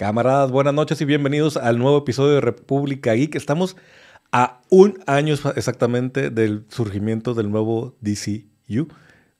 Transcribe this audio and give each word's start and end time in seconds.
Camaradas, 0.00 0.50
buenas 0.50 0.72
noches 0.72 0.98
y 1.02 1.04
bienvenidos 1.04 1.58
al 1.58 1.78
nuevo 1.78 1.98
episodio 1.98 2.36
de 2.36 2.40
República 2.40 3.12
Geek. 3.12 3.34
Estamos 3.34 3.76
a 4.32 4.62
un 4.70 4.98
año 5.06 5.34
exactamente 5.56 6.30
del 6.30 6.64
surgimiento 6.70 7.34
del 7.34 7.50
nuevo 7.50 7.94
DCU. 8.00 8.88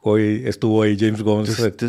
Hoy 0.02 0.42
estuvo 0.44 0.82
ahí 0.82 0.98
James 1.00 1.22
Gunn. 1.22 1.46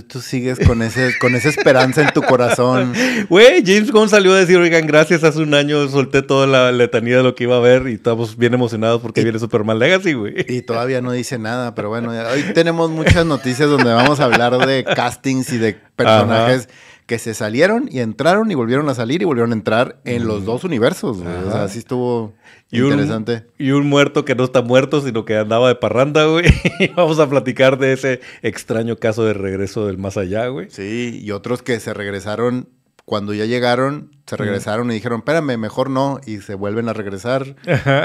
Tú, 0.07 0.21
sigues 0.21 0.57
con, 0.65 0.82
ese, 0.84 1.11
con 1.20 1.36
esa 1.36 1.50
esperanza 1.50 2.02
en 2.02 2.14
tu 2.14 2.21
corazón. 2.21 2.93
Güey, 3.29 3.61
James 3.65 3.92
Gunn 3.92 4.07
salió 4.07 4.32
a 4.32 4.39
decir, 4.39 4.55
oigan, 4.55 4.88
gracias, 4.88 5.25
hace 5.25 5.39
un 5.42 5.54
año 5.54 5.89
solté 5.89 6.21
toda 6.21 6.47
la 6.47 6.71
letanía 6.71 7.18
de 7.18 7.24
lo 7.24 7.36
que 7.36 7.43
iba 7.43 7.57
a 7.57 7.60
ver 7.60 7.89
y 7.89 7.96
estamos 7.96 8.38
bien 8.38 8.54
emocionados 8.54 9.01
porque 9.01 9.21
viene 9.21 9.38
Superman 9.38 9.79
Legacy, 9.79 10.14
güey. 10.14 10.46
Y 10.47 10.61
todavía 10.61 11.01
no 11.01 11.11
dice 11.11 11.38
nada, 11.38 11.75
pero 11.75 11.89
bueno, 11.89 12.11
hoy 12.11 12.43
tenemos 12.54 12.89
muchas 12.89 13.25
noticias 13.25 13.69
donde 13.69 13.92
vamos 13.92 14.21
a 14.21 14.25
hablar 14.25 14.65
de 14.65 14.86
castings 14.86 15.51
y 15.51 15.57
de 15.57 15.78
personajes 15.97 16.69
que 17.11 17.20
se 17.20 17.33
salieron 17.33 17.89
y 17.92 18.00
entraron 18.00 18.50
y 18.51 18.56
volvieron 18.56 18.88
a 18.88 18.93
salir 18.93 19.21
y 19.21 19.25
volvieron 19.25 19.51
a 19.51 19.56
entrar 19.56 20.00
en 20.06 20.25
los 20.25 20.46
dos 20.46 20.64
universos. 20.64 21.18
O 21.18 21.51
sea, 21.51 21.65
así 21.65 21.79
estuvo 21.79 22.36
interesante. 22.71 23.47
y 23.60 23.71
un 23.71 23.89
muerto 23.89 24.24
que 24.24 24.34
no 24.34 24.46
está 24.46 24.61
muerto, 24.61 25.01
sino 25.01 25.25
que 25.25 25.36
andaba 25.36 25.68
de 25.68 25.75
parranda, 25.75 26.24
güey. 26.24 26.46
Vamos 26.96 27.20
a 27.20 27.29
platicar 27.29 27.78
de 27.78 27.92
ese 27.92 28.21
extraño 28.43 28.96
caso 28.96 29.25
de 29.25 29.34
regreso 29.34 29.87
del 29.87 29.97
más 29.97 30.15
allá, 30.15 30.47
güey. 30.47 30.70
Sí, 30.70 31.20
y 31.21 31.32
otros 31.32 31.61
que 31.61 31.82
se 31.82 31.93
regresaron 31.93 32.70
cuando 33.03 33.34
ya 33.34 33.44
llegaron, 33.44 34.12
se 34.25 34.38
regresaron 34.38 34.89
y 34.89 34.94
dijeron, 34.94 35.20
espérame, 35.20 35.58
mejor 35.58 35.89
no, 35.89 36.22
y 36.25 36.38
se 36.38 36.56
vuelven 36.56 36.88
a 36.88 36.94
regresar 36.94 37.58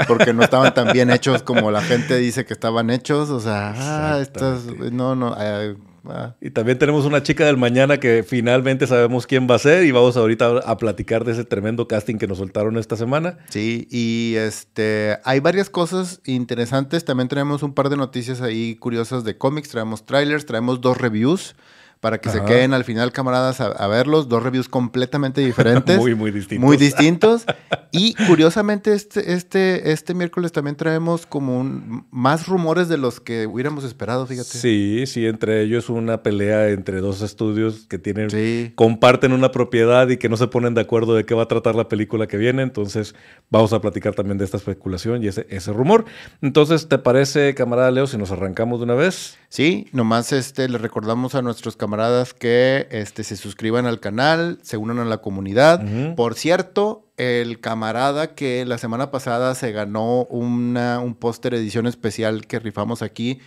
porque 0.09 0.33
no 0.33 0.43
estaban 0.43 0.73
tan 0.73 0.91
bien 0.91 1.09
hechos 1.11 1.43
como 1.43 1.71
la 1.71 1.79
gente 1.79 2.17
dice 2.17 2.43
que 2.43 2.51
estaban 2.51 2.89
hechos. 2.89 3.29
O 3.29 3.39
sea, 3.39 3.73
ah, 3.77 4.19
estas, 4.19 4.65
no, 4.65 5.15
no, 5.15 5.33
eh, 5.39 5.77
Ah. 6.09 6.35
Y 6.41 6.51
también 6.51 6.77
tenemos 6.77 7.05
una 7.05 7.23
chica 7.23 7.45
del 7.45 7.57
mañana 7.57 7.99
que 7.99 8.23
finalmente 8.27 8.87
sabemos 8.87 9.27
quién 9.27 9.47
va 9.49 9.55
a 9.55 9.59
ser 9.59 9.83
y 9.83 9.91
vamos 9.91 10.17
ahorita 10.17 10.59
a 10.65 10.77
platicar 10.77 11.23
de 11.25 11.33
ese 11.33 11.43
tremendo 11.43 11.87
casting 11.87 12.17
que 12.17 12.27
nos 12.27 12.37
soltaron 12.37 12.77
esta 12.77 12.95
semana. 12.95 13.37
Sí, 13.49 13.87
y 13.89 14.35
este 14.35 15.17
hay 15.23 15.39
varias 15.39 15.69
cosas 15.69 16.21
interesantes. 16.25 17.05
También 17.05 17.27
tenemos 17.27 17.63
un 17.63 17.73
par 17.73 17.89
de 17.89 17.97
noticias 17.97 18.41
ahí 18.41 18.75
curiosas 18.75 19.23
de 19.23 19.37
cómics. 19.37 19.69
Traemos 19.69 20.05
trailers, 20.05 20.45
traemos 20.45 20.81
dos 20.81 20.97
reviews 20.97 21.55
para 21.99 22.19
que 22.19 22.29
se 22.29 22.43
queden 22.43 22.73
al 22.73 22.83
final, 22.83 23.11
camaradas, 23.11 23.59
a, 23.59 23.87
verlos. 23.87 24.29
Dos 24.29 24.43
reviews 24.43 24.69
completamente 24.69 25.41
diferentes. 25.41 25.97
muy, 25.99 26.13
muy 26.13 26.31
distintos. 26.31 26.65
Muy 26.65 26.77
distintos. 26.77 27.45
y 27.91 28.13
curiosamente, 28.27 28.93
este, 28.93 29.33
este, 29.33 29.91
este 29.91 30.13
miércoles 30.13 30.51
también 30.51 30.75
traemos 30.75 31.25
como 31.25 31.59
un, 31.59 32.05
más 32.11 32.47
rumores 32.47 32.87
de 32.87 32.97
los 32.97 33.19
que 33.19 33.47
hubiéramos 33.47 33.83
esperado, 33.83 34.27
fíjate. 34.27 34.49
Sí, 34.49 35.05
sí, 35.07 35.25
entre 35.25 35.61
ellos 35.63 35.89
una 35.89 36.21
pelea 36.21 36.69
entre 36.69 37.01
dos 37.01 37.21
estudios 37.21 37.87
que 37.87 37.97
tienen, 37.97 38.73
comparten 38.75 39.31
una 39.31 39.51
propiedad 39.51 40.07
y 40.09 40.17
que 40.17 40.29
no 40.29 40.37
se 40.37 40.47
ponen 40.47 40.75
de 40.75 40.81
acuerdo 40.81 41.15
de 41.15 41.25
qué 41.25 41.33
va 41.33 41.43
a 41.43 41.47
tratar 41.47 41.75
la 41.75 41.87
película 41.87 42.27
que 42.27 42.37
viene. 42.37 42.61
Entonces, 42.61 43.15
vamos 43.49 43.73
a 43.73 43.81
platicar 43.81 44.13
también 44.13 44.37
de 44.37 44.45
esta 44.45 44.57
especulación 44.57 45.23
y 45.23 45.27
ese, 45.27 45.47
ese 45.49 45.73
rumor. 45.73 46.05
Entonces, 46.41 46.87
¿te 46.87 46.99
parece, 46.99 47.55
camarada 47.55 47.89
Leo, 47.89 48.05
si 48.05 48.17
nos 48.17 48.31
arrancamos 48.31 48.79
de 48.79 48.83
una 48.83 48.93
vez? 48.95 49.37
Sí, 49.49 49.87
nomás 49.93 50.31
este, 50.33 50.67
le 50.69 50.77
recordamos 50.77 51.33
a 51.33 51.41
nuestros 51.41 51.75
camaradas 51.75 51.86
que 52.33 52.87
este, 52.91 53.23
se 53.23 53.35
suscriban 53.35 53.85
al 53.85 53.99
canal, 53.99 54.59
se 54.61 54.77
unan 54.77 54.99
a 54.99 55.05
la 55.05 55.17
comunidad. 55.19 55.83
Por 56.15 56.35
cierto, 56.35 57.07
el 57.17 57.59
camarada 57.59 58.35
que 58.35 58.65
la 58.65 58.77
semana 58.77 59.11
pasada 59.11 59.55
se 59.55 59.71
ganó 59.71 60.25
una, 60.25 60.99
un 60.99 61.15
póster 61.15 61.53
edición 61.53 61.87
especial 61.87 62.45
que 62.45 62.59
rifamos 62.59 63.01
aquí, 63.01 63.39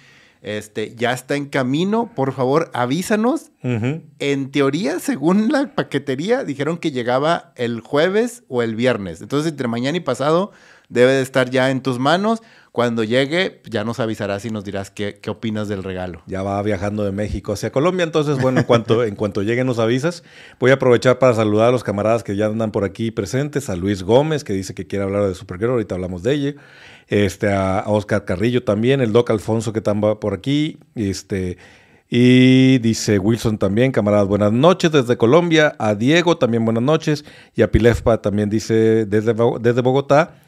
este, 0.42 0.94
ya 0.96 1.12
está 1.12 1.36
en 1.36 1.46
camino. 1.46 2.12
Por 2.14 2.32
favor, 2.32 2.70
avísanos. 2.72 3.50
En 3.62 4.50
teoría, 4.50 4.98
según 4.98 5.52
la 5.52 5.74
paquetería, 5.74 6.44
dijeron 6.44 6.78
que 6.78 6.92
llegaba 6.92 7.52
el 7.56 7.80
jueves 7.80 8.42
o 8.48 8.62
el 8.62 8.74
viernes. 8.74 9.20
Entonces, 9.20 9.52
entre 9.52 9.68
mañana 9.68 9.98
y 9.98 10.00
pasado 10.00 10.52
debe 10.88 11.12
de 11.12 11.22
estar 11.22 11.50
ya 11.50 11.70
en 11.70 11.82
tus 11.82 11.98
manos. 11.98 12.42
Cuando 12.72 13.02
llegue, 13.02 13.60
ya 13.68 13.82
nos 13.82 13.98
avisarás 13.98 14.44
y 14.44 14.50
nos 14.50 14.64
dirás 14.64 14.92
qué, 14.92 15.18
qué, 15.20 15.30
opinas 15.30 15.66
del 15.66 15.82
regalo. 15.82 16.22
Ya 16.26 16.42
va 16.42 16.62
viajando 16.62 17.04
de 17.04 17.10
México 17.10 17.52
hacia 17.52 17.72
Colombia, 17.72 18.04
entonces, 18.04 18.40
bueno, 18.40 18.60
en 18.60 18.66
cuanto, 18.66 19.02
en 19.02 19.16
cuanto 19.16 19.42
llegue 19.42 19.64
nos 19.64 19.80
avisas. 19.80 20.22
Voy 20.60 20.70
a 20.70 20.74
aprovechar 20.74 21.18
para 21.18 21.34
saludar 21.34 21.70
a 21.70 21.72
los 21.72 21.82
camaradas 21.82 22.22
que 22.22 22.36
ya 22.36 22.46
andan 22.46 22.70
por 22.70 22.84
aquí 22.84 23.10
presentes, 23.10 23.68
a 23.70 23.74
Luis 23.74 24.04
Gómez, 24.04 24.44
que 24.44 24.52
dice 24.52 24.72
que 24.72 24.86
quiere 24.86 25.04
hablar 25.04 25.26
de 25.26 25.34
Supergirl, 25.34 25.72
ahorita 25.72 25.96
hablamos 25.96 26.22
de 26.22 26.32
ella. 26.32 26.54
Este, 27.08 27.52
a, 27.52 27.82
Oscar 27.86 28.24
Carrillo 28.24 28.62
también, 28.62 29.00
el 29.00 29.12
Doc 29.12 29.30
Alfonso 29.30 29.72
que 29.72 29.80
también 29.80 30.12
va 30.12 30.20
por 30.20 30.34
aquí, 30.34 30.78
este... 30.94 31.58
Y 32.12 32.78
dice 32.78 33.20
Wilson 33.20 33.56
también, 33.56 33.92
camaradas, 33.92 34.26
buenas 34.26 34.50
noches 34.50 34.90
desde 34.90 35.16
Colombia. 35.16 35.76
A 35.78 35.94
Diego 35.94 36.36
también 36.38 36.64
buenas 36.64 36.82
noches. 36.82 37.24
Y 37.54 37.62
a 37.62 37.70
Pilefpa 37.70 38.20
también 38.20 38.50
dice 38.50 39.06
desde, 39.06 39.32
desde 39.60 39.80
Bogotá. 39.80 40.39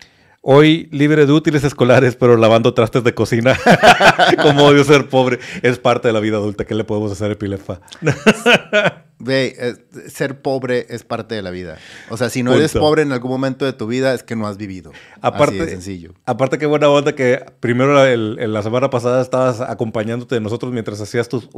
Hoy 0.44 0.88
libre 0.90 1.24
de 1.24 1.32
útiles 1.32 1.62
escolares, 1.62 2.16
pero 2.16 2.36
lavando 2.36 2.74
trastes 2.74 3.04
de 3.04 3.14
cocina. 3.14 3.56
Como 4.42 4.64
odio 4.64 4.82
ser 4.82 5.08
pobre. 5.08 5.38
Es 5.62 5.78
parte 5.78 6.08
de 6.08 6.12
la 6.12 6.18
vida 6.18 6.38
adulta. 6.38 6.64
¿Qué 6.64 6.74
le 6.74 6.82
podemos 6.82 7.12
hacer, 7.12 7.30
Epilefa? 7.30 7.80
Ve, 9.24 9.54
eh, 9.56 9.74
ser 10.08 10.42
pobre 10.42 10.86
es 10.90 11.04
parte 11.04 11.36
de 11.36 11.42
la 11.42 11.50
vida. 11.50 11.78
O 12.10 12.16
sea, 12.16 12.28
si 12.28 12.42
no 12.42 12.54
eres 12.54 12.72
pobre 12.72 13.02
en 13.02 13.12
algún 13.12 13.30
momento 13.30 13.64
de 13.64 13.72
tu 13.72 13.86
vida, 13.86 14.14
es 14.14 14.24
que 14.24 14.34
no 14.34 14.48
has 14.48 14.56
vivido. 14.56 14.90
Aparte, 15.20 15.54
Así 15.54 15.64
de 15.66 15.70
sencillo. 15.70 16.14
Aparte, 16.26 16.58
qué 16.58 16.66
buena 16.66 16.88
onda 16.88 17.14
que 17.14 17.44
primero 17.60 18.04
en 18.04 18.52
la 18.52 18.62
semana 18.64 18.90
pasada 18.90 19.22
estabas 19.22 19.60
acompañándote 19.60 20.34
de 20.34 20.40
nosotros 20.40 20.72
mientras 20.72 21.00
hacías 21.00 21.28
tus, 21.28 21.48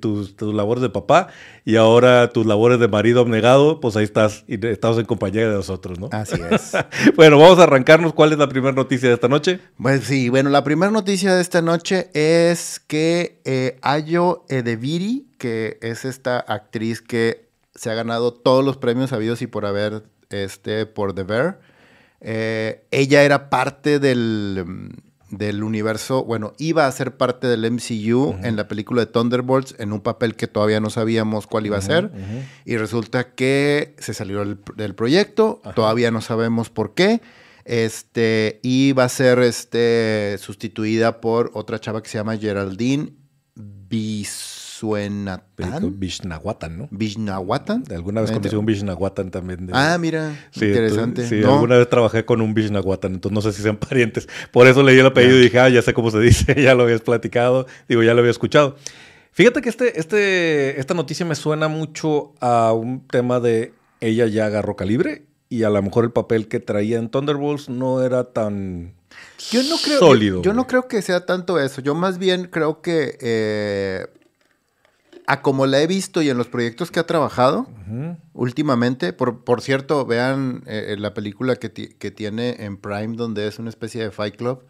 tus, 0.00 0.36
tus, 0.36 0.54
labores 0.54 0.82
de 0.82 0.90
papá 0.90 1.28
y 1.64 1.76
ahora 1.76 2.30
tus 2.30 2.46
labores 2.46 2.80
de 2.80 2.88
marido 2.88 3.20
abnegado, 3.20 3.80
pues 3.80 3.94
ahí 3.96 4.04
estás 4.04 4.44
y 4.48 4.66
estamos 4.66 4.98
en 4.98 5.04
compañía 5.04 5.48
de 5.48 5.54
nosotros, 5.54 6.00
¿no? 6.00 6.08
Así 6.10 6.40
es. 6.50 6.72
bueno, 7.16 7.38
vamos 7.38 7.60
a 7.60 7.62
arrancarnos. 7.62 8.12
¿Cuál 8.12 8.32
es 8.32 8.38
la 8.38 8.48
primera 8.48 8.74
noticia 8.74 9.08
de 9.08 9.14
esta 9.14 9.28
noche? 9.28 9.60
Pues 9.80 10.02
sí, 10.02 10.30
bueno, 10.30 10.50
la 10.50 10.64
primera 10.64 10.90
noticia 10.90 11.34
de 11.34 11.42
esta 11.42 11.62
noche 11.62 12.08
es 12.12 12.80
que 12.80 13.40
eh, 13.44 13.78
Ayo 13.82 14.44
Edeviri 14.48 15.26
que 15.44 15.76
es 15.82 16.06
esta 16.06 16.38
actriz 16.38 17.02
que 17.02 17.50
se 17.74 17.90
ha 17.90 17.94
ganado 17.94 18.32
todos 18.32 18.64
los 18.64 18.78
premios 18.78 19.12
habidos 19.12 19.42
y 19.42 19.46
por 19.46 19.66
haber 19.66 20.02
este, 20.30 20.86
por 20.86 21.14
The 21.14 21.24
Bear. 21.24 21.60
Eh, 22.22 22.86
ella 22.90 23.24
era 23.24 23.50
parte 23.50 23.98
del, 23.98 24.94
del, 25.28 25.62
universo, 25.62 26.24
bueno, 26.24 26.54
iba 26.56 26.86
a 26.86 26.92
ser 26.92 27.18
parte 27.18 27.46
del 27.46 27.70
MCU 27.70 28.36
en 28.42 28.56
la 28.56 28.68
película 28.68 29.04
de 29.04 29.12
Thunderbolts 29.12 29.74
en 29.78 29.92
un 29.92 30.00
papel 30.00 30.34
que 30.34 30.46
todavía 30.46 30.80
no 30.80 30.88
sabíamos 30.88 31.46
cuál 31.46 31.66
iba 31.66 31.76
a 31.76 31.82
ser. 31.82 32.10
Y 32.64 32.78
resulta 32.78 33.34
que 33.34 33.94
se 33.98 34.14
salió 34.14 34.42
del, 34.76 34.94
proyecto, 34.94 35.60
todavía 35.74 36.10
no 36.10 36.22
sabemos 36.22 36.70
por 36.70 36.94
qué. 36.94 37.20
Este, 37.66 38.60
y 38.62 38.92
va 38.92 39.04
a 39.04 39.08
ser 39.10 39.40
este, 39.40 40.38
sustituida 40.38 41.20
por 41.20 41.50
otra 41.52 41.78
chava 41.78 42.02
que 42.02 42.08
se 42.08 42.16
llama 42.16 42.38
Geraldine 42.38 43.12
Bis 43.54 44.53
Suenatán. 44.84 45.98
Vishnahuatan, 45.98 46.76
¿no? 46.76 46.88
Vishnahuatan. 46.90 47.84
Alguna 47.90 48.20
vez 48.20 48.30
conocí 48.30 48.54
un 48.54 48.66
Vishnahuatan 48.66 49.30
también. 49.30 49.70
Ah, 49.72 49.96
mira, 49.98 50.36
interesante. 50.54 51.26
sí, 51.26 51.42
alguna 51.42 51.78
vez 51.78 51.88
trabajé 51.88 52.26
con 52.26 52.42
un 52.42 52.52
Vishnahuatan, 52.52 53.14
entonces 53.14 53.34
no 53.34 53.40
sé 53.40 53.56
si 53.56 53.62
sean 53.62 53.76
parientes. 53.88 54.28
Por 54.52 54.66
eso 54.66 54.82
leí 54.82 54.98
el 54.98 55.06
apellido 55.06 55.38
y 55.38 55.44
dije, 55.44 55.58
ah, 55.58 55.70
ya 55.70 55.80
sé 55.80 55.94
cómo 55.94 56.10
se 56.10 56.20
dice, 56.20 56.54
ya 56.62 56.74
lo 56.74 56.82
habías 56.82 57.00
platicado, 57.00 57.66
digo, 57.88 58.02
ya 58.02 58.12
lo 58.12 58.20
había 58.20 58.30
escuchado. 58.30 58.76
Fíjate 59.32 59.62
que 59.62 59.70
este, 59.70 59.98
este, 59.98 60.78
esta 60.78 60.92
noticia 60.92 61.24
me 61.24 61.34
suena 61.34 61.68
mucho 61.68 62.34
a 62.40 62.74
un 62.74 63.06
tema 63.08 63.40
de 63.40 63.72
ella 64.00 64.26
ya 64.26 64.44
agarró 64.46 64.76
calibre 64.76 65.24
y 65.48 65.62
a 65.62 65.70
lo 65.70 65.82
mejor 65.82 66.04
el 66.04 66.10
papel 66.10 66.46
que 66.46 66.60
traía 66.60 66.98
en 66.98 67.08
Thunderbolts 67.08 67.70
no 67.70 68.04
era 68.04 68.24
tan 68.24 68.92
yo 69.50 69.62
no 69.62 69.76
creo, 69.82 69.98
sólido. 69.98 70.42
Yo, 70.42 70.52
no 70.52 70.66
creo 70.66 70.88
que 70.88 71.02
sea 71.02 71.26
tanto 71.26 71.58
eso. 71.58 71.80
Yo 71.80 71.94
más 71.94 72.18
bien 72.18 72.48
creo 72.50 72.80
que 72.80 73.18
eh, 73.20 74.06
a 75.26 75.42
como 75.42 75.66
la 75.66 75.80
he 75.80 75.86
visto 75.86 76.22
y 76.22 76.28
en 76.28 76.36
los 76.36 76.48
proyectos 76.48 76.90
que 76.90 77.00
ha 77.00 77.06
trabajado 77.06 77.66
últimamente, 78.32 79.12
por, 79.12 79.44
por, 79.44 79.60
cierto, 79.60 80.04
vean 80.04 80.62
eh, 80.66 80.96
la 80.98 81.14
película 81.14 81.56
que, 81.56 81.70
que, 81.70 82.10
tiene 82.10 82.56
en 82.64 82.76
Prime, 82.76 83.16
donde 83.16 83.46
es 83.46 83.58
una 83.58 83.70
especie 83.70 84.02
de 84.02 84.10
Fight 84.10 84.36
Club. 84.36 84.64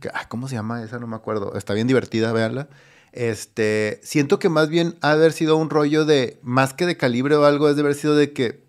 que, 0.00 0.10
¿Cómo 0.28 0.48
se 0.48 0.54
llama 0.54 0.82
esa? 0.82 0.98
No 0.98 1.06
me 1.06 1.16
acuerdo. 1.16 1.54
Está 1.54 1.74
bien 1.74 1.86
divertida, 1.86 2.32
véanla. 2.32 2.68
Este, 3.12 4.00
siento 4.02 4.38
que 4.38 4.48
más 4.48 4.68
bien 4.68 4.96
ha 5.00 5.12
haber 5.12 5.32
sido 5.32 5.56
un 5.56 5.68
rollo 5.68 6.04
de, 6.04 6.38
más 6.42 6.74
que 6.74 6.86
de 6.86 6.96
calibre 6.96 7.34
o 7.34 7.44
algo, 7.44 7.68
es 7.68 7.76
de 7.76 7.82
haber 7.82 7.94
sido 7.94 8.14
de 8.14 8.32
que, 8.32 8.62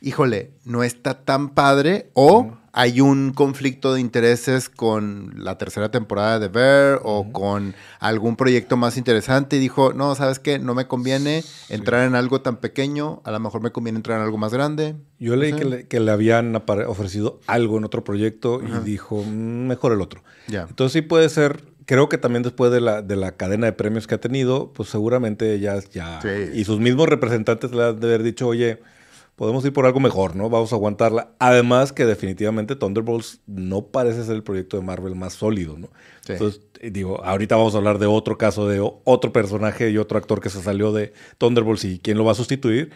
híjole, 0.00 0.52
no 0.64 0.82
está 0.82 1.24
tan 1.24 1.50
padre 1.50 2.10
o 2.14 2.58
hay 2.72 3.00
un 3.00 3.32
conflicto 3.32 3.94
de 3.94 4.00
intereses 4.00 4.68
con 4.68 5.32
la 5.36 5.58
tercera 5.58 5.90
temporada 5.90 6.38
de 6.38 6.48
Bear 6.48 7.00
o 7.02 7.32
con 7.32 7.74
algún 7.98 8.36
proyecto 8.36 8.76
más 8.76 8.96
interesante 8.96 9.56
y 9.56 9.58
dijo, 9.58 9.92
no, 9.92 10.14
¿sabes 10.14 10.38
qué? 10.38 10.58
No 10.60 10.74
me 10.74 10.86
conviene 10.86 11.42
entrar 11.68 12.06
en 12.06 12.14
algo 12.14 12.40
tan 12.40 12.58
pequeño, 12.58 13.20
a 13.24 13.32
lo 13.32 13.40
mejor 13.40 13.62
me 13.62 13.72
conviene 13.72 13.96
entrar 13.96 14.18
en 14.18 14.24
algo 14.24 14.38
más 14.38 14.52
grande. 14.52 14.94
Yo 15.18 15.34
leí 15.34 15.52
que 15.88 16.00
le, 16.00 16.10
habían 16.12 16.54
ofrecido 16.54 17.40
algo 17.46 17.78
en 17.78 17.84
otro 17.84 18.04
proyecto 18.04 18.60
y 18.62 18.84
dijo, 18.84 19.24
mm, 19.24 19.66
mejor 19.66 19.92
el 19.92 20.00
otro. 20.00 20.22
Entonces 20.46 20.92
sí 20.92 21.02
puede 21.02 21.28
ser 21.30 21.64
creo 21.84 22.10
que 22.10 22.18
también 22.18 22.42
después 22.42 22.70
de 22.70 22.82
la, 22.82 23.00
de 23.00 23.16
la 23.16 23.32
cadena 23.32 23.64
de 23.64 23.72
premios 23.72 24.06
que 24.06 24.14
ha 24.14 24.20
tenido, 24.20 24.74
pues 24.74 24.90
seguramente 24.90 25.58
ya, 25.58 25.80
ya 25.90 26.20
y 26.54 26.64
sus 26.64 26.78
mismos 26.80 27.08
representantes 27.08 27.72
le 27.72 27.82
han 27.82 27.98
de 27.98 28.06
haber 28.06 28.22
dicho, 28.22 28.46
oye, 28.46 28.78
podemos 29.38 29.64
ir 29.64 29.72
por 29.72 29.86
algo 29.86 30.00
mejor, 30.00 30.34
¿no? 30.34 30.50
Vamos 30.50 30.72
a 30.72 30.76
aguantarla. 30.76 31.30
Además 31.38 31.92
que 31.92 32.04
definitivamente 32.04 32.74
Thunderbolts 32.74 33.40
no 33.46 33.86
parece 33.86 34.24
ser 34.24 34.34
el 34.34 34.42
proyecto 34.42 34.76
de 34.76 34.82
Marvel 34.82 35.14
más 35.14 35.34
sólido, 35.34 35.78
¿no? 35.78 35.88
Entonces, 36.26 36.60
digo, 36.82 37.24
ahorita 37.24 37.54
vamos 37.54 37.74
a 37.74 37.78
hablar 37.78 38.00
de 38.00 38.06
otro 38.06 38.36
caso 38.36 38.68
de 38.68 38.80
otro 38.80 39.32
personaje 39.32 39.90
y 39.90 39.96
otro 39.96 40.18
actor 40.18 40.40
que 40.40 40.50
se 40.50 40.60
salió 40.60 40.92
de 40.92 41.12
Thunderbolts 41.38 41.84
y 41.84 42.00
quién 42.00 42.18
lo 42.18 42.24
va 42.24 42.32
a 42.32 42.34
sustituir. 42.34 42.90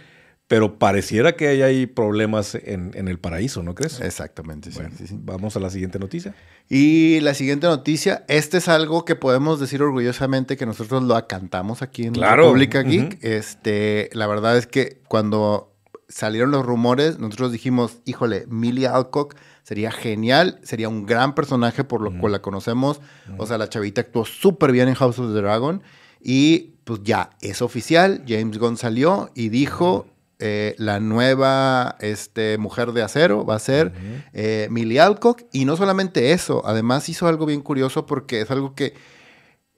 Pero 0.49 0.81
pareciera 0.81 1.37
que 1.37 1.47
hay 1.47 1.63
ahí 1.63 1.87
problemas 1.87 2.57
en, 2.57 2.93
el 2.97 3.19
paraíso, 3.21 3.63
¿no 3.63 3.77
crees? 3.77 4.01
Exactamente, 4.01 4.73
sí, 4.73 4.81
Vamos 5.13 5.57
a 5.57 5.61
la 5.61 5.71
siguiente 5.71 6.01
noticia. 6.01 6.35
Y 6.69 7.21
la 7.21 7.35
siguiente 7.35 7.69
noticia, 7.69 8.25
este 8.27 8.59
es 8.59 8.69
algo 8.69 9.05
que 9.05 9.15
podemos 9.15 9.61
decir 9.61 9.81
orgullosamente 9.81 10.57
que 10.57 10.67
nosotros 10.67 11.05
lo 11.05 11.15
acantamos 11.15 11.81
aquí 11.83 12.05
en 12.05 12.19
la 12.19 12.35
República 12.35 12.83
Geek. 12.83 13.23
este, 13.23 14.11
la 14.13 14.27
verdad 14.27 14.59
es 14.59 14.67
que 14.67 15.01
cuando 15.07 15.72
salieron 16.13 16.51
los 16.51 16.65
rumores, 16.65 17.19
nosotros 17.19 17.53
dijimos, 17.53 17.99
híjole, 18.05 18.45
Millie 18.49 18.87
Alcock 18.87 19.35
sería 19.63 19.91
genial, 19.91 20.61
sería 20.63 20.89
un 20.89 21.07
gran 21.07 21.35
personaje 21.35 21.85
por 21.85 22.03
lo 22.03 22.19
cual 22.19 22.33
la 22.33 22.43
conocemos. 22.43 23.01
O 23.39 23.47
sea, 23.47 23.59
la 23.59 23.69
chavita 23.69 24.03
actuó 24.03 24.25
súper 24.25 24.73
bien 24.73 24.89
en 24.89 24.95
House 24.95 25.19
of 25.19 25.33
the 25.33 25.41
Dragon. 25.41 25.83
Y 26.21 26.75
pues 26.85 27.01
ya, 27.03 27.31
es 27.41 27.63
oficial, 27.63 28.25
James 28.29 28.59
Gunn 28.59 28.77
salió 28.77 29.31
y 29.35 29.49
dijo, 29.49 30.07
eh, 30.39 30.75
la 30.79 31.01
nueva 31.01 31.97
este, 32.01 32.59
mujer 32.59 32.93
de 32.93 33.03
acero 33.03 33.47
va 33.47 33.55
a 33.55 33.61
ser 33.61 33.93
uh 34.35 34.71
Millie 34.71 35.01
Alcock. 35.01 35.43
Y 35.53 35.65
no 35.65 35.77
solamente 35.77 36.33
eso, 36.33 36.63
además 36.67 37.09
hizo 37.09 37.27
algo 37.27 37.47
bien 37.47 37.63
curioso 37.63 38.05
porque 38.05 38.43
es 38.43 38.51
algo 38.51 38.75
que 38.75 38.95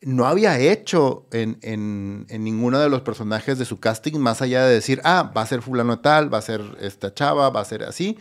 no 0.04 0.26
había 0.26 0.58
hecho 0.58 1.26
en, 1.32 1.58
en, 1.62 2.44
ninguno 2.44 2.78
de 2.78 2.88
los 2.88 3.02
personajes 3.02 3.58
de 3.58 3.64
su 3.64 3.80
casting, 3.80 4.18
más 4.18 4.42
allá 4.42 4.64
de 4.66 4.74
decir, 4.74 5.00
ah, 5.04 5.32
va 5.36 5.42
a 5.42 5.46
ser 5.46 5.62
fulano 5.62 6.00
tal, 6.00 6.32
va 6.32 6.38
a 6.38 6.42
ser 6.42 6.62
esta 6.80 7.12
chava, 7.14 7.50
va 7.50 7.60
a 7.60 7.64
ser 7.64 7.84
así. 7.84 8.18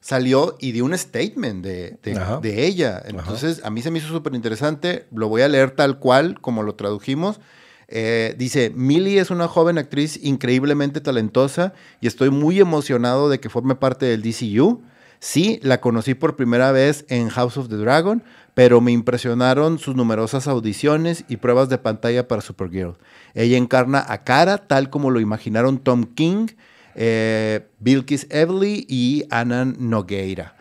Salió 0.00 0.56
y 0.60 0.72
dio 0.72 0.84
un 0.84 0.96
statement 0.96 1.64
de, 1.64 1.98
de, 2.02 2.66
ella. 2.66 3.02
Entonces, 3.04 3.62
a 3.64 3.70
mí 3.70 3.82
se 3.82 3.90
me 3.90 3.98
hizo 3.98 4.08
súper 4.08 4.34
interesante. 4.34 5.06
Lo 5.12 5.28
voy 5.28 5.42
a 5.42 5.48
leer 5.48 5.72
tal 5.72 5.98
cual, 5.98 6.40
como 6.40 6.62
lo 6.62 6.76
tradujimos. 6.76 7.40
Eh, 7.88 8.34
dice, 8.36 8.70
Millie 8.74 9.18
es 9.18 9.30
una 9.30 9.48
joven 9.48 9.78
actriz 9.78 10.20
increíblemente 10.22 11.00
talentosa 11.00 11.72
y 12.00 12.06
estoy 12.06 12.30
muy 12.30 12.60
emocionado 12.60 13.28
de 13.28 13.40
que 13.40 13.48
forme 13.48 13.74
parte 13.74 14.06
del 14.06 14.22
DCU. 14.22 14.82
Sí, 15.20 15.58
la 15.62 15.80
conocí 15.80 16.14
por 16.14 16.36
primera 16.36 16.70
vez 16.70 17.04
en 17.08 17.28
House 17.28 17.56
of 17.56 17.68
the 17.68 17.76
Dragon, 17.76 18.22
pero 18.58 18.80
me 18.80 18.90
impresionaron 18.90 19.78
sus 19.78 19.94
numerosas 19.94 20.48
audiciones 20.48 21.24
y 21.28 21.36
pruebas 21.36 21.68
de 21.68 21.78
pantalla 21.78 22.26
para 22.26 22.42
Supergirl. 22.42 22.96
Ella 23.34 23.56
encarna 23.56 24.04
a 24.08 24.24
Kara 24.24 24.58
tal 24.58 24.90
como 24.90 25.12
lo 25.12 25.20
imaginaron 25.20 25.78
Tom 25.78 26.02
King, 26.02 26.48
eh, 26.96 27.68
Bilkis 27.78 28.26
Evely 28.30 28.84
y 28.88 29.26
Anna 29.30 29.64
Nogueira. 29.64 30.56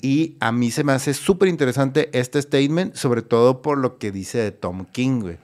Y 0.00 0.38
a 0.40 0.52
mí 0.52 0.70
se 0.70 0.84
me 0.84 0.92
hace 0.92 1.12
súper 1.12 1.50
interesante 1.50 2.08
este 2.18 2.40
statement, 2.40 2.94
sobre 2.94 3.20
todo 3.20 3.60
por 3.60 3.76
lo 3.76 3.98
que 3.98 4.10
dice 4.10 4.38
de 4.38 4.50
Tom 4.50 4.86
King, 4.90 5.20
güey. 5.20 5.36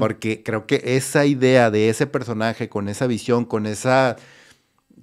Porque 0.00 0.42
creo 0.42 0.66
que 0.66 0.82
esa 0.84 1.24
idea 1.24 1.70
de 1.70 1.88
ese 1.88 2.08
personaje, 2.08 2.68
con 2.68 2.88
esa 2.88 3.06
visión, 3.06 3.44
con 3.44 3.66
esa 3.66 4.16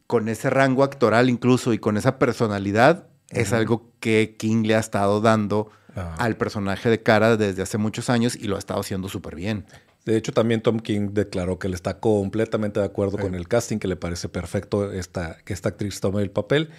con 0.06 0.28
ese 0.28 0.50
rango 0.50 0.84
actoral 0.84 1.30
incluso 1.30 1.72
y 1.72 1.80
con 1.80 1.96
esa 1.96 2.20
personalidad, 2.20 3.08
es 3.30 3.54
algo 3.54 3.90
que 4.02 4.36
King 4.38 4.64
le 4.66 4.76
ha 4.76 4.80
estado 4.80 5.22
dando 5.22 5.72
ah. 5.96 6.16
al 6.18 6.38
personaje 6.38 6.90
de 6.90 7.02
cara 7.02 7.38
desde 7.38 7.62
hace 7.62 7.78
muchos 7.78 8.10
años 8.10 8.36
y 8.36 8.48
lo 8.48 8.56
ha 8.56 8.60
estado 8.60 8.80
haciendo 8.80 9.10
súper 9.10 9.36
bien. 9.36 9.66
De 10.06 10.16
hecho, 10.18 10.32
también 10.32 10.62
Tom 10.62 10.80
King 10.80 11.10
declaró 11.14 11.58
que 11.58 11.68
él 11.68 11.74
está 11.74 12.00
completamente 12.00 12.80
de 12.80 12.86
acuerdo 12.86 13.18
con 13.18 13.34
el 13.34 13.48
casting, 13.48 13.80
que 13.80 13.88
le 13.88 13.96
parece 13.96 14.30
perfecto 14.30 14.92
esta, 14.92 15.38
que 15.44 15.54
esta 15.54 15.70
actriz 15.70 16.00
tome 16.00 16.22
el 16.22 16.30
papel. 16.30 16.70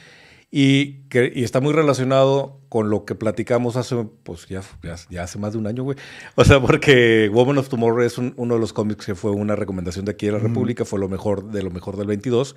Y, 0.48 1.00
que, 1.08 1.32
y 1.34 1.42
está 1.42 1.60
muy 1.60 1.72
relacionado 1.72 2.60
con 2.68 2.88
lo 2.88 3.04
que 3.04 3.16
platicamos 3.16 3.74
hace, 3.74 3.96
pues 4.22 4.46
ya, 4.46 4.62
ya, 5.10 5.24
hace 5.24 5.38
más 5.40 5.52
de 5.52 5.58
un 5.58 5.66
año, 5.66 5.82
güey. 5.82 5.98
O 6.36 6.44
sea, 6.44 6.60
porque 6.60 7.28
Woman 7.32 7.58
of 7.58 7.68
Tomorrow 7.68 8.02
es 8.02 8.16
uno 8.16 8.54
de 8.54 8.60
los 8.60 8.72
cómics 8.72 9.06
que 9.06 9.16
fue 9.16 9.32
una 9.32 9.56
recomendación 9.56 10.04
de 10.04 10.12
aquí 10.12 10.26
de 10.26 10.32
la 10.32 10.38
República, 10.38 10.84
fue 10.84 11.00
lo 11.00 11.08
mejor 11.08 11.50
de 11.50 11.64
lo 11.64 11.72
mejor 11.72 11.96
del 11.96 12.06
22. 12.06 12.54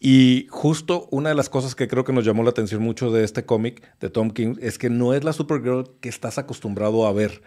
Y 0.00 0.46
justo 0.50 1.08
una 1.10 1.30
de 1.30 1.34
las 1.34 1.48
cosas 1.48 1.74
que 1.74 1.88
creo 1.88 2.04
que 2.04 2.12
nos 2.12 2.24
llamó 2.24 2.42
la 2.42 2.50
atención 2.50 2.82
mucho 2.82 3.10
de 3.10 3.24
este 3.24 3.44
cómic 3.44 3.82
de 4.00 4.10
Tom 4.10 4.30
King 4.30 4.56
es 4.60 4.78
que 4.78 4.90
no 4.90 5.14
es 5.14 5.24
la 5.24 5.32
Supergirl 5.32 5.90
que 6.00 6.08
estás 6.08 6.38
acostumbrado 6.38 7.06
a 7.06 7.12
ver. 7.12 7.42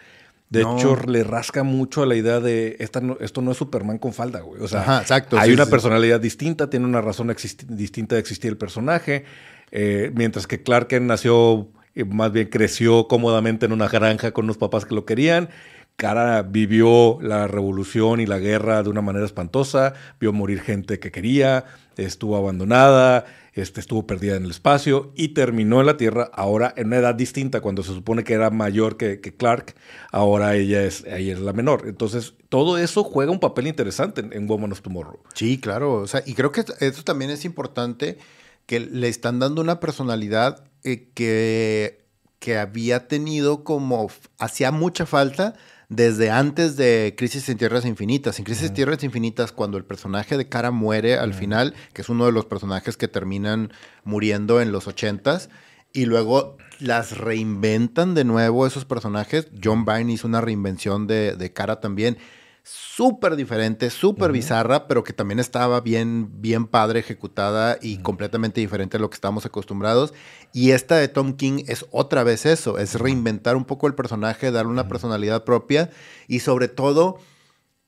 De 0.49 0.63
hecho, 0.63 0.97
le 1.07 1.23
rasca 1.23 1.63
mucho 1.63 2.03
a 2.03 2.05
la 2.05 2.15
idea 2.15 2.41
de 2.41 2.75
esta 2.79 3.01
esto 3.21 3.41
no 3.41 3.51
es 3.51 3.57
Superman 3.57 3.97
con 3.97 4.11
falda, 4.11 4.41
güey. 4.41 4.61
O 4.61 4.67
sea, 4.67 4.99
exacto, 4.99 5.39
hay 5.39 5.53
una 5.53 5.65
personalidad 5.65 6.19
distinta, 6.19 6.69
tiene 6.69 6.85
una 6.85 6.99
razón 6.99 7.33
distinta 7.69 8.15
de 8.15 8.21
existir 8.21 8.51
el 8.51 8.57
personaje. 8.57 9.23
Eh, 9.71 10.11
mientras 10.13 10.47
que 10.47 10.61
Clark 10.61 10.87
Kent 10.87 11.05
nació, 11.05 11.69
eh, 11.95 12.03
más 12.03 12.33
bien 12.33 12.49
creció 12.49 13.07
cómodamente 13.07 13.65
en 13.65 13.71
una 13.71 13.87
granja 13.87 14.31
con 14.31 14.43
unos 14.43 14.57
papás 14.57 14.83
que 14.83 14.93
lo 14.93 15.05
querían. 15.05 15.47
Cara 15.95 16.41
vivió 16.41 17.19
la 17.21 17.47
revolución 17.47 18.19
y 18.21 18.25
la 18.25 18.39
guerra 18.39 18.81
de 18.83 18.89
una 18.89 19.01
manera 19.01 19.25
espantosa, 19.25 19.93
vio 20.19 20.33
morir 20.33 20.61
gente 20.61 20.99
que 20.99 21.11
quería, 21.11 21.65
estuvo 21.95 22.37
abandonada, 22.37 23.25
este, 23.53 23.81
estuvo 23.81 24.07
perdida 24.07 24.35
en 24.35 24.45
el 24.45 24.51
espacio 24.51 25.11
y 25.15 25.29
terminó 25.29 25.81
en 25.81 25.85
la 25.85 25.97
Tierra 25.97 26.29
ahora 26.33 26.73
en 26.77 26.87
una 26.87 26.97
edad 26.97 27.15
distinta, 27.15 27.61
cuando 27.61 27.83
se 27.83 27.93
supone 27.93 28.23
que 28.23 28.33
era 28.33 28.49
mayor 28.49 28.97
que, 28.97 29.19
Clark, 29.19 29.75
ahora 30.11 30.55
ella 30.55 30.83
es, 30.83 31.03
es 31.05 31.39
la 31.39 31.53
menor. 31.53 31.83
Entonces, 31.85 32.33
todo 32.49 32.77
eso 32.77 33.03
juega 33.03 33.31
un 33.31 33.39
papel 33.39 33.67
interesante 33.67 34.21
en, 34.21 34.47
Woman 34.47 34.71
of 34.71 34.81
Tomorrow. 34.81 35.19
Sí, 35.33 35.59
claro, 35.59 35.95
o 35.95 36.07
sea, 36.07 36.23
y 36.25 36.33
creo 36.33 36.51
que 36.51 36.63
eso 36.79 37.03
también 37.03 37.31
es 37.31 37.45
importante 37.45 38.17
que 38.65 38.79
le 38.79 39.07
están 39.07 39.39
dando 39.39 39.61
una 39.61 39.79
personalidad 39.79 40.63
eh, 40.83 41.09
que, 41.13 42.05
que 42.39 42.57
había 42.57 43.07
tenido 43.07 43.63
como, 43.63 44.09
hacía 44.39 44.71
mucha 44.71 45.05
falta 45.05 45.55
desde 45.91 46.31
antes 46.31 46.77
de 46.77 47.15
Crisis 47.17 47.49
en 47.49 47.57
Tierras 47.57 47.85
Infinitas. 47.85 48.39
En 48.39 48.45
Crisis 48.45 48.69
en 48.69 48.73
Tierras 48.73 49.03
Infinitas, 49.03 49.51
cuando 49.51 49.77
el 49.77 49.83
personaje 49.83 50.37
de 50.37 50.47
Cara 50.47 50.71
muere 50.71 51.17
al 51.17 51.33
final, 51.33 51.75
que 51.91 52.01
es 52.01 52.07
uno 52.07 52.25
de 52.25 52.31
los 52.31 52.45
personajes 52.45 52.95
que 52.95 53.09
terminan 53.09 53.73
muriendo 54.05 54.61
en 54.61 54.71
los 54.71 54.87
ochentas, 54.87 55.49
y 55.91 56.05
luego 56.05 56.55
las 56.79 57.17
reinventan 57.17 58.15
de 58.15 58.23
nuevo 58.23 58.65
esos 58.65 58.85
personajes. 58.85 59.49
John 59.61 59.83
Byrne 59.83 60.13
hizo 60.13 60.29
una 60.29 60.39
reinvención 60.39 61.07
de, 61.07 61.35
de 61.35 61.51
Cara 61.51 61.81
también 61.81 62.17
súper 62.63 63.35
diferente, 63.35 63.89
súper 63.89 64.31
bizarra, 64.31 64.87
pero 64.87 65.03
que 65.03 65.13
también 65.13 65.39
estaba 65.39 65.81
bien, 65.81 66.41
bien 66.41 66.67
padre 66.67 66.99
ejecutada 66.99 67.77
y 67.81 67.97
completamente 67.97 68.61
diferente 68.61 68.97
a 68.97 68.99
lo 68.99 69.09
que 69.09 69.15
estábamos 69.15 69.45
acostumbrados. 69.45 70.13
Y 70.53 70.71
esta 70.71 70.95
de 70.95 71.07
Tom 71.07 71.33
King 71.33 71.63
es 71.67 71.85
otra 71.91 72.23
vez 72.23 72.45
eso, 72.45 72.77
es 72.77 72.95
reinventar 72.95 73.55
un 73.55 73.65
poco 73.65 73.87
el 73.87 73.95
personaje, 73.95 74.51
darle 74.51 74.71
una 74.71 74.87
personalidad 74.87 75.43
propia 75.43 75.89
y 76.27 76.39
sobre 76.39 76.67
todo, 76.67 77.17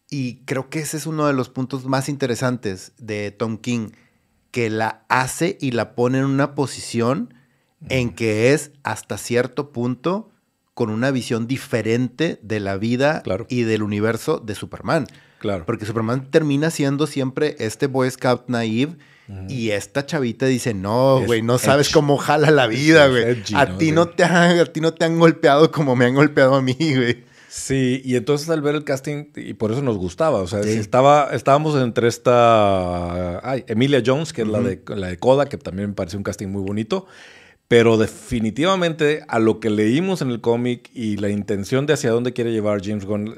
y 0.10 0.44
creo 0.46 0.70
que 0.70 0.80
ese 0.80 0.98
es 0.98 1.06
uno 1.06 1.28
de 1.28 1.34
los 1.34 1.50
puntos 1.50 1.86
más 1.86 2.10
interesantes 2.10 2.94
de 2.98 3.32
Tom 3.32 3.58
King, 3.58 3.92
que 4.52 4.70
la 4.70 5.06
hace 5.10 5.58
y 5.62 5.72
la 5.72 5.96
pone 5.96 6.20
en 6.20 6.26
una 6.26 6.56
posición 6.56 7.34
en 7.90 8.14
que 8.14 8.54
es 8.54 8.72
hasta 8.84 9.18
cierto 9.18 9.72
punto 9.72 10.33
con 10.74 10.90
una 10.90 11.12
visión 11.12 11.48
diferente 11.48 12.40
de 12.42 12.60
la 12.60 12.78
vida 12.78 13.24
y 13.50 13.64
del 13.64 13.84
universo 13.84 14.40
de 14.40 14.56
Superman. 14.56 15.08
Claro. 15.40 15.66
Porque 15.66 15.86
Superman 15.86 16.30
termina 16.32 16.72
siendo 16.72 17.06
siempre 17.06 17.56
este 17.60 17.88
Boy 17.88 18.10
Scout 18.10 18.48
naive. 18.48 18.96
Y 19.48 19.70
esta 19.70 20.06
chavita 20.06 20.46
dice, 20.46 20.74
no, 20.74 21.22
güey, 21.26 21.42
no 21.42 21.58
sabes 21.58 21.90
cómo 21.90 22.18
jala 22.18 22.52
la 22.52 22.68
vida, 22.68 23.08
güey. 23.08 23.42
A, 23.56 23.78
ti 23.78 23.94
no 23.94 24.10
te 24.10 24.26
han, 24.26 24.60
a 24.60 24.66
ti 24.66 24.82
no 24.82 24.94
te 24.94 25.06
han 25.06 25.18
golpeado 25.18 25.72
como 25.72 25.96
me 25.96 26.06
han 26.06 26.14
golpeado 26.14 26.56
a 26.56 26.62
mí, 26.62 26.76
güey. 26.78 27.24
Sí, 27.48 28.02
y 28.04 28.16
entonces 28.16 28.50
al 28.50 28.62
ver 28.62 28.74
el 28.74 28.84
casting, 28.84 29.26
y 29.36 29.54
por 29.54 29.72
eso 29.72 29.84
nos 29.84 29.98
gustaba, 29.98 30.40
o 30.40 30.48
sea, 30.48 30.62
estaba, 30.62 31.30
estábamos 31.34 31.80
entre 31.80 32.08
esta, 32.08 33.48
ay, 33.48 33.64
Emilia 33.68 34.02
Jones, 34.04 34.34
que 34.34 34.42
es 34.42 34.48
la, 34.48 34.60
de, 34.60 34.82
la 34.88 35.10
de 35.10 35.18
Coda, 35.20 35.46
que 35.46 35.60
también 35.60 35.90
me 35.90 35.96
pareció 35.96 36.18
un 36.18 36.24
casting 36.24 36.48
muy 36.48 36.64
bonito, 36.64 37.06
pero 37.74 37.98
definitivamente 37.98 39.26
a 39.28 39.40
lo 39.40 39.60
que 39.60 39.72
leímos 39.72 40.22
en 40.22 40.30
el 40.30 40.42
cómic 40.42 40.92
y 40.94 41.18
la 41.18 41.30
intención 41.30 41.88
de 41.88 41.94
hacia 41.94 42.12
dónde 42.12 42.32
quiere 42.32 42.52
llevar 42.52 42.86
James 42.86 43.04
Gunn 43.04 43.34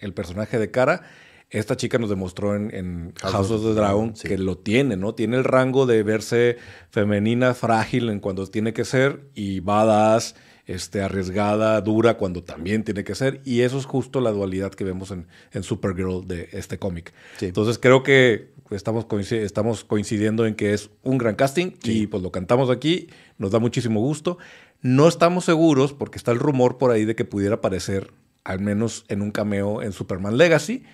el 0.00 0.14
personaje 0.14 0.60
de 0.60 0.70
cara, 0.70 1.02
esta 1.50 1.76
chica 1.76 1.98
nos 1.98 2.08
demostró 2.08 2.54
en, 2.54 3.12
House, 3.20 3.50
of 3.50 3.64
the 3.64 3.74
Dragon 3.74 4.12
que 4.12 4.38
lo 4.38 4.58
tiene, 4.58 4.96
¿no? 4.96 5.16
Tiene 5.16 5.38
el 5.38 5.42
rango 5.42 5.86
de 5.86 6.04
verse 6.04 6.56
femenina, 6.90 7.52
frágil 7.52 8.10
en 8.10 8.20
cuando 8.20 8.46
tiene 8.46 8.72
que 8.72 8.84
ser 8.84 9.22
y 9.34 9.58
badass, 9.58 10.36
este, 10.66 11.02
arriesgada, 11.02 11.80
dura 11.80 12.16
cuando 12.16 12.42
también 12.42 12.84
tiene 12.84 13.04
que 13.04 13.14
ser. 13.14 13.40
Y 13.44 13.60
eso 13.60 13.78
es 13.78 13.84
justo 13.84 14.20
la 14.20 14.30
dualidad 14.30 14.72
que 14.72 14.84
vemos 14.84 15.10
en, 15.10 15.26
en 15.52 15.62
Supergirl 15.62 16.26
de 16.26 16.48
este 16.52 16.78
cómic. 16.78 17.12
Entonces 17.40 17.78
creo 17.78 18.02
que 18.02 18.54
estamos, 18.70 19.06
estamos 19.32 19.84
coincidiendo 19.84 20.46
en 20.46 20.54
que 20.54 20.72
es 20.72 20.90
un 21.02 21.18
gran 21.18 21.34
casting 21.34 21.72
y 21.82 22.06
pues 22.06 22.22
lo 22.22 22.32
cantamos 22.32 22.70
aquí, 22.70 23.08
nos 23.38 23.50
da 23.50 23.58
muchísimo 23.58 24.00
gusto. 24.00 24.38
No 24.80 25.08
estamos 25.08 25.44
seguros 25.44 25.92
porque 25.92 26.18
está 26.18 26.32
el 26.32 26.38
rumor 26.38 26.78
por 26.78 26.90
ahí 26.90 27.04
de 27.04 27.14
que 27.14 27.24
pudiera 27.24 27.56
aparecer 27.56 28.12
al 28.44 28.60
menos 28.60 29.04
en 29.08 29.22
un 29.22 29.30
cameo 29.30 29.82
en 29.82 29.92
Superman 29.92 30.36
Legacy. 30.36 30.84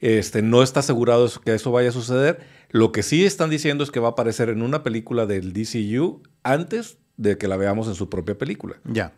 Este, 0.00 0.40
no 0.40 0.62
está 0.62 0.80
asegurado 0.80 1.28
que 1.44 1.54
eso 1.54 1.70
vaya 1.72 1.90
a 1.90 1.92
suceder. 1.92 2.40
Lo 2.70 2.92
que 2.92 3.02
sí 3.02 3.26
están 3.26 3.50
diciendo 3.50 3.84
es 3.84 3.90
que 3.90 4.00
va 4.00 4.08
a 4.08 4.12
aparecer 4.12 4.48
en 4.48 4.62
una 4.62 4.82
película 4.82 5.26
del 5.26 5.52
DCU 5.52 6.22
antes 6.42 6.96
de 7.20 7.36
que 7.36 7.48
la 7.48 7.56
veamos 7.56 7.86
en 7.86 7.94
su 7.94 8.08
propia 8.08 8.36
película. 8.36 8.76
Ya. 8.84 9.12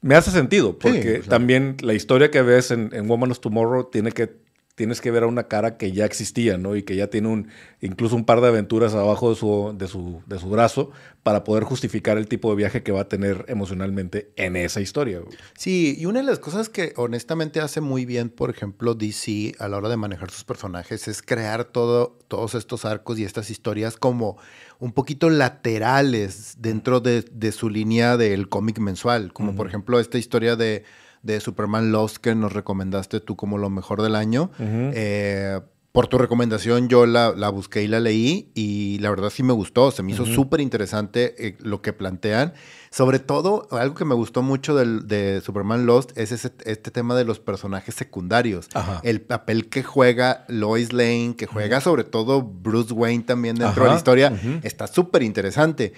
Me 0.00 0.14
hace 0.14 0.30
sentido, 0.30 0.78
porque 0.78 1.22
también 1.28 1.76
la 1.80 1.94
historia 1.94 2.30
que 2.30 2.40
ves 2.42 2.70
en, 2.70 2.90
en 2.92 3.08
Woman 3.08 3.30
of 3.30 3.40
Tomorrow 3.40 3.90
tiene 3.90 4.12
que 4.12 4.45
tienes 4.76 5.00
que 5.00 5.10
ver 5.10 5.24
a 5.24 5.26
una 5.26 5.48
cara 5.48 5.78
que 5.78 5.90
ya 5.90 6.04
existía, 6.04 6.58
¿no? 6.58 6.76
Y 6.76 6.82
que 6.82 6.94
ya 6.94 7.08
tiene 7.08 7.28
un, 7.28 7.48
incluso 7.80 8.14
un 8.14 8.26
par 8.26 8.42
de 8.42 8.48
aventuras 8.48 8.94
abajo 8.94 9.30
de 9.30 9.36
su, 9.36 9.74
de 9.76 9.88
su, 9.88 10.22
de 10.26 10.38
su 10.38 10.50
brazo 10.50 10.92
para 11.22 11.44
poder 11.44 11.64
justificar 11.64 12.18
el 12.18 12.28
tipo 12.28 12.50
de 12.50 12.56
viaje 12.56 12.82
que 12.82 12.92
va 12.92 13.00
a 13.00 13.08
tener 13.08 13.46
emocionalmente 13.48 14.30
en 14.36 14.54
esa 14.54 14.82
historia. 14.82 15.22
Sí, 15.56 15.96
y 15.98 16.04
una 16.04 16.20
de 16.20 16.26
las 16.26 16.38
cosas 16.38 16.68
que 16.68 16.92
honestamente 16.96 17.60
hace 17.60 17.80
muy 17.80 18.04
bien, 18.04 18.28
por 18.28 18.50
ejemplo, 18.50 18.94
DC 18.94 19.54
a 19.58 19.66
la 19.66 19.78
hora 19.78 19.88
de 19.88 19.96
manejar 19.96 20.30
sus 20.30 20.44
personajes 20.44 21.08
es 21.08 21.22
crear 21.22 21.64
todo, 21.64 22.18
todos 22.28 22.54
estos 22.54 22.84
arcos 22.84 23.18
y 23.18 23.24
estas 23.24 23.50
historias 23.50 23.96
como 23.96 24.36
un 24.78 24.92
poquito 24.92 25.30
laterales 25.30 26.56
dentro 26.58 27.00
de, 27.00 27.24
su 27.50 27.70
línea 27.70 28.18
del 28.18 28.50
cómic 28.50 28.78
mensual, 28.78 29.32
como 29.32 29.56
por 29.56 29.66
ejemplo 29.66 29.98
esta 30.00 30.18
historia 30.18 30.54
de 30.54 30.84
de 31.26 31.40
Superman 31.40 31.92
Lost 31.92 32.18
que 32.18 32.34
nos 32.34 32.52
recomendaste 32.52 33.20
tú 33.20 33.36
como 33.36 33.58
lo 33.58 33.68
mejor 33.68 34.00
del 34.02 34.14
año. 34.14 34.50
Eh, 34.58 35.60
por 35.96 36.08
tu 36.08 36.18
recomendación 36.18 36.88
yo 36.90 37.06
la, 37.06 37.30
busqué 37.48 37.82
y 37.82 37.88
la 37.88 38.00
leí 38.00 38.50
y 38.54 38.98
la 38.98 39.08
verdad 39.08 39.30
sí 39.30 39.42
me 39.42 39.54
gustó, 39.54 39.90
se 39.90 40.02
me 40.02 40.12
hizo 40.12 40.26
súper 40.26 40.60
interesante 40.60 41.34
eh, 41.38 41.56
lo 41.60 41.80
que 41.80 41.94
plantean. 41.94 42.52
Sobre 42.90 43.18
todo, 43.18 43.66
algo 43.70 43.94
que 43.94 44.04
me 44.04 44.14
gustó 44.14 44.42
mucho 44.42 44.76
de 44.76 45.40
Superman 45.40 45.86
Lost 45.86 46.10
es 46.18 46.32
este 46.32 46.90
tema 46.90 47.14
de 47.14 47.24
los 47.24 47.40
personajes 47.40 47.94
secundarios. 47.94 48.68
El 49.04 49.22
papel 49.22 49.70
que 49.70 49.82
juega 49.82 50.44
Lois 50.48 50.92
Lane, 50.92 51.34
que 51.34 51.46
juega 51.46 51.80
sobre 51.80 52.04
todo 52.04 52.42
Bruce 52.42 52.92
Wayne 52.92 53.24
también 53.24 53.56
dentro 53.56 53.84
de 53.84 53.90
la 53.90 53.96
historia, 53.96 54.38
está 54.64 54.88
súper 54.88 55.22
interesante. 55.22 55.94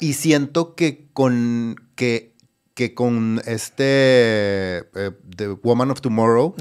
Y 0.00 0.14
siento 0.14 0.74
que 0.74 1.10
con 1.12 1.76
que 1.94 2.27
que 2.78 2.94
con 2.94 3.42
este 3.44 3.74
eh, 4.78 5.10
The 5.36 5.48
Woman 5.64 5.90
of 5.90 6.00
Tomorrow 6.00 6.54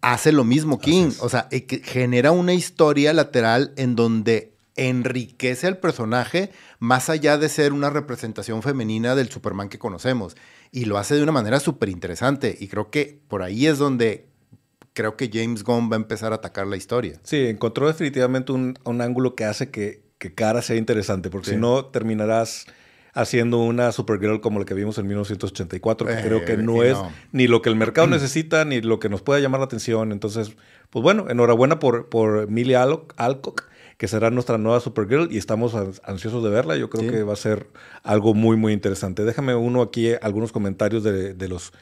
hace 0.00 0.32
lo 0.32 0.42
mismo 0.42 0.78
King. 0.78 1.10
O 1.20 1.28
sea, 1.28 1.46
que 1.50 1.82
genera 1.84 2.30
una 2.30 2.54
historia 2.54 3.12
lateral 3.12 3.74
en 3.76 3.94
donde 3.94 4.54
enriquece 4.76 5.66
al 5.66 5.76
personaje 5.76 6.52
más 6.78 7.10
allá 7.10 7.36
de 7.36 7.50
ser 7.50 7.74
una 7.74 7.90
representación 7.90 8.62
femenina 8.62 9.14
del 9.14 9.28
Superman 9.28 9.68
que 9.68 9.78
conocemos. 9.78 10.38
Y 10.72 10.86
lo 10.86 10.96
hace 10.96 11.16
de 11.16 11.22
una 11.22 11.32
manera 11.32 11.60
súper 11.60 11.90
interesante. 11.90 12.56
Y 12.58 12.68
creo 12.68 12.90
que 12.90 13.20
por 13.28 13.42
ahí 13.42 13.66
es 13.66 13.76
donde 13.76 14.26
creo 14.94 15.18
que 15.18 15.28
James 15.30 15.64
Gunn 15.64 15.90
va 15.92 15.96
a 15.96 16.00
empezar 16.00 16.32
a 16.32 16.36
atacar 16.36 16.66
la 16.66 16.78
historia. 16.78 17.20
Sí, 17.24 17.44
encontró 17.44 17.88
definitivamente 17.88 18.52
un, 18.52 18.78
ángulo 19.02 19.34
que 19.34 19.44
hace 19.44 19.70
que, 19.70 20.02
que 20.16 20.34
Cara 20.34 20.62
sea 20.62 20.76
interesante, 20.76 21.28
porque 21.28 21.50
si 21.50 21.56
no 21.56 21.84
terminarás 21.84 22.64
haciendo 23.14 23.58
una 23.58 23.92
Supergirl 23.92 24.40
como 24.40 24.58
la 24.58 24.64
que 24.64 24.74
vimos 24.74 24.98
en 24.98 25.06
1984, 25.06 26.06
que 26.06 26.16
creo 26.16 26.44
que 26.44 26.52
eh, 26.52 26.56
no 26.58 26.82
es 26.82 26.96
ni 27.32 27.46
lo 27.46 27.62
que 27.62 27.68
el 27.68 27.76
mercado 27.76 28.06
necesita, 28.06 28.64
ni 28.64 28.80
lo 28.80 28.98
que 28.98 29.08
nos 29.08 29.22
pueda 29.22 29.40
llamar 29.40 29.60
la 29.60 29.66
atención. 29.66 30.12
Entonces, 30.12 30.52
pues 30.90 31.02
bueno, 31.02 31.26
enhorabuena 31.28 31.78
por, 31.78 32.08
por 32.08 32.48
Millie 32.48 32.76
Alcock, 32.76 33.64
que 33.96 34.08
será 34.08 34.30
nuestra 34.30 34.58
nueva 34.58 34.80
Supergirl 34.80 35.28
y 35.30 35.38
estamos 35.38 35.74
ansiosos 36.04 36.44
de 36.44 36.50
verla. 36.50 36.76
Yo 36.76 36.88
creo 36.88 37.10
que 37.10 37.22
va 37.22 37.32
a 37.32 37.36
ser 37.36 37.68
algo 38.02 38.34
muy, 38.34 38.56
muy 38.56 38.72
interesante. 38.72 39.24
Déjame 39.24 39.54
uno 39.54 39.82
aquí, 39.82 40.12
algunos 40.22 40.52
comentarios 40.52 41.02
de, 41.02 41.34
de 41.34 41.48
los 41.48 41.72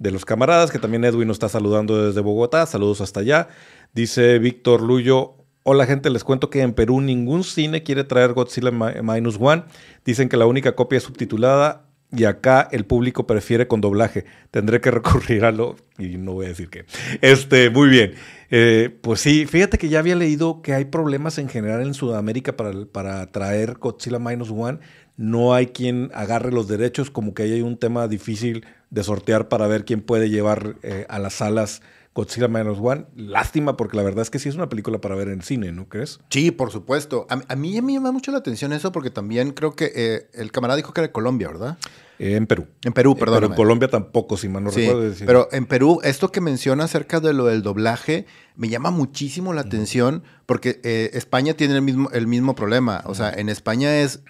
de 0.00 0.10
los 0.10 0.24
camaradas, 0.24 0.70
que 0.70 0.78
también 0.78 1.04
Edwin 1.04 1.28
nos 1.28 1.34
está 1.34 1.50
saludando 1.50 2.06
desde 2.06 2.22
Bogotá. 2.22 2.64
Saludos 2.64 3.02
hasta 3.02 3.20
allá. 3.20 3.48
Dice 3.92 4.38
Víctor 4.38 4.80
Luyo, 4.80 5.34
Hola 5.62 5.84
gente, 5.84 6.08
les 6.08 6.24
cuento 6.24 6.48
que 6.48 6.62
en 6.62 6.72
Perú 6.72 7.02
ningún 7.02 7.44
cine 7.44 7.82
quiere 7.82 8.04
traer 8.04 8.32
Godzilla 8.32 8.70
Minus 8.70 9.36
One. 9.38 9.64
Dicen 10.06 10.30
que 10.30 10.38
la 10.38 10.46
única 10.46 10.74
copia 10.74 10.96
es 10.96 11.02
subtitulada 11.02 11.84
y 12.10 12.24
acá 12.24 12.66
el 12.72 12.86
público 12.86 13.26
prefiere 13.26 13.68
con 13.68 13.82
doblaje. 13.82 14.24
Tendré 14.50 14.80
que 14.80 14.90
recurrir 14.90 15.44
a 15.44 15.52
lo... 15.52 15.76
y 15.98 16.16
no 16.16 16.32
voy 16.32 16.46
a 16.46 16.48
decir 16.48 16.70
qué. 16.70 16.86
Este, 17.20 17.68
muy 17.68 17.90
bien. 17.90 18.14
Eh, 18.50 18.88
pues 19.02 19.20
sí, 19.20 19.44
fíjate 19.44 19.76
que 19.76 19.90
ya 19.90 19.98
había 19.98 20.16
leído 20.16 20.62
que 20.62 20.72
hay 20.72 20.86
problemas 20.86 21.36
en 21.36 21.50
general 21.50 21.82
en 21.82 21.92
Sudamérica 21.92 22.56
para, 22.56 22.72
para 22.86 23.30
traer 23.30 23.74
Godzilla 23.74 24.18
Minus 24.18 24.50
One. 24.50 24.78
No 25.18 25.52
hay 25.52 25.66
quien 25.66 26.10
agarre 26.14 26.52
los 26.52 26.68
derechos, 26.68 27.10
como 27.10 27.34
que 27.34 27.42
hay 27.42 27.60
un 27.60 27.76
tema 27.76 28.08
difícil 28.08 28.64
de 28.88 29.04
sortear 29.04 29.48
para 29.48 29.66
ver 29.66 29.84
quién 29.84 30.00
puede 30.00 30.30
llevar 30.30 30.76
eh, 30.82 31.04
a 31.10 31.18
las 31.18 31.34
salas 31.34 31.82
Godzilla 32.14 32.48
Minus 32.48 32.78
One. 32.80 33.06
Lástima, 33.14 33.76
porque 33.76 33.96
la 33.96 34.02
verdad 34.02 34.22
es 34.22 34.30
que 34.30 34.38
sí 34.38 34.48
es 34.48 34.56
una 34.56 34.68
película 34.68 35.00
para 35.00 35.14
ver 35.14 35.28
en 35.28 35.42
cine, 35.42 35.70
¿no 35.72 35.88
crees? 35.88 36.20
Sí, 36.28 36.50
por 36.50 36.70
supuesto. 36.70 37.26
A, 37.28 37.56
mí 37.56 37.80
me 37.80 37.92
llama 37.92 38.10
mucho 38.10 38.32
la 38.32 38.38
atención 38.38 38.72
eso, 38.72 38.90
porque 38.90 39.10
también 39.10 39.52
creo 39.52 39.76
que 39.76 39.92
eh, 39.94 40.28
el 40.34 40.50
camarada 40.50 40.76
dijo 40.76 40.92
que 40.92 41.00
era 41.00 41.08
de 41.08 41.12
Colombia, 41.12 41.48
¿verdad? 41.48 41.78
Eh, 42.18 42.34
en 42.34 42.46
Perú. 42.46 42.66
En 42.82 42.92
Perú, 42.92 43.16
perdón. 43.16 43.36
Pero 43.36 43.46
en 43.46 43.54
Colombia 43.54 43.88
tampoco, 43.88 44.36
si 44.36 44.48
mal 44.48 44.64
no 44.64 44.70
recuerdo. 44.70 45.02
Decir. 45.02 45.26
Pero 45.26 45.48
en 45.52 45.66
Perú, 45.66 46.00
esto 46.02 46.32
que 46.32 46.40
menciona 46.40 46.84
acerca 46.84 47.20
de 47.20 47.32
lo 47.32 47.46
del 47.46 47.62
doblaje, 47.62 48.26
me 48.56 48.68
llama 48.68 48.90
muchísimo 48.90 49.52
la 49.52 49.60
atención, 49.60 50.24
porque 50.46 50.80
eh, 50.82 51.10
España 51.14 51.54
tiene 51.54 51.76
el 51.76 51.82
mismo, 51.82 52.10
el 52.10 52.26
mismo 52.26 52.56
problema. 52.56 53.02
O 53.06 53.14
sea, 53.14 53.30
en 53.30 53.48
España 53.48 54.00
es 54.00 54.20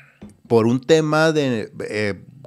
por 0.46 0.66
un 0.66 0.80
tema 0.80 1.32
de 1.32 1.72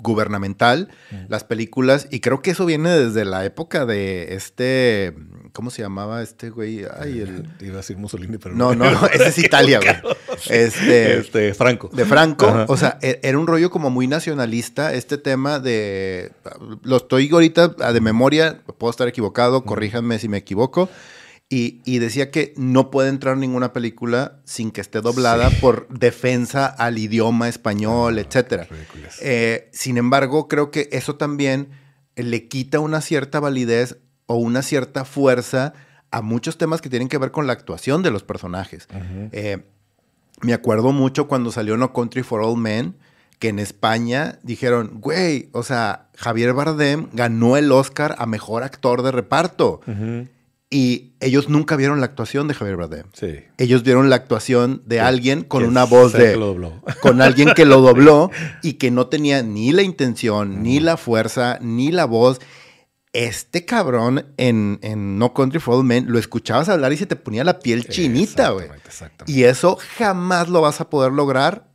gubernamental, 0.04 0.90
las 1.30 1.44
películas, 1.44 2.08
y 2.12 2.20
creo 2.20 2.42
que 2.42 2.52
eso 2.52 2.66
viene 2.66 2.92
desde 2.92 3.26
la 3.26 3.46
época 3.46 3.86
de 3.86 4.36
este, 4.36 5.16
¿cómo 5.54 5.72
se 5.72 5.82
llamaba 5.82 6.22
este 6.22 6.50
güey? 6.50 6.86
Ay, 7.00 7.22
el... 7.22 7.50
Iba 7.62 7.76
a 7.76 7.78
decir 7.78 7.98
Mussolini, 7.98 8.38
pero 8.38 8.54
no. 8.54 8.76
No, 8.76 8.92
no, 8.92 9.08
ese 9.08 9.28
es 9.30 9.38
Italia, 9.40 9.80
güey. 9.80 10.16
Este, 10.50 11.18
este, 11.18 11.54
Franco. 11.54 11.90
De 11.94 12.06
Franco, 12.06 12.66
o 12.68 12.78
sea, 12.78 13.00
e-, 13.02 13.20
era 13.24 13.40
un 13.40 13.48
rollo 13.48 13.72
como 13.72 13.90
muy 13.90 14.08
nacionalista, 14.08 14.94
este 14.94 15.18
tema 15.18 15.60
de, 15.60 16.32
lo 16.84 16.98
estoy 16.98 17.30
ahorita 17.32 17.70
de 17.70 18.02
memoria, 18.02 18.62
puedo 18.78 18.92
estar 18.92 19.08
equivocado, 19.08 19.64
corríjanme 19.64 20.20
si 20.20 20.28
me 20.28 20.38
equivoco, 20.38 20.90
y, 21.56 22.00
decía 22.00 22.32
que 22.32 22.54
no 22.58 22.90
puede 22.90 23.10
entrar 23.10 23.38
ninguna 23.38 23.74
película 23.74 24.40
sin 24.44 24.72
que 24.72 24.82
esté 24.82 25.02
doblada 25.02 25.52
por 25.62 25.88
defensa 25.90 26.66
al 26.66 26.98
idioma 26.98 27.48
español, 27.48 28.18
etc. 28.18 28.64
Eh, 29.22 29.70
sin 29.72 29.98
embargo, 29.98 30.48
creo 30.48 30.72
que 30.72 30.90
eso 30.92 31.16
también 31.16 31.70
le 32.16 32.48
quita 32.48 32.80
una 32.80 33.02
cierta 33.02 33.40
validez 33.40 33.98
o 34.26 34.36
una 34.36 34.64
cierta 34.64 35.06
fuerza 35.06 35.74
a 36.10 36.22
muchos 36.24 36.58
temas 36.58 36.82
que 36.82 36.90
tienen 36.90 37.08
que 37.08 37.20
ver 37.20 37.32
con 37.32 37.46
la 37.46 37.54
actuación 37.54 38.02
de 38.02 38.10
los 38.10 38.24
personajes. 38.24 38.88
Eh, 39.32 39.64
me 40.42 40.54
acuerdo 40.54 40.92
mucho 40.92 41.28
cuando 41.28 41.52
salió 41.52 41.78
No 41.78 41.94
Country 41.94 42.24
for 42.24 42.42
All 42.42 42.58
Men, 42.58 42.96
que 43.38 43.50
en 43.50 43.60
España 43.60 44.40
dijeron, 44.42 44.92
güey, 44.96 45.50
o 45.52 45.62
sea, 45.62 46.08
Javier 46.16 46.54
Bardem 46.54 47.10
ganó 47.14 47.58
el 47.58 47.72
Oscar 47.72 48.16
a 48.18 48.26
Mejor 48.26 48.64
Actor 48.64 49.04
de 49.04 49.12
Reparto. 49.12 49.82
Y 50.74 51.13
ellos 51.20 51.50
nunca 51.50 51.75
vieron 51.75 52.00
la 52.00 52.08
actuación 52.08 52.48
de 52.48 52.56
Javier 52.56 52.77
Bardem. 52.77 53.06
Sí. 53.13 53.42
Ellos 53.60 53.84
vieron 53.84 54.10
la 54.10 54.15
actuación 54.15 54.82
de 54.88 55.01
alguien 55.01 55.44
con 55.44 55.65
una 55.65 55.84
voz 55.84 56.13
de... 56.13 56.34
Con 57.00 57.22
alguien 57.22 57.51
que 57.56 57.65
lo 57.65 57.80
dobló 57.80 58.32
y 58.63 58.74
que 58.74 58.89
no 58.89 59.06
tenía 59.06 59.44
ni 59.44 59.72
la 59.72 59.84
intención, 59.84 60.63
ni 60.63 60.80
la 60.80 60.98
fuerza, 60.98 61.60
ni 61.62 61.92
la 61.92 62.06
voz. 62.06 62.42
Este 63.12 63.65
cabrón 63.65 64.34
en, 64.38 64.80
No 65.20 65.36
Country 65.36 65.60
for 65.60 65.75
Old 65.75 65.86
Men 65.86 66.06
lo 66.08 66.18
escuchabas 66.18 66.70
hablar 66.70 66.92
y 66.92 66.98
se 66.98 67.06
te 67.06 67.18
ponía 67.18 67.44
la 67.44 67.60
piel 67.60 67.88
chinita, 67.88 68.50
güey. 68.50 68.70
Y 69.27 69.44
eso 69.44 69.77
jamás 70.00 70.50
lo 70.50 70.62
vas 70.62 70.82
a 70.82 70.89
poder 70.89 71.12
lograr, 71.12 71.68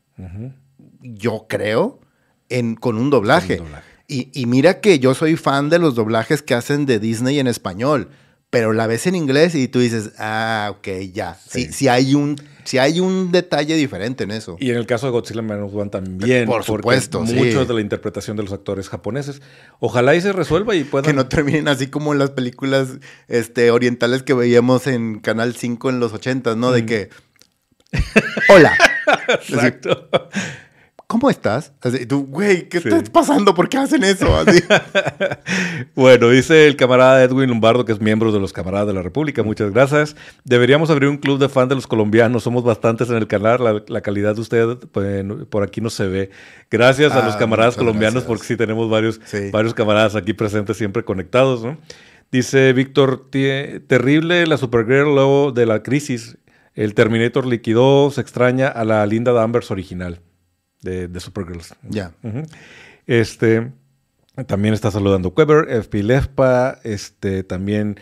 yo 1.03 1.47
creo, 1.49 2.01
en, 2.49 2.75
con 2.75 2.99
un 2.99 3.11
doblaje. 3.11 3.63
Y, 4.09 4.29
y 4.35 4.47
mira 4.47 4.81
que 4.81 4.99
yo 4.99 5.15
soy 5.15 5.37
fan 5.37 5.69
de 5.69 5.79
los 5.79 5.95
doblajes 5.95 6.43
que 6.43 6.55
hacen 6.55 6.85
de 6.85 6.99
Disney 6.99 7.39
en 7.39 7.47
español 7.47 8.09
pero 8.51 8.73
la 8.73 8.87
ves 8.87 9.07
en 9.07 9.15
inglés 9.15 9.55
y 9.55 9.69
tú 9.69 9.81
dices, 9.81 10.13
ah, 10.19 10.73
ok, 10.77 10.89
ya. 11.13 11.39
Sí, 11.49 11.73
sí, 11.73 11.89
hay 11.89 12.15
un 12.15 12.37
si 12.69 12.77
hay 12.77 13.01
un 13.01 13.33
detalle 13.33 13.77
diferente 13.77 14.25
en 14.25 14.31
eso. 14.31 14.59
Y 14.61 14.69
en 14.71 14.77
el 14.77 14.85
caso 14.85 15.07
de 15.07 15.13
Godzilla 15.13 15.41
Minus 15.41 15.73
One 15.73 15.89
también. 15.89 16.45
Por 16.45 16.65
supuesto, 16.65 17.23
Mucho 17.23 17.65
de 17.65 17.73
la 17.73 17.81
interpretación 17.81 18.37
de 18.37 18.43
los 18.43 18.53
actores 18.53 18.91
japoneses. 18.91 19.41
Ojalá 19.81 20.15
y 20.15 20.21
se 20.21 20.35
resuelva 20.35 20.75
y 20.75 20.85
puedan... 20.85 21.07
Que 21.07 21.15
no 21.15 21.29
terminen 21.29 21.67
así 21.69 21.87
como 21.87 22.13
en 22.13 22.19
las 22.19 22.29
películas 22.33 22.99
este, 23.27 23.71
orientales 23.71 24.23
que 24.23 24.35
veíamos 24.35 24.87
en 24.87 25.21
Canal 25.21 25.57
5 25.57 25.89
en 25.89 25.99
los 25.99 26.13
80, 26.13 26.57
¿no? 26.57 26.71
De 26.71 26.83
mm. 26.83 26.87
que... 26.87 27.09
Hola. 28.51 28.77
Exacto. 29.29 30.11
¿Cómo 31.09 31.31
estás? 31.31 31.73
Así, 31.81 32.05
tú, 32.05 32.27
güey, 32.27 32.69
¿qué 32.69 32.79
está 32.79 33.03
pasando? 33.11 33.55
¿Por 33.55 33.69
qué 33.71 33.79
hacen 33.79 34.05
eso? 34.05 34.29
bueno, 35.97 36.29
dice 36.29 36.67
el 36.67 36.77
camarada 36.77 37.25
Edwin 37.25 37.49
Lombardo, 37.49 37.87
que 37.87 37.93
es 37.93 38.01
miembro 38.01 38.31
de 38.31 38.39
los 38.39 38.53
camaradas 38.53 38.87
de 38.87 38.93
la 38.93 39.03
República. 39.03 39.43
Muchas 39.43 39.73
gracias. 39.73 40.15
Deberíamos 40.45 40.91
abrir 40.91 41.09
un 41.09 41.17
club 41.17 41.39
de 41.39 41.49
fan 41.49 41.67
de 41.67 41.75
los 41.75 41.87
colombianos. 41.87 42.43
Somos 42.43 42.63
bastantes 42.63 43.09
en 43.09 43.17
el 43.17 43.27
canal. 43.27 43.83
La, 43.89 44.01
calidad 44.03 44.35
de 44.35 44.43
usted 44.43 44.77
pues, 44.93 45.25
por 45.49 45.63
aquí 45.63 45.81
no 45.81 45.89
se 45.89 46.07
ve. 46.07 46.31
Gracias 46.71 47.13
a 47.13 47.25
los 47.25 47.35
ah, 47.35 47.39
camaradas 47.39 47.77
colombianos, 47.77 48.25
porque 48.25 48.45
sí 48.45 48.57
tenemos 48.57 48.91
varios, 48.91 49.19
varios 49.51 49.73
camaradas 49.73 50.15
aquí 50.15 50.35
presentes, 50.35 50.77
siempre 50.77 51.05
conectados, 51.05 51.65
¿no? 51.65 51.79
Dice 52.31 52.75
Víctor, 52.75 53.31
terrible 53.31 54.47
la 54.47 54.59
Supergirl 54.59 55.15
luego 55.15 55.53
de 55.53 55.65
la 55.65 55.83
crisis. 55.83 56.37
El 56.75 56.93
Terminator 56.93 57.47
liquidó, 57.47 58.11
se 58.11 58.21
extraña 58.21 58.69
a 58.69 58.85
la 58.85 59.05
linda 59.07 59.33
Danvers 59.33 59.71
original 59.71 60.21
de, 60.83 61.09
de 61.09 61.21
Supergirls. 61.21 61.75
Ya. 61.89 62.13
Este, 63.07 63.73
también 64.47 64.75
está 64.75 64.91
saludando 64.91 65.33
Weber, 65.37 65.71
FP 65.71 66.03
Lespa, 66.03 66.79
este, 66.85 67.43
también 67.43 67.99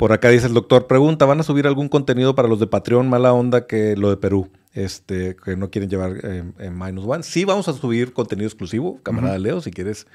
por 0.00 0.12
acá 0.12 0.30
dice 0.30 0.46
el 0.46 0.54
doctor, 0.54 0.86
pregunta, 0.86 1.26
¿van 1.26 1.40
a 1.40 1.42
subir 1.42 1.66
algún 1.66 1.90
contenido 1.90 2.34
para 2.34 2.48
los 2.48 2.58
de 2.58 2.66
Patreon 2.66 3.10
mala 3.10 3.34
onda 3.34 3.66
que 3.66 3.96
lo 3.96 4.08
de 4.08 4.16
Perú? 4.16 4.50
Este, 4.72 5.36
que 5.36 5.56
no 5.56 5.70
quieren 5.70 5.90
llevar 5.90 6.12
eh, 6.22 6.42
en 6.58 6.78
Minus 6.78 7.04
One. 7.04 7.22
Sí, 7.22 7.44
vamos 7.44 7.68
a 7.68 7.74
subir 7.74 8.14
contenido 8.14 8.46
exclusivo, 8.46 9.02
camarada 9.02 9.38
Leo, 9.38 9.60
si 9.60 9.70
quieres 9.70 10.06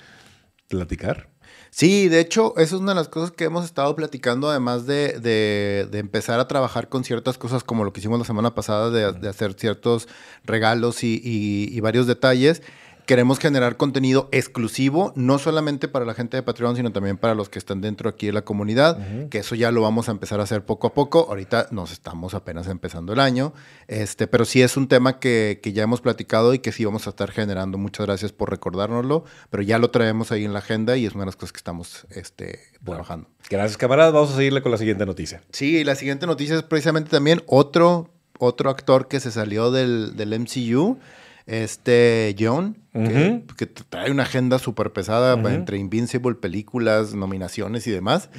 platicar. 0.70 1.30
Sí, 1.78 2.08
de 2.08 2.22
hecho, 2.22 2.54
eso 2.56 2.78
es 2.78 2.82
una 2.82 2.94
de 2.94 2.96
las 2.96 3.10
cosas 3.10 3.32
que 3.32 3.44
hemos 3.44 3.66
estado 3.66 3.94
platicando, 3.98 4.50
además 4.50 4.86
de, 4.86 5.20
de, 5.20 6.00
empezar 6.00 6.40
a 6.40 6.48
trabajar 6.48 6.88
con 6.88 7.04
ciertas 7.04 7.38
cosas 7.38 7.66
como 7.66 7.84
lo 7.84 7.92
que 7.92 8.00
hicimos 8.00 8.18
la 8.18 8.24
semana 8.24 8.56
pasada, 8.56 8.90
de, 8.92 9.12
de 9.12 9.28
hacer 9.28 9.56
ciertos 9.56 10.08
regalos 10.46 11.04
y, 11.04 11.20
y, 11.22 11.68
y 11.76 11.80
varios 11.82 12.08
detalles 12.08 12.62
queremos 13.06 13.40
generar 13.40 13.78
contenido 13.78 14.30
exclusivo, 14.32 15.14
no 15.16 15.38
solamente 15.40 15.88
para 15.88 16.06
la 16.06 16.14
gente 16.14 16.38
de 16.38 16.44
Patreon, 16.44 16.76
sino 16.76 16.92
también 16.92 17.18
para 17.18 17.36
los 17.36 17.50
que 17.50 17.60
están 17.60 17.82
dentro 17.82 18.10
aquí 18.10 18.28
de 18.28 18.34
la 18.34 18.44
comunidad, 18.44 19.30
que 19.30 19.40
eso 19.40 19.56
ya 19.56 19.72
lo 19.72 19.82
vamos 19.82 20.10
a 20.10 20.12
empezar 20.12 20.40
a 20.40 20.44
hacer 20.44 20.66
poco 20.66 20.88
a 20.88 20.94
poco. 20.94 21.28
Ahorita 21.30 21.68
nos 21.72 21.92
estamos 21.92 22.34
apenas 22.34 22.68
empezando 22.68 23.14
el 23.14 23.20
año, 23.20 23.54
este, 23.88 24.28
pero 24.28 24.46
sí 24.46 24.62
es 24.62 24.78
un 24.78 24.88
tema 24.88 25.20
que, 25.20 25.60
ya 25.64 25.84
hemos 25.84 26.02
platicado 26.02 26.54
y 26.54 26.60
que 26.60 26.72
sí 26.72 26.86
vamos 26.86 27.08
a 27.08 27.12
estar 27.12 27.32
generando. 27.32 27.78
Muchas 27.78 28.06
gracias 28.06 28.32
por 28.32 28.50
recordárnoslo, 28.50 29.26
pero 29.50 29.64
ya 29.64 29.78
lo 29.78 29.92
traemos 29.92 30.32
ahí 30.32 30.46
en 30.46 30.54
la 30.54 30.60
agenda 30.60 30.98
y 30.98 31.06
es 31.06 31.14
una 31.14 31.24
de 31.24 31.28
las 31.28 31.36
cosas 31.36 31.52
que 31.52 31.58
estamos 31.58 32.08
este, 32.10 32.60
trabajando. 32.84 33.30
Gracias, 33.50 33.78
camaradas. 33.78 34.14
Vamos 34.14 34.32
a 34.32 34.36
seguirle 34.36 34.62
con 34.62 34.72
la 34.72 34.78
siguiente 34.78 35.06
noticia. 35.06 35.42
Sí, 35.52 35.84
la 35.84 35.96
siguiente 35.96 36.26
noticia 36.26 36.56
es 36.56 36.64
precisamente 36.64 37.10
también 37.10 37.44
otro, 37.46 38.10
otro 38.40 38.70
actor 38.70 39.08
que 39.08 39.20
se 39.20 39.32
salió 39.32 39.72
del, 39.72 40.16
del 40.16 40.40
MCU 40.40 40.98
este 41.46 42.36
John, 42.40 42.78
que, 42.94 43.68
trae 43.68 44.10
una 44.10 44.24
agenda 44.24 44.58
súper 44.58 44.94
pesada 44.94 45.34
entre 45.52 45.78
Invincible, 45.78 46.36
películas, 46.36 47.14
nominaciones 47.14 47.86
y 47.88 47.92
demás. 47.92 48.30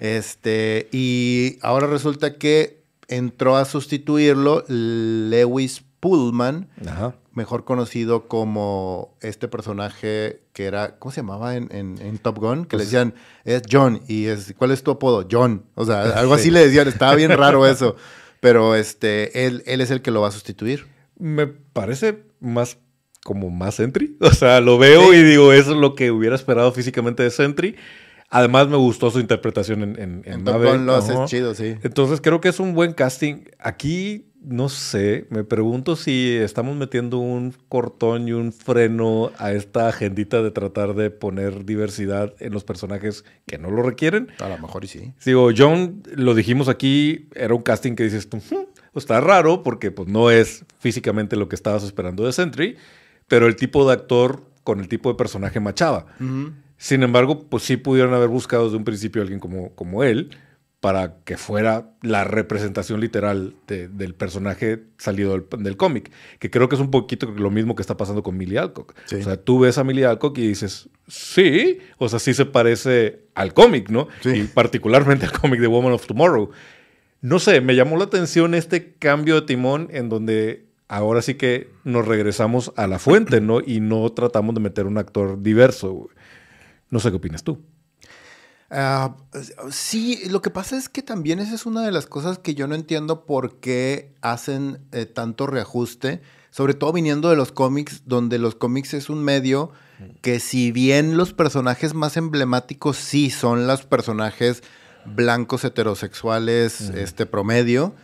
Este, 0.00 0.88
y 0.92 1.58
ahora 1.62 1.86
resulta 1.86 2.38
que 2.38 2.84
entró 3.08 3.56
a 3.56 3.64
sustituirlo 3.64 4.64
Lewis 4.68 5.84
Pullman, 6.00 6.68
mejor 7.32 7.64
conocido 7.64 8.28
como 8.28 9.14
este 9.20 9.48
personaje 9.48 10.40
que 10.52 10.66
era, 10.66 10.98
¿cómo 10.98 11.12
se 11.12 11.20
llamaba 11.20 11.56
en, 11.56 12.18
Top 12.22 12.38
Gun? 12.38 12.64
Que 12.64 12.76
le 12.76 12.84
pues 12.84 12.90
decían, 12.90 13.14
es 13.44 13.62
John, 13.70 14.00
y 14.06 14.26
es, 14.26 14.54
¿cuál 14.56 14.70
es 14.70 14.82
tu 14.82 14.92
apodo? 14.92 15.26
John. 15.30 15.64
O 15.74 15.84
sea, 15.84 16.02
algo 16.18 16.34
así 16.34 16.50
le 16.50 16.64
decían, 16.64 16.88
estaba 16.88 17.14
bien 17.14 17.36
raro 17.36 17.66
eso. 17.66 17.96
Pero 18.40 18.74
este, 18.74 19.46
él, 19.46 19.62
él 19.66 19.80
es 19.80 19.90
el 19.90 20.02
que 20.02 20.10
lo 20.10 20.20
va 20.20 20.28
a 20.28 20.30
sustituir. 20.30 20.93
Me 21.18 21.46
parece 21.46 22.24
más 22.40 22.78
como 23.24 23.50
más 23.50 23.74
Sentry. 23.76 24.16
O 24.20 24.30
sea, 24.32 24.60
lo 24.60 24.78
veo 24.78 25.12
y 25.12 25.22
digo, 25.22 25.52
eso 25.52 25.72
es 25.72 25.78
lo 25.78 25.96
que 25.96 26.12
hubiera 26.12 26.36
esperado 26.36 26.70
físicamente 26.70 27.24
de 27.24 27.30
Sentry. 27.30 27.74
Además, 28.30 28.68
me 28.68 28.76
gustó 28.76 29.10
su 29.10 29.20
interpretación 29.20 29.82
en, 29.82 30.00
en, 30.00 30.22
en, 30.24 30.86
lo 30.86 31.26
chido, 31.26 31.54
sí. 31.54 31.76
Entonces, 31.82 32.20
creo 32.20 32.40
que 32.40 32.48
es 32.48 32.58
un 32.58 32.74
buen 32.74 32.92
casting. 32.92 33.44
Aquí, 33.60 34.32
no 34.42 34.68
sé, 34.68 35.28
me 35.30 35.44
pregunto 35.44 35.94
si 35.94 36.34
estamos 36.34 36.74
metiendo 36.74 37.18
un 37.18 37.54
cortón 37.68 38.26
y 38.26 38.32
un 38.32 38.52
freno 38.52 39.30
a 39.38 39.52
esta 39.52 39.88
agendita 39.88 40.42
de 40.42 40.50
tratar 40.50 40.94
de 40.94 41.10
poner 41.10 41.64
diversidad 41.64 42.34
en 42.40 42.52
los 42.52 42.64
personajes 42.64 43.24
que 43.46 43.58
no 43.58 43.70
lo 43.70 43.82
requieren. 43.82 44.28
A 44.40 44.48
lo 44.48 44.58
mejor 44.58 44.84
y 44.84 44.88
sí. 44.88 45.12
Digo, 45.24 45.50
John, 45.56 46.02
lo 46.16 46.34
dijimos 46.34 46.68
aquí, 46.68 47.28
era 47.36 47.54
un 47.54 47.62
casting 47.62 47.94
que 47.94 48.02
dices 48.02 48.28
tú, 48.28 48.40
está 48.98 49.20
raro 49.20 49.62
porque 49.62 49.90
pues, 49.90 50.08
no 50.08 50.30
es 50.30 50.64
físicamente 50.78 51.36
lo 51.36 51.48
que 51.48 51.56
estabas 51.56 51.84
esperando 51.84 52.24
de 52.24 52.32
Sentry 52.32 52.76
pero 53.28 53.46
el 53.46 53.56
tipo 53.56 53.86
de 53.86 53.94
actor 53.94 54.42
con 54.62 54.80
el 54.80 54.88
tipo 54.88 55.10
de 55.10 55.16
personaje 55.16 55.60
machaba. 55.60 56.06
Sin 56.76 57.02
embargo, 57.02 57.46
pues 57.48 57.62
sí 57.62 57.76
pudieron 57.76 58.14
haber 58.14 58.28
buscado 58.28 58.64
desde 58.64 58.76
un 58.76 58.84
principio 58.84 59.22
a 59.22 59.24
alguien 59.24 59.40
como, 59.40 59.74
como 59.74 60.02
él 60.02 60.30
para 60.80 61.16
que 61.24 61.38
fuera 61.38 61.92
la 62.02 62.24
representación 62.24 63.00
literal 63.00 63.54
del 63.66 64.14
personaje 64.14 64.82
salido 64.98 65.38
del, 65.56 65.76
cómic, 65.78 66.10
que 66.38 66.50
creo 66.50 66.68
que 66.68 66.74
es 66.74 66.80
un 66.80 66.90
poquito 66.90 67.30
lo 67.30 67.50
mismo 67.50 67.74
que 67.74 67.80
está 67.80 67.96
pasando 67.96 68.22
con 68.22 68.36
Millie 68.36 68.58
Alcock. 68.58 68.94
O 69.18 69.22
sea, 69.22 69.38
tú 69.38 69.60
ves 69.60 69.78
a 69.78 69.84
Millie 69.84 70.04
Alcock 70.04 70.36
y 70.36 70.48
dices, 70.48 70.90
sí, 71.08 71.78
o 71.96 72.10
sea, 72.10 72.18
sí 72.18 72.34
se 72.34 72.44
parece 72.44 73.22
al 73.34 73.54
cómic, 73.54 73.88
¿no? 73.88 74.08
Y 74.24 74.42
particularmente 74.42 75.24
al 75.24 75.32
cómic 75.32 75.60
de 75.60 75.68
Woman 75.68 75.92
of 75.92 76.06
Tomorrow. 76.06 76.50
No 77.24 77.38
sé, 77.38 77.62
me 77.62 77.74
llamó 77.74 77.96
la 77.96 78.04
atención 78.04 78.52
este 78.52 78.96
cambio 78.96 79.36
de 79.36 79.46
timón 79.46 79.88
en 79.92 80.10
donde 80.10 80.68
ahora 80.88 81.22
sí 81.22 81.36
que 81.36 81.70
nos 81.82 82.06
regresamos 82.06 82.70
a 82.76 82.86
la 82.86 82.98
fuente, 82.98 83.40
¿no? 83.40 83.62
Y 83.62 83.80
no 83.80 84.12
tratamos 84.12 84.54
de 84.54 84.60
meter 84.60 84.84
un 84.84 84.98
actor 84.98 85.42
diverso. 85.42 86.10
No 86.90 87.00
sé 87.00 87.08
qué 87.08 87.16
opinas 87.16 87.42
tú. 87.42 87.62
Ah, 88.68 89.16
sí, 89.70 90.28
lo 90.28 90.42
que 90.42 90.50
pasa 90.50 90.76
es 90.76 90.90
que 90.90 91.00
también 91.00 91.38
esa 91.38 91.54
es 91.54 91.64
una 91.64 91.80
de 91.80 91.92
las 91.92 92.04
cosas 92.04 92.38
que 92.38 92.54
yo 92.54 92.66
no 92.66 92.74
entiendo 92.74 93.24
por 93.24 93.56
qué 93.56 94.12
hacen 94.20 94.80
eh, 94.92 95.06
tanto 95.06 95.46
reajuste, 95.46 96.20
sobre 96.50 96.74
todo 96.74 96.92
viniendo 96.92 97.30
de 97.30 97.36
los 97.36 97.52
cómics, 97.52 98.02
donde 98.04 98.38
los 98.38 98.54
cómics 98.54 98.92
es 98.92 99.08
un 99.08 99.24
medio 99.24 99.72
que 100.20 100.40
si 100.40 100.72
bien 100.72 101.16
los 101.16 101.32
personajes 101.32 101.94
más 101.94 102.18
emblemáticos 102.18 102.98
sí 102.98 103.30
son 103.30 103.66
los 103.66 103.86
personajes 103.86 104.62
blancos 105.06 105.64
heterosexuales, 105.64 106.80
este 106.90 107.26
promedio, 107.26 107.94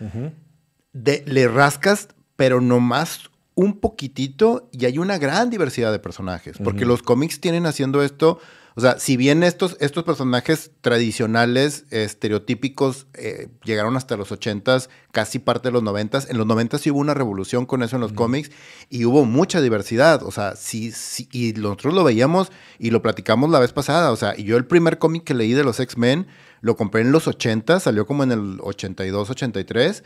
de, 0.92 1.24
le 1.26 1.48
rascas 1.48 2.08
pero 2.36 2.62
nomás 2.62 3.30
un 3.54 3.80
poquitito 3.80 4.70
y 4.72 4.86
hay 4.86 4.96
una 4.96 5.18
gran 5.18 5.50
diversidad 5.50 5.92
de 5.92 5.98
personajes, 5.98 6.56
porque 6.64 6.86
los 6.86 7.02
cómics 7.02 7.38
tienen 7.38 7.66
haciendo 7.66 8.02
esto, 8.02 8.38
o 8.76 8.80
sea, 8.80 8.98
si 8.98 9.18
bien 9.18 9.42
estos, 9.42 9.76
estos 9.80 10.04
personajes 10.04 10.70
tradicionales, 10.80 11.84
estereotípicos, 11.90 13.08
eh, 13.12 13.48
llegaron 13.64 13.96
hasta 13.98 14.16
los 14.16 14.32
80s, 14.32 14.88
casi 15.12 15.38
parte 15.38 15.68
de 15.68 15.72
los 15.72 15.82
90s, 15.82 16.30
en 16.30 16.38
los 16.38 16.46
90s 16.46 16.78
sí 16.78 16.90
hubo 16.90 17.00
una 17.00 17.12
revolución 17.12 17.66
con 17.66 17.82
eso 17.82 17.96
en 17.96 18.00
los 18.00 18.14
cómics 18.14 18.50
y 18.88 19.04
hubo 19.04 19.26
mucha 19.26 19.60
diversidad, 19.60 20.22
o 20.22 20.30
sea, 20.30 20.56
sí, 20.56 20.92
sí, 20.92 21.28
y 21.30 21.52
nosotros 21.52 21.92
lo 21.92 22.04
veíamos 22.04 22.50
y 22.78 22.90
lo 22.90 23.02
platicamos 23.02 23.50
la 23.50 23.58
vez 23.58 23.74
pasada, 23.74 24.12
o 24.12 24.16
sea, 24.16 24.34
y 24.34 24.44
yo 24.44 24.56
el 24.56 24.64
primer 24.64 24.98
cómic 24.98 25.24
que 25.24 25.34
leí 25.34 25.52
de 25.52 25.64
los 25.64 25.80
X-Men 25.80 26.26
lo 26.60 26.76
compré 26.76 27.02
en 27.02 27.12
los 27.12 27.26
80, 27.26 27.80
salió 27.80 28.06
como 28.06 28.22
en 28.22 28.32
el 28.32 28.58
82, 28.60 29.30
83 29.30 30.02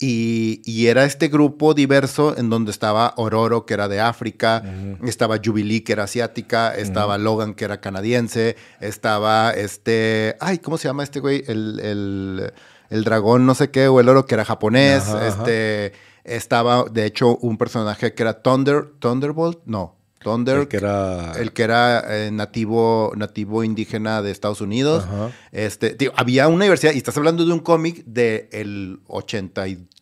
y, 0.00 0.86
era 0.86 1.04
este 1.04 1.26
grupo 1.26 1.74
diverso 1.74 2.36
en 2.38 2.50
donde 2.50 2.70
estaba 2.70 3.14
Ororo, 3.16 3.66
que 3.66 3.74
era 3.74 3.88
de 3.88 4.00
África, 4.00 4.62
estaba 5.02 5.40
Jubilee, 5.44 5.82
que 5.82 5.92
era 5.92 6.04
asiática, 6.04 6.72
estaba 6.74 7.18
Logan, 7.18 7.54
que 7.54 7.64
era 7.64 7.80
canadiense, 7.80 8.56
estaba 8.80 9.50
este, 9.50 10.36
ay, 10.38 10.58
¿cómo 10.58 10.78
se 10.78 10.86
llama 10.86 11.02
este 11.02 11.18
güey? 11.18 11.42
El, 11.48 12.52
dragón, 12.90 13.44
no 13.44 13.56
sé 13.56 13.70
qué, 13.70 13.88
o 13.88 13.98
el 13.98 14.08
oro, 14.08 14.24
que 14.24 14.34
era 14.34 14.44
japonés, 14.44 15.08
este, 15.08 15.92
estaba, 16.22 16.84
de 16.84 17.04
hecho, 17.04 17.36
un 17.36 17.58
personaje 17.58 18.14
que 18.14 18.22
era 18.22 18.40
Thunder, 18.40 18.92
Thunderbolt, 19.00 19.58
no, 19.66 19.97
Thunder, 20.18 20.58
el 20.58 20.68
que 20.68 20.76
era, 20.76 21.32
el 21.32 21.52
que 21.52 21.62
era 21.62 22.04
eh, 22.08 22.30
nativo, 22.30 23.12
nativo 23.16 23.64
indígena 23.64 24.22
de 24.22 24.30
Estados 24.30 24.60
Unidos. 24.60 25.06
Este, 25.52 25.96
había 26.16 26.48
una 26.48 26.64
diversidad, 26.64 26.92
y 26.92 26.98
estás 26.98 27.16
hablando 27.16 27.44
de 27.44 27.52
un 27.52 27.60
cómic 27.60 28.04
del 28.04 29.00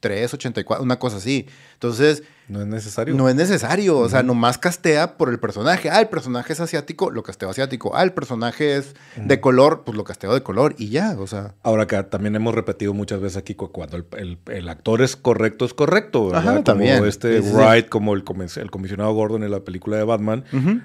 83, 0.06 0.34
84, 0.34 0.82
una 0.82 0.98
cosa 0.98 1.16
así. 1.16 1.46
Entonces, 1.74 2.22
no 2.48 2.60
es 2.60 2.66
necesario. 2.68 3.14
No 3.14 3.28
es 3.28 3.34
necesario. 3.34 3.98
O 3.98 4.08
sea, 4.08 4.22
nomás 4.22 4.56
castea 4.56 5.16
por 5.16 5.30
el 5.30 5.40
personaje. 5.40 5.90
Ah, 5.90 6.00
el 6.00 6.08
personaje 6.08 6.52
es 6.52 6.60
asiático, 6.60 7.10
lo 7.10 7.24
casteo 7.24 7.50
asiático. 7.50 7.96
Ah, 7.96 8.04
el 8.04 8.12
personaje 8.12 8.76
es 8.76 8.94
de 9.16 9.40
color, 9.40 9.82
pues 9.84 9.96
lo 9.96 10.04
casteo 10.04 10.32
de 10.32 10.42
color 10.42 10.74
y 10.78 10.90
ya. 10.90 11.16
O 11.18 11.26
sea. 11.26 11.54
Ahora 11.64 11.84
acá 11.84 12.08
también 12.08 12.36
hemos 12.36 12.54
repetido 12.54 12.94
muchas 12.94 13.20
veces 13.20 13.36
aquí 13.36 13.54
cuando 13.54 13.96
el, 13.96 14.68
actor 14.68 15.02
es 15.02 15.16
correcto, 15.16 15.64
es 15.64 15.74
correcto. 15.74 16.34
Ajá, 16.34 16.62
también. 16.62 16.96
Como 16.96 17.06
este 17.06 17.40
Wright, 17.40 17.88
como 17.88 18.14
el, 18.14 18.22
el, 18.56 18.70
comisionado 18.70 19.12
Gordon 19.12 19.42
en 19.42 19.50
la 19.50 19.60
película 19.60 19.96
de 19.96 20.04
Batman, 20.04 20.44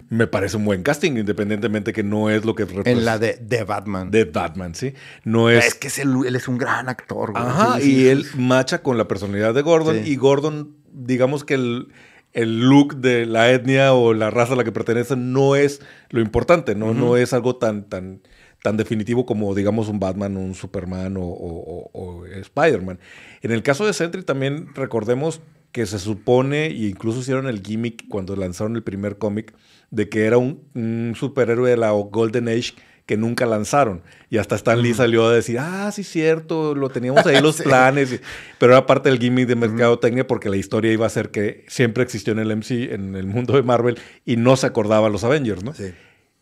me 0.09 0.25
parece 0.25 0.57
un 0.57 0.65
buen 0.65 0.81
casting, 0.81 1.11
independientemente 1.11 1.93
que 1.93 2.03
no 2.03 2.31
es 2.31 2.43
lo 2.43 2.55
que 2.55 2.65
En 2.85 3.05
la 3.05 3.19
de, 3.19 3.37
de 3.39 3.63
Batman. 3.63 4.09
De 4.09 4.25
Batman, 4.25 4.73
sí. 4.73 4.95
No 5.23 5.49
es. 5.49 5.65
Es 5.67 5.75
que 5.75 5.89
él 6.01 6.35
es 6.35 6.47
un 6.47 6.57
gran 6.57 6.89
actor, 6.89 7.31
güey. 7.31 7.43
Ajá, 7.43 7.79
y 7.79 8.07
él 8.07 8.25
macha 8.35 8.81
con 8.81 8.97
la 8.97 9.07
personalidad 9.11 9.53
de 9.53 9.61
Gordon 9.61 10.07
y 10.07 10.15
Gordon 10.15 10.77
digamos 10.93 11.43
que 11.43 11.55
el, 11.55 11.89
look 12.33 12.95
de 12.95 13.25
la 13.25 13.51
etnia 13.51 13.93
o 13.93 14.13
la 14.13 14.29
raza 14.29 14.53
a 14.53 14.55
la 14.55 14.63
que 14.63 14.71
pertenece 14.71 15.17
no 15.17 15.57
es 15.57 15.81
lo 16.11 16.21
importante, 16.21 16.75
¿no? 16.75 16.93
No 16.93 17.17
es 17.17 17.33
algo 17.33 17.57
tan, 17.57 17.89
tan, 17.89 18.21
tan 18.63 18.77
definitivo 18.77 19.25
como, 19.25 19.53
digamos, 19.53 19.89
un 19.89 19.99
Batman, 19.99 20.37
un 20.37 20.55
Superman 20.55 21.17
o, 21.17 22.23
Spider-Man. 22.33 22.99
En 23.41 23.51
el 23.51 23.63
caso 23.63 23.85
de 23.85 23.91
Sentry 23.91 24.23
también 24.23 24.73
recordemos 24.75 25.41
que 25.73 25.85
se 25.85 25.99
supone, 25.99 26.67
e 26.67 26.87
incluso 26.87 27.19
hicieron 27.19 27.47
el 27.47 27.61
gimmick 27.61 28.07
cuando 28.07 28.37
lanzaron 28.37 28.77
el 28.77 28.83
primer 28.83 29.17
cómic, 29.17 29.53
de 29.89 30.07
que 30.07 30.25
era 30.25 30.37
un, 30.37 31.13
superhéroe 31.17 31.69
de 31.69 31.77
la 31.77 31.91
Golden 31.91 32.47
Age 32.47 32.75
que 33.05 33.17
nunca 33.17 33.45
lanzaron. 33.45 34.01
Y 34.29 34.37
hasta 34.37 34.55
Stan 34.55 34.81
Lee 34.81 34.93
salió 34.93 35.27
a 35.27 35.33
decir, 35.33 35.57
ah, 35.59 35.91
sí, 35.91 36.03
cierto, 36.03 36.75
lo 36.75 36.89
teníamos 36.89 37.25
ahí 37.25 37.41
los 37.41 37.61
planes. 37.61 38.21
Pero 38.57 38.73
era 38.73 38.85
parte 38.85 39.09
del 39.09 39.19
gimmick 39.19 39.47
de 39.47 39.55
mercadotecnia 39.55 40.27
porque 40.27 40.49
la 40.49 40.57
historia 40.57 40.91
iba 40.91 41.05
a 41.05 41.09
ser 41.09 41.29
que 41.29 41.65
siempre 41.67 42.03
existió 42.03 42.33
en 42.33 42.39
el 42.39 42.55
MC, 42.55 42.93
en 42.93 43.15
el 43.15 43.27
mundo 43.27 43.53
de 43.53 43.63
Marvel, 43.63 43.99
y 44.25 44.37
no 44.37 44.55
se 44.55 44.67
acordaba 44.67 45.07
a 45.07 45.09
los 45.09 45.23
Avengers, 45.23 45.63
¿no? 45.63 45.73
Sí. 45.73 45.91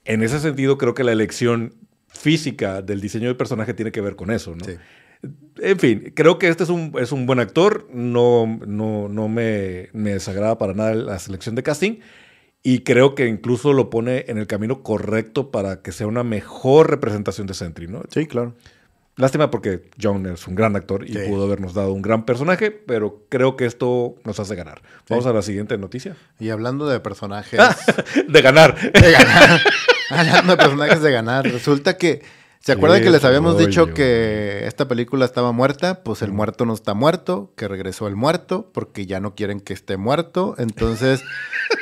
En 0.06 0.24
ese 0.24 0.40
sentido, 0.40 0.78
creo 0.78 0.94
que 0.94 1.04
la 1.04 1.12
elección 1.12 1.74
física 2.08 2.82
del 2.82 3.02
diseño 3.02 3.28
del 3.28 3.38
personaje 3.38 3.74
tiene 3.74 3.92
que 3.92 4.02
ver 4.02 4.16
con 4.16 4.32
eso, 4.32 4.56
¿no? 4.56 4.66
Sí. 4.66 4.74
En 5.62 5.78
fin, 5.78 6.14
creo 6.16 6.40
que 6.40 6.48
este 6.48 6.64
es 6.64 6.70
un, 6.70 6.94
es 7.00 7.12
un 7.12 7.26
buen 7.26 7.40
actor. 7.40 7.90
No, 7.94 8.46
no, 8.66 9.10
no 9.10 9.28
me, 9.28 9.90
me 9.92 10.14
desagrada 10.14 10.58
para 10.58 10.74
nada 10.74 10.94
la 10.94 11.20
selección 11.20 11.56
de 11.56 11.64
casting. 11.64 12.00
Y 12.62 12.80
creo 12.82 13.16
que 13.16 13.28
incluso 13.28 13.72
lo 13.74 13.90
pone 13.90 14.26
en 14.28 14.38
el 14.38 14.46
camino 14.48 14.84
correcto 14.84 15.50
para 15.52 15.82
que 15.82 15.92
sea 15.92 16.08
una 16.08 16.24
mejor 16.24 16.90
representación 16.90 17.48
de 17.48 17.54
Sentry, 17.54 17.88
¿no? 17.88 18.02
Sí, 18.10 18.26
claro. 18.28 18.54
Lástima 19.16 19.50
porque 19.52 19.90
John 20.02 20.26
es 20.28 20.48
un 20.48 20.56
gran 20.56 20.76
actor 20.78 21.04
y 21.08 21.14
Sí. 21.14 21.20
pudo 21.28 21.46
habernos 21.46 21.74
dado 21.74 21.92
un 21.94 22.02
gran 22.02 22.26
personaje, 22.26 22.72
pero 22.72 23.26
creo 23.30 23.58
que 23.58 23.66
esto 23.66 24.16
nos 24.24 24.40
hace 24.40 24.56
ganar. 24.56 24.82
Vamos 25.10 25.26
a 25.26 25.34
la 25.34 25.42
siguiente 25.42 25.78
noticia. 25.78 26.16
Y 26.40 26.50
hablando 26.50 26.88
de 26.88 27.00
personajes 27.02 27.60
de 28.28 28.42
ganar. 28.42 28.76
de 28.94 29.12
ganar, 29.12 29.62
hablando 30.10 30.52
de 30.54 30.58
personajes 30.58 31.02
de 31.02 31.12
ganar, 31.12 31.46
resulta 31.46 31.98
que, 31.98 32.22
¿se 32.62 32.72
acuerdan 32.74 33.02
que 33.02 33.10
les 33.10 33.24
habíamos 33.26 33.58
dicho 33.58 33.94
que 33.94 34.66
esta 34.68 34.88
película 34.88 35.26
estaba 35.26 35.52
muerta? 35.52 36.02
Pues 36.04 36.22
el 36.22 36.32
muerto 36.32 36.66
no 36.66 36.74
está 36.74 36.94
muerto, 36.94 37.52
que 37.58 37.68
regresó 37.68 38.08
el 38.08 38.16
muerto, 38.16 38.70
porque 38.74 39.06
ya 39.06 39.20
no 39.20 39.36
quieren 39.36 39.60
que 39.60 39.74
esté 39.74 39.98
muerto. 39.98 40.56
Entonces, 40.58 41.22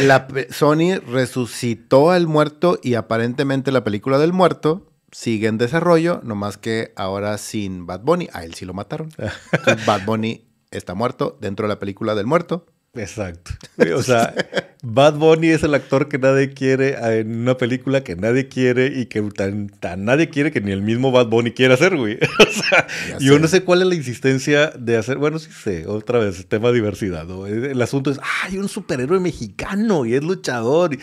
la 0.00 0.26
Sony 0.50 0.98
resucitó 1.06 2.10
al 2.10 2.26
muerto 2.26 2.78
y 2.82 2.94
aparentemente 2.94 3.72
la 3.72 3.84
película 3.84 4.18
del 4.18 4.32
muerto 4.32 4.90
sigue 5.12 5.46
en 5.46 5.58
desarrollo, 5.58 6.20
nomás 6.24 6.58
que 6.58 6.92
ahora 6.96 7.38
sin 7.38 7.86
Bad 7.86 8.00
Bunny. 8.00 8.28
A 8.32 8.44
él 8.44 8.54
sí 8.54 8.64
lo 8.64 8.74
mataron. 8.74 9.10
Entonces, 9.52 9.86
Bad 9.86 10.04
Bunny 10.04 10.46
está 10.70 10.94
muerto 10.94 11.38
dentro 11.40 11.66
de 11.66 11.74
la 11.74 11.78
película 11.78 12.14
del 12.14 12.26
muerto. 12.26 12.66
Exacto. 12.96 13.52
O 13.96 14.02
sea, 14.04 14.34
Bad 14.82 15.14
Bunny 15.14 15.48
es 15.48 15.62
el 15.62 15.74
actor 15.74 16.08
que 16.08 16.18
nadie 16.18 16.52
quiere 16.52 16.94
en 17.20 17.40
una 17.40 17.56
película 17.56 18.04
que 18.04 18.16
nadie 18.16 18.48
quiere 18.48 18.86
y 18.86 19.06
que 19.06 19.22
tan, 19.22 19.68
tan 19.68 20.04
nadie 20.04 20.28
quiere 20.28 20.52
que 20.52 20.60
ni 20.60 20.70
el 20.72 20.82
mismo 20.82 21.10
Bad 21.10 21.26
Bunny 21.26 21.52
quiere 21.52 21.74
hacer, 21.74 21.96
güey. 21.96 22.18
O 22.38 22.52
sea, 22.52 22.86
Ya 23.08 23.18
yo 23.18 23.34
sé. 23.34 23.40
no 23.40 23.48
sé 23.48 23.62
cuál 23.64 23.82
es 23.82 23.88
la 23.88 23.94
insistencia 23.94 24.70
de 24.78 24.96
hacer. 24.96 25.16
Bueno, 25.18 25.38
sí 25.38 25.50
sé, 25.50 25.86
otra 25.86 26.18
vez, 26.18 26.46
tema 26.46 26.70
diversidad. 26.72 27.26
¿no? 27.26 27.46
El 27.46 27.80
asunto 27.82 28.10
es, 28.10 28.18
ah, 28.22 28.44
hay 28.46 28.58
un 28.58 28.68
superhéroe 28.68 29.20
mexicano 29.20 30.06
y 30.06 30.14
es 30.14 30.22
luchador. 30.22 30.94
y- 30.94 30.98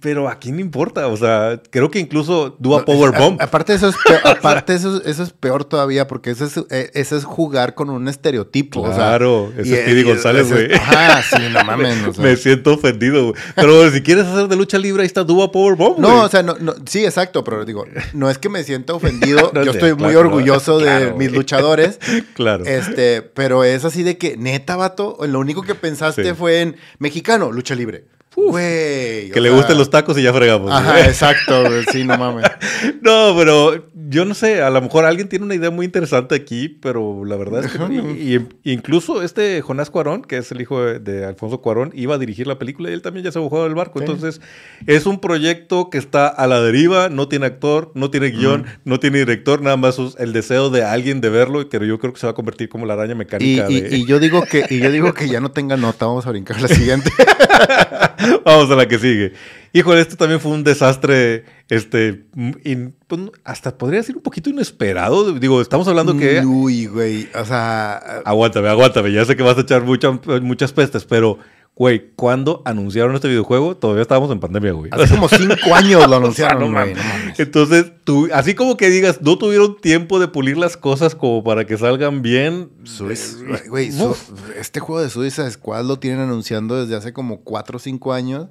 Pero 0.00 0.28
a 0.28 0.40
quién 0.40 0.56
le 0.56 0.62
importa. 0.62 1.06
O 1.06 1.16
sea, 1.16 1.60
creo 1.70 1.92
que 1.92 2.00
incluso 2.00 2.56
Dua 2.58 2.84
Powerbomb. 2.84 3.40
A- 3.40 3.44
Aparte 3.44 3.72
eso 3.74 3.88
es 3.88 3.94
peor, 4.04 4.20
aparte 4.24 4.74
eso, 4.74 5.00
eso 5.04 5.22
es 5.22 5.30
peor 5.30 5.64
todavía 5.64 6.08
porque 6.08 6.30
eso 6.30 6.44
es, 6.44 6.56
eh, 6.70 6.90
eso 6.94 7.16
es 7.16 7.24
jugar 7.24 7.76
con 7.76 7.88
un 7.88 8.08
estereotipo. 8.08 8.80
o 8.80 8.86
sea, 8.88 8.96
Claro, 8.96 9.52
y- 9.64 9.72
es 9.72 9.88
y- 9.88 10.02
González, 10.02 10.50
güey. 10.50 10.74
Ajá, 10.74 11.22
sí, 11.22 11.42
no 11.52 11.62
mames. 11.64 12.04
o 12.08 12.12
sea. 12.12 12.24
Me 12.24 12.36
siento 12.36 12.74
ofendido, 12.74 13.30
güey. 13.30 13.34
Pero 13.54 13.88
si 13.92 14.02
quieres 14.02 14.26
hacer 14.26 14.48
de 14.48 14.56
lucha 14.56 14.76
libre, 14.76 15.02
ahí 15.02 15.06
está 15.06 15.22
Dua 15.22 15.52
Powerbomb. 15.52 15.98
No, 16.00 16.22
o 16.24 16.28
sea, 16.28 16.42
no, 16.42 16.56
no, 16.58 16.74
sí, 16.86 17.04
exacto, 17.04 17.44
pero 17.44 17.64
digo, 17.64 17.84
no 18.12 18.28
es 18.28 18.38
que 18.38 18.48
me 18.48 18.64
sienta 18.64 18.92
ofendido, 18.94 19.50
No 19.54 19.62
yo 19.62 19.70
estoy 19.70 19.90
muy 19.92 20.10
claro, 20.12 20.20
orgulloso 20.20 20.80
de 20.80 21.12
mis 21.12 21.30
luchadores, 21.30 22.00
Claro. 22.34 22.64
este, 22.64 23.22
pero 23.22 23.62
es 23.62 23.84
así 23.84 24.02
de 24.02 24.18
que, 24.18 24.36
neta, 24.36 24.74
vato, 24.74 25.16
lo 25.28 25.38
único 25.38 25.62
que 25.62 25.76
pensaste 25.76 26.24
Sí. 26.24 26.34
fue 26.36 26.60
en 26.62 26.76
mexicano, 26.98 27.52
lucha 27.52 27.76
libre. 27.76 28.04
Güey. 28.48 29.30
que 29.30 29.40
le 29.40 29.48
sea, 29.48 29.56
gusten 29.56 29.78
los 29.78 29.90
tacos 29.90 30.16
y 30.18 30.22
ya 30.22 30.32
fregamos. 30.32 30.70
Ajá, 30.72 31.00
exacto, 31.06 31.62
güey, 31.62 31.84
sí, 31.92 32.04
no 32.04 32.16
mames. 32.18 32.44
No, 33.02 33.34
pero 33.36 33.86
yo 34.08 34.24
no 34.24 34.34
sé, 34.34 34.62
a 34.62 34.70
lo 34.70 34.80
mejor 34.80 35.04
alguien 35.04 35.28
tiene 35.28 35.44
una 35.44 35.54
idea 35.54 35.70
muy 35.70 35.84
interesante 35.86 36.34
aquí, 36.34 36.68
pero 36.68 37.24
la 37.24 37.36
verdad 37.36 37.64
es 37.64 37.72
que. 37.72 37.78
Y, 37.92 38.36
y- 38.36 38.72
incluso 38.72 39.22
este 39.22 39.60
Jonás 39.62 39.90
Cuarón, 39.90 40.22
que 40.22 40.38
es 40.38 40.50
el 40.52 40.60
hijo 40.60 40.82
de, 40.82 40.98
de 40.98 41.24
Alfonso 41.24 41.60
Cuarón, 41.60 41.90
iba 41.94 42.14
a 42.14 42.18
dirigir 42.18 42.46
la 42.46 42.58
película 42.58 42.90
y 42.90 42.92
él 42.94 43.02
también 43.02 43.24
ya 43.24 43.32
se 43.32 43.38
bajó 43.38 43.64
del 43.64 43.74
barco. 43.74 43.98
Sí. 43.98 44.04
Entonces, 44.06 44.40
es 44.86 45.06
un 45.06 45.20
proyecto 45.20 45.90
que 45.90 45.98
está 45.98 46.28
a 46.28 46.46
la 46.46 46.60
deriva, 46.60 47.08
no 47.08 47.28
tiene 47.28 47.46
actor, 47.46 47.92
no 47.94 48.10
tiene 48.10 48.28
guion, 48.30 48.66
no 48.84 48.98
tiene 49.00 49.18
director, 49.18 49.60
nada 49.62 49.76
más 49.76 49.98
es 49.98 50.16
el 50.18 50.32
deseo 50.32 50.70
de 50.70 50.82
alguien 50.84 51.20
de 51.20 51.28
verlo, 51.30 51.68
que 51.68 51.78
yo 51.86 51.98
creo 51.98 52.12
que 52.12 52.20
se 52.20 52.26
va 52.26 52.32
a 52.32 52.34
convertir 52.34 52.68
como 52.68 52.86
la 52.86 52.94
araña 52.94 53.14
mecánica 53.14 53.70
y- 53.70 53.80
de... 53.80 53.96
y 53.96 54.06
yo 54.06 54.18
digo 54.18 54.42
que, 54.42 54.64
y 54.70 54.80
yo 54.80 54.90
digo 54.90 55.12
que 55.14 55.28
ya 55.28 55.40
no 55.40 55.50
tenga 55.50 55.76
nota, 55.76 56.06
vamos 56.06 56.26
a 56.26 56.30
brincar 56.30 56.60
la 56.60 56.68
siguiente. 56.68 57.10
Vamos 58.44 58.70
a 58.70 58.74
la 58.76 58.86
que 58.88 58.98
sigue. 58.98 59.32
Híjole, 59.72 60.00
esto 60.00 60.16
también 60.16 60.40
fue 60.40 60.50
un 60.52 60.64
desastre, 60.64 61.44
este, 61.68 62.24
in- 62.64 62.94
pues, 63.06 63.20
hasta 63.44 63.76
podría 63.78 64.00
decir 64.00 64.16
un 64.16 64.22
poquito 64.22 64.50
inesperado. 64.50 65.32
Digo, 65.32 65.60
estamos 65.60 65.86
hablando 65.88 66.16
que... 66.16 66.40
Uy, 66.44 66.86
güey, 66.86 67.28
o 67.34 67.44
sea, 67.44 67.94
Aguántame, 68.24 68.68
aguántame. 68.68 69.12
Ya 69.12 69.24
sé 69.24 69.36
que 69.36 69.42
vas 69.42 69.56
a 69.58 69.60
echar 69.60 69.82
mucha- 69.84 70.10
muchas 70.42 70.72
pestes, 70.72 71.04
pero, 71.04 71.38
güey, 71.80 72.10
¿cuándo 72.14 72.60
anunciaron 72.66 73.14
este 73.14 73.26
videojuego? 73.28 73.74
Todavía 73.74 74.02
estábamos 74.02 74.30
en 74.30 74.38
pandemia, 74.38 74.72
güey. 74.72 74.90
hace 74.92 75.14
como 75.14 75.30
cinco 75.30 75.54
años 75.74 76.00
lo 76.00 76.04
O 76.04 76.08
sea, 76.08 76.16
anunciaron, 76.18 76.58
no 76.60 76.66
güey, 76.66 76.92
mames. 76.92 76.96
no 76.98 77.02
mames. 77.20 77.40
Entonces, 77.40 77.92
tú, 78.04 78.28
así 78.34 78.54
como 78.54 78.76
que 78.76 78.90
digas, 78.90 79.22
no 79.22 79.38
tuvieron 79.38 79.80
tiempo 79.80 80.18
de 80.20 80.28
pulir 80.28 80.58
las 80.58 80.76
cosas 80.76 81.14
como 81.14 81.42
para 81.42 81.64
que 81.64 81.78
salgan 81.78 82.20
bien. 82.20 82.68
Suiz- 82.84 83.38
Güey, 83.70 83.92
su- 83.92 84.14
este 84.58 84.78
juego 84.78 85.00
de 85.00 85.08
Suiza 85.08 85.50
Squad 85.50 85.86
lo 85.86 85.98
tienen 85.98 86.20
anunciando 86.20 86.78
desde 86.78 86.96
hace 86.96 87.14
como 87.14 87.40
4 87.40 87.78
o 87.78 87.80
5 87.80 88.12
años. 88.12 88.48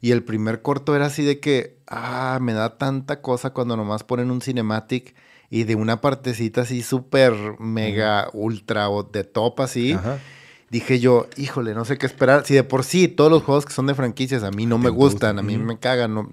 Y 0.00 0.12
el 0.12 0.22
primer 0.22 0.62
corto 0.62 0.96
era 0.96 1.04
así 1.04 1.22
de 1.22 1.38
que, 1.38 1.76
ah, 1.86 2.38
me 2.40 2.54
da 2.54 2.78
tanta 2.78 3.20
cosa 3.20 3.50
cuando 3.50 3.76
nomás 3.76 4.04
ponen 4.04 4.30
un 4.30 4.40
cinematic 4.40 5.14
y 5.50 5.64
de 5.64 5.74
una 5.74 6.00
partecita 6.00 6.62
así 6.62 6.82
súper 6.82 7.34
mega 7.58 8.30
ultra 8.32 8.88
o 8.88 9.02
de 9.02 9.24
top 9.24 9.60
así. 9.60 9.92
Ajá. 9.92 10.18
Dije 10.70 11.00
yo, 11.00 11.26
híjole, 11.36 11.74
no 11.74 11.84
sé 11.84 11.98
qué 11.98 12.06
esperar. 12.06 12.46
Si 12.46 12.54
de 12.54 12.62
por 12.64 12.84
sí 12.84 13.08
todos 13.08 13.30
los 13.30 13.42
juegos 13.42 13.66
que 13.66 13.72
son 13.72 13.86
de 13.88 13.94
franquicias 13.94 14.42
a 14.44 14.50
mí 14.52 14.66
no 14.66 14.78
me 14.78 14.88
gustan, 14.88 15.38
a 15.38 15.42
mí 15.42 15.58
me 15.58 15.78
cagan. 15.78 16.14
No, 16.14 16.30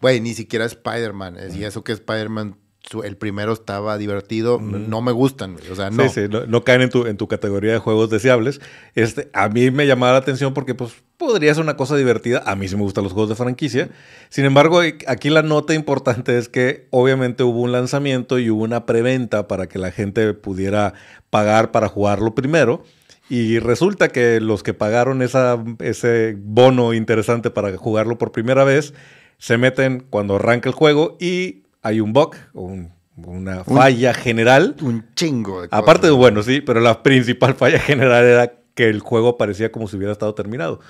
Güey, 0.00 0.20
ni 0.20 0.34
siquiera 0.34 0.64
Spider-Man. 0.64 1.36
es- 1.38 1.56
Y 1.56 1.64
eso 1.64 1.82
que 1.84 1.92
Spider-Man, 1.92 2.56
el 3.04 3.16
primero 3.16 3.52
estaba 3.52 3.98
divertido, 3.98 4.60
no 4.60 5.02
me 5.02 5.12
gustan. 5.12 5.56
O 5.70 5.74
sea, 5.76 5.90
no. 5.90 6.08
Sí, 6.08 6.22
sí, 6.22 6.28
no, 6.30 6.46
no 6.46 6.64
caen 6.64 6.82
en 6.82 6.90
tu, 6.90 7.06
en 7.06 7.16
tu 7.16 7.26
categoría 7.28 7.72
de 7.72 7.78
juegos 7.78 8.08
deseables. 8.10 8.60
Este, 8.94 9.28
a 9.32 9.48
mí 9.48 9.70
me 9.70 9.86
llamaba 9.86 10.12
la 10.12 10.18
atención 10.18 10.54
porque 10.54 10.74
pues, 10.74 10.92
podría 11.16 11.52
ser 11.54 11.62
una 11.64 11.76
cosa 11.76 11.96
divertida. 11.96 12.42
A 12.46 12.54
mí 12.56 12.66
sí 12.68 12.76
me 12.76 12.82
gustan 12.82 13.04
los 13.04 13.12
juegos 13.12 13.28
de 13.28 13.34
franquicia. 13.36 13.90
Sin 14.30 14.44
embargo, 14.46 14.84
y- 14.84 14.98
aquí 15.06 15.30
la 15.30 15.42
nota 15.42 15.74
importante 15.74 16.38
es 16.38 16.48
que 16.48 16.86
obviamente 16.90 17.42
hubo 17.42 17.60
un 17.60 17.72
lanzamiento 17.72 18.38
y 18.38 18.50
hubo 18.50 18.62
una 18.62 18.86
preventa 18.86 19.48
para 19.48 19.68
que 19.68 19.78
la 19.78 19.90
gente 19.90 20.32
pudiera 20.34 20.94
pagar 21.30 21.70
para 21.72 21.88
jugarlo 21.88 22.34
primero. 22.34 22.84
Y 23.30 23.58
resulta 23.58 24.08
que 24.08 24.40
los 24.40 24.62
que 24.62 24.72
pagaron 24.74 25.20
esa, 25.22 25.62
ese 25.80 26.36
bono 26.38 26.94
interesante 26.94 27.50
para 27.50 27.76
jugarlo 27.76 28.16
por 28.18 28.32
primera 28.32 28.64
vez 28.64 28.94
se 29.38 29.58
meten 29.58 30.04
cuando 30.08 30.36
arranca 30.36 30.68
el 30.68 30.74
juego 30.74 31.16
y 31.20 31.62
hay 31.82 32.00
un 32.00 32.12
bug, 32.12 32.34
un- 32.54 32.90
una 33.16 33.64
falla 33.64 34.14
general. 34.14 34.76
Un 34.80 35.04
chingo 35.14 35.62
de 35.62 35.68
cosas. 35.68 35.82
Aparte 35.82 36.06
de 36.06 36.12
bueno, 36.12 36.42
sí, 36.42 36.60
pero 36.60 36.80
la 36.80 37.02
principal 37.02 37.54
falla 37.54 37.78
general 37.80 38.24
era 38.24 38.52
que 38.74 38.88
el 38.88 39.00
juego 39.00 39.36
parecía 39.36 39.72
como 39.72 39.88
si 39.88 39.96
hubiera 39.96 40.12
estado 40.12 40.34
terminado. 40.34 40.80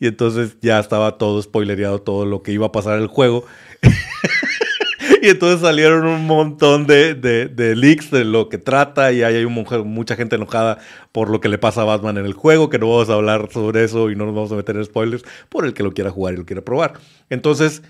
Y 0.00 0.06
entonces 0.08 0.56
ya 0.60 0.80
estaba 0.80 1.18
todo 1.18 1.40
spoilereado, 1.42 2.00
todo 2.00 2.24
lo 2.26 2.42
que 2.42 2.52
iba 2.52 2.66
a 2.66 2.72
pasar 2.72 2.96
en 2.96 3.02
el 3.02 3.08
juego. 3.08 3.44
Y 5.24 5.30
entonces 5.30 5.60
salieron 5.62 6.06
un 6.06 6.26
montón 6.26 6.86
de, 6.86 7.14
de- 7.14 7.74
leaks 7.76 8.10
de 8.10 8.24
lo 8.24 8.48
que 8.50 8.58
trata 8.58 9.10
y 9.12 9.22
hay 9.22 9.46
mujer- 9.46 9.84
mucha 9.84 10.16
gente 10.16 10.36
enojada 10.36 10.78
por 11.12 11.30
lo 11.30 11.40
que 11.40 11.48
le 11.48 11.56
pasa 11.58 11.80
a 11.82 11.84
Batman 11.84 12.18
en 12.18 12.26
el 12.26 12.34
juego, 12.34 12.68
que 12.68 12.78
no 12.78 12.88
vamos 12.90 13.08
a 13.08 13.14
hablar 13.14 13.48
sobre 13.50 13.84
eso 13.84 14.10
y 14.10 14.16
no 14.16 14.26
nos 14.26 14.34
vamos 14.34 14.52
a 14.52 14.56
meter 14.56 14.76
en 14.76 14.84
spoilers 14.84 15.24
por 15.48 15.64
el 15.64 15.72
que 15.72 15.82
lo 15.82 15.92
quiera 15.92 16.10
jugar 16.10 16.34
y 16.34 16.36
lo 16.36 16.44
quiera 16.44 16.62
probar. 16.62 16.94
Entonces 17.30 17.82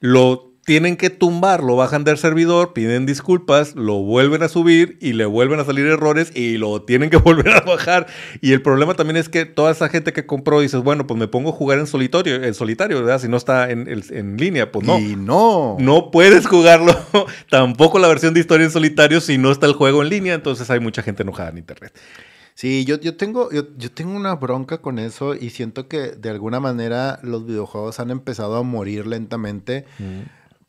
lo 0.00 0.51
tienen 0.64 0.96
que 0.96 1.10
tumbar, 1.10 1.62
lo 1.64 1.74
bajan 1.74 2.04
del 2.04 2.18
servidor, 2.18 2.72
piden 2.72 3.04
disculpas, 3.04 3.74
lo 3.74 3.94
vuelven 4.02 4.44
a 4.44 4.48
subir 4.48 4.96
y 5.00 5.12
le 5.12 5.24
vuelven 5.24 5.58
a 5.58 5.64
salir 5.64 5.86
errores 5.86 6.30
y 6.36 6.56
lo 6.56 6.82
tienen 6.82 7.10
que 7.10 7.16
volver 7.18 7.50
a 7.52 7.60
bajar. 7.62 8.06
Y 8.40 8.52
el 8.52 8.62
problema 8.62 8.94
también 8.94 9.16
es 9.16 9.28
que 9.28 9.44
toda 9.44 9.72
esa 9.72 9.88
gente 9.88 10.12
que 10.12 10.24
compró 10.24 10.60
dices, 10.60 10.80
bueno, 10.82 11.06
pues 11.06 11.18
me 11.18 11.26
pongo 11.26 11.50
a 11.50 11.52
jugar 11.52 11.78
en 11.80 11.86
solitario, 11.88 12.36
en 12.36 12.54
solitario, 12.54 12.98
¿verdad? 12.98 13.20
Si 13.20 13.28
no 13.28 13.36
está 13.36 13.70
en, 13.70 13.88
en- 13.88 14.04
en 14.10 14.36
línea, 14.36 14.70
pues 14.70 14.86
no. 14.86 14.98
Y 14.98 15.16
no. 15.16 15.76
No 15.80 16.10
puedes 16.12 16.46
jugarlo, 16.46 16.94
tampoco 17.50 17.98
la 17.98 18.06
versión 18.08 18.32
de 18.34 18.40
historia 18.40 18.64
en 18.64 18.70
solitario 18.72 19.20
si 19.20 19.38
no 19.38 19.50
está 19.50 19.66
el 19.66 19.72
juego 19.72 20.02
en 20.02 20.10
línea, 20.10 20.34
entonces 20.34 20.70
hay 20.70 20.78
mucha 20.78 21.02
gente 21.02 21.22
enojada 21.24 21.50
en 21.50 21.58
internet. 21.58 21.92
Sí, 22.54 22.84
yo, 22.84 23.00
yo, 23.00 23.16
tengo, 23.16 23.50
yo, 23.50 23.64
yo 23.78 23.90
tengo 23.90 24.12
una 24.12 24.34
bronca 24.36 24.78
con 24.78 24.98
eso 24.98 25.34
y 25.34 25.50
siento 25.50 25.88
que 25.88 26.12
de 26.12 26.28
alguna 26.30 26.60
manera 26.60 27.18
los 27.22 27.46
videojuegos 27.46 27.98
han 27.98 28.10
empezado 28.10 28.56
a 28.56 28.62
morir 28.62 29.06
lentamente 29.06 29.86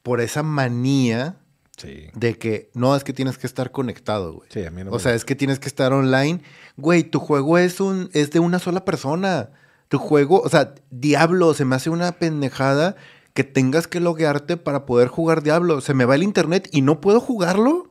por 0.04 0.22
esa 0.22 0.44
manía 0.44 1.38
Sí. 1.78 2.06
de 2.14 2.38
que 2.38 2.70
no 2.76 2.96
es 2.96 3.04
que 3.04 3.14
tienes 3.14 3.40
que 3.40 3.48
estar 3.48 3.72
conectado, 3.72 4.34
güey. 4.34 4.48
Sí, 4.52 4.64
a 4.64 4.70
mí 4.70 4.84
no 4.84 4.92
o 4.92 4.94
me 4.96 5.00
sea, 5.00 5.16
es 5.16 5.26
que 5.26 5.36
tienes 5.36 5.58
que 5.60 5.68
estar 5.68 5.92
online. 5.92 6.42
Güey, 6.78 7.04
tu 7.04 7.20
juego 7.20 7.58
es 7.58 7.80
un 7.80 8.10
es 8.14 8.30
de 8.30 8.40
una 8.40 8.60
sola 8.60 8.86
persona. 8.86 9.50
Tu 9.88 9.98
juego, 9.98 10.42
o 10.42 10.50
sea, 10.50 10.76
Diablo 10.92 11.54
se 11.56 11.66
me 11.66 11.76
hace 11.76 11.90
una 11.90 12.12
pendejada 12.14 12.96
que 13.34 13.44
tengas 13.44 13.88
que 13.88 14.00
loguearte 14.00 14.58
para 14.58 14.86
poder 14.86 15.08
jugar 15.08 15.42
Diablo. 15.42 15.82
Se 15.82 15.96
me 15.96 16.06
va 16.06 16.14
el 16.14 16.22
internet 16.24 16.70
y 16.72 16.82
no 16.84 17.02
puedo 17.02 17.20
jugarlo. 17.20 17.88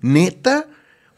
Neta. 0.00 0.66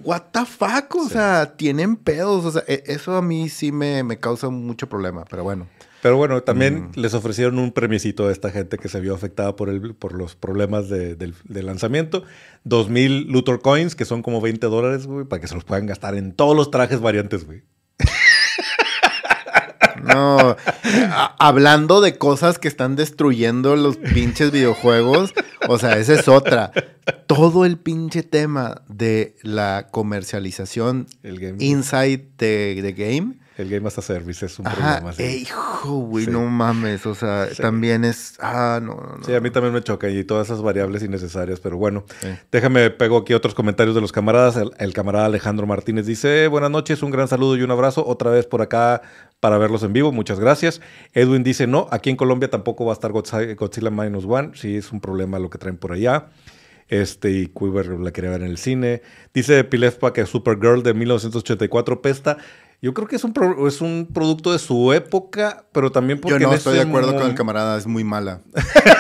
What 0.01 0.23
the 0.33 0.45
fuck? 0.45 0.95
O 0.97 1.09
sea, 1.09 1.57
tienen 1.57 1.97
pedos. 1.97 2.45
O 2.45 2.51
sea, 2.53 2.63
e, 2.67 2.83
eso 2.87 3.17
a 3.17 3.23
mí 3.23 3.49
sí 3.49 3.71
me, 3.73 4.03
me 4.05 4.19
causa 4.19 4.49
mucho 4.49 4.89
problema, 4.89 5.25
pero 5.29 5.45
bueno. 5.45 5.69
Pero 6.03 6.17
bueno, 6.17 6.43
también 6.43 6.91
les 6.95 7.13
ofrecieron 7.15 7.59
un 7.59 7.73
premiecito 7.73 8.29
a 8.29 8.33
esta 8.33 8.51
gente 8.51 8.79
que 8.79 8.89
se 8.89 9.01
vio 9.01 9.15
afectada 9.15 9.57
por, 9.57 9.69
el, 9.69 9.95
por 9.95 10.13
los 10.15 10.37
problemas 10.37 10.89
de, 10.89 11.17
del, 11.17 11.35
del 11.45 11.67
lanzamiento. 11.67 12.23
2000 12.65 13.29
Luthor 13.33 13.61
Coins, 13.61 13.95
que 13.97 14.05
son 14.05 14.23
como 14.23 14.41
20 14.41 14.67
dólares, 14.69 15.07
güey, 15.07 15.25
para 15.27 15.41
que 15.41 15.49
se 15.49 15.55
los 15.57 15.65
puedan 15.65 15.87
gastar 15.87 16.15
en 16.15 16.33
todos 16.33 16.57
los 16.57 16.71
trajes 16.71 17.01
variantes, 17.01 17.45
güey. 17.47 17.63
No, 20.05 20.57
a- 20.95 21.37
hablando 21.41 22.01
de 22.01 22.17
cosas 22.19 22.59
que 22.59 22.69
están 22.69 22.95
destruyendo 22.95 23.75
los 23.75 23.97
pinches 23.97 24.53
videojuegos, 24.53 25.35
o 25.69 25.77
sea, 25.79 25.99
esa 25.99 26.15
es 26.15 26.29
otra. 26.29 26.71
Todo 27.27 27.65
el 27.65 27.79
pinche 27.79 28.23
tema 28.23 28.83
de 28.89 29.35
la 29.43 29.89
comercialización 29.91 31.09
El 31.25 31.41
game, 31.41 31.57
inside 31.65 32.29
the, 32.37 32.79
the 32.81 32.93
game. 32.93 33.35
El 33.59 33.69
game 33.69 33.87
as 33.89 33.99
a 33.99 34.03
service 34.03 34.47
es 34.47 34.59
un 34.59 34.67
Ajá, 34.67 34.77
problema. 35.01 35.13
sí. 35.13 35.23
eh, 35.25 35.37
hijo, 35.37 35.91
güey, 36.01 36.25
Sí. 36.25 36.31
no 36.31 36.47
mames, 36.47 37.05
o 37.07 37.15
sea, 37.15 37.49
Sí. 37.53 37.61
también 37.61 38.05
es, 38.05 38.35
ah, 38.41 38.79
no, 38.83 38.95
no, 38.95 39.17
no. 39.19 39.25
Sí, 39.25 39.35
a 39.35 39.41
mí 39.41 39.51
también 39.51 39.75
me 39.75 39.83
choca 39.83 40.09
y 40.09 40.25
todas 40.25 40.47
esas 40.47 40.63
variables 40.63 41.03
innecesarias, 41.03 41.61
pero 41.61 41.77
bueno, 41.77 42.05
déjame 42.53 42.89
pego 42.91 43.19
aquí 43.19 43.35
otros 43.35 43.55
comentarios 43.55 43.95
de 43.95 44.01
los 44.01 44.13
camaradas. 44.13 44.57
El, 44.57 44.71
el 44.79 44.93
camarada 44.93 45.27
Alejandro 45.27 45.67
Martínez 45.67 46.07
dice, 46.07 46.47
buenas 46.49 46.71
noches, 46.71 47.03
un 47.03 47.11
gran 47.11 47.29
saludo 47.29 47.57
y 47.57 47.63
un 47.63 47.71
abrazo 47.71 48.07
otra 48.07 48.31
vez 48.31 48.47
por 48.47 48.63
acá 48.63 49.03
para 49.41 49.59
verlos 49.59 49.83
en 49.83 49.93
vivo, 49.93 50.11
muchas 50.13 50.41
gracias. 50.41 50.81
Edwin 51.13 51.43
dice, 51.45 51.67
no, 51.67 51.89
aquí 51.91 52.11
en 52.11 52.17
Colombia 52.17 52.49
tampoco 52.51 52.85
va 52.87 52.93
a 52.93 52.95
estar 52.95 53.13
Godzilla, 53.13 53.55
Godzilla 53.55 53.91
Minus 53.91 54.25
One, 54.25 54.51
sí 54.55 54.77
es 54.77 54.93
un 54.93 55.01
problema 55.01 55.39
lo 55.39 55.51
que 55.51 55.59
traen 55.59 55.77
por 55.77 55.93
allá. 55.93 56.27
Este, 56.89 57.31
y 57.31 57.47
Quiver 57.49 57.87
la 58.01 58.13
quería 58.13 58.31
ver 58.31 58.41
en 58.41 58.47
el 58.49 58.57
cine. 58.57 59.03
Dice 59.35 59.63
Pilefpa 59.65 60.15
que 60.15 60.25
Supergirl 60.25 60.83
de 60.83 60.95
1984 60.95 62.01
pesta. 62.01 62.39
Yo 62.81 62.95
creo 62.95 63.09
que 63.09 63.17
es 63.17 63.25
un, 63.25 63.33
pro- 63.33 63.67
es 63.67 63.81
un 63.81 64.09
producto 64.13 64.53
de 64.53 64.59
su 64.61 64.93
época, 64.93 65.65
pero 65.73 65.91
también 65.91 66.21
porque 66.21 66.39
Yo 66.39 66.47
no 66.47 66.53
en 66.53 66.59
estoy 66.59 66.77
de 66.77 66.83
acuerdo 66.83 67.13
con 67.17 67.25
el 67.27 67.35
camarada, 67.35 67.77
es 67.77 67.87
muy 67.87 68.05
mala. 68.05 68.41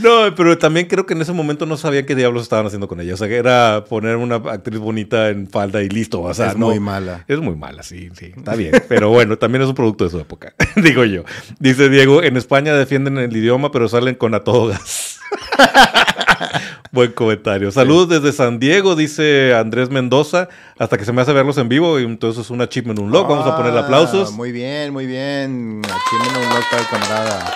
No, 0.00 0.34
pero 0.36 0.58
también 0.58 0.86
creo 0.86 1.06
que 1.06 1.14
en 1.14 1.22
ese 1.22 1.32
momento 1.32 1.66
no 1.66 1.76
sabía 1.76 2.04
qué 2.06 2.14
diablos 2.14 2.42
estaban 2.42 2.66
haciendo 2.66 2.88
con 2.88 3.00
ella. 3.00 3.14
O 3.14 3.16
sea, 3.16 3.28
que 3.28 3.36
era 3.36 3.84
poner 3.88 4.16
una 4.16 4.36
actriz 4.36 4.78
bonita 4.78 5.28
en 5.30 5.48
falda 5.48 5.82
y 5.82 5.88
listo. 5.88 6.20
O 6.22 6.32
sea, 6.34 6.48
es 6.48 6.56
no. 6.56 6.66
muy 6.66 6.80
mala. 6.80 7.24
Es 7.28 7.38
muy 7.40 7.54
mala, 7.56 7.82
sí, 7.82 8.10
sí, 8.18 8.32
está 8.36 8.54
bien. 8.54 8.72
Pero 8.88 9.10
bueno, 9.10 9.38
también 9.38 9.62
es 9.62 9.68
un 9.68 9.74
producto 9.74 10.04
de 10.04 10.10
su 10.10 10.18
época, 10.20 10.54
digo 10.76 11.04
yo. 11.04 11.22
Dice 11.58 11.88
Diego, 11.88 12.22
en 12.22 12.36
España 12.36 12.74
defienden 12.74 13.18
el 13.18 13.34
idioma, 13.36 13.70
pero 13.70 13.88
salen 13.88 14.14
con 14.14 14.34
a 14.34 14.40
todo 14.40 14.68
gas. 14.68 15.18
Buen 16.94 17.10
comentario. 17.10 17.72
Saludos 17.72 18.08
desde 18.08 18.30
San 18.30 18.60
Diego, 18.60 18.94
dice 18.94 19.52
Andrés 19.52 19.90
Mendoza. 19.90 20.48
Hasta 20.78 20.96
que 20.96 21.04
se 21.04 21.12
me 21.12 21.22
hace 21.22 21.32
verlos 21.32 21.58
en 21.58 21.68
vivo 21.68 21.98
y 21.98 22.04
entonces 22.04 22.44
es 22.44 22.50
un 22.50 22.60
achievement 22.60 23.00
unlock. 23.00 23.28
Vamos 23.28 23.48
a 23.48 23.56
poner 23.56 23.76
Ah, 23.76 23.80
aplausos. 23.80 24.30
Muy 24.30 24.52
bien, 24.52 24.92
muy 24.92 25.04
bien. 25.04 25.82
Aquí 25.84 26.16
me 26.20 26.38
un 26.38 26.54
loco 26.54 26.64
para 26.70 26.82
el 26.82 26.88
camarada. 26.88 27.54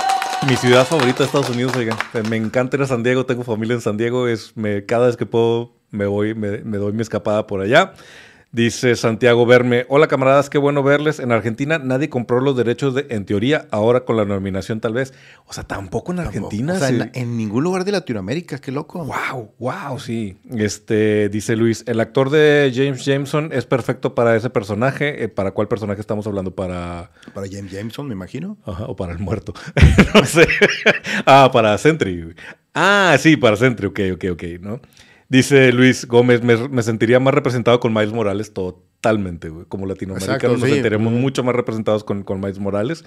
Mi 0.48 0.56
ciudad 0.56 0.84
favorita 0.84 1.18
de 1.18 1.26
Estados 1.26 1.50
Unidos, 1.50 1.72
oigan. 1.76 1.96
Me 2.28 2.36
encanta 2.36 2.78
ir 2.78 2.82
a 2.82 2.88
San 2.88 3.04
Diego, 3.04 3.26
tengo 3.26 3.44
familia 3.44 3.74
en 3.74 3.80
San 3.80 3.96
Diego, 3.96 4.26
es 4.26 4.56
me, 4.56 4.84
cada 4.84 5.06
vez 5.06 5.16
que 5.16 5.24
puedo 5.24 5.72
me 5.92 6.06
voy, 6.06 6.34
me, 6.34 6.58
me 6.58 6.76
doy 6.78 6.92
mi 6.92 7.02
escapada 7.02 7.46
por 7.46 7.60
allá. 7.60 7.92
Dice 8.50 8.96
Santiago 8.96 9.44
Verme, 9.44 9.84
hola 9.90 10.08
camaradas, 10.08 10.48
qué 10.48 10.56
bueno 10.56 10.82
verles. 10.82 11.20
En 11.20 11.32
Argentina 11.32 11.78
nadie 11.78 12.08
compró 12.08 12.40
los 12.40 12.56
derechos 12.56 12.94
de, 12.94 13.06
en 13.10 13.26
teoría, 13.26 13.68
ahora 13.70 14.06
con 14.06 14.16
la 14.16 14.24
nominación 14.24 14.80
tal 14.80 14.94
vez. 14.94 15.12
O 15.44 15.52
sea, 15.52 15.64
tampoco 15.64 16.12
en 16.12 16.20
Argentina. 16.20 16.72
O 16.72 16.78
sea, 16.78 16.88
se- 16.88 16.94
en, 16.94 17.10
en 17.12 17.36
ningún 17.36 17.62
lugar 17.62 17.84
de 17.84 17.92
Latinoamérica, 17.92 18.56
qué 18.58 18.72
loco. 18.72 19.04
Wow, 19.04 19.52
wow, 19.58 19.98
sí. 20.00 20.38
Este, 20.56 21.28
dice 21.28 21.56
Luis, 21.56 21.84
el 21.86 22.00
actor 22.00 22.30
de 22.30 22.72
James 22.74 23.04
Jameson 23.04 23.50
es 23.52 23.66
perfecto 23.66 24.14
para 24.14 24.34
ese 24.34 24.48
personaje. 24.48 25.24
Eh, 25.24 25.28
¿Para 25.28 25.50
cuál 25.50 25.68
personaje 25.68 26.00
estamos 26.00 26.26
hablando? 26.26 26.54
Para... 26.54 27.10
Para 27.34 27.46
James 27.50 27.70
Jameson, 27.70 28.08
me 28.08 28.14
imagino. 28.14 28.56
Ajá, 28.64 28.86
o 28.86 28.96
para 28.96 29.12
el 29.12 29.18
muerto. 29.18 29.52
no 30.14 30.24
sé. 30.24 30.48
ah, 31.26 31.50
para 31.52 31.76
Sentry. 31.76 32.34
Ah, 32.72 33.14
sí, 33.20 33.36
para 33.36 33.56
Sentry. 33.56 33.88
Ok, 33.88 34.00
ok, 34.14 34.24
ok, 34.32 34.42
¿no? 34.60 34.80
Dice 35.28 35.72
Luis 35.72 36.06
Gómez, 36.06 36.42
me, 36.42 36.56
me 36.68 36.82
sentiría 36.82 37.20
más 37.20 37.34
representado 37.34 37.80
con 37.80 37.92
Miles 37.92 38.12
Morales 38.12 38.52
totalmente, 38.54 39.50
güey. 39.50 39.66
Como 39.66 39.84
latinoamericanos 39.86 40.36
Exacto, 40.42 40.56
nos 40.58 40.66
sí. 40.68 40.74
sentiremos 40.74 41.12
mucho 41.12 41.44
más 41.44 41.54
representados 41.54 42.02
con, 42.04 42.22
con 42.22 42.40
Miles 42.40 42.58
Morales. 42.58 43.04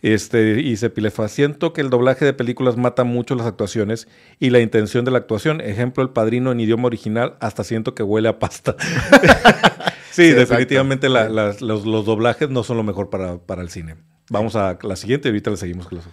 Este, 0.00 0.60
y 0.60 0.76
se 0.76 0.90
pilefa, 0.90 1.26
siento 1.28 1.72
que 1.72 1.80
el 1.80 1.90
doblaje 1.90 2.24
de 2.24 2.32
películas 2.32 2.76
mata 2.76 3.02
mucho 3.04 3.34
las 3.34 3.46
actuaciones 3.46 4.06
y 4.38 4.50
la 4.50 4.60
intención 4.60 5.04
de 5.04 5.10
la 5.10 5.18
actuación. 5.18 5.60
Ejemplo, 5.60 6.02
El 6.04 6.10
Padrino 6.10 6.52
en 6.52 6.60
idioma 6.60 6.86
original, 6.86 7.34
hasta 7.40 7.64
siento 7.64 7.94
que 7.94 8.02
huele 8.04 8.28
a 8.28 8.38
pasta. 8.38 8.76
sí, 10.10 10.26
Sí, 10.28 10.32
definitivamente 10.32 11.08
la- 11.08 11.28
los, 11.28 11.60
los 11.60 12.04
doblajes 12.06 12.48
no 12.48 12.62
son 12.62 12.76
lo 12.76 12.82
mejor 12.84 13.10
para, 13.10 13.38
para 13.38 13.60
el 13.60 13.70
cine. 13.70 13.96
Vamos 14.30 14.56
a 14.56 14.78
la 14.82 14.96
siguiente 14.96 15.28
y 15.28 15.30
ahorita 15.30 15.50
le 15.50 15.56
seguimos 15.56 15.86
con 15.88 15.98
los... 15.98 16.06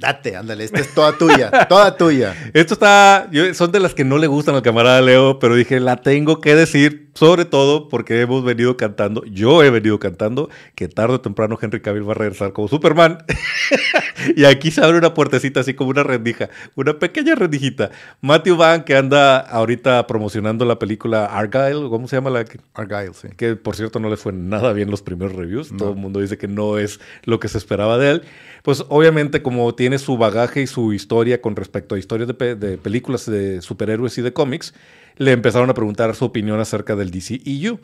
Date, 0.00 0.34
ándale, 0.34 0.64
esta 0.64 0.80
es 0.80 0.94
toda 0.94 1.12
tuya, 1.12 1.50
toda 1.68 1.94
tuya. 1.94 2.34
Esto 2.54 2.72
está, 2.72 3.28
son 3.52 3.70
de 3.70 3.80
las 3.80 3.92
que 3.92 4.02
no 4.02 4.16
le 4.16 4.28
gustan 4.28 4.54
al 4.54 4.62
camarada 4.62 5.02
Leo, 5.02 5.38
pero 5.38 5.54
dije, 5.54 5.78
la 5.78 5.98
tengo 5.98 6.40
que 6.40 6.54
decir, 6.54 7.09
sobre 7.14 7.44
todo 7.44 7.88
porque 7.88 8.20
hemos 8.20 8.44
venido 8.44 8.76
cantando, 8.76 9.24
yo 9.24 9.62
he 9.62 9.70
venido 9.70 9.98
cantando, 9.98 10.48
que 10.74 10.88
tarde 10.88 11.14
o 11.16 11.20
temprano 11.20 11.58
Henry 11.60 11.80
Cavill 11.80 12.06
va 12.08 12.12
a 12.12 12.14
regresar 12.16 12.52
como 12.52 12.68
Superman. 12.68 13.18
y 14.36 14.44
aquí 14.44 14.70
se 14.70 14.82
abre 14.82 14.98
una 14.98 15.14
puertecita 15.14 15.60
así 15.60 15.74
como 15.74 15.90
una 15.90 16.02
rendija, 16.02 16.48
una 16.76 16.98
pequeña 16.98 17.34
rendijita. 17.34 17.90
Matthew 18.20 18.56
Van, 18.56 18.84
que 18.84 18.96
anda 18.96 19.38
ahorita 19.38 20.06
promocionando 20.06 20.64
la 20.64 20.78
película 20.78 21.26
Argyle, 21.26 21.88
¿cómo 21.88 22.06
se 22.08 22.16
llama 22.16 22.30
la? 22.30 22.44
Argyle, 22.74 23.14
sí. 23.14 23.28
que 23.36 23.56
por 23.56 23.76
cierto 23.76 23.98
no 24.00 24.08
le 24.10 24.16
fue 24.16 24.32
nada 24.32 24.72
bien 24.72 24.90
los 24.90 25.02
primeros 25.02 25.34
reviews. 25.34 25.72
No. 25.72 25.78
Todo 25.78 25.90
el 25.90 25.96
mundo 25.96 26.20
dice 26.20 26.38
que 26.38 26.48
no 26.48 26.78
es 26.78 27.00
lo 27.24 27.40
que 27.40 27.48
se 27.48 27.58
esperaba 27.58 27.98
de 27.98 28.10
él. 28.10 28.22
Pues 28.62 28.84
obviamente 28.88 29.42
como 29.42 29.74
tiene 29.74 29.98
su 29.98 30.18
bagaje 30.18 30.62
y 30.62 30.66
su 30.66 30.92
historia 30.92 31.40
con 31.40 31.56
respecto 31.56 31.94
a 31.94 31.98
historias 31.98 32.28
de, 32.28 32.34
pe- 32.34 32.54
de 32.56 32.76
películas 32.78 33.24
de 33.26 33.62
superhéroes 33.62 34.18
y 34.18 34.22
de 34.22 34.32
cómics, 34.32 34.74
le 35.20 35.32
empezaron 35.32 35.68
a 35.68 35.74
preguntar 35.74 36.16
su 36.16 36.24
opinión 36.24 36.60
acerca 36.60 36.96
del 36.96 37.10
DCEU. 37.10 37.78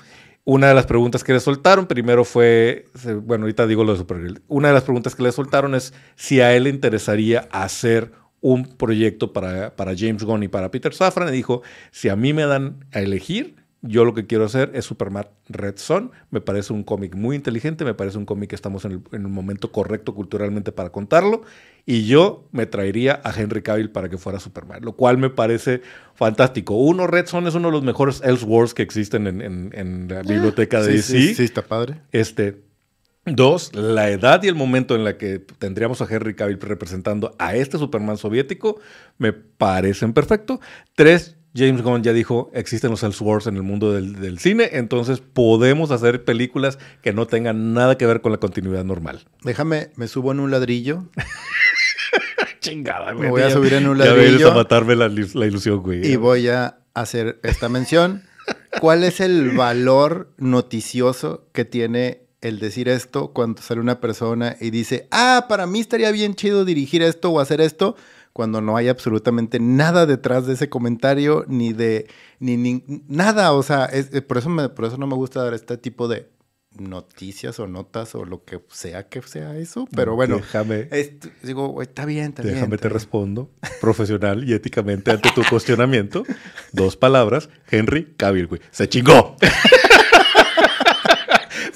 Una 0.45 0.69
de 0.69 0.75
las 0.75 0.87
preguntas 0.87 1.23
que 1.23 1.35
le 1.35 1.41
soltaron 1.41 1.87
primero 1.87 2.25
fue, 2.25 2.87
bueno, 3.25 3.45
ahorita 3.45 3.67
digo 3.67 3.85
lo 3.85 3.93
de 3.93 3.99
Supergirl. 3.99 4.41
Una 4.49 4.69
de 4.69 4.75
las 4.75 4.85
preguntas 4.85 5.15
que 5.15 5.23
le 5.23 5.31
soltaron 5.33 5.75
es 5.75 5.93
si 6.15 6.41
a 6.41 6.57
él 6.57 6.65
le 6.65 6.71
interesaría 6.71 7.47
hacer 7.51 8.13
un 8.41 8.65
proyecto 8.65 9.35
para, 9.35 9.77
para 9.77 9.95
James 9.95 10.25
Gunn 10.25 10.45
y 10.45 10.49
para 10.49 10.71
Peter 10.71 10.95
Safran. 10.95 11.29
Y 11.29 11.33
dijo, 11.33 11.61
si 11.91 12.09
a 12.09 12.17
mí 12.17 12.33
me 12.33 12.47
dan 12.47 12.87
a 12.91 13.01
elegir, 13.01 13.57
yo 13.83 14.05
lo 14.05 14.15
que 14.15 14.27
quiero 14.27 14.45
hacer 14.45 14.73
es 14.75 14.85
Superman 14.85 15.27
Red 15.49 15.77
Son. 15.77 16.11
Me 16.31 16.41
parece 16.41 16.73
un 16.73 16.83
cómic 16.83 17.15
muy 17.15 17.37
inteligente, 17.37 17.85
me 17.85 17.95
parece 17.95 18.19
un 18.19 18.25
cómic 18.27 18.51
que 18.51 18.57
estamos 18.57 18.85
en 18.85 18.93
el, 18.93 19.01
en 19.13 19.23
el 19.23 19.29
momento 19.29 19.71
correcto 19.71 20.15
culturalmente 20.15 20.73
para 20.73 20.91
contarlo. 20.91 21.43
Y 21.85 22.07
yo 22.07 22.49
me 22.53 22.67
traería 22.67 23.21
a 23.23 23.33
Henry 23.39 23.63
Cavill 23.63 23.91
para 23.91 24.09
que 24.09 24.19
fuera 24.19 24.41
Superman, 24.41 24.85
lo 24.85 24.93
cual 24.95 25.19
me 25.19 25.31
parece 25.31 25.83
fantástico. 26.15 26.75
Uno, 26.75 27.07
Red 27.07 27.27
Son 27.27 27.47
es 27.47 27.55
uno 27.55 27.69
de 27.69 27.73
los 27.73 27.85
mejores 27.85 28.21
Elseworlds 28.25 28.75
que 28.75 28.83
existen 28.83 29.27
en, 29.29 29.41
en- 29.41 29.71
en 29.73 30.09
la 30.09 30.23
biblioteca 30.23 30.83
de 30.83 31.01
Sí, 31.03 31.15
DC. 31.15 31.29
sí, 31.29 31.35
sí, 31.37 31.45
está 31.45 31.63
padre. 31.63 32.01
Este, 32.11 32.63
dos, 33.25 33.75
la 33.75 34.09
edad 34.11 34.43
y 34.43 34.49
el 34.49 34.55
momento 34.55 34.95
en 34.95 35.05
la 35.05 35.17
que 35.19 35.39
tendríamos 35.39 36.01
a 36.01 36.07
Henry 36.09 36.35
Cavill 36.35 36.61
representando 36.61 37.35
a 37.39 37.55
este 37.57 37.79
Superman 37.79 38.17
soviético 38.19 38.79
me 39.19 39.33
parecen 39.33 40.13
perfecto. 40.13 40.61
Tres, 40.95 41.37
James 41.57 41.83
Gunn 41.83 42.03
ya 42.03 42.13
dijo, 42.13 42.51
existen 42.55 42.91
los 42.91 43.03
Elseworlds 43.03 43.47
en 43.47 43.57
el 43.57 43.63
mundo 43.63 43.93
del, 43.93 44.21
del 44.21 44.39
cine, 44.39 44.69
entonces 44.73 45.21
podemos 45.21 45.91
hacer 45.91 46.25
películas 46.25 46.79
que 47.03 47.13
no 47.13 47.27
tengan 47.27 47.73
nada 47.73 47.97
que 47.97 48.05
ver 48.07 48.21
con 48.21 48.31
la 48.33 48.39
continuidad 48.39 48.85
normal. 48.85 49.25
Déjame, 49.43 49.91
me 49.97 50.07
subo 50.09 50.33
en 50.33 50.41
un 50.41 50.51
ladrillo. 50.51 51.05
Chingada, 52.61 53.15
Me 53.15 53.31
voy 53.31 53.43
a 53.43 53.49
Ya- 53.49 53.55
subir 53.55 53.75
en 53.75 53.87
un 53.89 53.99
Ya 53.99 54.07
ladrillo. 54.07 54.51
a 54.51 54.55
matarme 54.55 54.97
la 54.97 55.07
ilusión, 55.07 55.83
güey. 55.83 56.05
y 56.07 56.17
voy 56.17 56.49
a 56.49 56.79
hacer 56.95 57.39
esta 57.43 57.69
mención. 57.69 58.23
¿Cuál 58.81 59.05
es 59.05 59.21
el 59.21 59.51
valor 59.53 60.33
noticioso 60.39 61.49
que 61.53 61.65
tiene 61.65 62.23
el 62.43 62.59
decir 62.59 62.89
esto 62.89 63.29
cuando 63.33 63.63
sale 63.63 63.81
una 63.81 64.01
persona 64.01 64.57
y 64.61 64.71
dice, 64.71 65.09
ah, 65.11 65.47
para 65.49 65.67
mí 65.67 65.81
estaría 65.81 66.11
bien 66.13 66.35
chido 66.35 66.65
dirigir 66.65 67.03
esto 67.03 67.31
o 67.31 67.41
hacer 67.41 67.61
esto, 67.61 67.97
cuando 68.37 68.61
no 68.61 68.77
hay 68.77 68.89
absolutamente 68.89 69.59
nada 69.59 70.05
detrás 70.05 70.47
de 70.47 70.53
ese 70.53 70.69
comentario, 70.69 71.47
ni 71.49 71.73
de, 71.73 72.07
ni, 72.39 72.59
ni- 72.59 72.85
nada, 73.09 73.55
o 73.55 73.63
sea, 73.63 73.87
es- 73.87 74.13
eh, 74.13 74.21
por, 74.21 74.37
eso 74.37 74.51
me, 74.51 74.69
por 74.69 74.85
eso 74.85 74.99
no 74.99 75.07
me 75.07 75.15
gusta 75.15 75.43
dar 75.43 75.55
este 75.55 75.79
tipo 75.79 76.07
de 76.07 76.29
noticias 76.79 77.59
o 77.61 77.67
notas 77.67 78.15
o 78.15 78.27
lo 78.27 78.45
que 78.45 78.61
sea 78.69 79.09
que 79.09 79.23
sea 79.23 79.57
eso, 79.57 79.89
pero 79.97 80.15
bueno, 80.17 80.37
Déjame, 80.37 80.91
digo, 81.43 81.81
está 81.81 82.05
bien, 82.05 82.27
está 82.27 82.43
bien. 82.43 82.57
déjame 82.57 82.75
está 82.75 82.83
te 82.83 82.89
bien. 82.89 82.95
respondo 82.95 83.51
profesional 83.81 84.47
y 84.47 84.53
éticamente 84.53 85.11
ante 85.13 85.31
tu 85.35 85.43
cuestionamiento. 85.49 86.23
Dos 86.73 86.99
palabras, 86.99 87.49
Henry 87.71 88.13
Cavill, 88.19 88.49
güey. 88.49 88.61
Se 88.71 88.87
chingó. 88.87 89.37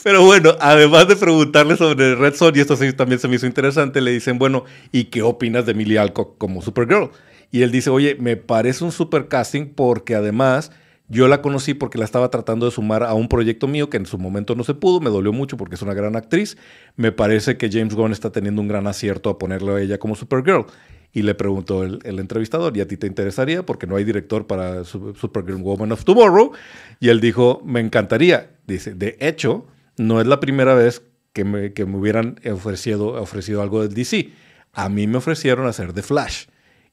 Pero 0.03 0.25
bueno, 0.25 0.57
además 0.61 1.09
de 1.09 1.17
preguntarle 1.17 1.77
sobre 1.77 2.15
Red 2.15 2.35
Son, 2.35 2.57
y 2.57 2.61
esto 2.61 2.77
sí 2.77 2.93
también 2.93 3.19
se 3.19 3.29
me 3.29 3.37
hizo 3.37 3.47
interesante, 3.47 4.01
le 4.01 4.13
dicen, 4.13 4.39
bueno, 4.39 4.65
¿y 4.93 5.05
qué 5.05 5.23
opinas 5.23 5.67
de 5.67 5.75
Millie 5.75 5.99
Alcock 5.99 6.39
como 6.39 6.63
Supergirl? 6.63 7.11
Y 7.51 7.63
él 7.63 7.71
dice, 7.71 7.91
oye, 7.91 8.17
me 8.19 8.37
parece 8.37 8.85
un 8.85 8.93
super 8.93 9.29
casting 9.29 9.67
porque 9.75 10.15
además 10.15 10.73
yo 11.09 11.27
la 11.27 11.43
conocí 11.43 11.75
porque 11.75 11.99
la 11.99 12.05
estaba 12.05 12.31
tratando 12.31 12.67
de 12.67 12.73
sumar 12.73 13.03
a 13.03 13.15
un 13.15 13.27
proyecto 13.27 13.67
mío 13.67 13.91
que 13.91 13.97
en 13.97 14.07
su 14.07 14.17
momento 14.17 14.55
no 14.55 14.63
se 14.63 14.75
pudo, 14.75 15.01
me 15.01 15.11
dolió 15.11 15.33
mucho 15.33 15.57
porque 15.57 15.75
es 15.75 15.83
una 15.83 15.93
gran 15.93 16.15
actriz. 16.15 16.57
Me 16.95 17.11
parece 17.11 17.57
que 17.57 17.69
James 17.69 17.95
Gunn 17.95 18.13
está 18.13 18.31
teniendo 18.31 18.63
un 18.63 18.69
gran 18.69 18.87
acierto 18.87 19.29
a 19.29 19.37
ponerle 19.37 19.73
a 19.73 19.81
ella 19.81 19.99
como 19.99 20.15
Supergirl. 20.15 20.67
Y 21.13 21.23
le 21.23 21.35
preguntó 21.35 21.83
el, 21.83 22.01
entrevistador, 22.05 22.77
¿y 22.77 22.81
a 22.81 22.87
ti 22.87 22.97
te 22.97 23.09
interesaría? 23.09 23.67
Porque 23.67 23.89
no 23.89 23.97
hay 23.97 24.05
director 24.05 24.47
para 24.47 24.85
Supergirl 24.85 25.61
Woman 25.61 25.91
of 25.91 26.05
Tomorrow. 26.05 26.53
Y 27.01 27.09
él 27.09 27.21
dijo, 27.21 27.61
me 27.65 27.81
encantaría. 27.81 28.51
Dice, 28.69 28.95
de 28.95 29.17
hecho, 29.19 29.67
no 29.97 30.21
es 30.21 30.27
la 30.27 30.41
primera 30.41 30.75
vez 30.75 31.03
que 31.33 31.45
me, 31.45 31.73
que 31.73 31.85
me 31.87 31.97
hubieran 31.97 32.41
ofrecido, 32.51 33.09
ofrecido 33.21 33.63
algo 33.63 33.83
del 33.83 33.95
DC. 33.95 34.31
A 34.73 34.89
mí 34.89 35.07
me 35.07 35.19
ofrecieron 35.19 35.67
hacer 35.67 35.93
The 35.93 36.03
Flash. 36.03 36.47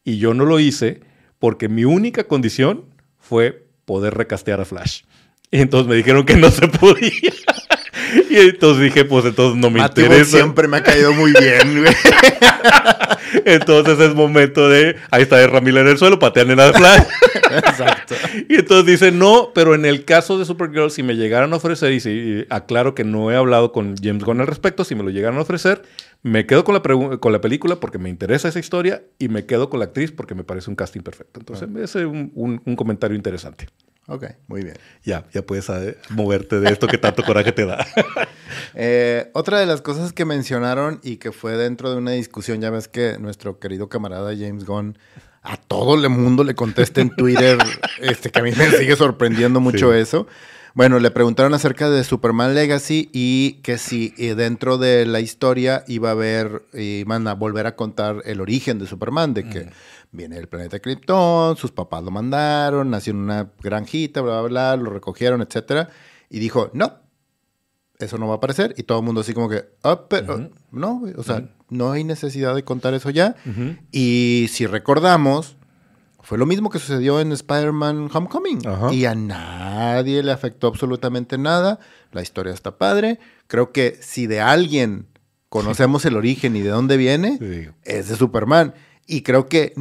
Y 0.03 0.17
yo 0.17 0.33
no 0.33 0.45
lo 0.45 0.59
hice 0.59 1.01
porque 1.39 1.69
mi 1.69 1.85
única 1.85 2.25
condición 2.25 2.85
fue 3.19 3.67
poder 3.85 4.15
recastear 4.15 4.61
a 4.61 4.65
Flash. 4.65 5.01
Y 5.51 5.61
entonces 5.61 5.87
me 5.87 5.95
dijeron 5.95 6.25
que 6.25 6.35
no 6.35 6.51
se 6.51 6.67
podía. 6.67 7.09
y 8.29 8.35
entonces 8.35 8.83
dije, 8.83 9.05
pues 9.05 9.25
entonces 9.25 9.59
no 9.59 9.69
me 9.69 9.81
interesa. 9.81 10.37
siempre 10.37 10.67
me 10.67 10.77
ha 10.77 10.83
caído 10.83 11.13
muy 11.13 11.33
bien, 11.39 11.81
güey. 11.81 11.95
entonces 13.45 13.99
es 13.99 14.15
momento 14.15 14.69
de, 14.69 14.95
ahí 15.11 15.23
está 15.23 15.37
de 15.37 15.47
Ramírez 15.47 15.81
en 15.81 15.87
el 15.87 15.97
suelo, 15.97 16.19
patean 16.19 16.51
en 16.51 16.57
la 16.57 16.73
Flash. 16.73 17.03
Exacto. 17.51 18.15
y 18.49 18.55
entonces 18.55 18.85
dice, 18.85 19.11
no, 19.11 19.51
pero 19.53 19.75
en 19.75 19.85
el 19.85 20.05
caso 20.05 20.37
de 20.37 20.45
Supergirl, 20.45 20.91
si 20.91 21.03
me 21.03 21.15
llegaran 21.15 21.53
a 21.53 21.57
ofrecer, 21.57 21.91
y, 21.93 21.99
si, 21.99 22.45
aclaro 22.49 22.95
que 22.95 23.03
no 23.03 23.31
he 23.31 23.35
hablado 23.35 23.71
con 23.71 23.95
James 24.01 24.23
Gunn 24.23 24.41
al 24.41 24.47
respecto, 24.47 24.83
si 24.83 24.95
me 24.95 25.03
lo 25.03 25.09
llegaran 25.09 25.37
a 25.37 25.41
ofrecer, 25.41 25.83
me 26.23 26.45
quedo 26.45 26.63
con 26.63 26.73
la, 26.75 26.81
con 27.19 27.31
la 27.31 27.41
película 27.41 27.79
porque 27.79 27.97
me 27.97 28.09
interesa 28.09 28.47
esa 28.47 28.59
historia 28.59 29.03
y 29.19 29.29
me 29.29 29.45
quedo 29.45 29.69
con 29.69 29.79
la 29.79 29.85
actriz 29.85 30.11
porque 30.11 30.35
me 30.35 30.43
parece 30.43 30.69
un 30.69 30.75
casting 30.75 31.01
perfecto. 31.01 31.39
Entonces, 31.39 31.69
ese 31.75 31.99
es 31.99 32.05
un, 32.05 32.31
un, 32.35 32.75
comentario 32.75 33.15
interesante. 33.15 33.67
Ok, 34.07 34.25
muy 34.47 34.63
bien. 34.63 34.77
Ya, 35.03 35.25
ya 35.33 35.41
puedes 35.41 35.69
moverte 36.09 36.61
de 36.61 36.71
esto 36.71 36.87
que 36.87 36.97
tanto 36.97 37.23
coraje 37.23 37.51
te 37.51 37.65
da. 37.65 37.85
Eh, 38.79 39.29
otra 39.33 39.59
de 39.59 39.65
las 39.65 39.81
cosas 39.81 40.13
que 40.13 40.23
mencionaron 40.23 40.99
y 41.03 41.17
que 41.17 41.31
fue 41.31 41.57
dentro 41.57 41.91
de 41.91 41.97
una 41.97 42.11
discusión, 42.11 42.61
ya 42.61 42.69
ves 42.69 42.87
que 42.87 43.17
nuestro 43.19 43.59
querido 43.59 43.89
camarada 43.89 44.35
James 44.37 44.65
Gunn 44.65 44.97
a 45.41 45.57
todo 45.57 45.95
el 45.95 46.09
mundo 46.09 46.43
le 46.43 46.53
contesta 46.53 47.01
en 47.01 47.09
Twitter, 47.09 47.57
este, 47.99 48.29
que 48.29 48.39
a 48.39 48.43
mí 48.43 48.51
me 48.51 48.69
sigue 48.71 48.95
sorprendiendo 48.95 49.59
mucho 49.59 49.93
eso. 49.93 50.27
Bueno, 50.77 50.99
le 50.99 51.09
preguntaron 51.09 51.55
acerca 51.55 51.89
de 51.89 52.03
Superman 52.03 52.53
Legacy 52.53 53.09
y 53.11 53.53
que 53.63 53.79
si 53.79 54.13
eh, 54.19 54.35
dentro 54.35 54.77
de 54.77 55.07
la 55.07 55.19
historia 55.21 55.83
iba 55.87 56.09
a 56.09 56.11
haber, 56.11 56.67
iban 56.73 57.27
a 57.27 57.33
volver 57.33 57.65
a 57.65 57.75
contar 57.75 58.21
el 58.25 58.41
origen 58.41 58.77
de 58.77 58.85
Superman, 58.85 59.33
de 59.33 59.49
que 59.49 59.71
viene 60.11 60.35
del 60.35 60.47
planeta 60.47 60.77
Krypton, 60.77 61.57
sus 61.57 61.71
papás 61.71 62.03
lo 62.03 62.11
mandaron, 62.11 62.91
nació 62.91 63.13
en 63.13 63.21
una 63.21 63.49
granjita, 63.59 64.21
bla, 64.21 64.41
bla, 64.41 64.49
bla, 64.49 64.75
lo 64.75 64.91
recogieron, 64.91 65.41
etcétera. 65.41 65.89
Y 66.29 66.37
dijo, 66.37 66.69
no, 66.73 66.93
eso 67.97 68.19
no 68.19 68.27
va 68.27 68.35
a 68.35 68.37
aparecer. 68.37 68.75
Y 68.77 68.83
todo 68.83 68.99
el 68.99 69.03
mundo 69.03 69.21
así 69.21 69.33
como 69.33 69.49
que, 69.49 69.65
oh, 69.81 70.05
pero, 70.07 70.51
no, 70.69 71.01
o 71.15 71.23
sea, 71.23 71.49
no 71.69 71.91
hay 71.91 72.03
necesidad 72.03 72.53
de 72.53 72.63
contar 72.63 72.93
eso 72.93 73.09
ya. 73.09 73.35
Y 73.91 74.45
si 74.51 74.67
recordamos, 74.67 75.56
fue 76.27 76.37
lo 76.37 76.45
mismo 76.45 76.69
que 76.69 76.77
sucedió 76.77 77.21
en 77.21 77.31
Spider-Man 77.31 78.09
Homecoming. 78.11 78.59
Y 78.91 79.05
a 79.05 79.15
nadie 79.15 80.21
le 80.21 80.33
afectó 80.33 80.67
absolutamente 80.67 81.37
nada. 81.37 81.79
La 82.11 82.21
historia 82.21 82.53
está 82.53 82.77
padre. 82.77 83.17
Creo 83.47 83.71
que 83.71 83.97
si 84.01 84.27
de 84.27 84.41
alguien 84.41 85.07
conocemos 85.47 86.03
el 86.03 86.17
origen 86.17 86.57
y 86.57 86.59
de 86.59 86.67
dónde 86.67 86.97
viene, 86.97 87.71
es 87.85 88.09
de 88.09 88.17
Superman. 88.17 88.73
Y 89.05 89.21
creo 89.21 89.47
que, 89.47 89.73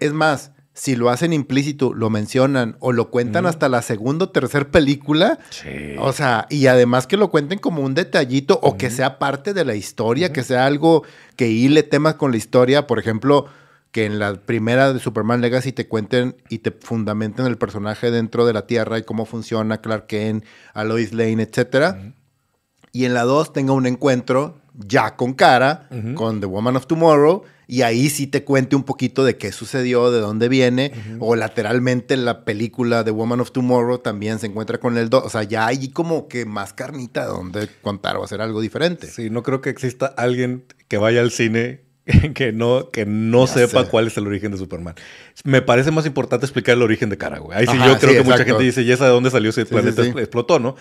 es 0.00 0.12
más, 0.12 0.50
si 0.74 0.96
lo 0.96 1.08
hacen 1.08 1.32
implícito, 1.32 1.94
lo 1.94 2.10
mencionan 2.10 2.76
o 2.80 2.90
lo 2.90 3.12
cuentan 3.12 3.46
hasta 3.46 3.68
la 3.68 3.80
segunda 3.80 4.24
o 4.24 4.30
tercera 4.30 4.72
película. 4.72 5.38
O 6.00 6.12
sea, 6.12 6.48
y 6.50 6.66
además 6.66 7.06
que 7.06 7.16
lo 7.16 7.30
cuenten 7.30 7.60
como 7.60 7.80
un 7.80 7.94
detallito 7.94 8.58
o 8.60 8.76
que 8.76 8.90
sea 8.90 9.20
parte 9.20 9.54
de 9.54 9.64
la 9.64 9.76
historia, 9.76 10.32
que 10.32 10.42
sea 10.42 10.66
algo 10.66 11.04
que 11.36 11.48
hile 11.48 11.84
temas 11.84 12.16
con 12.16 12.32
la 12.32 12.38
historia. 12.38 12.88
Por 12.88 12.98
ejemplo, 12.98 13.46
que 13.92 14.06
en 14.06 14.18
la 14.18 14.34
primera 14.34 14.92
de 14.92 14.98
Superman 14.98 15.42
Legacy 15.42 15.72
te 15.72 15.86
cuenten 15.86 16.34
y 16.48 16.58
te 16.58 16.72
fundamenten 16.72 17.46
el 17.46 17.58
personaje 17.58 18.10
dentro 18.10 18.46
de 18.46 18.54
la 18.54 18.66
Tierra 18.66 18.98
y 18.98 19.02
cómo 19.02 19.26
funciona 19.26 19.82
Clark 19.82 20.06
Kent, 20.06 20.44
Alois 20.72 21.12
Lane, 21.12 21.42
etc. 21.42 21.96
Y 22.90 23.04
en 23.04 23.14
la 23.14 23.22
2 23.22 23.52
tenga 23.52 23.74
un 23.74 23.86
encuentro 23.86 24.60
ya 24.74 25.16
con 25.16 25.34
cara, 25.34 25.88
con 26.14 26.40
The 26.40 26.46
Woman 26.46 26.76
of 26.76 26.86
Tomorrow, 26.86 27.42
y 27.66 27.82
ahí 27.82 28.08
sí 28.08 28.26
te 28.26 28.44
cuente 28.44 28.74
un 28.76 28.84
poquito 28.84 29.24
de 29.24 29.36
qué 29.36 29.52
sucedió, 29.52 30.10
de 30.10 30.20
dónde 30.20 30.48
viene, 30.48 30.92
o 31.20 31.36
lateralmente 31.36 32.14
en 32.14 32.24
la 32.24 32.46
película 32.46 33.04
The 33.04 33.10
Woman 33.10 33.40
of 33.40 33.52
Tomorrow 33.52 33.98
también 33.98 34.38
se 34.38 34.46
encuentra 34.46 34.78
con 34.78 34.96
el 34.96 35.10
2, 35.10 35.24
o 35.24 35.28
sea, 35.28 35.42
ya 35.42 35.66
hay 35.66 35.88
como 35.90 36.28
que 36.28 36.46
más 36.46 36.72
carnita 36.72 37.26
donde 37.26 37.68
contar 37.82 38.16
o 38.16 38.24
hacer 38.24 38.40
algo 38.40 38.62
diferente. 38.62 39.06
Sí, 39.06 39.28
no 39.28 39.42
creo 39.42 39.60
que 39.60 39.68
exista 39.68 40.06
alguien 40.06 40.64
que 40.88 40.96
vaya 40.96 41.20
al 41.20 41.30
cine 41.30 41.91
que 42.34 42.52
no, 42.52 42.90
que 42.90 43.06
no 43.06 43.46
sepa 43.46 43.84
cuál 43.84 44.08
es 44.08 44.16
el 44.16 44.26
origen 44.26 44.52
de 44.52 44.58
Superman. 44.58 44.94
Me 45.44 45.62
parece 45.62 45.90
más 45.90 46.06
importante 46.06 46.46
explicar 46.46 46.74
el 46.74 46.82
origen 46.82 47.10
de 47.10 47.18
Cara, 47.18 47.38
güey. 47.38 47.56
Ahí 47.56 47.66
sí 47.66 47.76
yo 47.78 47.98
creo 47.98 48.14
que 48.14 48.22
mucha 48.22 48.44
gente 48.44 48.62
dice, 48.62 48.82
¿y 48.82 48.90
esa 48.90 49.04
de 49.04 49.10
dónde 49.10 49.30
salió 49.30 49.50
ese 49.50 49.66
planeta 49.66 50.02
explotó, 50.02 50.58
no? 50.58 50.76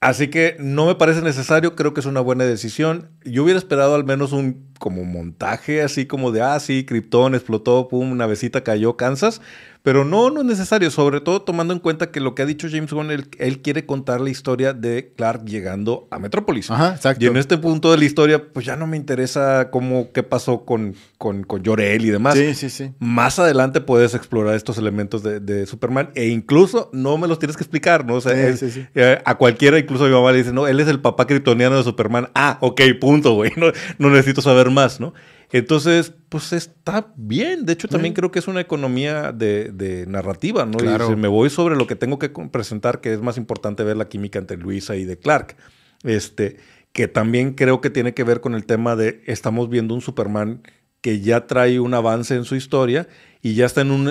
Así 0.00 0.28
que 0.28 0.56
no 0.58 0.86
me 0.86 0.94
parece 0.94 1.20
necesario, 1.20 1.76
creo 1.76 1.92
que 1.92 2.00
es 2.00 2.06
una 2.06 2.20
buena 2.20 2.44
decisión. 2.44 3.10
Yo 3.22 3.44
hubiera 3.44 3.58
esperado 3.58 3.94
al 3.94 4.04
menos 4.04 4.32
un 4.32 4.72
como 4.78 5.04
montaje 5.04 5.82
así 5.82 6.06
como 6.06 6.32
de, 6.32 6.40
ah, 6.40 6.58
sí, 6.58 6.84
Krypton 6.86 7.34
explotó, 7.34 7.86
pum, 7.88 8.10
una 8.10 8.26
besita 8.26 8.64
cayó, 8.64 8.96
Kansas. 8.96 9.42
Pero 9.82 10.04
no, 10.04 10.30
no 10.30 10.40
es 10.40 10.46
necesario, 10.46 10.90
sobre 10.90 11.20
todo 11.20 11.40
tomando 11.42 11.72
en 11.72 11.80
cuenta 11.80 12.10
que 12.10 12.20
lo 12.20 12.34
que 12.34 12.42
ha 12.42 12.46
dicho 12.46 12.68
James 12.70 12.92
Gunn, 12.92 13.10
él, 13.10 13.62
quiere 13.62 13.86
contar 13.86 14.20
la 14.20 14.28
historia 14.28 14.74
de 14.74 15.12
Clark 15.16 15.46
llegando 15.46 16.06
a 16.10 16.18
Metrópolis. 16.18 16.70
Ajá, 16.70 16.94
exacto. 16.94 17.24
Y 17.24 17.28
en 17.28 17.36
este 17.38 17.56
punto 17.56 17.90
de 17.90 17.96
la 17.96 18.04
historia, 18.04 18.52
pues 18.52 18.66
ya 18.66 18.76
no 18.76 18.86
me 18.86 18.98
interesa 18.98 19.70
cómo, 19.70 20.12
qué 20.12 20.22
pasó 20.22 20.66
con, 20.66 20.94
con, 21.16 21.44
con 21.44 21.64
Jor-El 21.64 22.04
y 22.04 22.10
demás. 22.10 22.34
Sí, 22.34 22.54
sí, 22.54 22.68
sí. 22.68 22.92
Más 22.98 23.38
adelante 23.38 23.80
puedes 23.80 24.14
explorar 24.14 24.54
estos 24.54 24.76
elementos 24.76 25.22
de, 25.22 25.66
Superman 25.66 26.10
e 26.14 26.28
incluso 26.28 26.90
no 26.92 27.18
me 27.18 27.28
los 27.28 27.38
tienes 27.38 27.56
que 27.56 27.62
explicar, 27.62 28.04
¿no? 28.04 28.14
O 28.14 28.20
sea, 28.20 28.32
eh, 28.36 29.22
a 29.24 29.34
cualquiera, 29.36 29.78
incluso 29.78 30.04
a 30.04 30.08
mi 30.08 30.14
mamá 30.14 30.32
le 30.32 30.38
dice, 30.38 30.52
no, 30.52 30.66
él 30.66 30.80
es 30.80 30.88
el 30.88 31.00
papá 31.00 31.26
kryptoniano 31.26 31.76
de 31.76 31.84
Superman. 31.84 32.28
Ah, 32.34 32.58
ok, 32.60 32.80
punto, 33.00 33.34
güey. 33.34 33.52
No, 33.60 33.72
no 33.98 34.08
necesito 34.08 34.40
saber 34.40 34.70
más, 34.70 35.00
¿no? 35.00 35.12
Entonces, 35.52 36.12
pues 36.28 36.52
está 36.52 37.12
bien. 37.16 37.66
De 37.66 37.72
hecho, 37.72 37.88
también 37.88 38.14
creo 38.14 38.30
que 38.30 38.38
es 38.38 38.48
una 38.48 38.60
economía 38.60 39.32
de, 39.32 40.04
narrativa, 40.08 40.64
¿no? 40.64 40.78
Y 40.82 41.16
me 41.16 41.28
voy 41.28 41.50
sobre 41.50 41.76
lo 41.76 41.86
que 41.86 41.96
tengo 41.96 42.18
que 42.18 42.28
presentar, 42.28 43.00
que 43.00 43.12
es 43.12 43.20
más 43.20 43.36
importante 43.36 43.82
ver 43.82 43.96
la 43.96 44.08
química 44.08 44.38
entre 44.38 44.56
Luisa 44.56 44.96
y 44.96 45.04
de 45.04 45.18
Clark. 45.18 45.56
Este, 46.04 46.56
que 46.92 47.08
también 47.08 47.54
creo 47.54 47.80
que 47.80 47.90
tiene 47.90 48.14
que 48.14 48.24
ver 48.24 48.40
con 48.40 48.54
el 48.54 48.64
tema 48.64 48.96
de 48.96 49.22
estamos 49.26 49.68
viendo 49.68 49.94
un 49.94 50.00
Superman 50.00 50.62
que 51.00 51.20
ya 51.20 51.46
trae 51.46 51.80
un 51.80 51.94
avance 51.94 52.34
en 52.34 52.44
su 52.44 52.56
historia 52.56 53.08
y 53.42 53.54
ya 53.54 53.66
está 53.66 53.80
en 53.80 53.90
un, 53.90 54.08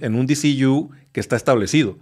en 0.00 0.14
un 0.14 0.26
DCU 0.26 0.90
que 1.12 1.20
está 1.20 1.36
establecido 1.36 1.98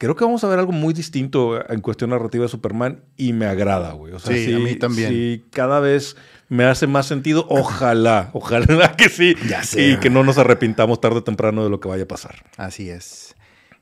creo 0.00 0.16
que 0.16 0.24
vamos 0.24 0.42
a 0.44 0.48
ver 0.48 0.58
algo 0.58 0.72
muy 0.72 0.94
distinto 0.94 1.62
en 1.70 1.82
cuestión 1.82 2.08
narrativa 2.08 2.44
de 2.44 2.48
Superman 2.48 3.04
y 3.18 3.34
me 3.34 3.44
agrada, 3.44 3.92
güey. 3.92 4.14
sí, 4.18 4.54
a 4.54 4.58
mí 4.58 4.74
también. 4.76 5.10
Sí, 5.10 5.44
cada 5.50 5.78
vez 5.78 6.16
me 6.50 6.64
hace 6.64 6.86
más 6.86 7.06
sentido. 7.06 7.46
Ojalá, 7.48 8.28
ojalá 8.34 8.94
que 8.96 9.08
sí. 9.08 9.34
Ya 9.48 9.62
sé. 9.62 9.92
Y 9.92 9.96
que 9.96 10.10
no 10.10 10.22
nos 10.22 10.36
arrepintamos 10.36 11.00
tarde 11.00 11.18
o 11.18 11.24
temprano 11.24 11.64
de 11.64 11.70
lo 11.70 11.80
que 11.80 11.88
vaya 11.88 12.02
a 12.02 12.08
pasar. 12.08 12.44
Así 12.58 12.90
es. 12.90 13.34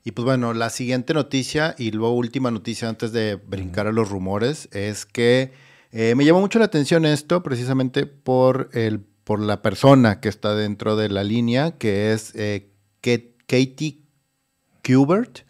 Y 0.04 0.12
pues 0.12 0.24
bueno, 0.24 0.54
la 0.54 0.70
siguiente 0.70 1.12
noticia 1.12 1.74
y 1.76 1.90
luego 1.90 2.14
última 2.14 2.50
noticia 2.50 2.88
antes 2.88 3.10
de 3.10 3.34
brincar 3.34 3.88
a 3.88 3.92
los 3.92 4.08
rumores 4.08 4.68
es 4.72 5.04
que 5.04 5.52
eh, 5.90 6.14
me 6.14 6.24
llamó 6.24 6.40
mucho 6.40 6.58
la 6.58 6.66
atención 6.66 7.04
esto 7.04 7.42
precisamente 7.42 8.06
por, 8.06 8.70
el, 8.72 9.00
por 9.24 9.40
la 9.40 9.60
persona 9.60 10.20
que 10.20 10.28
está 10.28 10.54
dentro 10.54 10.96
de 10.96 11.08
la 11.08 11.24
línea, 11.24 11.72
que 11.72 12.12
es 12.12 12.32
eh, 12.36 12.70
Katie 13.00 14.02
Kubert. 14.86 15.40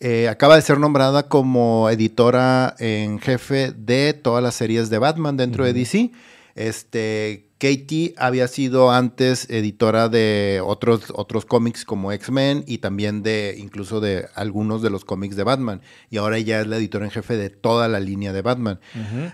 Eh, 0.00 0.28
acaba 0.28 0.56
de 0.56 0.62
ser 0.62 0.78
nombrada 0.78 1.28
como 1.28 1.88
editora 1.88 2.74
en 2.78 3.20
jefe 3.20 3.72
de 3.72 4.12
todas 4.12 4.42
las 4.42 4.54
series 4.54 4.90
de 4.90 4.98
Batman 4.98 5.36
dentro 5.36 5.64
de 5.64 5.72
DC. 5.72 6.10
Este, 6.54 7.50
Katie 7.58 8.14
había 8.16 8.46
sido 8.46 8.90
antes 8.92 9.48
editora 9.50 10.08
de 10.08 10.60
otros, 10.64 11.12
otros 11.14 11.46
cómics 11.46 11.84
como 11.84 12.12
X-Men 12.12 12.64
y 12.66 12.78
también 12.78 13.22
de 13.22 13.56
incluso 13.58 14.00
de 14.00 14.28
algunos 14.34 14.82
de 14.82 14.90
los 14.90 15.04
cómics 15.04 15.36
de 15.36 15.44
Batman. 15.44 15.80
Y 16.10 16.18
ahora 16.18 16.36
ella 16.36 16.60
es 16.60 16.66
la 16.66 16.76
editora 16.76 17.06
en 17.06 17.10
jefe 17.10 17.36
de 17.36 17.50
toda 17.50 17.88
la 17.88 18.00
línea 18.00 18.32
de 18.32 18.42
Batman. 18.42 18.80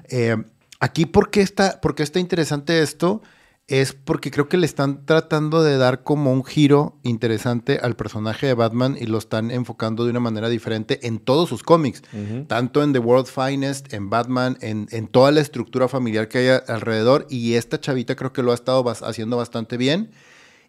Eh, 0.08 0.36
aquí, 0.78 1.06
¿por 1.06 1.30
qué, 1.30 1.42
está, 1.42 1.80
¿por 1.80 1.94
qué 1.94 2.02
está 2.02 2.20
interesante 2.20 2.82
esto? 2.82 3.22
Es 3.70 3.92
porque 3.92 4.32
creo 4.32 4.48
que 4.48 4.56
le 4.56 4.66
están 4.66 5.06
tratando 5.06 5.62
de 5.62 5.76
dar 5.78 6.02
como 6.02 6.32
un 6.32 6.44
giro 6.44 6.98
interesante 7.04 7.78
al 7.80 7.94
personaje 7.94 8.48
de 8.48 8.54
Batman 8.54 8.96
y 9.00 9.06
lo 9.06 9.16
están 9.16 9.52
enfocando 9.52 10.04
de 10.04 10.10
una 10.10 10.18
manera 10.18 10.48
diferente 10.48 11.06
en 11.06 11.20
todos 11.20 11.48
sus 11.48 11.62
cómics, 11.62 12.02
tanto 12.48 12.82
en 12.82 12.92
The 12.92 12.98
World 12.98 13.28
Finest, 13.28 13.94
en 13.94 14.10
Batman, 14.10 14.58
en, 14.60 14.88
en, 14.90 15.06
toda 15.06 15.30
la 15.30 15.40
estructura 15.40 15.86
familiar 15.86 16.26
que 16.26 16.38
hay 16.38 16.60
alrededor. 16.66 17.28
Y 17.30 17.54
esta 17.54 17.80
chavita 17.80 18.16
creo 18.16 18.32
que 18.32 18.42
lo 18.42 18.50
ha 18.50 18.56
estado 18.56 18.84
haciendo 18.88 19.36
bastante 19.36 19.76
bien. 19.76 20.10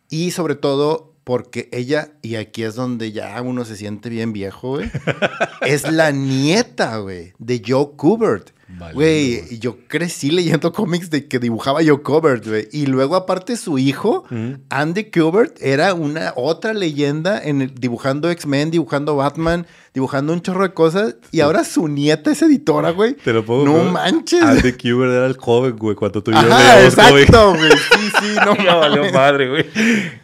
Y 0.07 0.29
sobre 0.29 0.53
todo 0.53 1.15
porque 1.23 1.69
ella, 1.71 2.11
y 2.21 2.35
aquí 2.35 2.61
es 2.61 2.75
donde 2.75 3.11
ya 3.11 3.41
uno 3.41 3.65
se 3.65 3.77
siente 3.77 4.09
bien 4.09 4.31
viejo, 4.31 4.75
güey, 4.75 4.91
es 5.61 5.91
la 5.91 6.11
nieta, 6.11 6.97
güey, 6.97 7.33
de 7.39 7.63
Joe 7.65 7.95
Kubert. 7.95 8.51
Güey, 8.93 9.59
yo 9.59 9.77
crecí 9.87 10.31
leyendo 10.31 10.71
cómics 10.73 11.09
de 11.09 11.27
que 11.27 11.39
dibujaba 11.39 11.79
Joe 11.85 12.01
Kubert, 12.01 12.47
güey. 12.47 12.67
Y 12.71 12.85
luego, 12.85 13.15
aparte, 13.15 13.57
su 13.57 13.77
hijo, 13.77 14.25
Andy 14.69 15.05
Kubert, 15.11 15.57
era 15.61 15.93
una 15.93 16.33
otra 16.35 16.73
leyenda 16.73 17.41
en 17.41 17.73
dibujando 17.75 18.29
X-Men, 18.29 18.71
dibujando 18.71 19.15
Batman, 19.15 19.67
dibujando 19.93 20.31
un 20.31 20.41
chorro 20.41 20.63
de 20.63 20.73
cosas. 20.73 21.15
Y 21.31 21.41
ahora 21.41 21.63
su 21.63 21.87
nieta 21.87 22.31
es 22.31 22.41
editora, 22.41 22.91
güey. 22.91 23.15
Te 23.15 23.33
lo 23.33 23.45
pongo. 23.45 23.65
No 23.65 23.91
manches. 23.91 24.41
Andy 24.41 24.73
Kubert 24.73 25.11
era 25.11 25.25
el 25.25 25.37
joven, 25.37 25.75
güey, 25.75 25.95
cuando 25.95 26.23
tú 26.23 26.31
y 26.31 26.33
yo 26.33 26.39
Ajá, 26.39 26.83
exacto, 26.83 27.55
güey. 27.55 27.71
Sí, 27.71 28.11
sí, 28.19 28.35
no 28.45 28.55
Ya 28.55 28.75
valió 28.75 29.11
madre, 29.11 29.49
güey. 29.49 29.65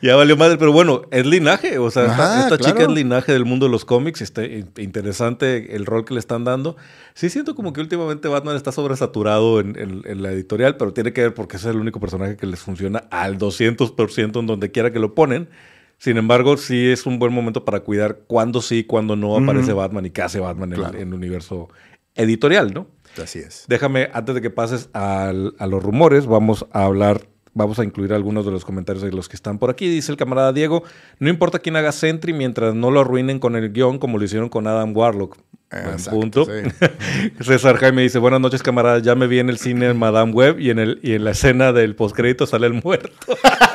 Ya 0.02 0.16
valió 0.16 0.38
madre. 0.38 0.58
Pero 0.58 0.72
bueno, 0.72 1.02
es 1.12 1.26
linaje. 1.26 1.78
O 1.80 1.92
sea, 1.92 2.06
esta, 2.06 2.58
chica 2.58 2.84
es 2.84 2.90
linaje 2.90 3.34
del 3.34 3.46
mundo 3.46 3.66
de 3.66 3.72
los 3.72 3.86
cómics. 3.86 4.22
Está 4.22 4.46
interesante 4.46 5.76
el 5.76 5.86
rol 5.86 6.06
que 6.06 6.14
le 6.14 6.20
están 6.20 6.44
dando. 6.44 6.78
Sí 7.14 7.30
siento 7.30 7.56
como 7.56 7.74
que 7.74 7.82
últimamente 7.82 8.28
Batman 8.28 8.56
está 8.56 8.72
sobresaturado 8.72 9.60
en, 9.60 9.76
en, 9.78 10.22
la 10.22 10.32
editorial, 10.32 10.78
pero 10.78 10.94
tiene 10.94 11.14
que 11.14 11.22
ver 11.22 11.34
porque 11.34 11.58
ese 11.58 11.70
es 11.70 11.76
el 11.76 11.82
único 11.82 12.00
personaje 12.00 12.38
que 12.38 12.46
les 12.46 12.60
funciona 12.60 13.04
al 13.10 13.40
200% 13.40 14.40
en 14.40 14.46
donde 14.46 14.72
quiera 14.72 14.92
que 14.92 15.00
lo 15.00 15.16
ponen. 15.16 15.50
Sin 15.98 16.18
embargo, 16.18 16.58
sí 16.58 16.90
es 16.90 17.06
un 17.06 17.20
buen 17.20 17.34
momento 17.34 17.66
para 17.66 17.80
cuidar 17.80 18.20
cuándo 18.28 18.62
sí, 18.62 18.84
cuándo 18.84 19.16
no 19.16 19.38
aparece 19.38 19.74
Batman 19.74 20.06
y 20.06 20.12
qué 20.12 20.22
hace 20.22 20.40
Batman 20.40 20.74
en, 20.74 20.96
el 20.96 21.14
universo 21.14 21.70
editorial, 22.16 22.74
¿no? 22.74 22.88
Así 23.22 23.40
es. 23.40 23.66
Déjame, 23.68 24.10
antes 24.14 24.36
de 24.36 24.42
que 24.42 24.50
pases 24.50 24.90
a 24.94 25.32
los 25.34 25.84
rumores, 25.84 26.28
vamos 26.28 26.68
a 26.72 26.84
hablar 26.84 27.28
Vamos 27.58 27.80
a 27.80 27.84
incluir 27.84 28.14
algunos 28.14 28.46
de 28.46 28.52
los 28.52 28.64
comentarios 28.64 29.04
de 29.04 29.12
los 29.12 29.28
que 29.28 29.36
están 29.36 29.58
por 29.58 29.72
aquí. 29.72 29.90
Dice 29.90 30.12
el 30.12 30.18
camarada 30.18 30.54
Diego, 30.54 30.84
no 31.18 31.28
importa 31.28 31.58
quién 31.58 31.76
haga 31.76 31.92
Sentry 31.92 32.32
mientras 32.32 32.76
no 32.76 32.92
lo 32.92 33.02
arruinen 33.02 33.40
con 33.40 33.56
el 33.56 33.74
guion 33.74 33.98
como 33.98 34.20
lo 34.20 34.24
hicieron 34.24 34.48
con 34.48 34.68
Adam 34.68 34.96
Warlock. 34.96 35.40
Buen 35.72 36.04
punto. 36.04 36.48
César 37.42 37.78
Jaime 37.78 38.04
dice, 38.04 38.20
buenas 38.20 38.40
noches 38.40 38.62
camarada, 38.62 39.00
ya 39.00 39.16
me 39.16 39.26
vi 39.26 39.40
en 39.40 39.50
el 39.50 39.58
cine 39.58 39.92
Madame 39.96 40.34
Web 40.34 40.60
y 40.60 40.70
en, 40.70 40.78
el, 40.78 41.00
y 41.02 41.14
en 41.14 41.24
la 41.24 41.32
escena 41.32 41.74
del 41.74 41.96
postcrédito 41.96 42.46
sale 42.46 42.68
el 42.68 42.74
muerto. 42.74 43.10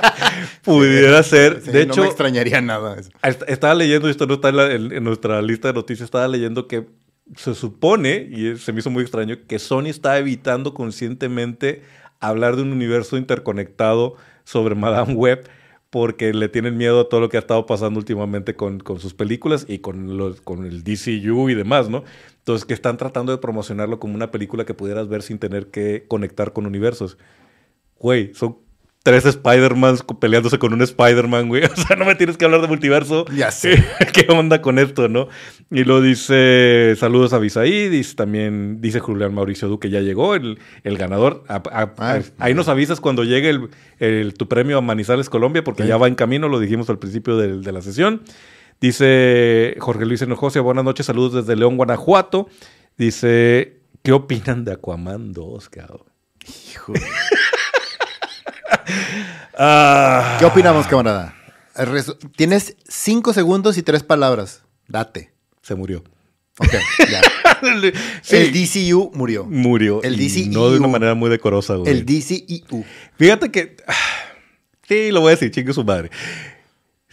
Pudiera 0.62 1.20
ser. 1.24 1.60
de 1.60 1.82
hecho, 1.82 1.96
no 1.96 2.02
me 2.02 2.08
extrañaría 2.08 2.60
nada. 2.60 2.96
Estaba 3.48 3.74
leyendo, 3.74 4.08
esto 4.08 4.28
no 4.28 4.34
está 4.34 4.50
en, 4.50 4.92
en 4.92 5.02
nuestra 5.02 5.42
lista 5.42 5.68
de 5.68 5.74
noticias, 5.74 6.04
estaba 6.04 6.28
leyendo 6.28 6.68
que 6.68 6.86
se 7.36 7.54
supone, 7.56 8.28
y 8.30 8.56
se 8.58 8.72
me 8.72 8.78
hizo 8.78 8.90
muy 8.90 9.02
extraño, 9.02 9.36
que 9.48 9.58
Sony 9.58 9.86
está 9.86 10.18
evitando 10.18 10.74
conscientemente 10.74 11.82
hablar 12.22 12.56
de 12.56 12.62
un 12.62 12.72
universo 12.72 13.16
interconectado 13.16 14.14
sobre 14.44 14.74
Madame 14.74 15.14
Web 15.14 15.48
porque 15.90 16.32
le 16.32 16.48
tienen 16.48 16.78
miedo 16.78 17.00
a 17.00 17.08
todo 17.10 17.20
lo 17.20 17.28
que 17.28 17.36
ha 17.36 17.40
estado 17.40 17.66
pasando 17.66 17.98
últimamente 17.98 18.56
con, 18.56 18.82
sus 18.98 19.12
películas 19.12 19.66
y 19.68 19.80
con, 19.80 20.16
los, 20.16 20.40
con 20.40 20.64
el 20.64 20.82
DCU 20.84 21.50
y 21.50 21.54
demás, 21.54 21.90
¿no? 21.90 22.02
Entonces, 22.38 22.64
que 22.64 22.72
están 22.72 22.96
tratando 22.96 23.30
de 23.30 23.36
promocionarlo 23.36 24.00
como 24.00 24.14
una 24.14 24.30
película 24.30 24.64
que 24.64 24.72
pudieras 24.72 25.08
ver 25.08 25.20
sin 25.22 25.38
tener 25.38 25.66
que 25.66 26.06
conectar 26.08 26.54
con 26.54 26.64
universos. 26.64 27.18
Güey, 27.98 28.32
son 28.32 28.56
tres 29.02 29.26
Spider-Mans 29.26 30.04
peleándose 30.20 30.58
con 30.58 30.72
un 30.72 30.82
Spider-Man, 30.82 31.48
güey. 31.48 31.62
O 31.72 31.76
sea, 31.76 31.96
no 31.96 32.04
me 32.04 32.14
tienes 32.14 32.36
que 32.36 32.44
hablar 32.44 32.60
de 32.60 32.68
multiverso. 32.68 33.24
Ya 33.34 33.50
sé. 33.50 33.82
¿Qué 34.12 34.26
onda 34.30 34.60
con 34.62 34.78
esto, 34.78 35.08
no? 35.08 35.28
Y 35.70 35.84
lo 35.84 36.00
dice, 36.00 36.94
saludos 36.98 37.32
a 37.32 37.38
Visaí, 37.38 37.88
dice 37.88 38.14
también, 38.14 38.80
dice 38.80 39.00
Julián 39.00 39.34
Mauricio 39.34 39.68
Duque, 39.68 39.90
ya 39.90 40.00
llegó 40.00 40.34
el, 40.34 40.58
el 40.84 40.98
ganador. 40.98 41.44
ahí 42.38 42.54
nos 42.54 42.68
avisas 42.68 43.00
cuando 43.00 43.24
llegue 43.24 43.58
el, 43.98 44.34
tu 44.34 44.48
premio 44.48 44.78
a 44.78 44.80
Manizales 44.80 45.30
Colombia, 45.30 45.64
porque 45.64 45.86
ya 45.86 45.96
va 45.96 46.08
en 46.08 46.14
camino, 46.14 46.48
lo 46.48 46.60
dijimos 46.60 46.90
al 46.90 46.98
principio 46.98 47.36
de, 47.36 47.58
de 47.58 47.72
la 47.72 47.80
sesión. 47.82 48.22
Dice 48.80 49.76
Jorge 49.78 50.04
Luis 50.04 50.22
Enojosia, 50.22 50.60
buenas 50.60 50.84
noches, 50.84 51.06
saludos 51.06 51.32
desde 51.32 51.56
León, 51.56 51.76
Guanajuato. 51.76 52.48
Dice, 52.98 53.80
¿qué 54.02 54.12
opinan 54.12 54.64
de 54.64 54.72
Aquaman 54.72 55.32
2, 55.32 55.68
cabrón? 55.68 56.06
Hijo. 56.46 56.92
Ah. 59.56 60.36
¿Qué 60.38 60.44
opinamos, 60.44 60.86
camarada? 60.86 61.34
Tienes 62.36 62.76
cinco 62.88 63.32
segundos 63.32 63.78
y 63.78 63.82
tres 63.82 64.02
palabras. 64.02 64.62
Date. 64.88 65.32
Se 65.62 65.74
murió. 65.74 66.02
Ok, 66.58 66.72
ya. 67.10 67.20
El 68.30 68.52
DCU 68.52 69.10
murió. 69.14 69.44
Murió. 69.44 70.02
El 70.02 70.16
DCU. 70.16 70.50
No 70.50 70.70
de 70.70 70.78
una 70.78 70.88
manera 70.88 71.14
muy 71.14 71.30
decorosa, 71.30 71.76
güey. 71.76 71.90
El 71.92 72.04
DCU. 72.04 72.84
Fíjate 73.16 73.50
que. 73.50 73.76
Sí, 74.88 75.12
lo 75.12 75.20
voy 75.20 75.28
a 75.28 75.36
decir, 75.36 75.50
chingue 75.52 75.72
su 75.72 75.84
madre. 75.84 76.10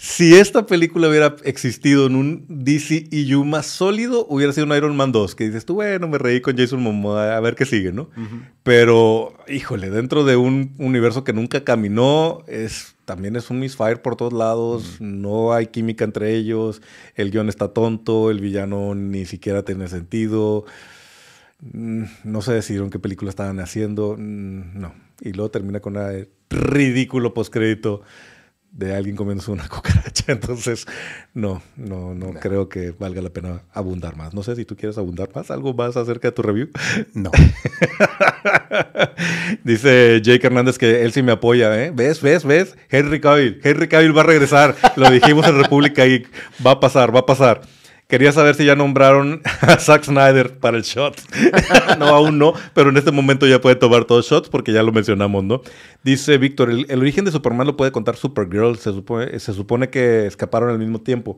Si 0.01 0.33
esta 0.33 0.65
película 0.65 1.09
hubiera 1.09 1.35
existido 1.43 2.07
en 2.07 2.15
un 2.15 2.45
DCEU 2.47 3.43
más 3.43 3.65
sólido, 3.65 4.25
hubiera 4.29 4.53
sido 4.53 4.65
un 4.65 4.73
Iron 4.73 4.95
Man 4.95 5.11
2, 5.11 5.35
que 5.35 5.43
dices 5.43 5.65
tú, 5.65 5.73
bueno, 5.73 6.07
me 6.07 6.17
reí 6.17 6.39
con 6.39 6.55
Jason 6.55 6.81
Momoa, 6.81 7.35
a 7.35 7.39
ver 7.41 7.55
qué 7.55 7.65
sigue, 7.65 7.91
¿no? 7.91 8.09
Pero, 8.63 9.33
híjole, 9.49 9.89
dentro 9.89 10.23
de 10.23 10.37
un 10.37 10.73
universo 10.77 11.25
que 11.25 11.33
nunca 11.33 11.65
caminó, 11.65 12.45
es, 12.47 12.95
también 13.03 13.35
es 13.35 13.49
un 13.49 13.59
misfire 13.59 13.97
por 13.97 14.15
todos 14.15 14.31
lados, 14.31 15.01
no 15.01 15.51
hay 15.51 15.67
química 15.67 16.05
entre 16.05 16.33
ellos, 16.33 16.81
el 17.15 17.29
guion 17.29 17.49
está 17.49 17.73
tonto, 17.73 18.31
el 18.31 18.39
villano 18.39 18.95
ni 18.95 19.25
siquiera 19.25 19.63
tiene 19.63 19.89
sentido, 19.89 20.63
mm, 21.59 22.03
no 22.23 22.41
sé 22.41 22.53
decidieron 22.53 22.89
qué 22.89 22.99
película 22.99 23.31
estaban 23.31 23.59
haciendo, 23.59 24.15
mm, 24.17 24.79
no. 24.79 24.93
Y 25.19 25.33
luego 25.33 25.51
termina 25.51 25.81
con 25.81 25.97
un 25.97 26.29
ridículo 26.49 27.33
postcrédito 27.33 28.01
de 28.71 28.95
alguien 28.95 29.15
comiéndose 29.15 29.51
una 29.51 29.67
cucaracha. 29.69 30.31
Entonces, 30.31 30.85
no, 31.33 31.61
no, 31.75 32.13
no, 32.13 32.33
creo 32.33 32.69
que 32.69 32.91
valga 32.91 33.21
la 33.21 33.29
pena 33.29 33.63
abundar 33.73 34.15
más. 34.15 34.33
No 34.33 34.43
sé 34.43 34.55
si 34.55 34.65
tú 34.65 34.75
quieres 34.75 34.97
abundar 34.97 35.29
más, 35.33 35.51
algo 35.51 35.73
más 35.73 35.97
acerca 35.97 36.29
de 36.29 36.31
tu 36.31 36.41
review. 36.41 36.69
No. 37.13 37.31
Dice 39.63 40.21
Jake 40.23 40.45
Hernández 40.45 40.77
que 40.77 41.03
él 41.03 41.11
sí 41.11 41.23
me 41.23 41.31
apoya, 41.31 41.83
¿eh? 41.83 41.91
¿Ves, 41.93 42.21
ves, 42.21 42.45
ves? 42.45 42.75
Henry 42.89 43.19
Cavill, 43.19 43.59
Henry 43.63 43.87
Cavill 43.87 44.15
va 44.15 44.21
a 44.21 44.25
regresar. 44.25 44.75
Lo 44.95 45.09
dijimos 45.09 45.47
en 45.47 45.61
República 45.61 46.05
y 46.05 46.25
va 46.65 46.71
a 46.71 46.79
pasar, 46.79 47.13
va 47.13 47.21
a 47.21 47.25
pasar. 47.25 47.61
Quería 48.09 48.31
saber 48.31 48.55
si 48.55 48.65
ya 48.65 48.75
nombraron 48.75 49.39
a 49.61 49.77
Zack 49.77 50.05
Snyder 50.05 50.57
para 50.57 50.77
el 50.77 50.83
shot. 50.83 51.15
no, 51.99 52.07
aún 52.07 52.39
no, 52.39 52.55
pero 52.73 52.89
en 52.89 52.97
este 52.97 53.11
momento 53.11 53.45
ya 53.45 53.61
puede 53.61 53.75
tomar 53.75 54.05
todos 54.05 54.27
shots 54.27 54.49
porque 54.49 54.73
ya 54.73 54.81
lo 54.81 54.91
mencionamos, 54.91 55.43
¿no? 55.43 55.61
Dice 56.03 56.39
Víctor, 56.39 56.71
el, 56.71 56.99
origen 56.99 57.23
de 57.23 57.31
Superman 57.31 57.67
lo 57.67 57.77
puede 57.77 57.91
contar 57.91 58.15
Supergirl. 58.15 58.77
Se 58.77 58.91
supone, 58.93 59.39
se 59.39 59.53
supone 59.53 59.91
que 59.91 60.25
escaparon 60.25 60.71
al 60.71 60.79
mismo 60.79 60.99
tiempo. 60.99 61.37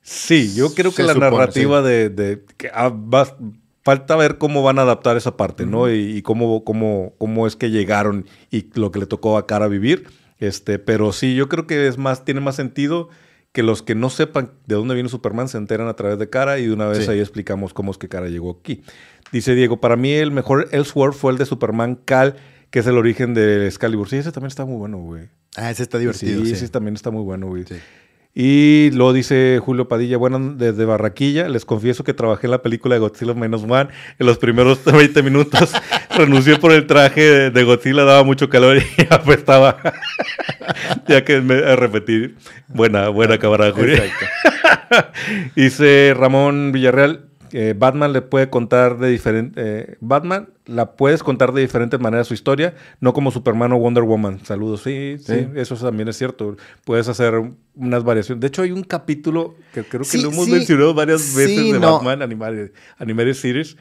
Sí, 0.00 0.54
yo 0.54 0.74
creo 0.74 0.94
que 0.94 1.02
la 1.02 1.12
narrativa 1.12 1.82
de, 1.82 2.42
que 2.56 2.70
ah, 2.72 2.94
falta 3.82 4.16
ver 4.16 4.38
cómo 4.38 4.62
van 4.62 4.78
a 4.78 4.82
adaptar 4.82 5.18
esa 5.18 5.36
parte, 5.36 5.66
¿no? 5.66 5.92
Y, 5.92 6.22
cómo, 6.22 6.64
cómo, 6.64 7.12
cómo 7.18 7.46
es 7.46 7.56
que 7.56 7.70
llegaron 7.70 8.24
y 8.50 8.70
lo 8.72 8.90
que 8.90 9.00
le 9.00 9.06
tocó 9.06 9.36
a 9.36 9.46
Cara 9.46 9.68
vivir. 9.68 10.08
Este, 10.38 10.78
pero 10.78 11.12
sí, 11.12 11.34
yo 11.34 11.50
creo 11.50 11.66
que 11.66 11.88
es 11.88 11.98
más, 11.98 12.24
tiene 12.24 12.40
más 12.40 12.56
sentido 12.56 13.10
que 13.56 13.62
los 13.62 13.82
que 13.82 13.94
no 13.94 14.10
sepan 14.10 14.50
de 14.66 14.74
dónde 14.74 14.92
viene 14.92 15.08
Superman 15.08 15.48
se 15.48 15.56
enteran 15.56 15.88
a 15.88 15.96
través 15.96 16.18
de 16.18 16.28
Cara 16.28 16.58
y 16.58 16.66
de 16.66 16.74
una 16.74 16.88
vez 16.88 17.08
ahí 17.08 17.20
explicamos 17.20 17.72
cómo 17.72 17.90
es 17.90 17.96
que 17.96 18.06
Cara 18.06 18.28
llegó 18.28 18.58
aquí. 18.60 18.82
Dice 19.32 19.54
Diego, 19.54 19.80
para 19.80 19.96
mí 19.96 20.12
el 20.12 20.30
mejor 20.30 20.68
Elseworld 20.72 21.14
fue 21.14 21.32
el 21.32 21.38
de 21.38 21.46
Superman 21.46 21.94
Cal, 21.94 22.36
que 22.68 22.80
es 22.80 22.86
el 22.86 22.98
origen 22.98 23.32
de 23.32 23.66
Excalibur. 23.66 24.10
Sí, 24.10 24.16
ese 24.16 24.30
también 24.30 24.48
está 24.48 24.66
muy 24.66 24.76
bueno, 24.76 24.98
güey. 24.98 25.30
Ah, 25.56 25.70
ese 25.70 25.84
está 25.84 25.96
divertido. 25.96 26.44
Sí, 26.44 26.52
ese 26.52 26.68
también 26.68 26.96
está 26.96 27.10
muy 27.10 27.22
bueno, 27.22 27.46
güey. 27.46 27.64
Sí. 27.64 27.76
Y 28.38 28.90
lo 28.90 29.14
dice 29.14 29.58
Julio 29.64 29.88
Padilla, 29.88 30.18
bueno, 30.18 30.38
desde 30.38 30.84
Barraquilla, 30.84 31.48
les 31.48 31.64
confieso 31.64 32.04
que 32.04 32.12
trabajé 32.12 32.46
en 32.46 32.50
la 32.50 32.60
película 32.60 32.94
de 32.94 32.98
Godzilla 32.98 33.32
Menos 33.32 33.62
One. 33.62 33.88
En 34.18 34.26
los 34.26 34.36
primeros 34.36 34.84
20 34.84 35.22
minutos 35.22 35.72
renuncié 36.18 36.58
por 36.58 36.72
el 36.72 36.86
traje 36.86 37.50
de 37.50 37.64
Godzilla, 37.64 38.04
daba 38.04 38.24
mucho 38.24 38.50
calor 38.50 38.76
y 38.98 39.06
apestaba. 39.08 39.78
ya 41.08 41.24
que 41.24 41.40
me 41.40 41.64
a 41.64 41.76
repetir. 41.76 42.36
Buena, 42.68 43.08
buena 43.08 43.38
camarada, 43.38 43.72
Julio. 43.72 44.02
dice 45.54 46.12
Ramón 46.14 46.72
Villarreal, 46.72 47.30
Batman 47.76 48.12
le 48.12 48.22
puede 48.22 48.50
contar 48.50 48.98
de 48.98 49.08
diferente. 49.08 49.60
Eh, 49.64 49.96
Batman 50.00 50.50
la 50.66 50.96
puedes 50.96 51.22
contar 51.22 51.52
de 51.52 51.62
diferentes 51.62 51.98
maneras 51.98 52.26
su 52.26 52.34
historia, 52.34 52.74
no 53.00 53.12
como 53.12 53.30
Superman 53.30 53.72
o 53.72 53.78
Wonder 53.78 54.04
Woman. 54.04 54.44
Saludos, 54.44 54.82
sí, 54.82 55.16
sí, 55.18 55.48
eso 55.54 55.74
también 55.76 56.08
es 56.08 56.18
cierto. 56.18 56.56
Puedes 56.84 57.08
hacer 57.08 57.34
unas 57.74 58.04
variaciones. 58.04 58.40
De 58.40 58.48
hecho, 58.48 58.62
hay 58.62 58.72
un 58.72 58.82
capítulo 58.82 59.54
que 59.72 59.84
creo 59.84 60.02
que 60.02 60.18
lo 60.18 60.30
hemos 60.30 60.48
mencionado 60.48 60.92
varias 60.92 61.34
veces 61.34 61.72
de 61.72 61.78
Batman 61.78 62.22
Animated, 62.22 63.34
Series, 63.34 63.76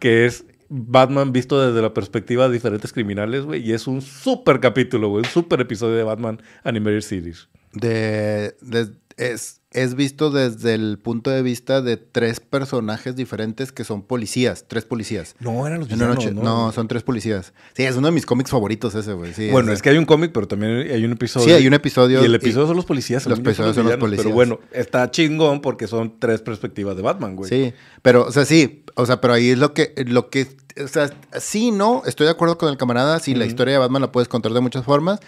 que 0.00 0.26
es 0.26 0.44
Batman 0.68 1.32
visto 1.32 1.64
desde 1.64 1.80
la 1.80 1.94
perspectiva 1.94 2.48
de 2.48 2.54
diferentes 2.54 2.92
criminales, 2.92 3.44
güey. 3.44 3.66
Y 3.66 3.72
es 3.72 3.86
un 3.86 4.02
súper 4.02 4.60
capítulo, 4.60 5.08
güey. 5.08 5.24
Un 5.24 5.30
súper 5.30 5.60
episodio 5.60 5.94
de 5.94 6.02
Batman 6.02 6.42
Animated 6.64 7.00
Series. 7.00 7.48
De, 7.72 8.56
de, 8.60 8.88
es, 9.16 9.60
es 9.74 9.94
visto 9.96 10.30
desde 10.30 10.72
el 10.74 10.98
punto 10.98 11.30
de 11.30 11.42
vista 11.42 11.82
de 11.82 11.96
tres 11.98 12.40
personajes 12.40 13.16
diferentes 13.16 13.72
que 13.72 13.84
son 13.84 14.02
policías, 14.02 14.64
tres 14.68 14.84
policías. 14.84 15.34
No, 15.40 15.66
eran 15.66 15.80
los 15.80 15.88
villanos, 15.88 16.32
¿no? 16.32 16.42
no, 16.42 16.72
son 16.72 16.88
tres 16.88 17.02
policías. 17.02 17.52
Sí, 17.76 17.82
es 17.82 17.96
uno 17.96 18.06
de 18.06 18.12
mis 18.12 18.24
cómics 18.24 18.50
favoritos 18.50 18.94
ese, 18.94 19.12
güey. 19.12 19.34
Sí, 19.34 19.50
Bueno, 19.50 19.72
es 19.72 19.82
que 19.82 19.90
hay 19.90 19.98
un 19.98 20.04
cómic, 20.06 20.30
pero 20.32 20.48
también 20.48 20.90
hay 20.90 21.04
un 21.04 21.12
episodio. 21.12 21.46
Sí, 21.48 21.52
hay 21.52 21.66
un 21.66 21.74
episodio 21.74 22.22
Y 22.22 22.24
el 22.24 22.32
y- 22.32 22.36
episodio 22.36 22.66
son 22.68 22.76
los 22.76 22.86
policías. 22.86 23.26
los 23.26 23.38
episodios 23.40 23.74
son 23.74 23.84
los 23.84 23.92
villanos, 23.96 24.10
Pero 24.10 24.10
policías. 24.30 24.34
bueno, 24.34 24.60
está 24.72 25.10
chingón 25.10 25.60
porque 25.60 25.86
son 25.88 26.18
tres 26.18 26.40
perspectivas 26.40 26.96
de 26.96 27.02
Batman, 27.02 27.36
güey. 27.36 27.50
Sí, 27.50 27.74
pero, 28.00 28.26
o 28.26 28.32
sea, 28.32 28.44
sí, 28.44 28.84
o 28.94 29.04
sea, 29.06 29.20
pero 29.20 29.34
ahí 29.34 29.50
es 29.50 29.58
lo 29.58 29.74
que, 29.74 29.92
lo 30.06 30.30
que, 30.30 30.46
o 30.82 30.88
sea, 30.88 31.10
sí, 31.40 31.70
no, 31.72 32.02
estoy 32.06 32.26
de 32.26 32.30
acuerdo 32.32 32.58
con 32.58 32.68
el 32.68 32.76
camarada, 32.76 33.18
sí, 33.18 33.34
la 33.34 33.44
historia 33.44 33.72
de 33.74 33.78
Batman 33.78 34.02
la 34.02 34.12
puedes 34.12 34.28
contar 34.28 34.52
de 34.52 34.60
muchas 34.60 34.84
formas, 34.84 35.18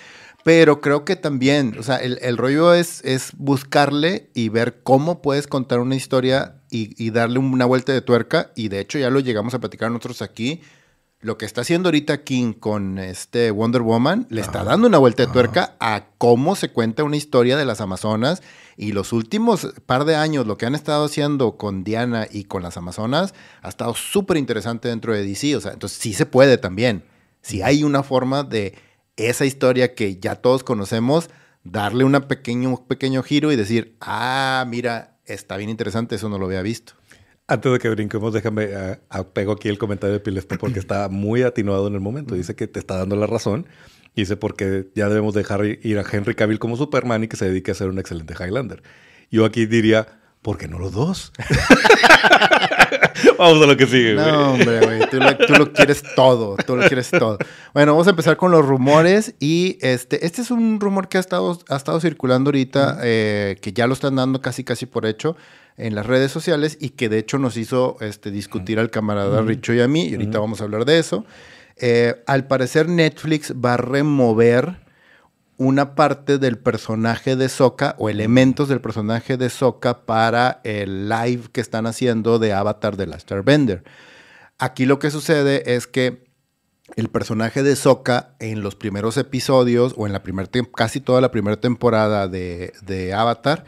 pero 0.47 0.81
creo 0.81 1.05
que 1.05 1.17
también, 1.17 1.75
o 1.77 1.83
sea, 1.83 1.97
el, 1.97 2.21
el 2.23 2.37
rollo 2.37 2.73
es, 2.73 3.05
es 3.05 3.33
buscarle 3.37 4.31
y 4.33 4.49
ver 4.49 4.81
cómo 4.85 5.21
puedes 5.21 5.49
contar 5.49 5.81
una 5.81 5.97
historia 5.97 6.63
y, 6.71 6.95
y 7.05 7.11
darle 7.11 7.41
una 7.41 7.65
vuelta 7.65 7.93
de 7.93 8.01
tuerca, 8.01 8.53
y 8.55 8.69
de 8.69 8.79
hecho 8.79 8.97
ya 8.97 9.11
lo 9.11 9.19
llegamos 9.19 9.55
a 9.55 9.59
platicar 9.59 9.91
nosotros 9.91 10.23
aquí. 10.23 10.63
Lo 11.19 11.37
que 11.37 11.47
está 11.47 11.63
haciendo 11.63 11.89
ahorita 11.89 12.23
King 12.23 12.53
con 12.53 13.01
este 13.01 13.51
Wonder 13.51 13.83
Woman 13.83 14.29
le 14.31 14.41
está 14.41 14.63
dando 14.63 14.87
una 14.87 14.99
vuelta 14.99 15.27
de 15.27 15.33
tuerca 15.33 15.75
a 15.81 16.11
cómo 16.17 16.55
se 16.55 16.71
cuenta 16.71 17.03
una 17.03 17.17
historia 17.17 17.57
de 17.57 17.65
las 17.65 17.81
Amazonas. 17.81 18.41
Y 18.77 18.93
los 18.93 19.13
últimos 19.13 19.75
par 19.85 20.05
de 20.05 20.15
años 20.15 20.47
lo 20.47 20.57
que 20.59 20.67
han 20.67 20.77
estado 20.77 21.07
haciendo 21.07 21.57
con 21.57 21.83
Diana 21.83 22.29
y 22.31 22.45
con 22.45 22.63
las 22.63 22.77
Amazonas 22.77 23.35
ha 23.63 23.69
estado 23.69 23.95
súper 23.97 24.37
interesante 24.37 24.87
dentro 24.87 25.13
de 25.13 25.25
DC, 25.25 25.57
o 25.57 25.61
sea, 25.61 25.73
entonces 25.73 25.99
sí 25.99 26.13
se 26.13 26.25
puede 26.25 26.57
también. 26.57 27.03
Si 27.43 27.63
hay 27.63 27.83
una 27.83 28.05
forma 28.05 28.45
de 28.45 28.86
esa 29.17 29.45
historia 29.45 29.95
que 29.95 30.17
ya 30.17 30.37
todos 30.37 30.63
conocemos, 30.63 31.31
darle 31.65 32.05
una 32.05 32.29
pequeño, 32.29 32.71
un 32.71 32.87
pequeño 32.87 33.23
giro 33.23 33.53
y 33.53 33.57
decir, 33.57 33.97
ah, 34.01 34.65
mira, 34.69 35.19
está 35.25 35.57
bien 35.57 35.71
interesante, 35.71 36.15
eso 36.15 36.29
no 36.29 36.39
lo 36.39 36.47
había 36.47 36.63
visto. 36.63 36.95
Antes 37.49 37.73
de 37.73 37.79
que 37.79 37.89
brinquemos, 37.89 38.33
déjame, 38.33 38.65
eh, 38.65 39.01
apego 39.09 39.53
aquí 39.53 39.69
el 39.69 39.79
comentario 39.79 40.15
de 40.15 40.21
Pilesto 40.21 40.57
porque 40.59 40.79
está 40.81 41.09
muy 41.09 41.43
atenuado 41.43 41.87
en 41.87 41.95
el 41.95 42.01
momento. 42.01 42.35
Dice 42.35 42.57
que 42.57 42.67
te 42.67 42.81
está 42.81 42.97
dando 42.97 43.17
la 43.17 43.27
razón. 43.27 43.67
Y 44.15 44.23
dice 44.23 44.37
porque 44.37 44.89
ya 44.95 45.09
debemos 45.09 45.35
dejar 45.35 45.65
ir 45.65 45.99
a 45.99 46.05
Henry 46.11 46.35
Cavill 46.35 46.59
como 46.59 46.77
Superman 46.77 47.25
y 47.25 47.29
que 47.29 47.37
se 47.37 47.45
dedique 47.47 47.71
a 47.71 47.75
ser 47.75 47.89
un 47.89 47.99
excelente 47.99 48.35
Highlander. 48.35 48.83
Yo 49.31 49.45
aquí 49.45 49.67
diría, 49.67 50.07
¿por 50.41 50.57
qué 50.57 50.69
no 50.69 50.79
los 50.79 50.93
dos? 50.93 51.33
Vamos 53.39 53.63
a 53.63 53.67
lo 53.67 53.77
que 53.77 53.87
sigue, 53.87 54.15
güey. 54.15 54.27
No, 54.27 54.53
hombre, 54.53 54.81
güey, 54.81 55.01
tú 55.11 55.19
lo, 55.19 55.37
tú 55.37 55.53
lo 55.55 55.73
quieres 55.73 56.03
todo, 56.15 56.57
tú 56.67 56.77
lo 56.77 56.87
quieres 56.87 57.11
todo. 57.11 57.39
Bueno, 57.75 57.93
vamos 57.93 58.07
a 58.07 58.11
empezar 58.11 58.37
con 58.37 58.51
los 58.51 58.65
rumores 58.65 59.35
y 59.39 59.79
este, 59.81 60.25
este 60.27 60.43
es 60.43 60.51
un 60.51 60.81
rumor 60.81 61.09
que 61.09 61.19
ha 61.19 61.21
estado, 61.21 61.59
ha 61.69 61.77
estado 61.77 62.01
circulando 62.01 62.49
ahorita, 62.49 62.99
eh, 63.03 63.57
que 63.61 63.73
ya 63.73 63.87
lo 63.87 63.95
están 63.95 64.17
dando 64.17 64.41
casi 64.41 64.65
casi 64.65 64.87
por 64.87 65.07
hecho 65.07 65.37
en 65.77 65.95
las 65.95 66.07
redes 66.07 66.33
sociales 66.33 66.79
y 66.81 66.91
que 66.91 67.09
de 67.09 67.19
hecho 67.19 67.39
nos 67.39 67.57
hizo 67.57 67.97
este, 68.01 68.31
discutir 68.31 68.79
al 68.79 68.91
camarada 68.91 69.43
Richo 69.43 69.75
y 69.75 69.81
a 69.81 69.89
mí 69.89 70.07
y 70.07 70.15
ahorita 70.15 70.39
vamos 70.39 70.61
a 70.61 70.65
hablar 70.65 70.85
de 70.85 70.99
eso. 70.99 71.25
Eh, 71.77 72.23
al 72.27 72.47
parecer 72.47 72.89
Netflix 72.89 73.53
va 73.53 73.75
a 73.75 73.77
remover 73.77 74.86
una 75.59 75.95
parte 75.95 76.39
del 76.39 76.59
personaje 76.59 77.35
de 77.37 77.49
Sokka 77.49 77.95
o 77.99 78.09
elementos 78.11 78.69
del 78.69 78.81
personaje 78.81 79.37
de 79.37 79.49
Sokka 79.51 80.05
para 80.05 80.61
el 80.65 81.09
live 81.09 81.45
que 81.53 81.61
están 81.61 81.87
haciendo 81.87 82.39
de 82.39 82.53
Avatar 82.53 82.97
de 82.97 83.07
la 83.07 83.19
Starbender. 83.19 83.83
Aquí 84.59 84.85
lo 84.87 84.99
que 84.99 85.11
sucede 85.11 85.75
es 85.75 85.87
que 85.87 86.27
el 86.97 87.09
personaje 87.09 87.63
de 87.63 87.75
Sokka 87.75 88.37
en 88.39 88.63
los 88.63 88.75
primeros 88.77 89.17
episodios 89.17 89.95
o 89.97 90.07
en 90.07 90.13
la 90.13 90.23
primera 90.23 90.49
tem- 90.51 90.71
casi 90.71 91.01
toda 91.01 91.21
la 91.21 91.31
primera 91.31 91.59
temporada 91.61 92.29
de, 92.29 92.73
de 92.83 93.13
Avatar 93.15 93.65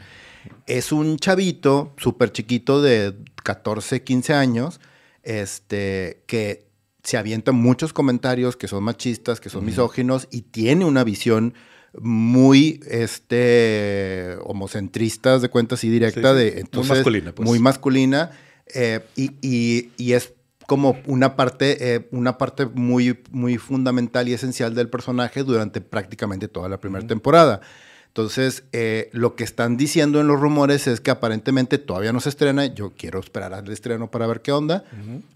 es 0.67 0.91
un 0.91 1.17
chavito 1.17 1.93
súper 1.97 2.31
chiquito 2.31 2.81
de 2.81 3.15
14, 3.43 4.03
15 4.03 4.33
años 4.33 4.79
este, 5.23 6.23
que 6.27 6.69
se 7.03 7.17
avienta 7.17 7.51
muchos 7.51 7.93
comentarios 7.93 8.55
que 8.55 8.67
son 8.67 8.83
machistas, 8.83 9.39
que 9.39 9.49
son 9.49 9.65
misóginos 9.65 10.27
y 10.31 10.41
tiene 10.43 10.85
una 10.85 11.03
visión 11.03 11.53
muy 11.99 12.79
este 12.87 14.37
homocentristas 14.43 15.41
de 15.41 15.49
cuenta 15.49 15.75
así 15.75 15.89
directa 15.89 16.33
Sí, 16.33 16.39
sí. 16.39 16.43
de 16.45 16.51
Muy 16.51 16.59
entonces 16.61 16.97
masculina, 16.97 17.31
pues. 17.33 17.47
muy 17.49 17.59
masculina 17.59 18.31
eh, 18.73 18.99
y, 19.15 19.31
y- 19.41 19.89
y 19.97 20.13
es 20.13 20.33
como 20.67 20.97
una 21.07 21.35
parte 21.35 21.95
eh, 21.95 22.07
una 22.11 22.37
parte 22.37 22.65
muy 22.67 23.19
muy 23.31 23.57
fundamental 23.57 24.27
y 24.29 24.33
esencial 24.33 24.75
del 24.75 24.87
personaje 24.89 25.43
durante 25.43 25.81
prácticamente 25.81 26.47
toda 26.47 26.69
la 26.69 26.79
primera 26.79 27.07
temporada 27.07 27.61
entonces 28.07 28.63
eh, 28.71 29.09
lo 29.11 29.35
que 29.35 29.43
están 29.43 29.77
diciendo 29.77 30.21
en 30.21 30.27
los 30.27 30.39
rumores 30.39 30.85
es 30.87 31.01
que 31.01 31.09
aparentemente 31.09 31.79
todavía 31.79 32.13
no 32.13 32.19
se 32.19 32.29
estrena 32.29 32.67
yo 32.67 32.91
quiero 32.95 33.19
esperar 33.19 33.53
al 33.55 33.67
estreno 33.71 34.11
para 34.11 34.27
ver 34.27 34.41
qué 34.41 34.51
onda 34.51 34.83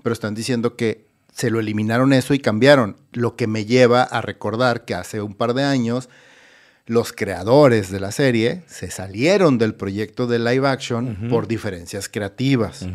pero 0.04 0.14
están 0.14 0.36
diciendo 0.36 0.76
que 0.76 1.06
se 1.34 1.50
lo 1.50 1.60
eliminaron 1.60 2.14
eso 2.14 2.36
y 2.36 2.40
cambiaron 2.40 2.96
lo 3.12 3.36
que 3.36 3.48
me 3.48 3.66
lleva 3.66 4.04
a 4.04 4.22
recordar 4.22 4.86
que 4.86 4.94
hace 4.94 5.20
un 5.20 5.34
par 5.34 5.56
de 5.56 5.64
años 5.64 6.10
los 6.86 7.14
creadores 7.14 7.90
de 7.92 8.00
la 8.00 8.12
serie 8.12 8.64
se 8.68 8.92
salieron 8.92 9.58
del 9.58 9.74
proyecto 9.74 10.28
de 10.28 10.40
live 10.40 10.68
action 10.68 11.30
por 11.30 11.48
diferencias 11.48 12.10
creativas. 12.10 12.86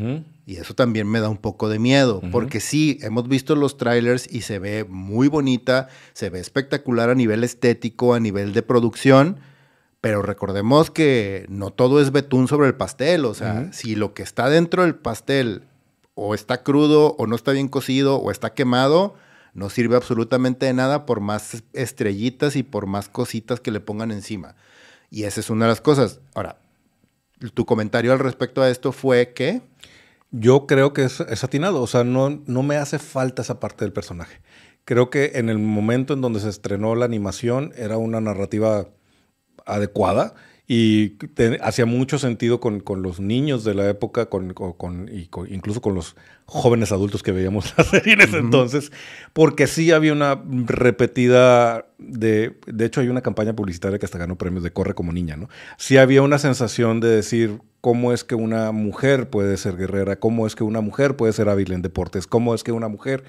Y 0.44 0.56
eso 0.56 0.74
también 0.74 1.06
me 1.06 1.20
da 1.20 1.28
un 1.28 1.36
poco 1.36 1.68
de 1.68 1.78
miedo, 1.78 2.22
porque 2.32 2.60
sí, 2.60 2.98
hemos 3.02 3.28
visto 3.28 3.54
los 3.54 3.76
trailers 3.76 4.30
y 4.32 4.42
se 4.42 4.58
ve 4.58 4.84
muy 4.88 5.28
bonita, 5.28 5.88
se 6.12 6.30
ve 6.30 6.40
espectacular 6.40 7.10
a 7.10 7.14
nivel 7.14 7.44
estético, 7.44 8.14
a 8.14 8.20
nivel 8.20 8.52
de 8.52 8.62
producción, 8.62 9.40
pero 10.00 10.22
recordemos 10.22 10.90
que 10.90 11.44
no 11.48 11.70
todo 11.70 12.00
es 12.00 12.12
betún 12.12 12.48
sobre 12.48 12.68
el 12.68 12.74
pastel, 12.74 13.24
o 13.24 13.34
sea, 13.34 13.72
si 13.72 13.94
lo 13.94 14.14
que 14.14 14.22
está 14.22 14.48
dentro 14.48 14.84
del 14.84 14.94
pastel 14.94 15.64
o 16.14 16.34
está 16.34 16.62
crudo 16.62 17.14
o 17.18 17.26
no 17.26 17.36
está 17.36 17.52
bien 17.52 17.68
cocido 17.68 18.16
o 18.16 18.30
está 18.30 18.54
quemado, 18.54 19.14
no 19.58 19.70
sirve 19.70 19.96
absolutamente 19.96 20.66
de 20.66 20.72
nada 20.72 21.04
por 21.04 21.20
más 21.20 21.62
estrellitas 21.72 22.56
y 22.56 22.62
por 22.62 22.86
más 22.86 23.08
cositas 23.08 23.60
que 23.60 23.70
le 23.70 23.80
pongan 23.80 24.10
encima. 24.10 24.56
Y 25.10 25.24
esa 25.24 25.40
es 25.40 25.50
una 25.50 25.66
de 25.66 25.72
las 25.72 25.80
cosas. 25.80 26.20
Ahora, 26.34 26.58
tu 27.54 27.66
comentario 27.66 28.12
al 28.12 28.18
respecto 28.18 28.62
a 28.62 28.70
esto 28.70 28.92
fue 28.92 29.32
que... 29.34 29.62
Yo 30.30 30.66
creo 30.66 30.92
que 30.92 31.04
es, 31.04 31.20
es 31.20 31.42
atinado, 31.42 31.80
o 31.80 31.86
sea, 31.86 32.04
no, 32.04 32.42
no 32.44 32.62
me 32.62 32.76
hace 32.76 32.98
falta 32.98 33.40
esa 33.40 33.60
parte 33.60 33.86
del 33.86 33.94
personaje. 33.94 34.42
Creo 34.84 35.08
que 35.08 35.32
en 35.36 35.48
el 35.48 35.58
momento 35.58 36.12
en 36.12 36.20
donde 36.20 36.40
se 36.40 36.50
estrenó 36.50 36.94
la 36.94 37.06
animación 37.06 37.72
era 37.76 37.96
una 37.96 38.20
narrativa 38.20 38.88
adecuada 39.64 40.34
y 40.70 41.14
hacía 41.62 41.86
mucho 41.86 42.18
sentido 42.18 42.60
con, 42.60 42.80
con 42.80 43.00
los 43.00 43.20
niños 43.20 43.64
de 43.64 43.72
la 43.72 43.88
época 43.88 44.26
con, 44.26 44.52
con- 44.52 44.74
con- 44.74 45.08
y 45.08 45.30
incluso 45.48 45.80
con 45.80 45.94
los 45.94 46.14
jóvenes 46.44 46.92
adultos 46.92 47.22
que 47.22 47.32
veíamos 47.32 47.72
la 47.78 47.84
serie 47.84 48.12
en 48.12 48.20
ese 48.20 48.36
entonces, 48.36 48.92
porque 49.32 49.66
sí 49.66 49.92
había 49.92 50.12
una 50.12 50.38
repetida 50.66 51.86
de, 51.96 52.58
de 52.66 52.84
hecho 52.84 53.00
hay 53.00 53.08
una 53.08 53.22
campaña 53.22 53.56
publicitaria 53.56 53.98
que 53.98 54.04
hasta 54.04 54.18
ganó 54.18 54.36
premios 54.36 54.62
de 54.62 54.70
Corre 54.70 54.94
como 54.94 55.10
niña, 55.12 55.38
¿no? 55.38 55.48
Sí 55.78 55.96
había 55.96 56.20
una 56.20 56.38
sensación 56.38 57.00
de 57.00 57.08
decir 57.08 57.60
cómo 57.80 58.12
es 58.12 58.22
que 58.24 58.34
una 58.34 58.70
mujer 58.70 59.30
puede 59.30 59.56
ser 59.56 59.76
guerrera, 59.76 60.20
cómo 60.20 60.46
es 60.46 60.54
que 60.54 60.64
una 60.64 60.82
mujer 60.82 61.16
puede 61.16 61.32
ser 61.32 61.48
hábil 61.48 61.72
en 61.72 61.80
deportes, 61.80 62.26
cómo 62.26 62.54
es 62.54 62.62
que 62.62 62.72
una 62.72 62.88
mujer... 62.88 63.24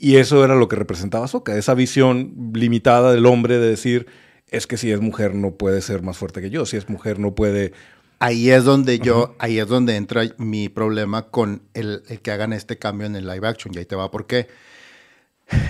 Y 0.00 0.14
eso 0.16 0.44
era 0.44 0.54
lo 0.54 0.68
que 0.68 0.76
representaba 0.76 1.26
Soka, 1.26 1.56
esa 1.56 1.74
visión 1.74 2.52
limitada 2.54 3.12
del 3.12 3.26
hombre 3.26 3.58
de 3.58 3.68
decir, 3.68 4.06
es 4.50 4.66
que 4.66 4.76
si 4.76 4.90
es 4.90 5.00
mujer 5.00 5.34
no 5.34 5.52
puede 5.52 5.80
ser 5.82 6.02
más 6.02 6.16
fuerte 6.16 6.40
que 6.40 6.50
yo, 6.50 6.66
si 6.66 6.76
es 6.76 6.88
mujer 6.88 7.18
no 7.18 7.34
puede... 7.34 7.72
Ahí 8.20 8.50
es 8.50 8.64
donde 8.64 8.98
yo, 8.98 9.36
ahí 9.38 9.60
es 9.60 9.68
donde 9.68 9.94
entra 9.94 10.22
mi 10.38 10.68
problema 10.68 11.30
con 11.30 11.62
el, 11.74 12.02
el 12.08 12.20
que 12.20 12.32
hagan 12.32 12.52
este 12.52 12.76
cambio 12.76 13.06
en 13.06 13.14
el 13.14 13.28
live 13.28 13.46
action. 13.46 13.72
Y 13.72 13.78
ahí 13.78 13.84
te 13.84 13.94
va 13.94 14.10
por 14.10 14.26
qué. 14.26 14.48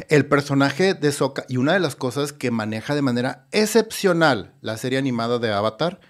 El 0.09 0.27
personaje 0.27 0.95
de 0.95 1.13
Sokka, 1.13 1.45
y 1.49 1.59
una 1.59 1.75
de 1.75 1.81
las 1.81 1.95
cosas 1.95 2.33
que 2.33 2.51
maneja 2.51 2.95
de 2.95 3.03
manera 3.03 3.47
excepcional 3.53 4.55
la 4.63 4.79
serie 4.79 4.99
animada 4.99 5.39
de 5.39 5.53
Avatar, 5.53 6.01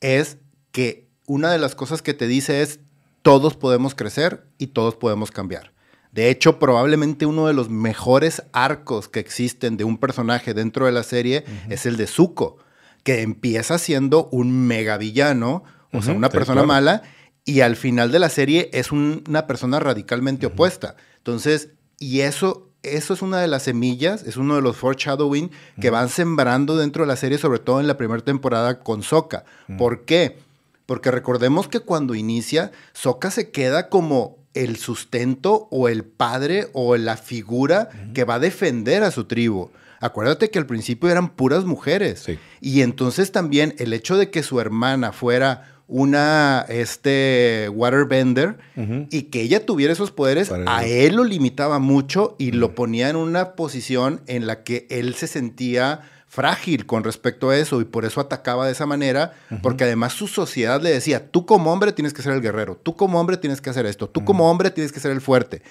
es 0.00 0.38
que 0.72 1.08
una 1.26 1.52
de 1.52 1.58
las 1.58 1.74
cosas 1.74 2.02
que 2.02 2.14
te 2.14 2.26
dice 2.26 2.62
es, 2.62 2.80
todos 3.22 3.56
podemos 3.56 3.94
crecer 3.94 4.46
y 4.58 4.68
todos 4.68 4.96
podemos 4.96 5.30
cambiar. 5.30 5.72
De 6.16 6.30
hecho, 6.30 6.58
probablemente 6.58 7.26
uno 7.26 7.46
de 7.46 7.54
los 7.54 7.68
mejores 7.70 8.42
arcos 8.52 9.08
que 9.08 9.20
existen 9.20 9.76
de 9.76 9.84
un 9.84 9.98
personaje 9.98 10.54
dentro 10.54 10.86
de 10.86 10.92
la 10.92 11.02
serie 11.04 11.44
es 11.68 11.86
el 11.86 11.96
de 11.96 12.06
Zuko, 12.08 12.56
que 13.04 13.22
empieza 13.22 13.78
siendo 13.78 14.28
un 14.32 14.66
mega 14.66 14.96
villano, 14.96 15.62
o 15.92 16.02
sea, 16.02 16.14
una 16.14 16.28
sí, 16.28 16.32
persona 16.32 16.62
claro. 16.62 16.66
mala, 16.68 17.02
y 17.44 17.60
al 17.60 17.76
final 17.76 18.10
de 18.10 18.18
la 18.18 18.28
serie 18.30 18.70
es 18.72 18.90
un- 18.90 19.22
una 19.28 19.46
persona 19.46 19.78
radicalmente 19.78 20.46
opuesta. 20.46 20.96
Entonces, 21.18 21.68
y 22.00 22.20
eso, 22.20 22.70
eso 22.82 23.14
es 23.14 23.22
una 23.22 23.38
de 23.40 23.46
las 23.48 23.62
semillas, 23.64 24.22
es 24.24 24.36
uno 24.36 24.56
de 24.56 24.62
los 24.62 24.76
foreshadowing 24.76 25.50
que 25.80 25.90
van 25.90 26.08
sembrando 26.08 26.76
dentro 26.76 27.04
de 27.04 27.08
la 27.08 27.16
serie, 27.16 27.38
sobre 27.38 27.58
todo 27.60 27.78
en 27.80 27.86
la 27.86 27.96
primera 27.96 28.22
temporada 28.24 28.80
con 28.80 29.02
Sokka. 29.02 29.44
¿Por 29.78 30.04
qué? 30.06 30.38
Porque 30.86 31.10
recordemos 31.10 31.68
que 31.68 31.80
cuando 31.80 32.14
inicia, 32.14 32.72
Sokka 32.94 33.30
se 33.30 33.50
queda 33.50 33.88
como 33.90 34.38
el 34.64 34.76
sustento 34.76 35.68
o 35.70 35.88
el 35.88 36.04
padre 36.04 36.68
o 36.72 36.96
la 36.96 37.16
figura 37.16 37.88
que 38.14 38.24
va 38.24 38.34
a 38.34 38.38
defender 38.38 39.02
a 39.02 39.10
su 39.10 39.24
tribu. 39.24 39.70
Acuérdate 40.00 40.50
que 40.50 40.58
al 40.58 40.66
principio 40.66 41.08
eran 41.08 41.30
puras 41.30 41.64
mujeres. 41.64 42.26
Y 42.60 42.82
entonces 42.82 43.32
también 43.32 43.74
el 43.78 43.92
hecho 43.92 44.16
de 44.16 44.30
que 44.30 44.42
su 44.42 44.60
hermana 44.60 45.12
fuera 45.12 45.72
una 45.88 46.66
este 46.68 47.68
waterbender 47.72 48.58
y 49.10 49.22
que 49.24 49.42
ella 49.42 49.64
tuviera 49.64 49.92
esos 49.92 50.10
poderes, 50.10 50.50
a 50.50 50.84
él 50.84 51.14
lo 51.14 51.24
limitaba 51.24 51.78
mucho 51.78 52.34
y 52.38 52.52
lo 52.52 52.74
ponía 52.74 53.08
en 53.08 53.16
una 53.16 53.52
posición 53.52 54.20
en 54.26 54.46
la 54.46 54.64
que 54.64 54.86
él 54.90 55.14
se 55.14 55.28
sentía 55.28 56.00
frágil 56.36 56.84
con 56.84 57.02
respecto 57.02 57.48
a 57.48 57.56
eso 57.56 57.80
y 57.80 57.86
por 57.86 58.04
eso 58.04 58.20
atacaba 58.20 58.66
de 58.66 58.72
esa 58.72 58.84
manera, 58.84 59.32
porque 59.62 59.84
además 59.84 60.12
su 60.12 60.28
sociedad 60.28 60.82
le 60.82 60.90
decía, 60.90 61.30
tú 61.30 61.46
como 61.46 61.72
hombre 61.72 61.92
tienes 61.92 62.12
que 62.12 62.20
ser 62.20 62.34
el 62.34 62.42
guerrero, 62.42 62.76
tú 62.76 62.94
como 62.94 63.18
hombre 63.18 63.38
tienes 63.38 63.62
que 63.62 63.70
hacer 63.70 63.86
esto, 63.86 64.06
tú 64.06 64.22
como 64.22 64.50
hombre 64.50 64.70
tienes 64.70 64.92
que 64.92 65.00
ser 65.00 65.12
el 65.12 65.22
fuerte. 65.22 65.62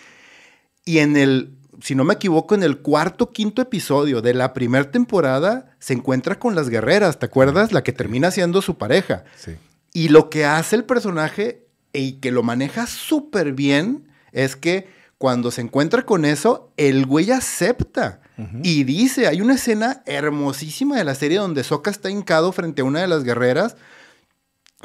Y 0.84 0.98
en 0.98 1.18
el, 1.18 1.56
si 1.82 1.94
no 1.94 2.04
me 2.04 2.16
equivoco, 2.16 2.56
en 2.56 2.64
el 2.64 2.80
cuarto, 2.80 3.32
quinto 3.32 3.62
episodio 3.62 4.24
de 4.24 4.34
la 4.34 4.54
primera 4.54 4.90
temporada 4.90 5.76
se 5.78 5.94
encuentra 5.94 6.40
con 6.40 6.56
las 6.56 6.68
guerreras, 6.68 7.20
¿te 7.20 7.28
acuerdas? 7.28 7.72
La 7.72 7.84
que 7.84 7.94
termina 7.94 8.32
siendo 8.32 8.64
su 8.64 8.80
pareja. 8.80 9.24
Sí. 9.36 9.58
Y 9.94 10.10
lo 10.10 10.32
que 10.32 10.46
hace 10.46 10.78
el 10.78 10.84
personaje 10.84 11.68
y 11.94 12.14
que 12.14 12.32
lo 12.32 12.42
maneja 12.42 12.88
súper 12.88 13.54
bien 13.54 14.08
es 14.32 14.56
que 14.56 14.88
cuando 15.20 15.52
se 15.52 15.62
encuentra 15.62 16.08
con 16.08 16.26
eso, 16.26 16.72
el 16.76 17.06
güey 17.06 17.30
acepta 17.30 18.22
y 18.64 18.84
dice, 18.84 19.28
hay 19.28 19.42
una 19.42 19.56
escena 19.56 20.04
hermosísima 20.06 20.98
de 20.98 21.06
la 21.06 21.16
serie 21.16 21.38
donde 21.38 21.64
Sokka 21.64 21.90
está 21.90 22.10
hincado 22.10 22.52
frente 22.52 22.82
a 22.82 22.86
una 22.86 23.00
de 23.00 23.08
las 23.08 23.24
guerreras 23.24 23.78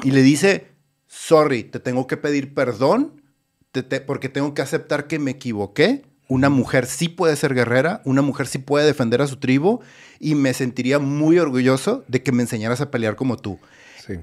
y 0.03 0.11
le 0.11 0.21
dice, 0.21 0.67
sorry, 1.07 1.63
te 1.63 1.79
tengo 1.79 2.07
que 2.07 2.17
pedir 2.17 2.53
perdón 2.53 3.21
porque 4.05 4.29
tengo 4.29 4.53
que 4.53 4.61
aceptar 4.61 5.07
que 5.07 5.19
me 5.19 5.31
equivoqué. 5.31 6.03
Una 6.27 6.49
mujer 6.49 6.85
sí 6.85 7.09
puede 7.09 7.35
ser 7.35 7.53
guerrera, 7.53 8.01
una 8.05 8.21
mujer 8.21 8.47
sí 8.47 8.57
puede 8.57 8.85
defender 8.85 9.21
a 9.21 9.27
su 9.27 9.37
tribu 9.37 9.81
y 10.19 10.35
me 10.35 10.53
sentiría 10.53 10.99
muy 10.99 11.37
orgulloso 11.37 12.05
de 12.07 12.23
que 12.23 12.31
me 12.31 12.43
enseñaras 12.43 12.79
a 12.79 12.89
pelear 12.89 13.17
como 13.17 13.35
tú. 13.35 13.59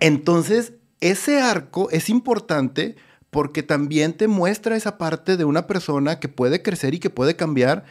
Entonces, 0.01 0.73
ese 1.01 1.41
arco 1.41 1.91
es 1.91 2.09
importante 2.09 2.97
porque 3.31 3.63
también 3.63 4.15
te 4.15 4.27
muestra 4.27 4.77
esa 4.77 4.97
parte 4.97 5.37
de 5.37 5.45
una 5.45 5.67
persona 5.67 6.19
que 6.19 6.29
puede 6.29 6.63
crecer 6.63 6.95
y 6.95 6.99
que 6.99 7.11
puede 7.11 7.37
cambiar 7.37 7.85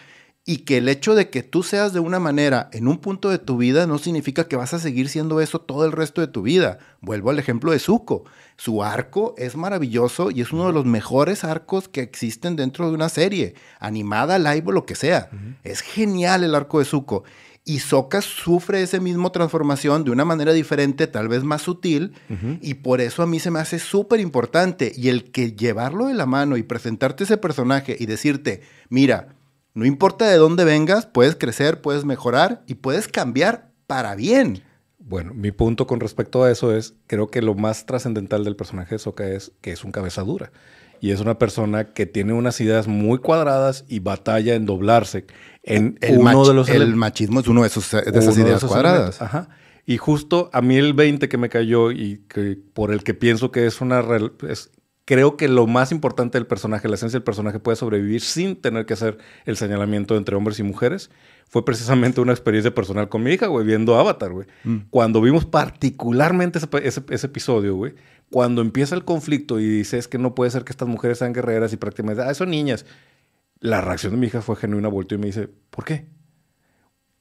y 0.49 0.59
que 0.59 0.77
el 0.77 0.87
hecho 0.87 1.13
de 1.13 1.29
que 1.29 1.43
tú 1.43 1.61
seas 1.61 1.91
de 1.91 1.99
una 1.99 2.21
manera 2.21 2.69
en 2.71 2.87
un 2.87 2.99
punto 2.99 3.29
de 3.29 3.37
tu 3.37 3.57
vida 3.57 3.85
no 3.85 3.97
significa 3.97 4.47
que 4.47 4.55
vas 4.55 4.73
a 4.73 4.79
seguir 4.79 5.09
siendo 5.09 5.41
eso 5.41 5.59
todo 5.59 5.83
el 5.83 5.91
resto 5.91 6.21
de 6.21 6.27
tu 6.27 6.41
vida. 6.41 6.79
Vuelvo 7.01 7.31
al 7.31 7.37
ejemplo 7.37 7.73
de 7.73 7.79
Zuko. 7.79 8.23
Su 8.55 8.81
arco 8.81 9.35
es 9.37 9.57
maravilloso 9.57 10.31
y 10.31 10.39
es 10.39 10.53
uno 10.53 10.67
de 10.67 10.71
los 10.71 10.85
mejores 10.85 11.43
arcos 11.43 11.89
que 11.89 11.99
existen 11.99 12.55
dentro 12.55 12.87
de 12.87 12.95
una 12.95 13.09
serie, 13.09 13.55
animada, 13.81 14.39
live 14.39 14.63
o 14.67 14.71
lo 14.71 14.85
que 14.85 14.95
sea. 14.95 15.29
Es 15.65 15.81
genial 15.81 16.45
el 16.45 16.55
arco 16.55 16.79
de 16.79 16.85
Zuko. 16.85 17.25
Y 17.65 17.79
Sokka 17.79 18.21
sufre 18.21 18.81
esa 18.81 19.01
misma 19.01 19.29
transformación 19.33 20.05
de 20.05 20.11
una 20.11 20.23
manera 20.23 20.53
diferente, 20.53 21.07
tal 21.07 21.27
vez 21.27 21.43
más 21.43 21.63
sutil, 21.63 22.13
y 22.61 22.75
por 22.75 23.01
eso 23.01 23.21
a 23.21 23.27
mí 23.27 23.41
se 23.41 23.51
me 23.51 23.59
hace 23.59 23.79
súper 23.79 24.21
importante. 24.21 24.93
Y 24.95 25.09
el 25.09 25.29
que 25.29 25.51
llevarlo 25.51 26.05
de 26.05 26.13
la 26.13 26.25
mano 26.25 26.55
y 26.55 26.63
presentarte 26.63 27.25
ese 27.25 27.35
personaje 27.35 27.97
y 27.99 28.05
decirte, 28.05 28.61
mira, 28.87 29.36
no 29.77 29.85
importa 29.85 30.27
de 30.27 30.37
dónde 30.37 30.65
vengas, 30.65 31.05
puedes 31.05 31.35
crecer, 31.35 31.81
puedes 31.81 32.03
mejorar 32.03 32.63
y 32.65 32.73
puedes 32.73 33.07
cambiar 33.07 33.69
para 33.85 34.15
bien. 34.15 34.63
Bueno, 34.97 35.35
mi 35.35 35.51
punto 35.51 35.85
con 35.85 35.99
respecto 35.99 36.43
a 36.43 36.51
eso 36.51 36.75
es, 36.75 36.95
creo 37.05 37.27
que 37.27 37.43
lo 37.43 37.53
más 37.53 37.85
trascendental 37.85 38.43
del 38.43 38.55
personaje 38.55 38.95
de 38.95 38.99
Sokka 38.99 39.27
es 39.27 39.51
que 39.61 39.71
es 39.71 39.83
un 39.83 39.91
cabeza 39.91 40.23
dura. 40.23 40.51
Y 40.99 41.11
es 41.11 41.19
una 41.19 41.37
persona 41.37 41.93
que 41.93 42.07
tiene 42.07 42.33
unas 42.33 42.59
ideas 42.59 42.87
muy 42.87 43.19
cuadradas 43.19 43.85
y 43.87 43.99
batalla 43.99 44.55
en 44.55 44.65
doblarse 44.65 45.27
en 45.61 45.99
el 46.01 46.17
uno 46.17 46.47
de 46.47 46.55
los... 46.55 46.69
El 46.69 46.95
machismo 46.95 47.41
es 47.41 47.47
uno 47.47 47.61
de, 47.61 47.67
esos, 47.67 47.91
de 47.91 48.19
esas 48.19 48.35
ideas 48.35 48.63
cuadradas. 48.63 49.21
Ajá. 49.21 49.47
Y 49.85 49.97
justo 49.97 50.49
a 50.53 50.61
mí 50.63 50.75
el 50.77 50.95
20 50.95 51.29
que 51.29 51.37
me 51.37 51.49
cayó 51.49 51.91
y 51.91 52.23
que, 52.27 52.57
por 52.73 52.91
el 52.91 53.03
que 53.03 53.13
pienso 53.13 53.51
que 53.51 53.67
es 53.67 53.79
una... 53.79 54.03
creo 55.07 55.37
que 55.37 55.47
lo 55.47 55.67
más 55.67 55.93
importante 55.93 56.37
del 56.37 56.45
personaje, 56.45 56.89
la 56.89 56.95
esencia 56.95 57.15
del 57.15 57.23
personaje 57.23 57.59
puede 57.59 57.77
sobrevivir 57.77 58.19
sin 58.19 58.57
tener 58.57 58.85
que 58.85 58.93
hacer 58.93 59.17
el 59.45 59.55
señalamiento 59.55 60.17
entre 60.17 60.35
hombres 60.35 60.59
y 60.59 60.63
mujeres, 60.63 61.09
fue 61.47 61.63
precisamente 61.63 62.19
una 62.19 62.33
experiencia 62.33 62.75
personal 62.75 63.07
con 63.07 63.23
mi 63.23 63.31
hija, 63.31 63.47
güey, 63.47 63.65
viendo 63.65 63.97
Avatar, 63.97 64.33
güey. 64.33 64.47
Mm. 64.65 64.79
Cuando 64.89 65.21
vimos 65.21 65.45
particularmente 65.45 66.59
ese, 66.59 67.03
ese 67.09 67.27
episodio, 67.27 67.75
güey, 67.75 67.95
cuando 68.29 68.61
empieza 68.61 68.95
el 68.95 69.05
conflicto 69.05 69.61
y 69.61 69.69
dices 69.69 70.09
que 70.09 70.17
no 70.17 70.35
puede 70.35 70.51
ser 70.51 70.65
que 70.65 70.73
estas 70.73 70.89
mujeres 70.89 71.19
sean 71.19 71.31
guerreras 71.31 71.71
y 71.71 71.77
prácticamente, 71.77 72.23
ah, 72.23 72.33
son 72.33 72.49
niñas. 72.49 72.85
La 73.61 73.79
reacción 73.79 74.11
de 74.11 74.17
mi 74.17 74.27
hija 74.27 74.41
fue 74.41 74.57
genuina, 74.57 74.89
volteó 74.89 75.17
y 75.17 75.21
me 75.21 75.27
dice, 75.27 75.47
¿por 75.69 75.85
qué? 75.85 76.05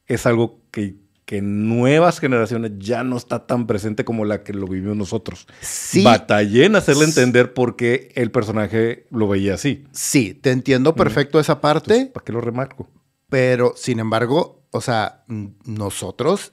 Es 0.07 0.27
algo 0.27 0.61
que, 0.73 0.97
que 1.27 1.43
nuevas 1.43 2.21
generaciones 2.21 2.73
ya 2.79 3.03
no 3.03 3.17
está 3.17 3.47
tan 3.47 3.67
presente 3.67 4.05
como 4.05 4.25
la 4.25 4.45
que 4.45 4.55
lo 4.55 4.69
vivimos 4.69 4.97
nosotros. 4.97 5.49
Sí. 5.61 6.05
Batallé 6.05 6.67
en 6.67 6.77
hacerle 6.77 7.05
entender 7.05 7.53
por 7.53 7.75
qué 7.75 8.13
el 8.15 8.31
personaje 8.31 9.07
lo 9.11 9.27
veía 9.27 9.55
así. 9.55 9.85
Sí, 9.91 10.35
te 10.35 10.53
entiendo 10.53 10.95
perfecto 10.95 11.41
esa 11.41 11.61
parte. 11.61 12.07
¿Para 12.07 12.25
qué 12.25 12.33
lo 12.33 12.41
remarco? 12.41 12.89
Pero, 13.29 13.75
sin 13.77 13.99
embargo, 13.99 14.63
o 14.71 14.81
sea, 14.81 15.25
nosotros, 15.65 16.53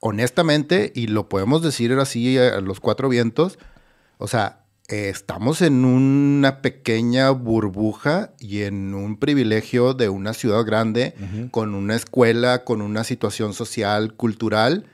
honestamente, 0.00 0.92
y 0.92 1.06
lo 1.06 1.28
podemos 1.28 1.62
decir 1.62 1.92
así 1.92 2.36
a 2.36 2.60
los 2.60 2.80
cuatro 2.80 3.08
vientos, 3.08 3.60
o 4.18 4.26
sea, 4.26 4.59
estamos 4.90 5.62
en 5.62 5.84
una 5.84 6.62
pequeña 6.62 7.30
burbuja 7.30 8.32
y 8.40 8.62
en 8.62 8.94
un 8.94 9.18
privilegio 9.18 9.94
de 9.94 10.08
una 10.08 10.34
ciudad 10.34 10.64
grande, 10.64 11.14
con 11.52 11.74
una 11.74 11.94
escuela, 11.94 12.64
con 12.64 12.82
una 12.82 13.04
situación 13.04 13.54
social, 13.54 14.14
cultural. 14.14 14.86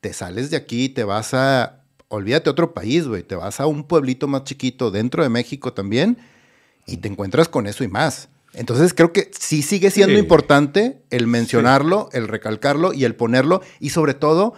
Te 0.00 0.12
sales 0.14 0.50
de 0.50 0.56
aquí, 0.56 0.88
te 0.88 1.04
vas 1.04 1.34
a, 1.34 1.82
olvídate 2.08 2.48
otro 2.48 2.72
país, 2.72 3.06
güey, 3.06 3.22
te 3.22 3.34
vas 3.34 3.60
a 3.60 3.66
un 3.66 3.84
pueblito 3.84 4.26
más 4.26 4.44
chiquito 4.44 4.90
dentro 4.90 5.22
de 5.22 5.28
México 5.28 5.72
también 5.72 6.18
y 6.86 6.96
te 6.96 7.08
encuentras 7.08 7.48
con 7.48 7.66
eso 7.66 7.84
y 7.84 7.88
más. 7.88 8.30
Entonces 8.54 8.94
creo 8.94 9.12
que 9.12 9.30
sí 9.38 9.62
sigue 9.62 9.90
siendo 9.90 10.18
importante 10.18 11.02
el 11.10 11.26
mencionarlo, 11.26 12.08
el 12.12 12.28
recalcarlo 12.28 12.92
y 12.92 13.04
el 13.04 13.14
ponerlo 13.14 13.62
y 13.80 13.90
sobre 13.90 14.14
todo 14.14 14.54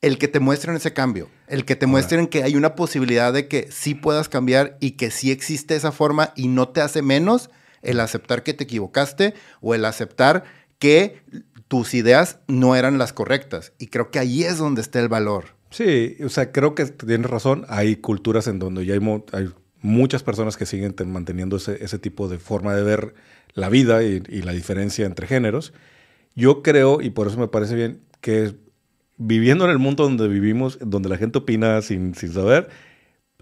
el 0.00 0.18
que 0.18 0.28
te 0.28 0.40
muestren 0.40 0.76
ese 0.76 0.92
cambio, 0.92 1.28
el 1.46 1.64
que 1.64 1.76
te 1.76 1.86
muestren 1.86 2.26
que 2.26 2.42
hay 2.42 2.56
una 2.56 2.74
posibilidad 2.74 3.32
de 3.32 3.48
que 3.48 3.68
sí 3.70 3.94
puedas 3.94 4.28
cambiar 4.28 4.76
y 4.80 4.92
que 4.92 5.10
sí 5.10 5.30
existe 5.30 5.76
esa 5.76 5.92
forma 5.92 6.32
y 6.36 6.48
no 6.48 6.68
te 6.68 6.82
hace 6.82 7.00
menos 7.00 7.50
el 7.80 8.00
aceptar 8.00 8.42
que 8.42 8.54
te 8.54 8.64
equivocaste 8.64 9.34
o 9.60 9.74
el 9.74 9.84
aceptar 9.84 10.44
que 10.78 11.22
tus 11.68 11.94
ideas 11.94 12.40
no 12.48 12.76
eran 12.76 12.98
las 12.98 13.12
correctas. 13.12 13.72
Y 13.78 13.86
creo 13.86 14.10
que 14.10 14.18
ahí 14.18 14.44
es 14.44 14.58
donde 14.58 14.80
está 14.82 15.00
el 15.00 15.08
valor. 15.08 15.56
Sí, 15.70 16.16
o 16.24 16.28
sea, 16.28 16.52
creo 16.52 16.74
que 16.74 16.84
tienes 16.86 17.28
razón. 17.28 17.64
Hay 17.68 17.96
culturas 17.96 18.46
en 18.46 18.58
donde 18.58 18.84
ya 18.86 18.94
hay, 18.94 19.50
muchas 19.80 20.22
personas 20.22 20.56
que 20.56 20.66
siguen 20.66 20.94
manteniendo 21.06 21.56
ese, 21.56 21.98
tipo 21.98 22.28
de 22.28 22.38
forma 22.38 22.74
de 22.74 22.82
ver 22.82 23.14
la 23.52 23.68
vida 23.68 24.02
y, 24.02 24.22
y 24.28 24.42
la 24.42 24.52
diferencia 24.52 25.04
entre 25.04 25.26
géneros. 25.26 25.72
Yo 26.34 26.62
creo, 26.62 27.00
y 27.00 27.10
por 27.10 27.26
eso 27.26 27.38
me 27.38 27.48
parece 27.48 27.74
bien, 27.74 28.00
que 28.20 28.54
viviendo 29.16 29.64
en 29.64 29.70
el 29.70 29.78
mundo 29.78 30.04
donde 30.04 30.28
vivimos, 30.28 30.78
donde 30.80 31.08
la 31.08 31.16
gente 31.16 31.38
opina 31.38 31.82
sin, 31.82 32.14
sin 32.14 32.32
saber, 32.32 32.68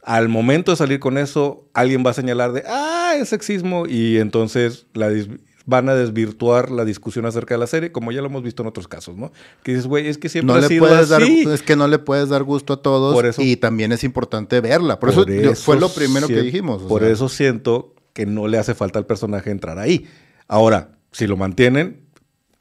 al 0.03 0.29
momento 0.29 0.73
de 0.73 0.77
salir 0.77 1.01
con 1.01 1.17
eso, 1.17 1.69
alguien 1.75 2.05
va 2.05 2.11
a 2.11 2.15
señalar 2.15 2.53
de, 2.53 2.65
ah, 2.67 3.15
es 3.19 3.29
sexismo, 3.29 3.87
y 3.87 4.19
entonces 4.19 4.87
la 4.95 5.11
van 5.65 5.89
a 5.89 5.95
desvirtuar 5.95 6.71
la 6.71 6.85
discusión 6.85 7.27
acerca 7.27 7.55
de 7.55 7.61
la 7.61 7.67
serie, 7.67 7.93
como 7.93 8.13
ya 8.13 8.21
lo 8.21 8.27
hemos 8.27 8.43
visto 8.43 8.63
en 8.63 8.69
otros 8.69 8.89
casos, 8.89 9.17
¿no? 9.17 9.33
Que 9.63 9.73
dices, 9.73 9.87
güey, 9.87 10.09
es 10.09 10.19
que 10.19 10.29
siempre 10.29 10.57
no 10.57 10.61
ha 10.61 10.69
sido 10.69 10.87
así. 10.87 11.45
es 11.49 11.63
que 11.63 11.77
no 11.77 11.87
le 11.87 11.99
puedes 11.99 12.29
dar 12.29 12.43
gusto 12.43 12.75
a 12.75 12.83
todos 12.83 13.39
y 13.39 13.57
también 13.57 13.93
es 13.93 14.05
importante 14.05 14.61
verla. 14.61 14.99
Por, 14.99 15.11
eso, 15.11 15.25
fue 15.55 15.79
lo 15.79 15.89
primero 15.89 16.27
que 16.27 16.43
dijimos. 16.43 16.83
Por 16.83 17.05
eso 17.05 17.29
siento 17.29 17.95
que 18.13 18.27
no 18.27 18.49
le 18.49 18.59
hace 18.59 18.75
falta 18.75 18.99
al 18.99 19.07
personaje 19.07 19.51
entrar 19.51 19.79
ahí. 19.79 20.07
Ahora, 20.49 20.99
si 21.13 21.27
lo 21.27 21.37
mantienen, 21.37 22.02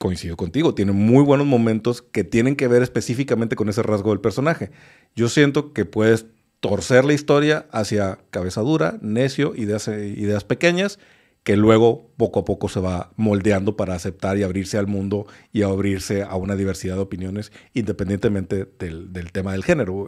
coincido 0.01 0.35
contigo, 0.35 0.73
tiene 0.73 0.93
muy 0.93 1.23
buenos 1.23 1.45
momentos 1.45 2.01
que 2.01 2.23
tienen 2.23 2.55
que 2.55 2.67
ver 2.67 2.81
específicamente 2.81 3.55
con 3.55 3.69
ese 3.69 3.83
rasgo 3.83 4.09
del 4.09 4.19
personaje. 4.19 4.71
Yo 5.15 5.29
siento 5.29 5.73
que 5.73 5.85
puedes 5.85 6.25
torcer 6.59 7.05
la 7.05 7.13
historia 7.13 7.67
hacia 7.71 8.17
cabeza 8.31 8.61
dura, 8.61 8.97
necio, 9.01 9.53
ideas, 9.55 9.87
ideas 9.87 10.43
pequeñas, 10.43 10.97
que 11.43 11.55
luego 11.55 12.09
poco 12.17 12.39
a 12.39 12.45
poco 12.45 12.67
se 12.67 12.79
va 12.79 13.11
moldeando 13.15 13.77
para 13.77 13.93
aceptar 13.93 14.39
y 14.39 14.43
abrirse 14.43 14.79
al 14.79 14.87
mundo 14.87 15.27
y 15.53 15.61
abrirse 15.61 16.23
a 16.23 16.35
una 16.35 16.55
diversidad 16.55 16.95
de 16.95 17.01
opiniones 17.01 17.51
independientemente 17.73 18.67
del, 18.79 19.31
tema 19.31 19.51
del 19.51 19.63
género. 19.63 20.07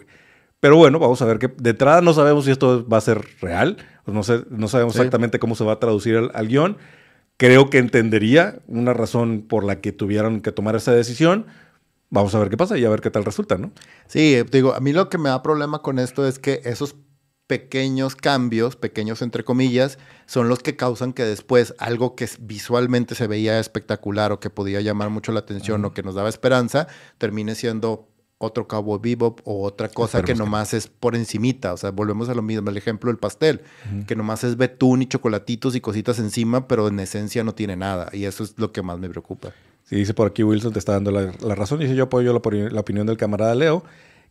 Pero 0.60 0.76
bueno, 0.76 0.98
vamos 0.98 1.22
a 1.22 1.26
ver 1.26 1.38
que 1.38 1.50
de 1.56 1.70
entrada 1.70 2.02
no 2.02 2.14
sabemos 2.14 2.46
si 2.46 2.52
esto 2.52 2.88
va 2.88 2.98
a 2.98 3.02
ser 3.02 3.22
real, 3.42 3.78
no, 4.08 4.24
sé, 4.24 4.42
no 4.50 4.68
sabemos 4.68 4.96
exactamente 4.96 5.38
cómo 5.38 5.54
se 5.54 5.64
va 5.64 5.74
a 5.74 5.80
traducir 5.80 6.32
al 6.34 6.48
guion 6.48 6.78
creo 7.38 7.70
que 7.70 7.78
entendería 7.78 8.60
una 8.68 8.94
razón 8.94 9.46
por 9.48 9.64
la 9.64 9.82
que 9.82 9.92
tuvieron 9.92 10.42
que 10.42 10.52
tomar 10.52 10.76
esa 10.76 10.94
decisión. 10.94 11.48
Vamos 12.10 12.36
a 12.36 12.40
ver 12.40 12.50
qué 12.50 12.58
pasa 12.58 12.78
y 12.78 12.86
a 12.86 12.90
ver 12.90 13.02
qué 13.02 13.10
tal 13.10 13.26
resulta, 13.26 13.58
¿no? 13.58 13.72
Sí, 14.08 14.38
digo, 14.52 14.74
a 14.74 14.80
mí 14.80 14.94
lo 14.94 15.10
que 15.10 15.18
me 15.18 15.30
da 15.30 15.42
problema 15.42 15.82
con 15.82 15.98
esto 15.98 16.28
es 16.28 16.38
que 16.38 16.62
esos 16.64 16.96
pequeños 17.48 18.16
cambios, 18.16 18.76
pequeños 18.76 19.22
entre 19.22 19.44
comillas, 19.44 19.98
son 20.26 20.48
los 20.48 20.60
que 20.60 20.76
causan 20.76 21.14
que 21.14 21.24
después 21.24 21.74
algo 21.78 22.16
que 22.16 22.30
visualmente 22.40 23.16
se 23.16 23.28
veía 23.28 23.60
espectacular 23.60 24.32
o 24.32 24.40
que 24.40 24.50
podía 24.50 24.82
llamar 24.82 25.10
mucho 25.10 25.32
la 25.32 25.42
atención 25.42 25.84
o 25.86 25.94
que 25.94 26.04
nos 26.04 26.16
daba 26.16 26.30
esperanza, 26.30 26.88
termine 27.18 27.56
siendo 27.56 28.13
otro 28.44 28.68
cabo 28.68 29.00
Bebop 29.00 29.42
o 29.46 29.64
otra 29.64 29.90
cosa 29.90 30.24
que 30.24 30.36
nomás 30.36 30.74
es 30.74 30.88
por 30.88 31.16
encimita. 31.16 31.74
O 31.74 31.78
sea, 31.78 31.92
volvemos 31.92 32.30
a 32.30 32.36
lo 32.36 32.42
mismo, 32.42 32.70
el 32.70 32.78
ejemplo 32.78 33.10
del 33.10 33.18
pastel, 33.18 33.62
que 34.08 34.16
nomás 34.16 34.44
es 34.44 34.58
betún 34.58 35.02
y 35.02 35.08
chocolatitos 35.08 35.76
y 35.76 35.82
cositas 35.82 36.20
encima, 36.20 36.68
pero 36.68 36.88
en 36.88 37.00
esencia 37.00 37.44
no 37.44 37.56
tiene 37.56 37.76
nada. 37.76 38.10
Y 38.14 38.26
eso 38.26 38.44
es 38.44 38.56
lo 38.58 38.72
que 38.72 38.82
más 38.82 39.00
me 39.00 39.10
preocupa. 39.10 39.54
Sí, 39.86 39.98
dice 39.98 40.14
por 40.14 40.28
aquí 40.28 40.44
Wilson, 40.44 40.74
te 40.74 40.80
está 40.80 40.94
dando 40.94 41.12
la, 41.12 41.56
razón. 41.56 41.80
Dice, 41.80 41.96
yo 41.96 42.06
apoyo 42.06 42.34
la, 42.34 42.70
la 42.70 42.80
opinión 42.80 43.06
del 43.06 43.18
camarada 43.18 43.54
Leo. 43.56 43.84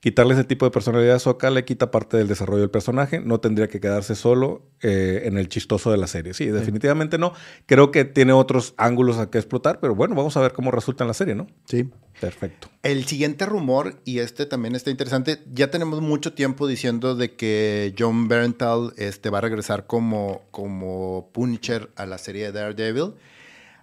Quitarle 0.03 0.35
ese 0.35 0.43
tipo 0.43 0.65
de 0.65 0.73
personalidad 0.73 1.15
a 1.15 1.19
Soka 1.21 1.49
le 1.51 1.65
quita 1.65 1.93
parte 1.93 2.17
del 2.17 2.27
desarrollo 2.27 2.63
del 2.63 2.71
personaje. 2.71 3.21
No 3.21 3.39
tendría 3.39 3.69
que 3.69 3.79
quedarse 3.79 4.17
solo 4.17 4.69
eh, 4.81 5.23
en 5.27 5.39
el 5.39 5.49
chistoso 5.49 5.93
de 5.93 5.97
la 5.97 6.09
serie. 6.09 6.35
Sí, 6.35 6.47
definitivamente 6.47 7.19
no. 7.19 7.35
Creo 7.67 7.93
que 7.93 8.05
tiene 8.05 8.33
otros 8.33 8.75
ángulos 8.79 9.19
a 9.19 9.31
que 9.31 9.39
explotar, 9.39 9.79
pero 9.79 9.95
bueno, 9.95 10.17
vamos 10.17 10.37
a 10.37 10.41
ver 10.41 10.55
cómo 10.55 10.73
resulta 10.73 11.05
en 11.05 11.09
la 11.09 11.15
serie, 11.15 11.37
¿no? 11.37 11.47
Sí. 11.67 11.89
Perfecto. 12.21 12.69
El 12.83 13.05
siguiente 13.05 13.47
rumor, 13.47 14.01
y 14.05 14.19
este 14.19 14.45
también 14.45 14.75
está 14.75 14.91
interesante, 14.91 15.39
ya 15.53 15.71
tenemos 15.71 16.01
mucho 16.01 16.33
tiempo 16.33 16.67
diciendo 16.67 17.15
de 17.15 17.37
que 17.37 17.95
John 17.97 18.27
Berntal 18.27 18.95
este, 18.97 19.31
va 19.31 19.39
a 19.39 19.43
regresar 19.43 19.87
como, 19.87 20.43
como 20.51 21.31
Punisher 21.33 21.91
a 21.95 22.07
la 22.07 22.19
serie 22.19 22.47
de 22.47 22.53
Daredevil. 22.53 23.15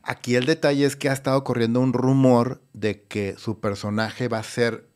Aquí 0.04 0.36
el 0.36 0.46
detalle 0.46 0.86
es 0.86 0.98
que 0.98 1.08
ha 1.08 1.14
estado 1.14 1.46
corriendo 1.46 1.80
un 1.80 1.94
rumor 1.94 2.62
de 2.74 3.04
que 3.04 3.36
su 3.38 3.62
personaje 3.62 4.28
va 4.28 4.40
a 4.40 4.44
ser 4.44 4.89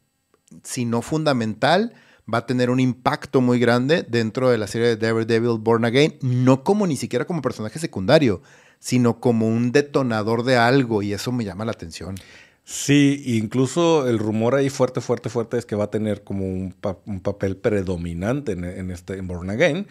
si 0.64 0.86
no 0.86 1.02
fundamental, 1.02 1.94
va 2.32 2.40
a 2.40 2.46
tener 2.46 2.70
un 2.70 2.80
impacto 2.80 3.42
muy 3.42 3.60
grande 3.60 4.06
dentro 4.08 4.50
de 4.50 4.58
la 4.58 4.68
serie 4.68 4.88
de 4.88 4.98
Daredevil 4.98 5.60
Born 5.60 5.86
Again, 5.86 6.18
no 6.22 6.64
como 6.64 6.88
ni 6.88 6.98
siquiera 6.98 7.26
como 7.26 7.42
personaje 7.42 7.80
secundario, 7.80 8.42
sino 8.80 9.20
como 9.20 9.48
un 9.48 9.72
detonador 9.72 10.44
de 10.44 10.58
algo 10.58 11.02
y 11.02 11.14
eso 11.14 11.32
me 11.32 11.46
llama 11.46 11.66
la 11.66 11.72
atención. 11.72 12.16
Sí, 12.66 13.22
incluso 13.26 14.08
el 14.08 14.20
rumor 14.20 14.56
ahí 14.56 14.70
fuerte, 14.70 15.02
fuerte, 15.02 15.30
fuerte 15.30 15.58
es 15.58 15.66
que 15.66 15.76
va 15.76 15.86
a 15.86 15.92
tener 15.92 16.24
como 16.24 16.46
un, 16.46 16.74
papel 17.22 17.58
predominante 17.58 18.54
en, 18.54 18.92
este, 18.92 19.18
en 19.18 19.28
Born 19.28 19.50
Again. 19.50 19.88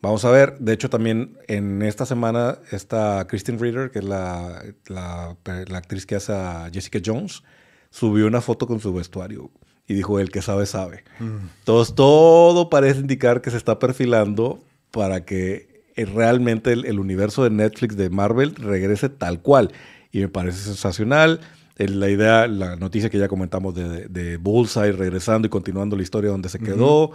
Vamos 0.00 0.24
a 0.24 0.30
ver, 0.30 0.58
de 0.58 0.72
hecho 0.72 0.88
también 0.88 1.38
en 1.46 1.82
esta 1.82 2.06
semana 2.06 2.58
está 2.70 3.26
Kristen 3.26 3.58
Reader, 3.58 3.90
que 3.90 3.98
es 3.98 4.04
la, 4.04 4.62
la, 4.86 5.36
la 5.44 5.78
actriz 5.78 6.06
que 6.06 6.16
hace 6.16 6.32
a 6.32 6.70
Jessica 6.72 7.00
Jones, 7.04 7.42
subió 7.90 8.26
una 8.26 8.40
foto 8.40 8.66
con 8.66 8.80
su 8.80 8.92
vestuario. 8.94 9.50
Y 9.88 9.94
dijo, 9.94 10.18
el 10.18 10.30
que 10.30 10.42
sabe, 10.42 10.66
sabe. 10.66 11.04
Mm. 11.20 11.48
Entonces, 11.60 11.94
todo 11.94 12.68
parece 12.68 13.00
indicar 13.00 13.40
que 13.40 13.50
se 13.50 13.56
está 13.56 13.78
perfilando 13.78 14.60
para 14.90 15.24
que 15.24 15.82
eh, 15.94 16.04
realmente 16.04 16.72
el, 16.72 16.98
universo 16.98 17.44
de 17.44 17.50
Netflix 17.50 17.96
de 17.96 18.10
Marvel 18.10 18.54
regrese 18.56 19.08
tal 19.08 19.40
cual. 19.40 19.72
Y 20.12 20.20
me 20.20 20.28
parece 20.28 20.58
sensacional. 20.58 21.40
La 21.76 22.08
idea, 22.08 22.46
la 22.46 22.76
noticia 22.76 23.10
que 23.10 23.18
ya 23.18 23.28
comentamos 23.28 23.74
de, 23.74 24.08
de 24.08 24.38
Bullseye 24.38 24.92
regresando 24.92 25.46
y 25.46 25.50
continuando 25.50 25.94
la 25.94 26.02
historia 26.02 26.30
donde 26.30 26.48
se 26.48 26.58
quedó. 26.58 27.12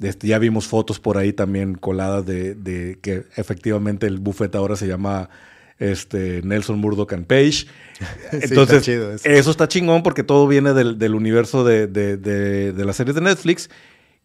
Este, 0.00 0.28
ya 0.28 0.38
vimos 0.38 0.66
fotos 0.66 1.00
por 1.00 1.16
ahí 1.16 1.32
también 1.32 1.74
coladas 1.74 2.24
de, 2.26 2.54
de, 2.54 2.98
que 3.00 3.24
efectivamente 3.36 4.06
el 4.06 4.18
buffet 4.18 4.54
ahora 4.54 4.76
se 4.76 4.86
llama 4.86 5.30
este, 5.78 6.42
Nelson 6.42 6.78
Murdoch 6.78 7.12
and 7.12 7.26
Page. 7.26 7.66
Entonces, 8.32 8.88
eso. 9.24 9.50
está 9.50 9.68
chingón 9.68 10.02
porque 10.02 10.22
todo 10.22 10.46
viene 10.46 10.72
del, 10.72 11.14
universo 11.14 11.64
de, 11.64 11.86
de, 11.86 12.84
las 12.84 12.96
series 12.96 13.14
de 13.14 13.20
Netflix. 13.20 13.70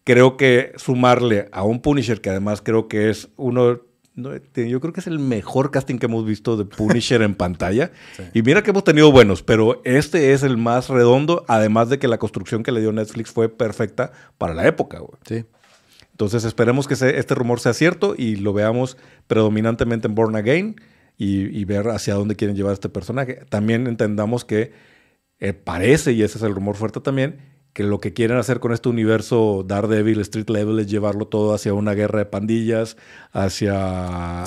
Creo 0.04 0.36
que 0.36 0.72
sumarle 0.76 1.48
a 1.52 1.62
un 1.62 1.80
Punisher, 1.80 2.20
que 2.20 2.30
además 2.30 2.60
creo 2.62 2.88
que 2.88 3.10
es 3.10 3.28
uno 3.36 3.80
yo 4.14 4.80
creo 4.80 4.92
que 4.92 5.00
es 5.00 5.06
el 5.06 5.18
mejor 5.18 5.70
casting 5.70 5.98
que 5.98 6.04
hemos 6.04 6.26
visto 6.26 6.58
de 6.58 6.66
Punisher 6.66 7.22
en 7.22 7.34
pantalla. 7.34 7.92
Y 8.34 8.42
mira 8.42 8.62
que 8.62 8.70
hemos 8.70 8.84
tenido 8.84 9.10
buenos, 9.10 9.42
pero 9.42 9.80
este 9.84 10.32
es 10.32 10.42
el 10.42 10.58
más 10.58 10.88
redondo, 10.90 11.44
además 11.48 11.88
de 11.88 11.98
que 11.98 12.08
la 12.08 12.18
construcción 12.18 12.62
que 12.62 12.72
le 12.72 12.80
dio 12.80 12.92
Netflix 12.92 13.30
fue 13.30 13.48
perfecta 13.48 14.12
para 14.36 14.52
la 14.52 14.66
época. 14.66 14.98
Sí. 15.26 15.44
Entonces 16.10 16.44
esperemos 16.44 16.86
que 16.86 16.94
este 16.94 17.34
rumor 17.34 17.58
sea 17.58 17.72
cierto 17.72 18.14
y 18.16 18.36
lo 18.36 18.52
veamos 18.52 18.98
predominantemente 19.26 20.08
en 20.08 20.14
Born 20.14 20.36
Again 20.36 20.76
y, 21.24 21.64
ver 21.64 21.88
hacia 21.88 22.14
dónde 22.14 22.34
quieren 22.34 22.56
llevar 22.56 22.72
este 22.72 22.88
personaje. 22.88 23.44
También 23.48 23.86
entendamos 23.86 24.44
que 24.44 24.72
eh, 25.38 25.52
parece, 25.52 26.12
y 26.12 26.22
ese 26.22 26.38
es 26.38 26.44
el 26.44 26.54
rumor 26.54 26.74
fuerte 26.74 27.00
también, 27.00 27.40
que 27.72 27.84
lo 27.84 28.00
que 28.00 28.12
quieren 28.12 28.36
hacer 28.38 28.58
con 28.58 28.72
este 28.72 28.88
universo 28.88 29.64
Daredevil, 29.66 30.20
Street 30.20 30.50
Level, 30.50 30.80
es 30.80 30.88
llevarlo 30.88 31.26
todo 31.26 31.54
hacia 31.54 31.74
una 31.74 31.94
guerra 31.94 32.18
de 32.18 32.26
pandillas, 32.26 32.96
hacia 33.30 34.44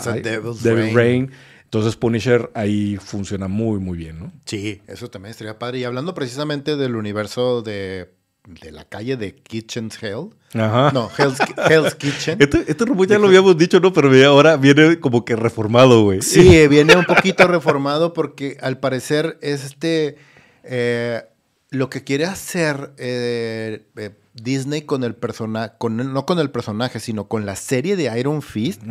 Devil 0.61 0.93
Rain. 0.93 1.31
Entonces 1.63 1.95
Punisher 1.95 2.51
ahí 2.53 2.97
funciona 2.97 3.47
muy, 3.47 3.79
muy 3.79 3.97
bien, 3.97 4.19
¿no? 4.19 4.31
Sí, 4.45 4.81
eso 4.87 5.09
también 5.09 5.31
estaría 5.31 5.57
padre. 5.57 5.79
Y 5.79 5.83
hablando 5.85 6.13
precisamente 6.13 6.75
del 6.75 6.95
universo 6.95 7.61
de 7.61 8.13
de 8.47 8.71
la 8.71 8.85
calle 8.85 9.17
de 9.17 9.35
Kitchen's 9.35 10.01
Hell. 10.01 10.29
Ajá. 10.53 10.91
No, 10.93 11.09
Hell's, 11.17 11.95
Kitchen. 11.95 12.37
Este, 12.41 12.63
este 12.67 12.85
rumbo 12.85 13.05
ya 13.05 13.17
lo 13.17 13.27
habíamos 13.27 13.57
dicho, 13.57 13.79
¿no? 13.79 13.91
Pero 13.91 14.09
ahora 14.27 14.57
viene 14.57 14.99
como 14.99 15.25
que 15.25 15.35
reformado, 15.35 16.03
güey. 16.03 16.21
Sí, 16.21 16.67
viene 16.67 16.95
un 16.95 17.05
poquito 17.05 17.47
reformado 17.47 18.13
porque 18.13 18.57
al 18.61 18.79
parecer 18.79 19.37
este... 19.41 20.17
Eh, 20.63 21.21
lo 21.75 21.89
que 21.89 22.03
quiere 22.03 22.25
hacer 22.25 22.93
eh, 22.97 23.85
eh, 23.97 24.11
Disney 24.33 24.83
con 24.83 25.03
el 25.03 25.15
personaje, 25.15 25.75
no 25.89 26.25
con 26.25 26.39
el 26.39 26.51
personaje, 26.51 26.99
sino 26.99 27.27
con 27.27 27.45
la 27.45 27.55
serie 27.55 27.95
de 27.95 28.17
Iron 28.19 28.41
Fist, 28.41 28.81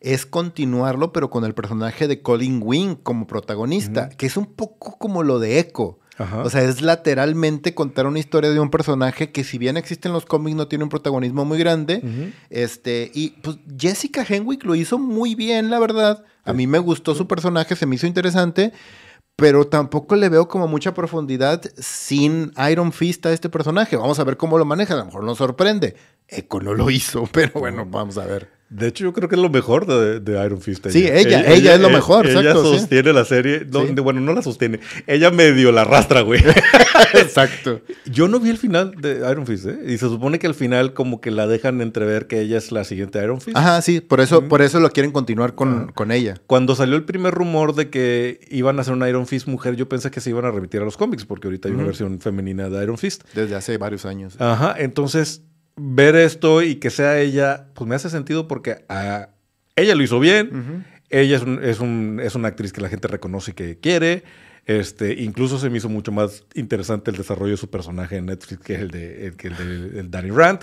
es 0.00 0.26
continuarlo, 0.26 1.12
pero 1.12 1.30
con 1.30 1.44
el 1.44 1.54
personaje 1.54 2.08
de 2.08 2.22
Colin 2.22 2.60
Wing 2.62 2.96
como 2.96 3.26
protagonista, 3.26 4.10
que 4.10 4.26
es 4.26 4.36
un 4.36 4.46
poco 4.46 4.98
como 4.98 5.22
lo 5.22 5.38
de 5.38 5.58
Echo. 5.58 5.98
O 6.18 6.48
sea, 6.48 6.62
es 6.62 6.80
lateralmente 6.80 7.74
contar 7.74 8.06
una 8.06 8.18
historia 8.18 8.50
de 8.50 8.58
un 8.58 8.70
personaje 8.70 9.32
que 9.32 9.44
si 9.44 9.58
bien 9.58 9.76
existe 9.76 10.08
en 10.08 10.14
los 10.14 10.24
cómics 10.24 10.56
no 10.56 10.66
tiene 10.66 10.84
un 10.84 10.90
protagonismo 10.90 11.44
muy 11.44 11.58
grande. 11.58 12.32
Este, 12.48 13.10
y 13.14 13.30
pues 13.42 13.58
Jessica 13.78 14.24
Henwick 14.26 14.64
lo 14.64 14.74
hizo 14.74 14.98
muy 14.98 15.34
bien, 15.34 15.70
la 15.70 15.78
verdad. 15.78 16.24
A 16.44 16.52
mí 16.52 16.66
me 16.66 16.78
gustó 16.78 17.14
su 17.14 17.26
personaje, 17.26 17.76
se 17.76 17.86
me 17.86 17.96
hizo 17.96 18.06
interesante, 18.06 18.72
pero 19.36 19.66
tampoco 19.66 20.16
le 20.16 20.30
veo 20.30 20.48
como 20.48 20.66
mucha 20.66 20.94
profundidad 20.94 21.62
sin 21.76 22.52
Iron 22.70 22.92
Fist 22.92 23.26
a 23.26 23.32
este 23.32 23.50
personaje. 23.50 23.96
Vamos 23.96 24.18
a 24.18 24.24
ver 24.24 24.38
cómo 24.38 24.56
lo 24.56 24.64
maneja, 24.64 24.94
a 24.94 24.98
lo 24.98 25.04
mejor 25.04 25.24
nos 25.24 25.38
sorprende. 25.38 25.96
Echo 26.28 26.60
no 26.60 26.72
lo 26.72 26.90
hizo, 26.90 27.28
pero 27.32 27.60
bueno, 27.60 27.84
vamos 27.84 28.16
a 28.16 28.24
ver. 28.24 28.55
De 28.68 28.88
hecho, 28.88 29.04
yo 29.04 29.12
creo 29.12 29.28
que 29.28 29.36
es 29.36 29.40
lo 29.40 29.48
mejor 29.48 29.86
de, 29.86 30.44
Iron 30.44 30.60
Fist. 30.60 30.88
Sí, 30.88 31.06
ella, 31.06 31.46
ella, 31.46 31.74
es 31.74 31.80
lo 31.80 31.88
mejor, 31.88 32.26
ella 32.26 32.52
sostiene 32.52 33.12
la 33.12 33.24
serie. 33.24 33.64
bueno, 34.02 34.20
no 34.20 34.32
la 34.32 34.42
sostiene. 34.42 34.80
Ella 35.06 35.30
medio 35.30 35.70
la 35.70 35.82
arrastra, 35.82 36.22
güey. 36.22 36.42
exacto. 37.14 37.80
Yo 38.06 38.26
no 38.26 38.40
vi 38.40 38.50
el 38.50 38.58
final 38.58 38.92
de 39.00 39.18
Iron 39.30 39.46
Fist, 39.46 39.66
¿eh? 39.66 39.78
Y 39.86 39.98
se 39.98 40.08
supone 40.08 40.40
que 40.40 40.48
al 40.48 40.54
final 40.54 40.94
como 40.94 41.20
que 41.20 41.30
la 41.30 41.46
dejan 41.46 41.80
entrever 41.80 42.26
que 42.26 42.40
ella 42.40 42.58
es 42.58 42.72
la 42.72 42.82
siguiente 42.82 43.22
Iron 43.22 43.40
Fist. 43.40 43.56
Ajá, 43.56 43.80
sí. 43.82 44.00
Por 44.00 44.20
eso, 44.20 44.48
por 44.48 44.62
eso 44.62 44.80
lo 44.80 44.90
quieren 44.90 45.12
continuar 45.12 45.54
con, 45.54 45.92
con, 45.92 46.10
ella. 46.10 46.34
Cuando 46.48 46.74
salió 46.74 46.96
el 46.96 47.04
primer 47.04 47.34
rumor 47.34 47.74
de 47.76 47.88
que 47.88 48.40
iban 48.50 48.78
a 48.78 48.80
hacer 48.80 48.94
una 48.94 49.08
Iron 49.08 49.28
Fist 49.28 49.46
mujer, 49.46 49.76
yo 49.76 49.88
pensé 49.88 50.10
que 50.10 50.20
se 50.20 50.30
iban 50.30 50.44
a 50.44 50.50
remitir 50.50 50.80
a 50.80 50.84
los 50.84 50.96
cómics, 50.96 51.24
porque 51.24 51.46
ahorita 51.46 51.68
hay 51.68 51.74
una 51.74 51.84
versión 51.84 52.20
femenina 52.20 52.68
de 52.68 52.82
Iron 52.82 52.98
Fist. 52.98 53.22
Desde 53.32 53.54
hace 53.54 53.78
varios 53.78 54.04
años. 54.06 54.34
Ajá, 54.40 54.74
entonces 54.76 55.42
ver 55.76 56.16
esto 56.16 56.62
y 56.62 56.76
que 56.76 56.90
sea 56.90 57.18
ella, 57.20 57.68
pues 57.74 57.88
me 57.88 57.94
hace 57.94 58.10
sentido 58.10 58.48
porque 58.48 58.84
a 58.88 59.28
ella 59.76 59.94
lo 59.94 60.02
hizo 60.02 60.18
bien. 60.18 60.84
Ella 61.10 61.36
es, 61.36 61.80
es, 61.80 62.34
una 62.34 62.48
actriz 62.48 62.72
que 62.72 62.80
la 62.80 62.88
gente 62.88 63.08
reconoce 63.08 63.52
y 63.52 63.54
que 63.54 63.78
quiere. 63.78 64.24
Este, 64.64 65.22
incluso 65.22 65.58
se 65.58 65.70
me 65.70 65.78
hizo 65.78 65.88
mucho 65.88 66.10
más 66.10 66.44
interesante 66.54 67.12
el 67.12 67.16
desarrollo 67.16 67.52
de 67.52 67.56
su 67.56 67.70
personaje 67.70 68.16
en 68.16 68.26
Netflix 68.26 68.60
que 68.62 68.74
el 68.74 68.90
de, 68.90 69.26
el, 69.26 69.56
de 69.56 70.02
Danny 70.08 70.30
Rand. 70.30 70.60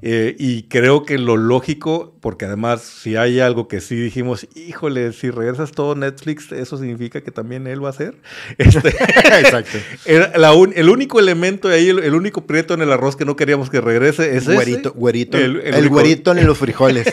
Eh, 0.00 0.36
y 0.38 0.62
creo 0.64 1.02
que 1.04 1.18
lo 1.18 1.36
lógico, 1.36 2.14
porque 2.20 2.44
además 2.44 2.82
si 2.82 3.16
hay 3.16 3.40
algo 3.40 3.66
que 3.66 3.80
sí 3.80 3.96
dijimos, 3.96 4.46
híjole, 4.54 5.12
si 5.12 5.30
regresas 5.30 5.72
todo 5.72 5.96
Netflix, 5.96 6.52
eso 6.52 6.78
significa 6.78 7.20
que 7.20 7.32
también 7.32 7.66
él 7.66 7.84
va 7.84 7.90
a 7.90 7.92
ser. 7.92 8.14
Este, 8.58 8.88
Exacto. 9.40 9.78
el, 10.04 10.88
único 10.88 11.18
elemento 11.18 11.68
ahí, 11.68 11.88
el, 11.88 12.14
único 12.14 12.46
prieto 12.46 12.74
en 12.74 12.82
el 12.82 12.92
arroz 12.92 13.16
que 13.16 13.24
no 13.24 13.34
queríamos 13.34 13.70
que 13.70 13.80
regrese 13.80 14.36
es 14.36 14.46
güerito, 14.46 14.90
ese. 14.90 14.98
Güerito, 14.98 15.38
el, 15.38 15.60
el 15.60 15.88
güerito 15.88 16.32
en 16.32 16.46
los 16.46 16.58
frijoles. 16.58 17.12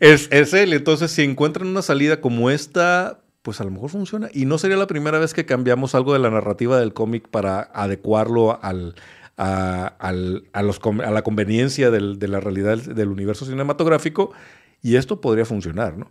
es, 0.00 0.28
es 0.30 0.52
él. 0.52 0.72
Entonces, 0.72 1.10
si 1.10 1.22
encuentran 1.22 1.66
una 1.66 1.82
salida 1.82 2.20
como 2.20 2.50
esta, 2.50 3.20
pues 3.42 3.60
a 3.60 3.64
lo 3.64 3.70
mejor 3.70 3.90
funciona. 3.90 4.28
Y 4.32 4.44
no 4.44 4.58
sería 4.58 4.76
la 4.76 4.86
primera 4.86 5.18
vez 5.18 5.34
que 5.34 5.44
cambiamos 5.44 5.94
algo 5.94 6.12
de 6.12 6.20
la 6.20 6.30
narrativa 6.30 6.78
del 6.78 6.92
cómic 6.92 7.28
para 7.28 7.60
adecuarlo 7.74 8.62
al 8.62 8.94
a, 9.36 9.96
la 10.12 11.22
conveniencia 11.22 11.90
de 11.90 12.28
la 12.28 12.40
realidad 12.40 12.78
del 12.78 13.08
universo 13.08 13.44
cinematográfico. 13.44 14.32
Y 14.84 14.96
esto 14.96 15.20
podría 15.20 15.44
funcionar, 15.44 15.96
¿no? 15.96 16.10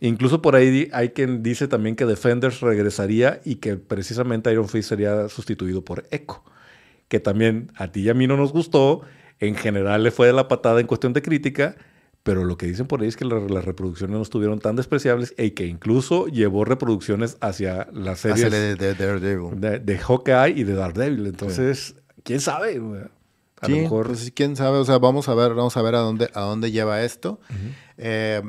Incluso 0.00 0.40
por 0.42 0.54
ahí 0.54 0.88
hay 0.92 1.08
quien 1.08 1.42
dice 1.42 1.66
también 1.66 1.96
que 1.96 2.06
Defenders 2.06 2.60
regresaría 2.60 3.40
y 3.44 3.56
que 3.56 3.76
precisamente 3.76 4.52
Iron 4.52 4.68
Fist 4.68 4.88
sería 4.90 5.28
sustituido 5.28 5.84
por 5.84 6.04
Echo. 6.12 6.44
Que 7.08 7.18
también 7.18 7.72
a 7.74 7.88
ti 7.90 8.02
y 8.02 8.08
a 8.10 8.14
mí 8.14 8.26
no 8.28 8.36
nos 8.36 8.52
gustó. 8.52 9.02
en 9.40 9.56
general 9.56 10.04
le 10.04 10.12
fue 10.12 10.28
de 10.28 10.32
la 10.32 10.46
patada 10.46 10.78
en 10.80 10.86
cuestión 10.86 11.12
de 11.14 11.20
crítica, 11.20 11.74
pero 12.22 12.44
lo 12.44 12.56
que 12.56 12.66
dicen 12.66 12.86
por 12.86 13.02
ahí 13.02 13.08
es 13.08 13.16
que 13.16 13.24
la- 13.24 13.40
las 13.40 13.64
reproducciones 13.64 14.14
no 14.14 14.22
estuvieron 14.22 14.60
tan 14.60 14.76
despreciables 14.76 15.34
y 15.36 15.50
que 15.50 15.66
incluso 15.66 16.28
llevó 16.28 16.64
reproducciones 16.64 17.38
hacia 17.40 17.88
las 17.92 18.20
series 18.20 18.44
Hacia 18.44 18.56
de, 18.60 18.76
de 18.76 18.94
Daredevil. 18.94 19.60
de, 19.60 19.80
de 19.80 19.98
Hawkeye 19.98 20.50
y 20.60 20.62
de 20.62 20.74
Daredevil. 20.74 21.26
Entonces, 21.26 21.96
¿quién 22.24 22.40
sabe? 22.40 22.78
güey? 22.78 23.02
A 23.60 23.66
sí, 23.66 23.72
lo 23.72 23.78
mejor... 23.78 24.06
pues, 24.08 24.32
quién 24.34 24.56
sabe, 24.56 24.78
o 24.78 24.84
sea, 24.84 24.98
vamos 24.98 25.28
a 25.28 25.34
ver, 25.34 25.54
vamos 25.54 25.76
a 25.76 25.82
ver 25.82 25.94
a 25.94 26.00
dónde, 26.00 26.30
a 26.34 26.40
dónde 26.40 26.72
lleva 26.72 27.02
esto. 27.02 27.38
Eh, 27.96 28.42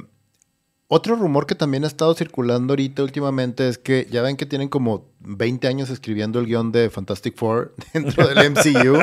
otro 0.88 1.16
rumor 1.16 1.48
que 1.48 1.56
también 1.56 1.86
ha 1.86 1.88
estado 1.88 2.14
circulando 2.14 2.74
ahorita 2.74 3.02
últimamente 3.02 3.68
es 3.68 3.80
que 3.80 4.08
ya 4.12 4.22
ven 4.22 4.38
que 4.38 4.46
tienen 4.46 4.70
como 4.70 5.08
20 5.22 5.68
años 5.68 5.90
escribiendo 5.90 6.40
el 6.40 6.46
guion 6.46 6.72
de 6.72 6.90
Fantastic 6.90 7.36
Four 7.36 7.74
dentro 7.94 8.28
del 8.28 8.52
MCU. 8.52 9.00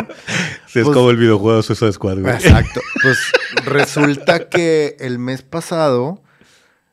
Sí, 0.68 0.78
es 0.78 0.84
pues- 0.84 0.94
como 0.94 1.10
el 1.10 1.16
videojuego 1.16 1.56
de 1.56 1.62
Suicide 1.64 1.92
Squad, 1.92 2.20
güey. 2.20 2.34
Exacto. 2.34 2.80
Pues 3.02 3.18
resulta 3.64 4.50
que 4.50 4.94
el 5.00 5.18
mes 5.18 5.40
pasado, 5.40 6.22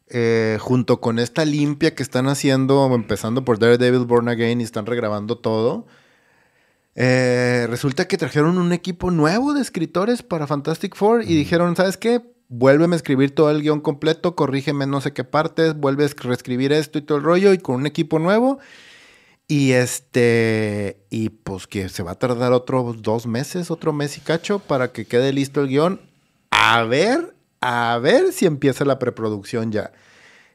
eh, 0.07 0.57
junto 0.61 1.01
con 1.01 1.19
esta 1.19 1.43
limpia 1.43 1.93
que 1.93 2.01
están 2.01 2.27
haciendo, 2.29 2.89
empezando 2.95 3.43
por 3.43 3.59
Daredevil 3.59 4.05
Born 4.05 4.29
Again 4.29 4.61
y 4.61 4.63
están 4.63 4.85
regrabando 4.85 5.37
todo, 5.37 5.85
eh, 6.99 7.67
resulta 7.69 8.07
que 8.07 8.17
trajeron 8.17 8.57
un 8.57 8.73
equipo 8.73 9.11
nuevo 9.11 9.53
de 9.53 9.61
escritores 9.61 10.23
para 10.23 10.47
Fantastic 10.47 10.95
Four 10.95 11.21
y 11.23 11.35
dijeron, 11.35 11.75
¿sabes 11.75 11.95
qué? 11.95 12.23
Vuélveme 12.49 12.95
a 12.95 12.97
escribir 12.97 13.35
todo 13.35 13.51
el 13.51 13.61
guion 13.61 13.81
completo, 13.81 14.35
corrígeme 14.35 14.87
no 14.87 14.99
sé 14.99 15.13
qué 15.13 15.23
partes, 15.23 15.75
vuelve 15.75 16.05
a 16.05 16.09
reescribir 16.23 16.73
esto 16.73 16.97
y 16.97 17.03
todo 17.03 17.19
el 17.19 17.23
rollo 17.23 17.53
y 17.53 17.59
con 17.59 17.75
un 17.75 17.85
equipo 17.85 18.17
nuevo. 18.17 18.57
Y 19.47 19.73
este, 19.73 21.05
y 21.11 21.29
pues 21.29 21.67
que 21.67 21.87
se 21.87 22.01
va 22.01 22.11
a 22.13 22.19
tardar 22.19 22.51
otros 22.51 23.03
dos 23.03 23.27
meses, 23.27 23.69
otro 23.69 23.93
mes 23.93 24.17
y 24.17 24.21
cacho 24.21 24.57
para 24.57 24.91
que 24.91 25.05
quede 25.05 25.31
listo 25.33 25.61
el 25.61 25.67
guion. 25.67 26.01
A 26.49 26.81
ver, 26.81 27.35
a 27.61 27.99
ver 28.01 28.33
si 28.33 28.47
empieza 28.47 28.85
la 28.85 28.97
preproducción 28.97 29.71
ya. 29.71 29.91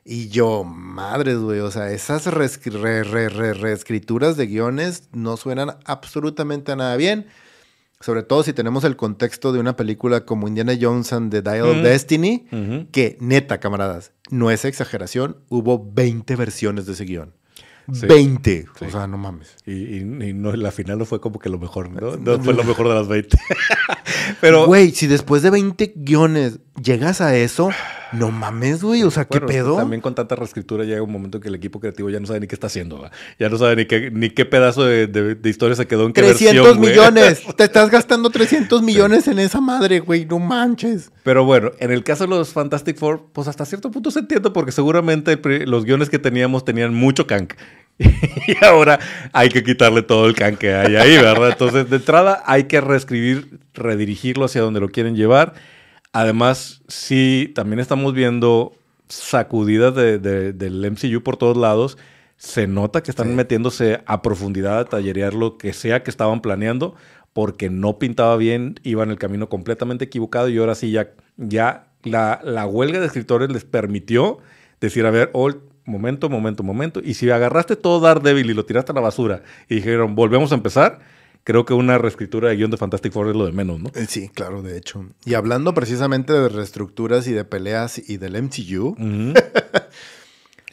Y 0.05 0.29
yo, 0.29 0.65
madres, 0.65 1.39
güey, 1.39 1.61
o 1.61 1.71
sea, 1.71 1.91
esas 1.93 2.27
reescri- 2.27 2.73
re- 2.81 3.05
re- 3.05 3.29
re- 3.29 3.55
reescrituras 3.55 4.37
de 4.37 4.47
guiones 4.47 5.09
no 5.13 5.37
suenan 5.37 5.77
absolutamente 5.85 6.73
a 6.73 6.77
nada 6.77 6.97
bien. 6.97 7.27
Sobre 8.01 8.25
todo 8.25 8.43
si 8.43 8.53
tenemos 8.53 8.83
el 8.83 8.97
contexto 8.97 9.53
de 9.53 9.61
una 9.61 9.77
película 9.77 10.25
como 10.25 10.49
Indiana 10.49 10.77
Jones 10.81 11.13
and 11.13 11.31
the 11.31 11.41
Dial 11.41 11.63
of 11.69 11.77
Mm. 11.77 11.83
Destiny, 11.83 12.47
que 12.91 13.17
neta, 13.21 13.61
camaradas, 13.61 14.11
no 14.29 14.51
es 14.51 14.65
exageración, 14.65 15.37
hubo 15.49 15.89
20 15.93 16.35
versiones 16.35 16.87
de 16.87 16.95
ese 16.95 17.05
guion. 17.05 17.33
Sí. 17.93 18.07
20. 18.07 18.67
Sí. 18.79 18.85
O 18.87 18.91
sea, 18.91 19.07
no 19.07 19.19
mames. 19.19 19.57
Y, 19.67 19.73
y- 19.73 19.99
y 19.99 20.33
no, 20.35 20.53
la 20.57 20.73
final 20.73 20.99
no 20.99 21.05
fue 21.05 21.21
como 21.21 21.39
que 21.39 21.49
lo 21.49 21.59
mejor, 21.61 21.91
¿no? 21.91 22.17
No 22.17 22.43
fue 22.43 22.55
lo 22.55 22.65
mejor 22.65 22.89
de 22.89 22.95
las 22.95 23.07
20. 23.07 23.39
Pero, 24.41 24.67
Güey, 24.67 24.91
si 24.93 25.07
después 25.07 25.43
de 25.43 25.51
20 25.51 25.93
guiones 25.97 26.59
llegas 26.81 27.21
a 27.21 27.37
eso, 27.37 27.71
no 28.13 28.31
mames, 28.31 28.83
güey. 28.83 29.03
O 29.03 29.11
sea, 29.11 29.25
¿qué 29.25 29.39
bueno, 29.39 29.47
pedo? 29.47 29.77
También 29.77 30.01
con 30.01 30.15
tanta 30.15 30.35
reescritura 30.37 30.85
llega 30.85 31.03
un 31.03 31.11
momento 31.13 31.41
que 31.41 31.49
el 31.49 31.55
equipo 31.55 31.81
creativo 31.81 32.09
ya 32.11 32.21
no 32.21 32.27
sabe 32.27 32.41
ni 32.41 32.47
qué 32.47 32.55
está 32.55 32.69
haciendo, 32.69 33.01
¿va? 33.01 33.11
Ya 33.39 33.49
no 33.49 33.59
sabe 33.59 33.77
ni 33.77 33.87
qué, 33.87 34.11
ni 34.11 34.31
qué 34.31 34.45
pedazo 34.45 34.85
de, 34.85 35.07
de- 35.07 35.35
de 35.35 35.51
historia 35.51 35.77
se 35.77 35.87
quedó 35.87 36.07
en 36.07 36.13
qué 36.13 36.23
300 36.23 36.65
versión, 36.65 36.81
millones. 36.81 37.43
Te 37.57 37.65
estás 37.65 37.91
gastando 37.91 38.31
300 38.31 38.83
millones 38.83 39.29
en 39.29 39.39
esa 39.39 39.61
madre, 39.61 40.01
güey. 40.01 40.25
No 40.27 40.39
manches. 40.39 41.11
Pero 41.23 41.45
bueno, 41.45 41.71
en 41.79 41.91
el 41.91 42.05
caso 42.05 42.25
de 42.25 42.31
los 42.31 42.51
Fantastic 42.51 42.97
Four, 42.97 43.27
pues 43.33 43.49
hasta 43.49 43.65
cierto 43.65 43.91
punto 43.91 44.11
se 44.11 44.21
entiende 44.21 44.51
porque 44.51 44.73
seguramente 44.73 45.39
los 45.67 45.85
guiones 45.85 46.09
que 46.11 46.19
teníamos 46.19 46.65
tenían 46.65 46.95
mucho 46.95 47.27
canc. 47.27 47.55
y 47.99 48.65
ahora 48.65 48.99
hay 49.33 49.51
que 49.51 49.63
quitarle 49.63 50.03
todo 50.03 50.27
el 50.27 50.35
can 50.35 50.57
que 50.57 50.75
hay 50.75 50.97
ahí, 50.97 51.17
¿verdad? 51.19 51.51
Entonces, 51.51 51.89
de 51.91 51.97
entrada 51.97 52.43
hay 52.47 52.65
que 52.65 52.81
reescribir, 52.81 53.61
redirigirlo 53.75 54.47
hacia 54.47 54.63
donde 54.63 54.81
lo 54.81 54.89
quieren 54.89 55.15
llevar. 55.15 55.53
Además, 56.13 56.83
sí, 56.89 57.51
también 57.55 57.81
estamos 57.81 58.13
viendo 58.15 58.73
sacudidas 59.09 59.95
de- 59.95 60.19
de- 60.19 60.53
del 60.53 60.85
MCU 60.85 61.23
por 61.23 61.37
todos 61.37 61.57
lados. 61.57 61.99
Se 62.37 62.67
nota 62.67 63.03
que 63.03 63.11
están 63.11 63.29
Sí. 63.29 63.35
metiéndose 63.35 64.03
a 64.07 64.21
profundidad 64.23 64.79
a 64.81 64.85
tallerear 64.85 65.33
lo 65.35 65.57
que 65.59 65.73
sea 65.73 66.03
que 66.03 66.11
estaban 66.11 66.41
planeando, 66.41 66.95
porque 67.33 67.71
no 67.71 67.99
pintaba 67.99 68.37
bien, 68.37 68.79
iban 68.83 69.11
el 69.11 69.19
camino 69.19 69.49
completamente 69.49 70.05
equivocado 70.05 70.49
y 70.49 70.59
ahora 70.59 70.75
sí 70.75 70.91
ya, 70.91 71.11
ya 71.37 71.87
la, 72.03 72.41
la 72.45 72.67
huelga 72.67 73.01
de 73.01 73.07
escritores 73.07 73.51
les 73.51 73.65
permitió 73.65 74.39
decir, 74.81 75.07
a 75.07 75.11
ver, 75.11 75.31
oh, 75.33 75.51
momento, 75.85 76.29
momento, 76.29 76.63
momento. 76.63 77.01
Y 77.03 77.15
si 77.15 77.31
agarraste 77.31 77.77
todo 77.77 78.01
Daredevil 78.01 78.51
y 78.51 78.55
lo 78.55 78.65
tiraste 78.67 78.93
a 78.93 78.95
la 78.95 79.01
basura 79.01 79.43
y 79.69 79.77
dijeron, 79.77 80.15
volvemos 80.15 80.53
a 80.53 80.57
empezar, 80.57 80.99
creo 81.45 81.65
que 81.65 81.75
una 81.75 81.99
reescritura 81.99 82.49
de 82.49 82.57
guion 82.57 82.71
de 82.71 82.77
Fantastic 82.77 83.13
Four 83.13 83.29
es 83.29 83.37
lo 83.37 83.47
de 83.47 83.53
menos, 83.53 83.81
¿no? 83.81 83.91
Eh, 83.95 84.07
Sí, 84.09 84.29
claro, 84.29 84.63
de 84.63 84.77
hecho. 84.77 85.07
Y 85.25 85.35
hablando 85.35 85.75
precisamente 85.75 86.33
de 86.33 86.49
reestructuras 86.49 87.27
y 87.27 87.33
de 87.33 87.45
peleas 87.45 87.99
y 87.99 88.17
del 88.17 88.41
MCU. 88.43 88.97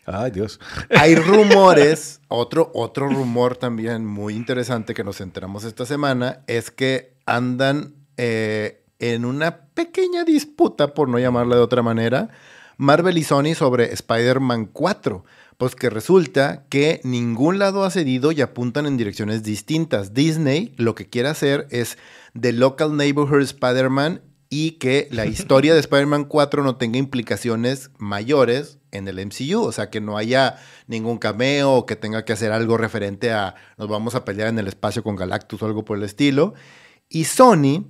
Ay, 0.06 0.32
Dios. 0.32 0.60
hay 0.90 1.16
rumores, 1.16 2.22
otro, 2.28 2.72
otro 2.74 3.08
rumor 3.08 3.58
también 3.58 4.06
muy 4.06 4.36
interesante 4.36 4.94
que 4.94 5.04
nos 5.04 5.22
enteramos 5.22 5.64
esta 5.64 5.86
semana 5.86 6.42
es 6.48 6.72
que 6.72 7.14
andan 7.28 7.94
eh, 8.18 8.82
en 8.98 9.24
una 9.24 9.62
pequeña 9.74 10.24
disputa, 10.24 10.94
por 10.94 11.10
no 11.10 11.20
llamarla 11.20 11.56
de 11.56 11.62
otra 11.62 11.84
manera, 11.84 12.30
Marvel 12.78 13.18
y 13.18 13.24
Sony 13.24 13.54
sobre 13.56 13.94
Spider-Man 13.94 14.66
4. 14.68 15.24
Pues 15.60 15.76
que 15.76 15.90
resulta 15.90 16.64
que 16.70 17.02
ningún 17.04 17.60
lado 17.60 17.84
ha 17.84 17.92
cedido 17.92 18.32
y 18.32 18.40
apuntan 18.40 18.86
en 18.86 18.96
direcciones 18.96 19.44
distintas. 19.44 20.14
Disney 20.14 20.74
lo 20.78 20.96
que 20.96 21.10
quiere 21.10 21.28
hacer 21.28 21.68
es 21.70 21.98
The 22.40 22.54
Local 22.54 22.96
Neighborhood 22.96 23.42
Spider-Man 23.42 24.22
y 24.50 24.72
que 24.80 25.10
la 25.12 25.26
historia 25.26 25.74
de 25.74 25.82
Spider-Man 25.82 26.24
4 26.24 26.64
no 26.64 26.78
tenga 26.78 26.98
implicaciones 26.98 27.92
mayores 27.98 28.78
en 28.92 29.10
el 29.10 29.18
MCU, 29.26 29.60
o 29.60 29.74
sea, 29.74 29.90
que 29.90 30.00
no 30.00 30.16
haya 30.16 30.56
ningún 30.88 31.18
cameo 31.18 31.74
o 31.74 31.86
que 31.86 31.98
tenga 31.98 32.24
que 32.24 32.32
hacer 32.32 32.54
algo 32.54 32.78
referente 32.78 33.34
a 33.34 33.56
nos 33.78 33.90
vamos 33.90 34.16
a 34.16 34.24
pelear 34.24 34.48
en 34.48 34.60
el 34.60 34.68
espacio 34.70 35.04
con 35.04 35.18
Galactus 35.18 35.62
o 35.62 35.66
algo 35.66 35.84
por 35.84 35.98
el 35.98 36.06
estilo. 36.06 36.54
Y 37.10 37.26
Sony, 37.26 37.86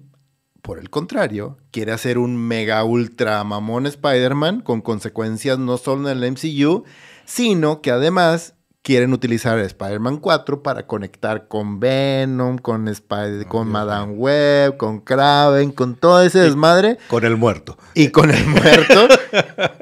por 0.64 0.80
el 0.80 0.90
contrario, 0.90 1.60
quiere 1.70 1.92
hacer 1.92 2.18
un 2.18 2.36
mega 2.36 2.84
ultra 2.84 3.44
mamón 3.44 3.86
Spider-Man 3.86 4.62
con 4.62 4.82
consecuencias 4.82 5.60
no 5.60 5.78
solo 5.78 6.10
en 6.10 6.18
el 6.18 6.32
MCU, 6.32 6.84
sino 7.30 7.82
que 7.82 7.92
además 7.92 8.56
quieren 8.82 9.14
utilizar 9.14 9.60
Spider-Man 9.60 10.18
4 10.18 10.64
para 10.64 10.88
conectar 10.88 11.48
con 11.48 11.80
Venom, 11.80 12.58
con, 12.58 12.88
Spider 12.88 13.46
con 13.46 13.68
Dios 13.68 13.74
Madame 13.74 14.14
Web, 14.14 14.78
con 14.78 15.02
Kraven, 15.02 15.72
con 15.72 15.96
todo 15.96 16.22
ese 16.24 16.40
desmadre 16.40 16.98
Con 17.08 17.24
el 17.26 17.38
muerto. 17.38 17.78
y 17.94 18.10
con 18.10 18.32
el 18.32 18.44
muerto. 18.48 19.08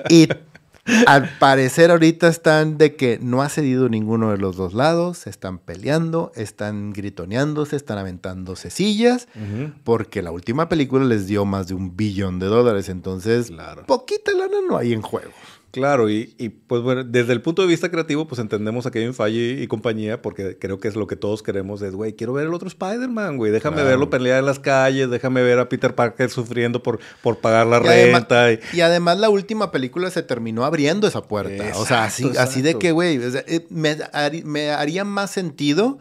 y 0.10 0.28
al 1.06 1.30
parecer 1.38 1.92
ahorita 1.92 2.28
están 2.28 2.78
de 2.78 2.96
que 2.96 3.20
no 3.22 3.42
ha 3.42 3.50
cedido 3.50 3.88
ninguno 3.88 4.32
de 4.32 4.38
los 4.40 4.58
dos 4.58 4.74
lados, 4.74 5.20
se 5.20 5.30
están 5.30 5.58
peleando, 5.60 6.32
están 6.36 6.92
gritoneándose, 6.92 7.76
están 7.76 7.98
aventándose 7.98 8.70
sillas, 8.72 9.28
porque 9.86 10.22
la 10.22 10.32
última 10.32 10.68
película 10.70 11.06
les 11.06 11.28
dio 11.28 11.46
más 11.46 11.68
de 11.68 11.76
un 11.76 11.96
billón 11.96 12.40
de 12.40 12.48
dólares, 12.48 12.90
entonces 12.90 13.48
Claro. 13.48 13.86
poquita 13.86 14.32
lana 14.34 14.58
no 14.68 14.78
hay 14.78 14.92
en 14.94 15.02
juego. 15.02 15.32
Claro, 15.72 16.10
y, 16.10 16.34
y, 16.38 16.50
pues 16.50 16.82
bueno, 16.82 17.04
desde 17.04 17.34
el 17.34 17.42
punto 17.42 17.62
de 17.62 17.68
vista 17.68 17.92
creativo, 17.92 18.28
pues 18.28 18.40
entendemos 18.40 18.86
a 18.86 18.92
Kevin 18.92 19.14
Feige 19.14 19.62
y 19.62 19.68
compañía, 19.68 20.22
porque 20.22 20.58
creo 20.58 20.80
que 20.80 20.88
es 20.88 20.96
lo 20.96 21.08
que 21.08 21.16
todos 21.18 21.44
queremos, 21.44 21.82
es, 21.82 21.94
güey, 21.94 22.14
quiero 22.14 22.34
ver 22.34 22.48
el 22.48 22.54
otro 22.54 22.68
Spider-Man, 22.68 23.38
güey, 23.38 23.52
déjame 23.52 23.76
Claro. 23.76 23.90
verlo 23.90 24.10
pelear 24.10 24.40
en 24.40 24.46
las 24.46 24.60
calles, 24.60 25.10
déjame 25.10 25.44
ver 25.44 25.60
a 25.60 25.70
Peter 25.70 25.94
Parker 25.94 26.30
sufriendo 26.30 26.82
por, 26.82 27.00
por 27.22 27.40
pagar 27.40 27.68
la 27.68 27.78
Y 27.84 27.88
además- 27.88 28.22
renta. 28.22 28.52
y- 28.54 28.60
Y 28.74 28.82
además 28.82 29.20
la 29.20 29.30
última 29.30 29.72
película 29.72 30.10
se 30.10 30.24
terminó 30.24 30.64
abriendo 30.66 31.06
esa 31.08 31.22
puerta. 31.24 31.66
o 31.76 31.86
sea, 31.86 32.06
así, 32.06 32.24
Exacto, 32.24 32.42
así 32.42 32.62
de 32.62 32.76
que, 32.80 32.92
güey, 32.94 33.18
o 33.18 33.30
sea, 33.30 33.44
eh, 33.46 33.68
me 33.70 34.70
haría 34.72 35.04
más 35.04 35.32
sentido 35.32 36.00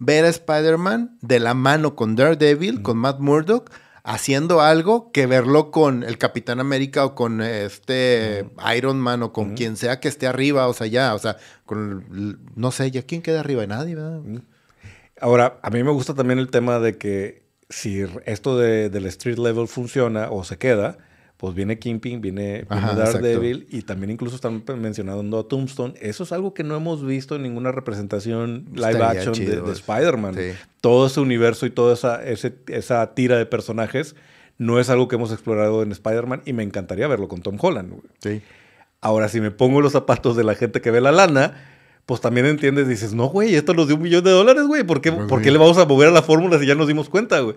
ver 0.00 0.24
a 0.24 0.28
Spider-Man 0.28 1.16
de 1.22 1.38
la 1.40 1.54
mano 1.54 1.94
con 1.94 2.16
Daredevil, 2.16 2.82
con 2.82 2.98
Matt 2.98 3.20
Murdock, 3.20 3.70
haciendo 4.06 4.60
algo 4.60 5.10
que 5.12 5.26
verlo 5.26 5.70
con 5.70 6.02
el 6.02 6.18
Capitán 6.18 6.60
América 6.60 7.04
o 7.06 7.14
con 7.14 7.40
este 7.40 8.46
Iron 8.76 9.00
Man 9.00 9.22
o 9.22 9.32
con 9.32 9.54
quien 9.54 9.76
sea 9.78 9.98
que 9.98 10.08
esté 10.08 10.26
arriba, 10.26 10.68
o 10.68 10.74
sea, 10.74 10.86
ya, 10.86 11.14
o 11.14 11.18
sea, 11.18 11.38
con, 11.64 12.04
el- 12.12 12.38
no 12.54 12.70
sé, 12.70 12.90
ya 12.90 13.02
quién 13.02 13.22
queda 13.22 13.40
arriba, 13.40 13.66
nadie, 13.66 13.94
¿verdad? 13.94 14.20
Ahora, 15.20 15.58
a 15.62 15.70
mí 15.70 15.82
me 15.82 15.90
gusta 15.90 16.12
también 16.14 16.38
el 16.38 16.50
tema 16.50 16.78
de 16.80 16.98
que 16.98 17.44
si 17.70 18.04
esto 18.26 18.58
de, 18.58 18.90
del 18.90 19.06
street 19.06 19.38
level 19.38 19.68
funciona 19.68 20.28
o 20.30 20.44
se 20.44 20.58
queda, 20.58 20.98
pues 21.36 21.54
viene 21.54 21.78
Kingpin, 21.78 22.20
viene, 22.20 22.64
viene 22.70 22.86
Ajá, 22.86 22.94
Daredevil 22.94 23.66
y 23.70 23.82
también 23.82 24.10
incluso 24.10 24.36
están 24.36 24.62
mencionando 24.80 25.38
a 25.40 25.48
Tombstone. 25.48 25.94
Eso 26.00 26.22
es 26.24 26.32
algo 26.32 26.54
que 26.54 26.62
no 26.64 26.76
hemos 26.76 27.04
visto 27.04 27.34
en 27.36 27.42
ninguna 27.42 27.72
representación 27.72 28.66
live 28.72 28.90
Estaría 28.92 29.08
action 29.20 29.34
de, 29.34 29.40
chido 29.46 29.66
de. 29.66 29.72
Spider-Man. 29.72 30.34
Sí. 30.34 30.52
Todo 30.80 31.06
ese 31.08 31.20
universo 31.20 31.66
y 31.66 31.70
toda 31.70 31.94
esa, 31.94 32.24
ese- 32.24 32.54
esa 32.68 33.14
tira 33.14 33.36
de 33.36 33.46
personajes 33.46 34.14
no 34.58 34.78
es 34.78 34.88
algo 34.90 35.08
que 35.08 35.16
hemos 35.16 35.32
explorado 35.32 35.82
en 35.82 35.90
Spider-Man 35.92 36.42
y 36.46 36.52
me 36.52 36.62
encantaría 36.62 37.08
verlo 37.08 37.26
con 37.28 37.42
Tom 37.42 37.56
Holland. 37.60 37.90
güey. 37.90 38.02
Sí. 38.20 38.40
Ahora, 39.00 39.28
si 39.28 39.40
me 39.40 39.50
pongo 39.50 39.80
los 39.80 39.92
zapatos 39.92 40.36
de 40.36 40.44
la 40.44 40.54
gente 40.54 40.80
que 40.80 40.90
ve 40.90 41.00
la 41.00 41.12
lana, 41.12 41.54
pues 42.06 42.20
también 42.20 42.46
entiendes, 42.46 42.86
dices, 42.88 43.12
no, 43.12 43.26
güey, 43.26 43.54
esto 43.54 43.74
nos 43.74 43.86
dio 43.88 43.96
un 43.96 44.02
millón 44.02 44.24
de 44.24 44.30
dólares, 44.30 44.62
güey. 44.64 44.82
¿Por 44.84 45.00
qué, 45.00 45.10
Pues, 45.12 45.26
¿por 45.28 45.42
qué 45.42 45.50
le 45.50 45.58
vamos 45.58 45.76
a 45.78 45.84
mover 45.84 46.08
a 46.08 46.12
la 46.12 46.22
fórmula 46.22 46.58
si 46.58 46.66
ya 46.66 46.74
nos 46.74 46.86
dimos 46.88 47.08
cuenta, 47.10 47.40
güey? 47.40 47.56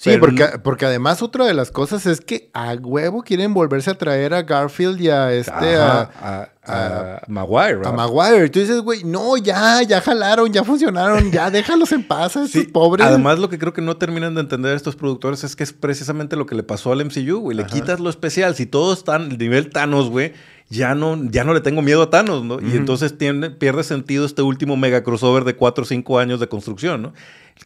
Sí, 0.00 0.16
porque, 0.18 0.46
porque 0.64 0.86
además 0.86 1.20
otra 1.20 1.44
de 1.44 1.52
las 1.52 1.70
cosas 1.70 2.06
es 2.06 2.22
que 2.22 2.50
a 2.54 2.72
huevo 2.72 3.22
quieren 3.22 3.52
volverse 3.52 3.90
a 3.90 3.98
traer 3.98 4.32
a 4.32 4.40
Garfield 4.40 4.98
y 4.98 5.10
a 5.10 5.30
este... 5.30 5.76
a, 5.76 6.48
a, 6.64 7.20
Maguire. 7.28 7.82
A 7.84 7.92
Maguire. 7.92 8.46
Y 8.46 8.48
tú 8.48 8.60
dices, 8.60 8.80
güey, 8.80 9.04
no, 9.04 9.36
ya, 9.36 9.82
ya 9.82 10.00
jalaron, 10.00 10.50
ya 10.50 10.64
funcionaron, 10.64 11.30
ya 11.30 11.50
déjalos 11.50 11.92
en 11.92 12.08
paz 12.08 12.34
a 12.38 12.44
estos 12.44 12.64
pobres. 12.68 13.06
Además, 13.06 13.38
lo 13.38 13.50
que 13.50 13.58
creo 13.58 13.74
que 13.74 13.82
no 13.82 13.98
terminan 13.98 14.34
de 14.34 14.40
entender 14.40 14.74
estos 14.74 14.96
productores 14.96 15.44
es 15.44 15.54
que 15.54 15.64
es 15.64 15.74
precisamente 15.74 16.34
lo 16.34 16.46
que 16.46 16.54
le 16.54 16.62
pasó 16.62 16.92
al 16.92 17.04
MCU, 17.04 17.40
güey. 17.40 17.54
Le 17.54 17.66
quitas 17.66 18.00
lo 18.00 18.08
especial. 18.08 18.54
Si 18.54 18.64
todos 18.64 18.96
están 18.96 19.32
el 19.32 19.36
nivel 19.36 19.68
Thanos, 19.68 20.08
güey, 20.08 20.32
ya 20.70 20.94
no, 20.94 21.18
ya 21.30 21.42
no 21.42 21.52
le 21.52 21.60
tengo 21.60 21.82
miedo 21.82 22.02
a 22.02 22.10
Thanos, 22.10 22.44
¿no? 22.44 22.60
Y 22.60 22.76
entonces 22.76 23.18
tiene, 23.18 23.50
pierde 23.50 23.82
sentido 23.82 24.24
este 24.24 24.42
último 24.42 24.76
mega 24.76 25.02
crossover 25.02 25.42
de 25.42 25.56
4 25.56 25.82
o 25.82 25.84
5 25.84 26.18
años 26.20 26.38
de 26.38 26.48
construcción, 26.48 27.02
¿no? 27.02 27.12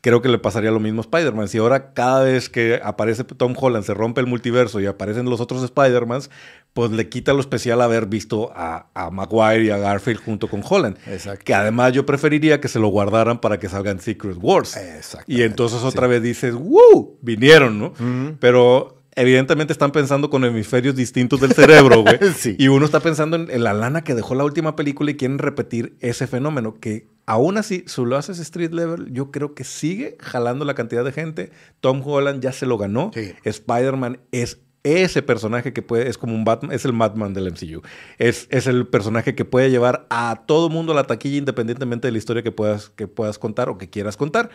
Creo 0.00 0.22
que 0.22 0.28
le 0.30 0.38
pasaría 0.38 0.70
lo 0.70 0.80
mismo 0.80 1.00
a 1.00 1.02
Spider-Man. 1.02 1.48
Si 1.48 1.58
ahora 1.58 1.92
cada 1.92 2.24
vez 2.24 2.48
que 2.48 2.80
aparece 2.82 3.22
Tom 3.22 3.54
Holland 3.56 3.84
se 3.84 3.92
rompe 3.92 4.22
el 4.22 4.26
multiverso 4.26 4.80
y 4.80 4.86
aparecen 4.86 5.26
los 5.26 5.40
otros 5.40 5.62
Spider-Mans, 5.62 6.30
pues 6.72 6.90
le 6.90 7.08
quita 7.10 7.34
lo 7.34 7.40
especial 7.40 7.82
haber 7.82 8.06
visto 8.06 8.50
a, 8.56 8.86
a, 8.94 9.10
Maguire 9.10 9.64
y 9.64 9.70
a 9.70 9.76
Garfield 9.76 10.24
junto 10.24 10.48
con 10.48 10.62
Holland. 10.68 10.96
Exacto. 11.06 11.44
Que 11.44 11.54
además 11.54 11.92
yo 11.92 12.06
preferiría 12.06 12.60
que 12.60 12.68
se 12.68 12.80
lo 12.80 12.88
guardaran 12.88 13.38
para 13.38 13.58
que 13.58 13.68
salgan 13.68 14.00
Secret 14.00 14.38
Wars. 14.40 14.76
Exacto. 14.76 15.30
Y 15.30 15.42
entonces 15.42 15.82
otra 15.82 16.06
vez 16.06 16.22
dices, 16.22 16.54
¡Woo! 16.54 17.18
Vinieron, 17.20 17.78
¿no? 17.78 17.92
Pero 18.40 19.03
evidentemente 19.16 19.72
están 19.72 19.92
pensando 19.92 20.30
con 20.30 20.44
hemisferios 20.44 20.94
distintos 20.94 21.40
del 21.40 21.52
cerebro, 21.52 22.02
güey. 22.02 22.18
sí. 22.36 22.56
Y 22.58 22.68
uno 22.68 22.84
está 22.86 23.00
pensando 23.00 23.36
en, 23.36 23.64
la 23.64 23.72
lana 23.72 24.02
que 24.02 24.14
dejó 24.14 24.34
la 24.34 24.44
última 24.44 24.76
película 24.76 25.10
y 25.10 25.16
quieren 25.16 25.38
repetir 25.38 25.96
ese 26.00 26.26
fenómeno 26.26 26.74
que 26.74 27.08
aún 27.26 27.56
así, 27.56 27.84
si 27.86 28.04
lo 28.04 28.16
haces 28.16 28.38
street 28.38 28.72
level, 28.72 29.12
yo 29.12 29.30
creo 29.30 29.54
que 29.54 29.64
sigue 29.64 30.16
jalando 30.20 30.64
la 30.64 30.74
cantidad 30.74 31.04
de 31.04 31.12
gente. 31.12 31.50
Tom 31.80 32.02
Holland 32.04 32.42
ya 32.42 32.52
se 32.52 32.66
lo 32.66 32.78
ganó. 32.78 33.10
Spider-Man 33.44 34.20
es 34.32 34.58
ese 34.84 35.22
personaje 35.22 35.72
que 35.72 35.80
puede, 35.80 36.08
es 36.08 36.18
como 36.18 36.34
un 36.34 36.44
Batman, 36.44 36.70
es 36.70 36.84
el 36.84 36.92
Batman 36.92 37.32
del 37.32 37.50
MCU. 37.50 37.80
Es, 38.18 38.46
es 38.50 38.66
el 38.66 38.86
personaje 38.86 39.34
que 39.34 39.46
puede 39.46 39.70
llevar 39.70 40.06
a 40.10 40.42
todo 40.46 40.68
mundo 40.68 40.92
a 40.92 40.94
la 40.94 41.04
taquilla 41.04 41.38
independientemente 41.38 42.06
de 42.06 42.12
la 42.12 42.18
historia 42.18 42.42
que 42.42 42.52
puedas, 42.52 42.90
que 42.90 43.08
puedas 43.08 43.38
contar 43.38 43.70
o 43.70 43.78
que 43.78 43.88
quieras 43.88 44.18
contar. 44.18 44.50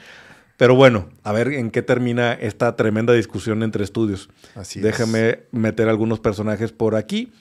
Pero 0.60 0.76
bueno, 0.76 1.08
a 1.24 1.32
ver 1.32 1.54
en 1.54 1.72
qué 1.72 1.82
termina 1.82 2.34
esta 2.34 2.76
tremenda 2.76 3.14
discusión 3.14 3.64
entre 3.64 3.82
estudios. 3.82 4.30
Así 4.56 4.82
Déjame 4.82 5.44
meter 5.54 5.88
algunos 5.88 6.20
personajes 6.20 6.74
por 6.74 6.98
aquí. 6.98 7.32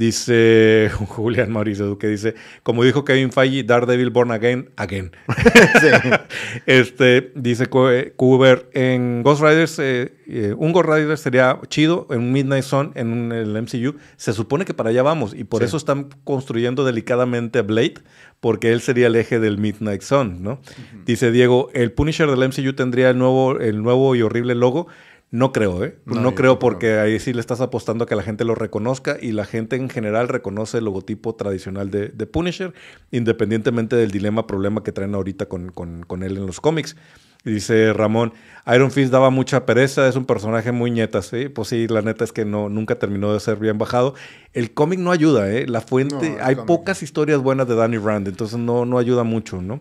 Dice 0.00 0.90
Julián 1.08 1.52
Mauricio 1.52 1.84
Duque, 1.84 2.06
dice, 2.06 2.34
como 2.62 2.84
dijo 2.84 3.04
Kevin 3.04 3.30
Feige, 3.30 3.64
Daredevil 3.64 4.08
Born 4.08 4.30
Again, 4.30 4.70
again. 4.76 5.12
este, 6.66 7.32
dice 7.34 7.66
Cooper, 7.66 8.70
en 8.72 9.22
Ghost 9.22 9.42
Riders, 9.42 9.78
eh, 9.78 10.14
eh, 10.26 10.54
un 10.56 10.72
Ghost 10.72 10.88
Rider 10.88 11.18
sería 11.18 11.60
chido 11.68 12.06
en 12.08 12.32
Midnight 12.32 12.64
Sun, 12.64 12.92
en 12.94 13.30
el 13.30 13.50
MCU. 13.60 13.98
Se 14.16 14.32
supone 14.32 14.64
que 14.64 14.72
para 14.72 14.88
allá 14.88 15.02
vamos 15.02 15.34
y 15.34 15.44
por 15.44 15.62
eso 15.62 15.76
están 15.76 16.08
construyendo 16.24 16.86
delicadamente 16.86 17.58
a 17.58 17.62
Blade, 17.62 17.96
porque 18.40 18.72
él 18.72 18.80
sería 18.80 19.08
el 19.08 19.16
eje 19.16 19.38
del 19.38 19.58
Midnight 19.58 20.00
Sun, 20.00 20.42
¿no? 20.42 20.62
Dice 21.04 21.30
Diego, 21.30 21.68
el 21.74 21.92
Punisher 21.92 22.30
del 22.30 22.48
MCU 22.48 22.72
tendría 22.72 23.10
el 23.10 23.18
nuevo, 23.18 23.60
el 23.60 23.82
nuevo 23.82 24.16
y 24.16 24.22
horrible 24.22 24.54
logo. 24.54 24.86
No 25.32 25.52
creo, 25.52 25.84
¿eh? 25.84 25.96
No, 26.06 26.34
creo 26.34 26.58
porque 26.58 26.98
ahí 26.98 27.20
sí 27.20 27.32
le 27.32 27.40
estás 27.40 27.60
apostando 27.60 28.02
a 28.02 28.06
que 28.08 28.16
la 28.16 28.24
gente 28.24 28.44
lo 28.44 28.56
reconozca 28.56 29.16
y 29.20 29.30
la 29.30 29.44
gente 29.44 29.76
en 29.76 29.88
general 29.88 30.26
reconoce 30.26 30.78
el 30.78 30.84
logotipo 30.84 31.36
tradicional 31.36 31.88
de, 31.90 32.10
Punisher, 32.26 32.72
independientemente 33.12 33.94
del 33.94 34.10
dilema, 34.10 34.48
problema 34.48 34.82
que 34.82 34.90
traen 34.90 35.14
ahorita 35.14 35.46
con, 35.46 35.70
con, 35.70 36.22
él 36.24 36.36
en 36.36 36.46
los 36.46 36.60
cómics. 36.60 36.96
Dice 37.44 37.92
Ramón, 37.92 38.34
Iron 38.74 38.90
Fist 38.90 39.12
daba 39.12 39.30
mucha 39.30 39.64
pereza, 39.64 40.08
es 40.08 40.16
un 40.16 40.26
personaje 40.26 40.72
muy 40.72 40.90
ñeta, 40.90 41.22
¿sí? 41.22 41.48
Pues 41.48 41.68
sí, 41.68 41.86
la 41.86 42.02
neta 42.02 42.24
es 42.24 42.32
que 42.32 42.44
no, 42.44 42.68
nunca 42.68 42.98
terminó 42.98 43.32
de 43.32 43.40
ser 43.40 43.56
bien 43.56 43.78
bajado. 43.78 44.14
El 44.52 44.72
cómic 44.74 44.98
no 44.98 45.12
ayuda, 45.12 45.50
¿eh? 45.50 45.66
La 45.66 45.80
fuente, 45.80 46.38
hay 46.42 46.56
pocas 46.56 47.04
historias 47.04 47.40
buenas 47.40 47.68
de 47.68 47.76
Danny 47.76 47.98
Rand, 47.98 48.26
entonces 48.26 48.58
no, 48.58 48.84
no 48.84 48.98
ayuda 48.98 49.22
mucho, 49.22 49.62
¿no? 49.62 49.80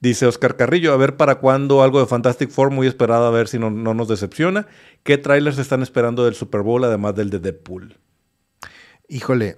Dice 0.00 0.26
Oscar 0.26 0.56
Carrillo, 0.56 0.92
a 0.92 0.96
ver 0.96 1.16
para 1.16 1.36
cuándo 1.36 1.82
algo 1.82 1.98
de 1.98 2.06
Fantastic 2.06 2.50
Four, 2.50 2.70
muy 2.70 2.86
esperado, 2.86 3.26
a 3.26 3.30
ver 3.30 3.48
si 3.48 3.58
no, 3.58 3.70
nos 3.70 4.08
decepciona. 4.08 4.66
¿Qué 5.02 5.18
trailers 5.18 5.58
están 5.58 5.82
esperando 5.82 6.24
del 6.24 6.34
Super 6.34 6.62
Bowl, 6.62 6.84
además 6.84 7.16
del 7.16 7.30
de 7.30 7.40
Deadpool? 7.40 7.96
Híjole, 9.08 9.56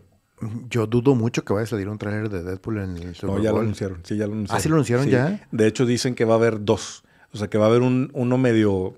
yo 0.70 0.86
dudo 0.86 1.14
mucho 1.14 1.44
que 1.44 1.52
vaya 1.52 1.64
a 1.64 1.66
salir 1.66 1.88
un 1.88 1.98
trailer 1.98 2.30
de 2.30 2.42
Deadpool 2.42 2.78
en 2.78 2.96
el 2.96 3.14
Super 3.14 3.30
Bowl. 3.30 3.38
No, 3.38 3.44
ya 3.44 3.52
lo 3.52 3.60
anunciaron, 3.60 4.00
sí, 4.02 4.16
ya 4.16 4.26
lo 4.26 4.32
anunciaron. 4.32 4.58
¿Ah, 4.58 4.62
sí 4.62 4.68
lo 4.70 4.74
anunciaron 4.76 5.08
ya? 5.08 5.46
De 5.50 5.66
hecho, 5.66 5.84
dicen 5.84 6.14
que 6.14 6.24
va 6.24 6.34
a 6.34 6.36
haber 6.38 6.64
dos. 6.64 7.04
O 7.32 7.38
sea, 7.38 7.48
que 7.48 7.58
va 7.58 7.66
a 7.66 7.68
haber 7.68 7.82
un, 7.82 8.10
uno 8.14 8.38
medio 8.38 8.96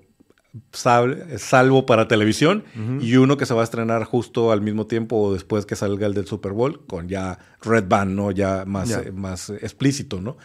salvo 0.71 1.85
para 1.87 2.07
televisión 2.07 2.63
y 3.01 3.15
uno 3.15 3.37
que 3.37 3.45
se 3.47 3.55
va 3.55 3.61
a 3.61 3.63
estrenar 3.63 4.03
justo 4.03 4.51
al 4.51 4.61
mismo 4.61 4.85
tiempo 4.85 5.17
o 5.17 5.33
después 5.33 5.65
que 5.65 5.75
salga 5.75 6.05
el 6.05 6.13
del 6.13 6.27
Super 6.27 6.51
Bowl 6.51 6.85
con 6.85 7.09
ya 7.09 7.39
Red 7.61 7.85
Band, 7.87 8.15
¿no? 8.15 8.31
Ya 8.31 8.63
más, 8.65 8.91
eh, 8.91 9.11
más 9.11 9.49
explícito, 9.49 10.21
¿no? 10.21 10.37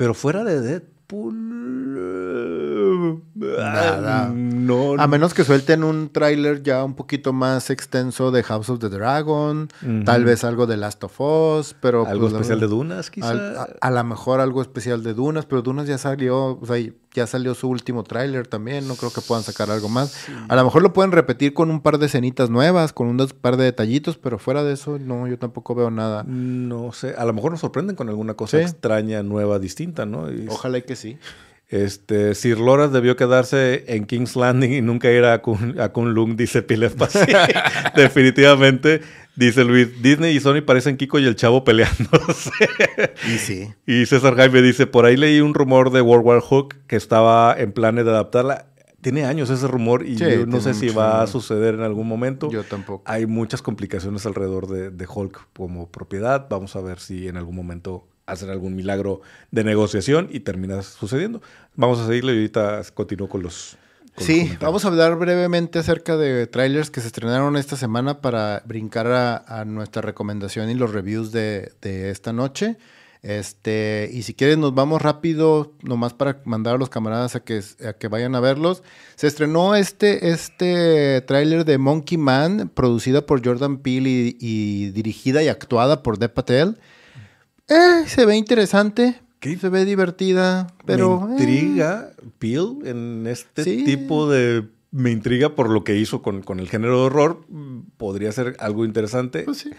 Pero 0.00 0.14
fuera 0.14 0.44
de 0.44 0.62
Deadpool. 0.62 1.34
Nada. 3.34 4.32
No, 4.34 4.94
a 4.98 5.06
menos 5.06 5.34
que 5.34 5.44
suelten 5.44 5.84
un 5.84 6.08
tráiler 6.08 6.62
ya 6.62 6.82
un 6.84 6.94
poquito 6.94 7.34
más 7.34 7.68
extenso 7.68 8.30
de 8.30 8.42
House 8.42 8.70
of 8.70 8.78
the 8.78 8.88
Dragon, 8.88 9.68
tal 10.06 10.24
vez 10.24 10.42
algo 10.42 10.66
de 10.66 10.78
Last 10.78 11.04
of 11.04 11.20
Us, 11.20 11.76
pero... 11.82 12.06
Algo 12.06 12.22
pues, 12.28 12.32
especial 12.32 12.60
de 12.60 12.66
Dunas, 12.68 13.10
quizás. 13.10 13.68
A, 13.78 13.90
lo 13.90 14.04
mejor 14.04 14.40
algo 14.40 14.62
especial 14.62 15.02
de 15.02 15.12
Dunas, 15.12 15.44
pero 15.44 15.60
Dunas 15.60 15.86
ya 15.86 15.98
salió, 15.98 16.58
o 16.58 16.64
sea, 16.64 16.78
ya 17.14 17.26
salió 17.26 17.54
su 17.54 17.68
último 17.68 18.04
tráiler 18.04 18.46
también, 18.46 18.86
no 18.86 18.94
creo 18.94 19.12
que 19.12 19.20
puedan 19.20 19.42
sacar 19.42 19.70
algo 19.70 19.88
más. 19.88 20.26
A 20.48 20.56
lo 20.56 20.64
mejor 20.64 20.82
lo 20.82 20.92
pueden 20.92 21.12
repetir 21.12 21.52
con 21.54 21.70
un 21.70 21.80
par 21.80 21.98
de 21.98 22.06
escenitas 22.06 22.50
nuevas, 22.50 22.92
con 22.92 23.08
un 23.08 23.26
par 23.40 23.56
de 23.56 23.64
detallitos, 23.64 24.16
pero 24.16 24.38
fuera 24.38 24.62
de 24.62 24.74
eso, 24.74 24.98
no, 24.98 25.26
yo 25.26 25.38
tampoco 25.38 25.74
veo 25.74 25.90
nada. 25.90 26.24
No 26.24 26.92
sé, 26.92 27.14
a 27.16 27.24
lo 27.24 27.32
mejor 27.32 27.50
nos 27.52 27.60
sorprenden 27.60 27.96
con 27.96 28.08
alguna 28.08 28.34
cosa 28.34 28.60
extraña, 28.60 29.22
nueva, 29.22 29.58
distinta, 29.58 30.06
¿no? 30.06 30.26
Ojalá 30.48 30.80
que 30.80 30.96
sí. 30.96 31.18
Este, 31.70 32.34
Sir 32.34 32.58
Loras 32.58 32.90
debió 32.90 33.14
quedarse 33.14 33.84
en 33.86 34.04
King's 34.04 34.34
Landing 34.34 34.72
y 34.72 34.82
nunca 34.82 35.08
ir 35.08 35.24
a 35.24 35.40
Kun, 35.40 35.76
a 35.78 35.92
Lung, 35.94 36.34
dice 36.34 36.62
Pilepas. 36.62 37.12
Definitivamente, 37.94 39.02
dice 39.46 39.64
Luis. 39.64 40.02
Disney 40.02 40.36
y 40.36 40.40
Sony 40.40 40.62
parecen 40.64 40.96
Kiko 40.96 41.18
y 41.18 41.26
el 41.26 41.34
Chavo 41.34 41.64
peleándose. 41.64 42.50
y 43.26 43.38
sí. 43.38 43.72
Y 43.86 44.06
César 44.06 44.36
Jaime 44.36 44.62
dice, 44.62 44.86
por 44.86 45.06
ahí 45.06 45.16
leí 45.16 45.40
un 45.40 45.54
rumor 45.54 45.90
de 45.90 46.00
World 46.00 46.26
War 46.26 46.40
Hook 46.40 46.76
que 46.86 46.96
estaba 46.96 47.54
en 47.58 47.72
planes 47.72 48.04
de 48.04 48.10
adaptarla. 48.10 48.66
Tiene 49.00 49.24
años 49.24 49.48
ese 49.48 49.66
rumor 49.66 50.06
y 50.06 50.16
yo 50.16 50.46
no 50.46 50.60
sé 50.60 50.74
si 50.74 50.90
va 50.90 51.22
a 51.22 51.26
suceder 51.26 51.74
en 51.74 51.80
algún 51.80 52.06
momento. 52.06 52.50
Yo 52.50 52.64
tampoco. 52.64 53.02
Hay 53.06 53.24
muchas 53.24 53.62
complicaciones 53.62 54.26
alrededor 54.26 54.68
de, 54.68 54.90
de 54.90 55.06
Hulk 55.08 55.48
como 55.56 55.90
propiedad. 55.90 56.46
Vamos 56.50 56.76
a 56.76 56.82
ver 56.82 57.00
si 57.00 57.26
en 57.26 57.38
algún 57.38 57.56
momento 57.56 58.06
hacer 58.26 58.50
algún 58.50 58.76
milagro 58.76 59.22
de 59.50 59.64
negociación 59.64 60.28
y 60.30 60.40
termina 60.40 60.82
sucediendo. 60.82 61.40
Vamos 61.76 61.98
a 61.98 62.06
seguirle 62.06 62.34
y 62.34 62.36
ahorita 62.36 62.82
continúo 62.94 63.28
con 63.28 63.42
los... 63.42 63.76
sí, 64.20 64.56
vamos 64.60 64.84
a 64.84 64.88
hablar 64.88 65.16
brevemente 65.16 65.78
acerca 65.78 66.16
de 66.16 66.46
trailers 66.46 66.90
que 66.90 67.00
se 67.00 67.08
estrenaron 67.08 67.56
esta 67.56 67.76
semana 67.76 68.20
para 68.20 68.62
brincar 68.66 69.06
a, 69.08 69.64
nuestra 69.64 70.02
recomendación 70.02 70.70
y 70.70 70.74
los 70.74 70.92
reviews 70.92 71.32
de, 71.32 71.72
esta 71.82 72.32
noche. 72.32 72.76
Este, 73.22 74.08
y 74.12 74.22
si 74.22 74.32
quieres 74.32 74.56
nos 74.56 74.74
vamos 74.74 75.02
rápido, 75.02 75.74
nomás 75.82 76.14
para 76.14 76.40
mandar 76.44 76.76
a 76.76 76.78
los 76.78 76.88
camaradas 76.88 77.36
a 77.36 77.40
que, 77.40 77.62
a 77.86 77.92
que 77.92 78.08
vayan 78.08 78.34
a 78.34 78.40
verlos. 78.40 78.82
Se 79.16 79.26
estrenó 79.26 79.74
este, 79.74 80.30
este 80.30 81.20
tráiler 81.22 81.64
de 81.64 81.76
Monkey 81.78 82.16
Man, 82.16 82.70
producida 82.72 83.26
por 83.26 83.44
Jordan 83.44 83.78
Peele 83.78 84.08
y, 84.08 84.36
y 84.40 84.90
dirigida 84.92 85.42
y 85.42 85.48
actuada 85.48 86.02
por 86.02 86.18
Dev 86.18 86.32
Patel. 86.32 86.78
Eh, 87.68 88.04
se 88.06 88.26
ve 88.26 88.36
interesante. 88.36 89.20
Se 89.40 89.68
ve 89.68 89.84
divertida, 89.84 90.68
pero... 90.84 91.20
Me 91.20 91.32
intriga 91.32 92.10
Peel 92.38 92.78
en 92.84 93.26
este 93.26 93.64
tipo 93.64 94.28
de... 94.28 94.68
Me 94.90 95.10
intriga 95.10 95.54
por 95.54 95.70
lo 95.70 95.84
que 95.84 95.96
hizo 95.96 96.20
con, 96.20 96.42
con, 96.42 96.58
el 96.58 96.68
género 96.68 96.98
de 96.98 97.06
horror. 97.06 97.46
Podría 97.96 98.32
ser 98.32 98.56
algo 98.58 98.84
interesante. 98.84 99.44
Pues 99.44 99.58
sí. 99.58 99.70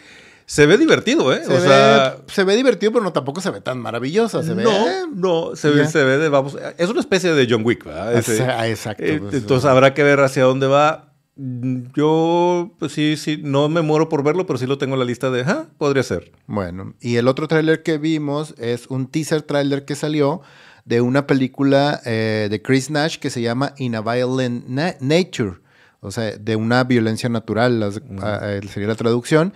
Se 0.45 0.65
ve 0.65 0.77
divertido, 0.77 1.33
¿eh? 1.33 1.43
Se, 1.45 1.51
o 1.51 1.55
ve, 1.55 1.61
sea, 1.61 2.17
se 2.27 2.43
ve 2.43 2.55
divertido, 2.55 2.91
pero 2.91 3.03
no 3.03 3.13
tampoco 3.13 3.39
se 3.39 3.51
ve 3.51 3.61
tan 3.61 3.79
maravillosa. 3.79 4.43
Se 4.43 4.53
ve, 4.53 4.63
no, 4.63 5.07
no, 5.07 5.55
se 5.55 5.69
ve, 5.69 5.87
se 5.87 6.03
ve 6.03 6.17
de, 6.17 6.27
vamos, 6.27 6.57
es 6.77 6.89
una 6.89 6.99
especie 6.99 7.33
de 7.33 7.47
John 7.49 7.61
Wick, 7.63 7.85
¿verdad? 7.85 8.21
Ah, 8.49 8.67
exacto. 8.67 9.03
Eh, 9.03 9.19
pues, 9.19 9.33
entonces 9.33 9.69
habrá 9.69 9.93
que 9.93 10.03
ver 10.03 10.19
hacia 10.19 10.43
dónde 10.43 10.67
va. 10.67 11.10
Mm, 11.35 11.83
yo, 11.95 12.75
pues 12.77 12.91
sí, 12.91 13.15
sí, 13.17 13.39
no 13.41 13.69
me 13.69 13.81
muero 13.81 14.09
por 14.09 14.23
verlo, 14.23 14.45
pero 14.45 14.59
sí 14.59 14.65
lo 14.65 14.77
tengo 14.77 14.93
en 14.93 14.99
la 14.99 15.05
lista 15.05 15.29
de, 15.29 15.41
ah, 15.41 15.67
podría 15.77 16.03
ser. 16.03 16.31
Bueno, 16.47 16.95
y 16.99 17.15
el 17.15 17.27
otro 17.27 17.47
tráiler 17.47 17.83
que 17.83 17.97
vimos 17.97 18.53
es 18.57 18.87
un 18.87 19.07
teaser 19.07 19.41
tráiler 19.41 19.85
que 19.85 19.95
salió 19.95 20.41
de 20.85 21.01
una 21.01 21.27
película 21.27 22.01
eh, 22.05 22.47
de 22.49 22.61
Chris 22.61 22.89
Nash 22.89 23.17
que 23.17 23.29
se 23.29 23.41
llama 23.41 23.73
In 23.77 23.95
a 23.95 24.01
Violent 24.01 24.67
Nature, 24.67 25.59
o 25.99 26.11
sea, 26.11 26.35
de 26.37 26.55
una 26.55 26.83
violencia 26.83 27.29
natural, 27.29 27.93
sería 28.71 28.87
la 28.87 28.95
traducción. 28.95 29.53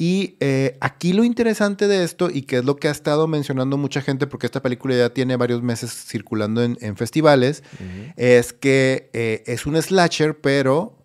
Y 0.00 0.36
eh, 0.38 0.78
aquí 0.80 1.12
lo 1.12 1.24
interesante 1.24 1.88
de 1.88 2.04
esto, 2.04 2.30
y 2.32 2.42
que 2.42 2.58
es 2.58 2.64
lo 2.64 2.76
que 2.76 2.86
ha 2.86 2.92
estado 2.92 3.26
mencionando 3.26 3.76
mucha 3.76 4.00
gente, 4.00 4.28
porque 4.28 4.46
esta 4.46 4.62
película 4.62 4.94
ya 4.96 5.10
tiene 5.10 5.34
varios 5.34 5.60
meses 5.60 5.90
circulando 5.90 6.62
en, 6.62 6.96
festivales, 6.96 7.64
es 8.16 8.52
que 8.52 9.10
eh, 9.12 9.42
es 9.46 9.66
un 9.66 9.80
slasher, 9.82 10.40
pero 10.40 10.97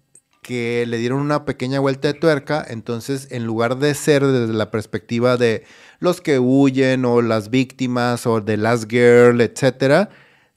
que 0.43 0.85
le 0.87 0.97
dieron 0.97 1.21
una 1.21 1.45
pequeña 1.45 1.79
vuelta 1.79 2.09
de 2.09 2.13
tuerca, 2.13 2.63
entonces 2.67 3.27
en 3.31 3.45
lugar 3.45 3.79
de 3.79 3.95
ser 3.95 4.23
desde 4.23 4.53
la 4.53 4.69
perspectiva 4.69 5.37
de 5.37 5.63
los 5.99 6.21
que 6.21 6.37
huyen 6.37 7.05
o 7.05 7.23
las 7.23 7.49
víctimas 7.49 8.27
o 8.27 8.41
de 8.41 8.57
Last 8.57 8.91
Girl, 8.91 9.41
etcétera, 9.41 10.09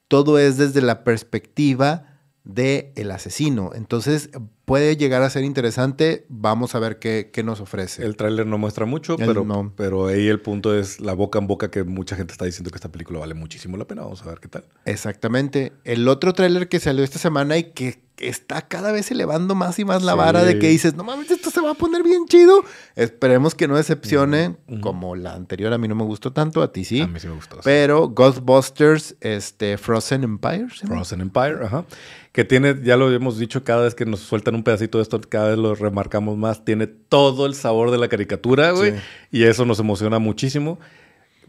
todo 0.09 0.39
es 0.39 0.59
desde 0.59 0.83
la 0.83 1.05
perspectiva 1.05 2.21
de 2.45 2.93
el 2.97 3.11
asesino. 3.11 3.71
Entonces 3.75 4.29
puede 4.67 4.97
llegar 4.97 5.23
a 5.23 5.31
ser 5.31 5.45
interesante. 5.45 6.27
Vamos 6.29 6.75
a 6.75 6.79
ver 6.79 6.99
qué, 6.99 7.31
nos 7.43 7.61
ofrece. 7.61 8.05
El 8.05 8.17
tráiler 8.17 8.47
no 8.47 8.59
muestra 8.59 8.85
mucho, 8.85 9.17
pero, 9.17 9.73
pero 9.75 10.09
ahí 10.09 10.29
el 10.29 10.41
punto 10.41 10.79
es 10.79 11.01
la 11.01 11.15
boca 11.15 11.39
en 11.39 11.47
boca 11.47 11.71
que 11.71 11.85
mucha 11.85 12.17
gente 12.17 12.33
está 12.33 12.45
diciendo 12.45 12.71
que 12.71 12.77
esta 12.77 12.91
película 12.91 13.21
vale 13.21 13.33
muchísimo 13.33 13.79
la 13.79 13.87
pena. 13.87 14.03
Vamos 14.03 14.23
a 14.23 14.27
ver 14.27 14.41
qué 14.41 14.49
tal. 14.49 14.65
Exactamente. 14.85 15.73
El 15.85 16.07
otro 16.09 16.35
tráiler 16.35 16.69
que 16.69 16.81
salió 16.81 17.05
esta 17.05 17.19
semana 17.19 17.57
y 17.57 17.65
que 17.73 18.07
está 18.19 18.63
cada 18.63 18.93
vez 18.93 19.11
elevando 19.11 19.55
más 19.55 19.79
y 19.79 19.85
más 19.85 20.03
la 20.03 20.15
vara 20.15 20.43
de 20.43 20.59
que 20.59 20.69
dices, 20.69 20.95
no 20.95 21.05
mames, 21.05 21.31
esto 21.31 21.51
se 21.51 21.61
va 21.61 21.73
a 21.73 21.75
poner 21.75 22.03
bien 22.03 22.27
chido. 22.27 22.65
Esperemos 22.95 23.55
que 23.55 23.69
no 23.69 23.77
decepcione, 23.77 24.57
como 24.81 25.17
la 25.17 25.35
anterior 25.35 25.73
a 25.73 25.79
mí 25.79 25.89
no 25.89 25.95
me 25.95 26.05
gustó 26.05 26.33
tanto, 26.33 26.63
a 26.63 26.73
ti 26.73 26.85
sí. 26.85 27.03
A 27.03 27.07
mí 27.07 27.21
sí 27.21 27.29
me 27.29 27.35
gustó. 27.35 27.59
Pero 27.63 28.09
Ghostbusters, 28.09 29.17
este, 29.21 29.77
Frozen 29.77 30.25
Empire. 30.25 30.69
Frozen 30.69 31.21
Empire, 31.21 31.59
ajá. 31.65 31.85
Que 32.33 32.45
tiene, 32.45 32.77
ya 32.83 32.97
lo 32.97 33.11
hemos 33.13 33.39
dicho, 33.39 33.65
cada 33.65 33.83
vez 33.85 33.95
que 33.95 34.05
nos 34.05 34.21
sueltan 34.21 34.55
un 34.57 34.65
pedacito 34.65 34.99
de 34.99 35.03
esto, 35.03 35.21
cada 35.21 35.51
vez 35.51 35.59
lo 35.59 35.75
remarcamos 35.75 36.37
más, 36.37 36.65
tiene 36.65 36.87
todo 36.87 37.47
el 37.47 37.55
sabor 37.55 37.91
de 37.91 37.99
la 37.99 38.09
caricatura, 38.09 38.73
güey. 38.73 38.95
Y 39.31 39.45
eso 39.45 39.65
nos 39.65 39.79
emociona 39.79 40.19
muchísimo 40.19 40.79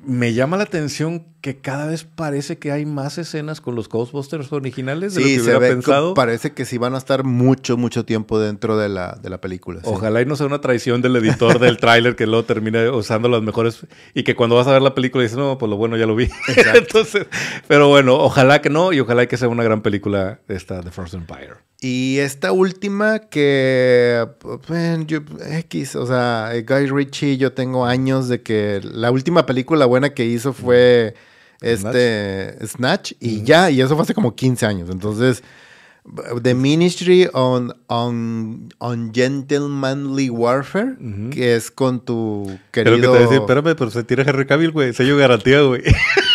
me 0.06 0.34
llama 0.34 0.58
la 0.58 0.64
atención 0.64 1.26
que 1.42 1.58
cada 1.60 1.86
vez 1.88 2.04
parece 2.04 2.58
que 2.58 2.72
hay 2.72 2.86
más 2.86 3.18
escenas 3.18 3.62
con 3.62 3.76
los 3.76 3.90
Ghostbusters 3.90 4.52
originales 4.52 5.16
de 5.16 5.24
sí, 5.24 5.38
lo 5.38 5.44
que 5.44 5.52
se 5.52 5.58
ve 5.58 5.70
pensado. 5.70 6.14
Parece 6.14 6.54
que 6.54 6.66
sí 6.66 6.78
van 6.78 6.96
a 6.96 6.98
estar 6.98 7.24
mucho, 7.24 7.78
mucho 7.78 8.06
tiempo 8.06 8.40
dentro 8.40 8.78
de 8.78 8.90
la, 8.90 9.18
de 9.22 9.30
la 9.30 9.40
película. 9.40 9.82
Ojalá 9.84 10.22
y 10.22 10.26
no 10.26 10.36
sea 10.36 10.46
una 10.46 10.62
traición 10.62 11.02
del 11.02 11.16
editor 11.16 11.60
del 11.60 11.78
tráiler 11.80 12.16
que 12.16 12.28
luego 12.28 12.44
termine 12.44 12.90
usando 12.90 13.30
las 13.30 13.42
mejores 13.42 13.86
y 14.14 14.24
que 14.24 14.36
cuando 14.36 14.56
vas 14.56 14.68
a 14.68 14.74
ver 14.74 14.82
la 14.82 14.96
película 14.96 15.24
dices, 15.24 15.38
no, 15.38 15.58
pues 15.58 15.70
lo 15.70 15.78
bueno 15.78 15.98
ya 15.98 16.06
lo 16.06 16.16
vi. 16.16 16.30
Entonces, 16.76 17.28
pero 17.68 17.88
bueno, 17.88 18.16
ojalá 18.16 18.62
que 18.62 18.70
no 18.70 18.94
y 18.94 19.00
ojalá 19.00 19.28
que 19.28 19.38
sea 19.38 19.48
una 19.48 19.64
gran 19.64 19.82
película 19.82 20.42
esta 20.48 20.82
de 20.82 20.92
Frozen 20.92 21.22
Empire. 21.22 21.68
Y 21.80 22.18
esta 22.18 22.54
última 22.54 23.20
que, 23.20 24.28
pues, 24.66 25.00
X, 25.60 25.96
o 25.96 26.08
sea, 26.08 26.52
Guy 26.68 26.88
Ritchie, 26.88 27.38
yo 27.38 27.54
tengo 27.54 27.86
años 27.86 28.28
de 28.28 28.42
que 28.42 28.82
la 28.84 29.12
última 29.12 29.46
película 29.46 29.86
buena 29.88 30.10
que 30.12 30.26
hizo 30.26 30.54
fue 30.54 31.16
este 31.62 32.56
Snatch, 32.66 33.14
y 33.20 33.44
ya, 33.44 33.72
y 33.72 33.82
eso 33.82 33.96
fue 33.96 34.04
hace 34.04 34.14
como 34.14 34.36
15 34.36 34.66
años. 34.66 34.90
Entonces, 34.90 35.44
The 36.42 36.54
Ministry 36.54 37.30
on, 37.34 37.74
on, 37.88 38.70
on 38.78 39.12
Gentlemanly 39.14 40.30
Warfare, 40.30 40.96
que 41.32 41.56
es 41.56 41.70
con 41.70 42.00
tu 42.00 42.58
querido... 42.72 42.96
Pero 42.96 43.12
que 43.12 43.18
te 43.18 43.24
decía, 43.24 43.38
espérame, 43.40 43.76
pero 43.76 43.92
se 43.92 44.04
tira 44.04 44.24
Henry 44.24 44.46
Cavill, 44.46 44.72
güey, 44.72 44.94
sello 44.94 45.18
garantía, 45.18 45.62
güey. 45.62 45.84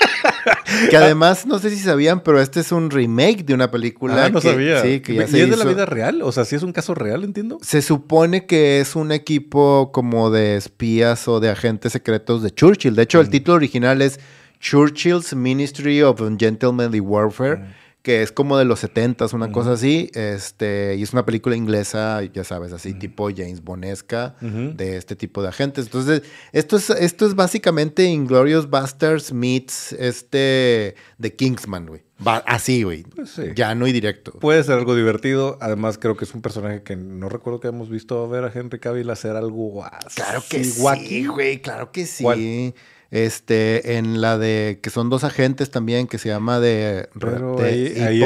que 0.90 0.96
además, 0.96 1.46
no 1.46 1.58
sé 1.58 1.70
si 1.70 1.78
sabían, 1.78 2.22
pero 2.22 2.40
este 2.40 2.60
es 2.60 2.72
un 2.72 2.90
remake 2.90 3.44
de 3.44 3.54
una 3.54 3.70
película. 3.70 4.26
Ah, 4.26 4.30
no 4.30 4.40
sabía. 4.40 4.82
Sí, 4.82 5.00
que 5.00 5.14
ya 5.14 5.22
¿Y 5.22 5.40
es 5.40 5.50
de 5.50 5.56
la 5.56 5.64
vida 5.64 5.86
real? 5.86 6.22
O 6.22 6.32
sea, 6.32 6.44
si 6.44 6.56
es 6.56 6.62
un 6.62 6.72
caso 6.72 6.94
real, 6.94 7.24
entiendo. 7.24 7.58
Se 7.62 7.82
supone 7.82 8.46
que 8.46 8.80
es 8.80 8.96
un 8.96 9.12
equipo 9.12 9.90
como 9.92 10.30
de 10.30 10.56
espías 10.56 11.28
o 11.28 11.40
de 11.40 11.50
agentes 11.50 11.92
secretos 11.92 12.42
de 12.42 12.50
Churchill. 12.50 12.94
De 12.94 13.02
hecho, 13.02 13.20
el 13.20 13.28
mm. 13.28 13.30
título 13.30 13.56
original 13.56 14.02
es 14.02 14.20
Churchill's 14.60 15.34
Ministry 15.34 16.02
of 16.02 16.20
Gentlemanly 16.38 17.00
Warfare. 17.00 17.56
Mm 17.56 17.81
que 18.02 18.22
es 18.22 18.32
como 18.32 18.58
de 18.58 18.64
los 18.64 18.80
70 18.80 19.26
una 19.32 19.52
cosa 19.52 19.72
así, 19.72 20.10
este, 20.14 20.96
y 20.96 21.02
es 21.02 21.12
una 21.12 21.24
película 21.24 21.54
inglesa, 21.54 22.22
ya 22.24 22.42
sabes, 22.44 22.72
así 22.72 22.94
tipo 22.94 23.28
James 23.30 23.62
Bonesca, 23.62 24.34
de 24.40 24.96
este 24.96 25.14
tipo 25.14 25.42
de 25.42 25.48
agentes. 25.48 25.86
Entonces, 25.86 26.22
esto 26.52 26.76
es, 26.76 26.90
esto 26.90 27.26
es 27.26 27.34
básicamente 27.34 28.04
Inglorious 28.04 28.68
Busters 28.68 29.32
meets 29.32 29.92
este 29.92 30.96
The 31.20 31.34
Kingsman, 31.34 31.86
güey. 31.86 32.02
Así, 32.46 32.82
güey. 32.82 33.02
Pues 33.04 33.38
no 33.76 33.86
y 33.86 33.92
directo. 33.92 34.32
Puede 34.32 34.62
ser 34.62 34.78
algo 34.78 34.94
divertido. 34.94 35.58
Además, 35.60 35.98
creo 35.98 36.16
que 36.16 36.24
es 36.24 36.34
un 36.34 36.42
personaje 36.42 36.82
que 36.82 36.94
no 36.96 37.28
recuerdo 37.28 37.60
que 37.60 37.68
hemos 37.68 37.88
visto 37.88 38.28
ver 38.28 38.44
a 38.44 38.52
Henry 38.52 38.78
Cavill 38.78 39.10
hacer 39.10 39.36
algo 39.36 39.84
así. 39.84 40.16
Claro 40.16 40.42
que 40.48 40.62
sí, 40.64 41.26
güey. 41.26 41.60
Claro 41.60 41.90
que 41.90 42.06
sí. 42.06 42.74
Este, 43.12 43.98
en 43.98 44.22
la 44.22 44.38
de 44.38 44.80
que 44.82 44.88
son 44.88 45.10
dos 45.10 45.22
agentes 45.22 45.70
también, 45.70 46.06
que 46.06 46.16
se 46.16 46.30
llama 46.30 46.60
de, 46.60 47.10
Pero 47.20 47.60
ahí, 47.60 48.22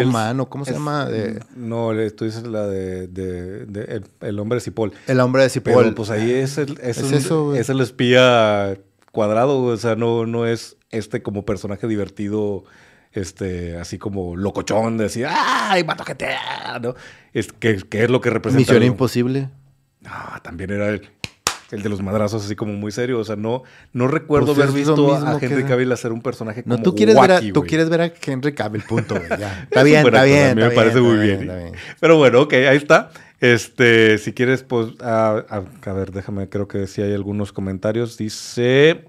¿cómo 0.48 0.64
se 0.64 0.74
llama? 0.74 1.08
no, 1.56 1.90
tú 2.16 2.24
dices 2.24 2.44
la 2.46 2.68
de, 2.68 3.08
de, 3.08 4.00
el, 4.20 4.38
hombre 4.38 4.58
de 4.58 4.60
Cipoll. 4.60 4.92
El 5.08 5.18
hombre 5.18 5.42
de 5.42 5.48
Cipoll. 5.48 5.92
pues 5.92 6.10
ahí 6.10 6.30
es 6.30 6.56
el, 6.58 6.78
es, 6.80 6.98
es 6.98 7.68
el 7.68 7.80
espía 7.80 8.78
cuadrado, 9.10 9.60
o 9.64 9.76
sea, 9.76 9.96
no, 9.96 10.24
no 10.24 10.46
es 10.46 10.76
este 10.90 11.20
como 11.20 11.44
personaje 11.44 11.88
divertido 11.88 12.62
este, 13.10 13.78
así 13.78 13.98
como 13.98 14.36
locochón, 14.36 14.98
de 14.98 15.04
decir, 15.04 15.26
¡ay, 15.28 15.82
mato 15.82 16.04
gente! 16.04 16.28
¿no? 16.80 16.94
Es, 17.32 17.52
que, 17.52 17.80
es 17.90 18.10
lo 18.10 18.20
que 18.20 18.30
representa. 18.30 18.72
Misión 18.72 18.82
Imposible. 18.84 19.50
No, 20.00 20.12
también 20.42 20.70
era 20.70 20.90
el, 20.90 21.10
el 21.70 21.82
de 21.82 21.88
los 21.88 22.02
madrazos 22.02 22.44
así 22.44 22.56
como 22.56 22.72
muy 22.72 22.92
serio. 22.92 23.18
O 23.18 23.24
sea, 23.24 23.36
no, 23.36 23.62
no 23.92 24.08
recuerdo 24.08 24.54
pues 24.54 24.68
haber 24.68 24.74
visto 24.74 25.14
a 25.14 25.38
Henry 25.40 25.64
Cavill 25.64 25.92
hacer 25.92 26.12
un 26.12 26.22
personaje 26.22 26.62
como 26.62 26.76
No, 26.76 26.82
tú 26.82 26.94
quieres, 26.94 27.18
ver, 27.20 27.32
a, 27.32 27.40
tú 27.40 27.62
quieres 27.62 27.88
ver 27.88 28.00
a 28.02 28.12
Henry 28.24 28.54
Cavill, 28.54 28.82
punto, 28.82 29.16
Está 29.70 29.82
bien, 29.82 30.04
está 30.06 30.24
bien. 30.24 30.50
A 30.50 30.54
mí 30.54 30.62
me 30.62 30.70
parece 30.70 31.00
muy 31.00 31.18
bien. 31.18 31.72
Pero 32.00 32.16
bueno, 32.16 32.42
ok, 32.42 32.52
ahí 32.54 32.76
está. 32.76 33.10
Este, 33.40 34.18
si 34.18 34.32
quieres, 34.32 34.62
pues, 34.62 34.88
a, 35.00 35.44
a, 35.48 35.92
ver, 35.92 36.12
déjame, 36.12 36.48
creo 36.48 36.68
que 36.68 36.86
sí 36.86 37.02
hay 37.02 37.14
algunos 37.14 37.52
comentarios. 37.52 38.16
Dice... 38.16 39.04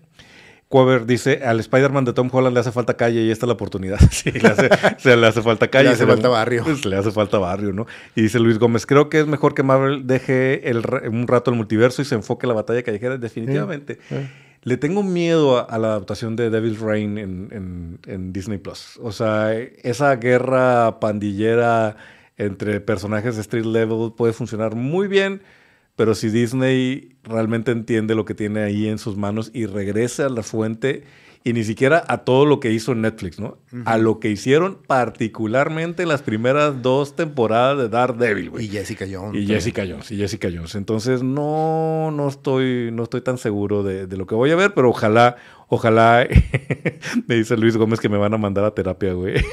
Quaver 0.70 1.06
dice, 1.06 1.42
al 1.46 1.60
Spider-Man 1.62 2.04
de 2.04 2.14
Tom 2.14 2.30
Holland 2.32 2.54
le 2.54 2.60
hace 2.60 2.74
falta 2.74 2.96
calle 2.96 3.22
y 3.22 3.32
esta 3.32 3.46
es 3.46 3.48
la 3.48 3.54
oportunidad. 3.54 4.00
Sí, 4.12 4.32
le 4.32 4.50
hace, 4.50 4.70
se 4.98 5.16
le 5.16 5.28
hace 5.28 5.42
falta 5.42 5.68
calle. 5.70 5.90
Le 5.90 5.94
hace 5.96 6.06
falta 6.06 6.28
barrio. 6.28 6.64
Pues, 6.64 6.86
le 6.86 6.96
hace 6.98 7.12
falta 7.12 7.38
barrio, 7.38 7.72
¿no? 7.72 7.86
Y 8.16 8.24
dice 8.24 8.40
Luis 8.40 8.60
Gómez, 8.60 8.86
creo 8.86 9.10
que 9.10 9.20
es 9.20 9.28
mejor 9.28 9.54
que 9.54 9.64
Marvel 9.64 10.08
deje 10.08 10.70
el, 10.70 10.84
un 11.10 11.28
rato 11.28 11.52
el 11.52 11.58
multiverso 11.58 12.02
y 12.02 12.06
se 12.06 12.16
enfoque 12.16 12.46
en 12.46 12.50
la 12.50 12.56
batalla 12.56 12.84
callejera. 12.84 13.18
Definitivamente. 13.18 14.00
Le 14.64 14.76
tengo 14.76 15.04
miedo 15.04 15.70
a, 15.70 15.78
la 15.78 15.88
adaptación 15.90 16.36
de 16.36 16.50
Devil's 16.50 16.80
Reign 16.80 17.18
en, 17.18 18.00
en 18.06 18.34
Disney 18.34 18.58
Plus. 18.58 19.00
O 19.02 19.12
sea, 19.12 19.54
esa 19.54 20.16
guerra 20.16 21.00
pandillera 21.00 21.96
entre 22.38 22.82
personajes 22.82 23.36
de 23.36 23.42
street 23.42 23.66
level 23.66 24.14
puede 24.16 24.34
funcionar 24.34 24.76
muy 24.76 25.08
bien 25.08 25.42
pero 25.98 26.14
si 26.16 26.30
Disney 26.30 27.18
realmente 27.24 27.72
entiende 27.72 28.16
lo 28.16 28.24
que 28.24 28.36
tiene 28.36 28.62
ahí 28.62 28.88
en 28.88 29.00
sus 29.00 29.18
manos 29.18 29.50
y 29.54 29.66
regresa 29.66 30.28
a 30.28 30.30
la 30.30 30.44
fuente 30.44 31.04
y 31.44 31.54
ni 31.54 31.64
siquiera 31.64 32.04
a 32.08 32.20
todo 32.20 32.46
lo 32.46 32.60
que 32.60 32.72
hizo 32.72 32.94
Netflix, 32.94 33.40
¿no? 33.40 33.58
A 33.86 33.98
lo 33.98 34.20
que 34.20 34.30
hicieron 34.30 34.78
particularmente 34.86 36.04
en 36.04 36.10
las 36.10 36.22
primeras 36.22 36.84
dos 36.84 37.16
temporadas 37.16 37.80
de 37.80 37.90
Daredevil, 37.90 38.52
güey. 38.52 38.66
Y 38.66 38.68
Jessica 38.68 39.06
Jones. 39.10 39.42
Y 39.42 39.48
Jessica 39.48 39.86
Jones, 39.90 40.12
y 40.12 40.18
Jessica 40.18 40.50
Jones. 40.54 40.76
Entonces 40.76 41.24
no, 41.24 42.12
no, 42.12 42.28
estoy, 42.28 42.92
no 42.92 43.04
estoy 43.04 43.22
tan 43.22 43.40
seguro 43.40 43.82
de, 43.82 44.06
de 44.06 44.18
lo 44.18 44.28
que 44.28 44.36
voy 44.36 44.52
a 44.52 44.56
ver, 44.56 44.74
pero 44.76 44.90
ojalá, 44.90 45.38
ojalá, 45.68 46.28
me 47.28 47.36
dice 47.36 47.58
Luis 47.58 47.76
Gómez 47.76 48.00
que 48.00 48.10
me 48.10 48.18
van 48.18 48.36
a 48.36 48.38
mandar 48.38 48.66
a 48.66 48.76
terapia, 48.76 49.14
güey. 49.14 49.44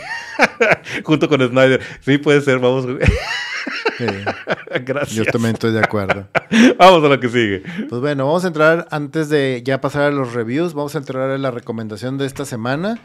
Junto 1.04 1.28
con 1.28 1.40
Snyder. 1.40 1.80
Sí, 2.00 2.18
puede 2.18 2.42
ser, 2.42 2.58
vamos. 2.58 2.86
Gracias. 4.84 5.14
Yo 5.14 5.24
también 5.24 5.54
estoy 5.54 5.72
de 5.72 5.80
acuerdo. 5.80 6.28
vamos 6.78 7.04
a 7.04 7.08
lo 7.08 7.20
que 7.20 7.28
sigue. 7.28 7.62
Pues 7.88 8.00
bueno, 8.00 8.26
vamos 8.26 8.44
a 8.44 8.48
entrar, 8.48 8.86
antes 8.90 9.28
de 9.28 9.62
ya 9.64 9.80
pasar 9.80 10.02
a 10.02 10.10
los 10.10 10.32
reviews, 10.34 10.74
vamos 10.74 10.94
a 10.94 10.98
entrar 10.98 11.30
a 11.30 11.38
la 11.38 11.50
recomendación 11.50 12.18
de 12.18 12.26
esta 12.26 12.44
semana. 12.44 12.98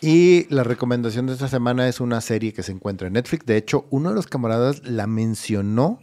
Y 0.00 0.52
la 0.52 0.64
recomendación 0.64 1.26
de 1.26 1.34
esta 1.34 1.48
semana 1.48 1.88
es 1.88 2.00
una 2.00 2.20
serie 2.20 2.52
que 2.52 2.62
se 2.62 2.72
encuentra 2.72 3.06
en 3.06 3.14
Netflix. 3.14 3.46
De 3.46 3.56
hecho, 3.56 3.86
uno 3.90 4.08
de 4.10 4.16
los 4.16 4.26
camaradas 4.26 4.84
la 4.84 5.06
mencionó 5.06 6.00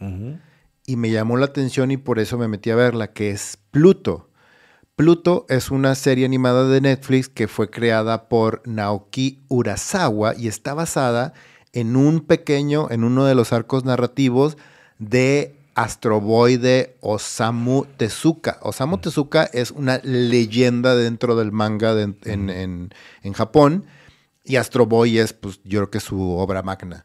y 0.86 0.96
me 0.96 1.10
llamó 1.10 1.36
la 1.36 1.46
atención 1.46 1.90
y 1.90 1.98
por 1.98 2.18
eso 2.18 2.38
me 2.38 2.48
metí 2.48 2.70
a 2.70 2.76
verla, 2.76 3.12
que 3.12 3.30
es 3.30 3.58
Pluto. 3.70 4.30
Pluto 4.96 5.46
es 5.48 5.70
una 5.70 5.94
serie 5.94 6.26
animada 6.26 6.68
de 6.68 6.80
Netflix 6.80 7.28
que 7.28 7.48
fue 7.48 7.70
creada 7.70 8.28
por 8.28 8.62
Naoki 8.66 9.42
Urasawa 9.48 10.34
y 10.36 10.48
está 10.48 10.74
basada 10.74 11.32
en 11.32 11.49
un 11.74 12.20
pequeño, 12.20 12.88
en 12.90 13.04
uno 13.04 13.24
de 13.24 13.34
los 13.34 13.52
arcos 13.52 13.84
narrativos 13.84 14.56
de 14.98 15.56
Astro 15.74 16.20
Boy 16.20 16.56
de 16.56 16.96
Osamu 17.00 17.86
Tezuka. 17.96 18.58
Osamu 18.62 18.98
Tezuka 18.98 19.44
es 19.44 19.70
una 19.70 19.98
leyenda 20.02 20.94
dentro 20.94 21.36
del 21.36 21.52
manga 21.52 21.94
en, 22.00 22.90
Japón 23.34 23.84
y 24.44 24.56
Astro 24.56 24.86
Boy 24.86 25.18
es, 25.18 25.32
pues, 25.32 25.60
yo 25.64 25.80
creo 25.80 25.90
que 25.90 26.00
su 26.00 26.20
obra 26.20 26.62
magna. 26.62 27.04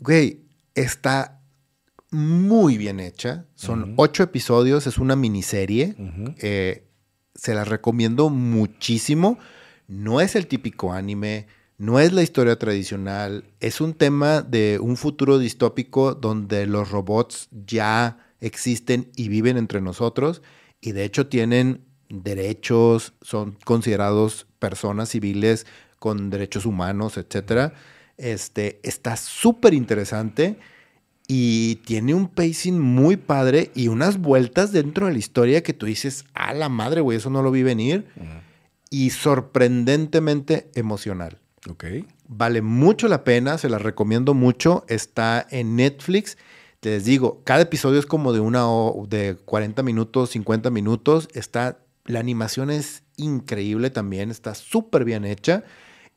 Güey, 0.00 0.40
está 0.74 1.40
muy 2.10 2.76
bien 2.76 2.98
hecha. 2.98 3.46
Son 3.54 3.94
ocho 3.96 4.22
episodios, 4.22 4.86
es 4.86 4.98
una 4.98 5.14
miniserie. 5.14 5.94
Eh, 6.38 6.88
se 7.34 7.54
las 7.54 7.68
recomiendo 7.68 8.30
muchísimo. 8.30 9.38
No 9.86 10.20
es 10.20 10.34
el 10.34 10.46
típico 10.46 10.92
anime, 10.92 11.46
no 11.80 11.98
es 11.98 12.12
la 12.12 12.22
historia 12.22 12.58
tradicional, 12.58 13.44
es 13.58 13.80
un 13.80 13.94
tema 13.94 14.42
de 14.42 14.78
un 14.82 14.98
futuro 14.98 15.38
distópico 15.38 16.14
donde 16.14 16.66
los 16.66 16.90
robots 16.90 17.48
ya 17.64 18.18
existen 18.42 19.10
y 19.16 19.30
viven 19.30 19.56
entre 19.56 19.80
nosotros 19.80 20.42
y 20.82 20.92
de 20.92 21.04
hecho 21.04 21.28
tienen 21.28 21.80
derechos, 22.10 23.14
son 23.22 23.56
considerados 23.64 24.46
personas 24.58 25.08
civiles 25.08 25.66
con 25.98 26.28
derechos 26.28 26.66
humanos, 26.66 27.16
etc. 27.16 27.72
Este, 28.18 28.78
está 28.82 29.16
súper 29.16 29.72
interesante 29.72 30.58
y 31.28 31.76
tiene 31.76 32.12
un 32.12 32.28
pacing 32.28 32.78
muy 32.78 33.16
padre 33.16 33.70
y 33.74 33.88
unas 33.88 34.18
vueltas 34.18 34.70
dentro 34.72 35.06
de 35.06 35.12
la 35.12 35.18
historia 35.18 35.62
que 35.62 35.72
tú 35.72 35.86
dices, 35.86 36.26
a 36.34 36.52
la 36.52 36.68
madre, 36.68 37.00
güey, 37.00 37.16
eso 37.16 37.30
no 37.30 37.40
lo 37.40 37.50
vi 37.50 37.62
venir. 37.62 38.06
Y 38.90 39.08
sorprendentemente 39.10 40.70
emocional. 40.74 41.39
Ok. 41.68 41.84
Vale 42.28 42.62
mucho 42.62 43.08
la 43.08 43.24
pena, 43.24 43.58
se 43.58 43.68
la 43.68 43.78
recomiendo 43.78 44.34
mucho. 44.34 44.84
Está 44.88 45.46
en 45.50 45.76
Netflix. 45.76 46.38
Les 46.82 47.04
digo, 47.04 47.42
cada 47.44 47.62
episodio 47.62 47.98
es 47.98 48.06
como 48.06 48.32
de 48.32 48.40
una 48.40 48.64
de 49.08 49.36
40 49.44 49.82
minutos, 49.82 50.30
50 50.30 50.70
minutos. 50.70 51.28
Está, 51.34 51.78
la 52.06 52.20
animación 52.20 52.70
es 52.70 53.02
increíble 53.16 53.90
también, 53.90 54.30
está 54.30 54.54
súper 54.54 55.04
bien 55.04 55.26
hecha 55.26 55.64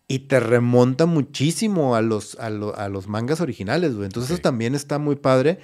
y 0.08 0.20
te 0.20 0.40
remonta 0.40 1.06
muchísimo 1.06 1.96
a 1.96 2.02
los, 2.02 2.38
a, 2.40 2.50
los 2.50 3.08
mangas 3.08 3.42
originales, 3.42 3.96
güey. 3.96 4.06
Entonces 4.06 4.32
eso 4.32 4.42
también 4.42 4.76
está 4.76 5.00
muy 5.00 5.16
padre. 5.16 5.60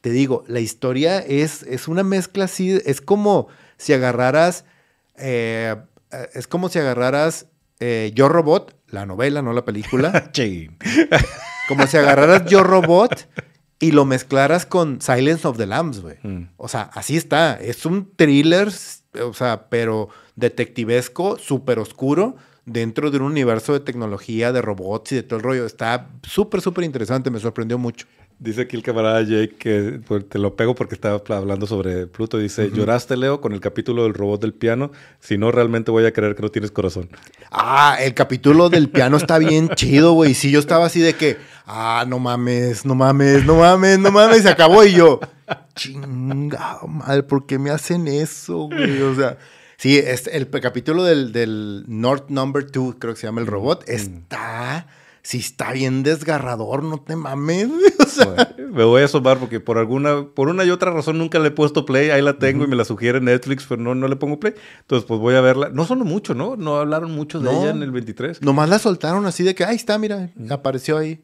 Te 0.00 0.10
digo, 0.10 0.44
la 0.46 0.60
historia 0.60 1.18
es, 1.18 1.62
es 1.64 1.86
una 1.86 2.02
mezcla 2.02 2.44
así, 2.44 2.80
es 2.84 3.00
como 3.00 3.48
si 3.76 3.92
agarraras, 3.92 4.64
eh, 5.16 5.76
es 6.34 6.46
como 6.46 6.68
si 6.68 6.78
agarraras 6.78 7.46
eh, 7.80 8.12
Yo 8.14 8.28
Robot, 8.28 8.76
la 8.92 9.06
novela, 9.06 9.42
no 9.42 9.52
la 9.52 9.64
película. 9.64 10.30
como 11.68 11.86
si 11.86 11.96
agarraras 11.96 12.46
Yo 12.46 12.62
Robot 12.62 13.28
y 13.78 13.92
lo 13.92 14.04
mezclaras 14.04 14.66
con 14.66 15.00
Silence 15.00 15.46
of 15.46 15.56
the 15.56 15.66
Lambs, 15.66 16.00
güey. 16.00 16.16
Mm. 16.22 16.50
O 16.56 16.68
sea, 16.68 16.90
así 16.92 17.16
está. 17.16 17.54
Es 17.54 17.86
un 17.86 18.10
thriller, 18.14 18.68
o 19.24 19.32
sea, 19.32 19.68
pero 19.70 20.08
detectivesco, 20.36 21.38
súper 21.38 21.78
oscuro 21.78 22.36
dentro 22.66 23.10
de 23.10 23.18
un 23.18 23.24
universo 23.24 23.72
de 23.72 23.80
tecnología, 23.80 24.52
de 24.52 24.62
robots 24.62 25.12
y 25.12 25.16
de 25.16 25.22
todo 25.22 25.38
el 25.38 25.42
rollo. 25.42 25.66
Está 25.66 26.08
súper, 26.22 26.60
súper 26.60 26.84
interesante, 26.84 27.30
me 27.30 27.40
sorprendió 27.40 27.78
mucho. 27.78 28.06
Dice 28.40 28.62
aquí 28.62 28.74
el 28.74 28.82
camarada 28.82 29.20
Jake 29.20 29.54
que 29.58 30.00
pues, 30.08 30.26
te 30.26 30.38
lo 30.38 30.56
pego 30.56 30.74
porque 30.74 30.94
estaba 30.94 31.20
hablando 31.36 31.66
sobre 31.66 32.06
Pluto. 32.06 32.38
Dice, 32.38 32.70
lloraste 32.70 33.18
Leo 33.18 33.42
con 33.42 33.52
el 33.52 33.60
capítulo 33.60 34.04
del 34.04 34.14
robot 34.14 34.40
del 34.40 34.54
piano. 34.54 34.92
Si 35.20 35.36
no, 35.36 35.52
realmente 35.52 35.90
voy 35.90 36.06
a 36.06 36.12
creer 36.14 36.34
que 36.34 36.40
no 36.40 36.48
tienes 36.48 36.70
corazón. 36.70 37.10
Ah, 37.50 37.98
el 38.00 38.14
capítulo 38.14 38.70
del 38.70 38.88
piano 38.88 39.18
está 39.18 39.36
bien 39.36 39.68
chido, 39.76 40.14
güey. 40.14 40.32
Sí, 40.32 40.50
yo 40.50 40.58
estaba 40.58 40.86
así 40.86 41.00
de 41.00 41.12
que, 41.12 41.36
ah, 41.66 42.06
no 42.08 42.18
mames, 42.18 42.86
no 42.86 42.94
mames, 42.94 43.44
no 43.44 43.56
mames, 43.56 43.98
no 43.98 44.10
mames. 44.10 44.42
Se 44.44 44.48
acabó 44.48 44.84
y 44.84 44.92
yo, 44.92 45.20
chingado 45.74 46.88
madre, 46.88 47.22
¿por 47.24 47.44
qué 47.44 47.58
me 47.58 47.68
hacen 47.68 48.08
eso, 48.08 48.68
güey? 48.68 49.02
O 49.02 49.14
sea... 49.14 49.36
Sí, 49.76 49.96
es 49.96 50.26
el 50.26 50.50
capítulo 50.50 51.04
del, 51.04 51.84
North 51.88 52.28
Number 52.28 52.70
2, 52.70 52.96
creo 52.98 53.14
que 53.14 53.20
se 53.20 53.26
llama 53.26 53.40
el 53.40 53.46
robot, 53.46 53.86
mm. 53.86 53.90
está... 53.90 54.86
Sí, 55.22 55.38
está 55.38 55.72
bien 55.72 56.02
desgarrador, 56.02 56.82
no 56.82 56.98
te 56.98 57.14
mames. 57.14 57.68
me 58.72 58.84
voy 58.84 59.02
a 59.02 59.04
asomar 59.04 59.38
porque 59.38 59.60
por 59.60 59.76
alguna, 59.76 60.26
por 60.34 60.48
una 60.48 60.64
y 60.64 60.70
otra 60.70 60.90
razón 60.92 61.18
nunca 61.18 61.38
le 61.38 61.48
he 61.48 61.50
puesto 61.50 61.84
play. 61.84 62.10
Ahí 62.10 62.22
la 62.22 62.38
tengo 62.38 62.64
y 62.64 62.66
me 62.66 62.76
la 62.76 62.84
sugiere 62.84 63.20
Netflix, 63.20 63.66
pero 63.68 63.82
no, 63.82 63.94
no 63.94 64.08
le 64.08 64.16
pongo 64.16 64.40
play. 64.40 64.54
Entonces, 64.80 65.06
pues 65.06 65.20
voy 65.20 65.34
a 65.34 65.42
verla. 65.42 65.68
No 65.72 65.84
sonó 65.84 66.04
mucho, 66.04 66.34
¿no? 66.34 66.56
No 66.56 66.76
hablaron 66.76 67.10
mucho 67.12 67.38
de 67.38 67.50
ella 67.50 67.70
en 67.70 67.82
el 67.82 67.90
23. 67.90 68.40
Nomás 68.42 68.68
la 68.70 68.78
soltaron 68.78 69.26
así 69.26 69.42
de 69.42 69.54
que, 69.54 69.64
ahí 69.64 69.76
está, 69.76 69.98
mira, 69.98 70.30
apareció 70.48 70.96
ahí. 70.96 71.22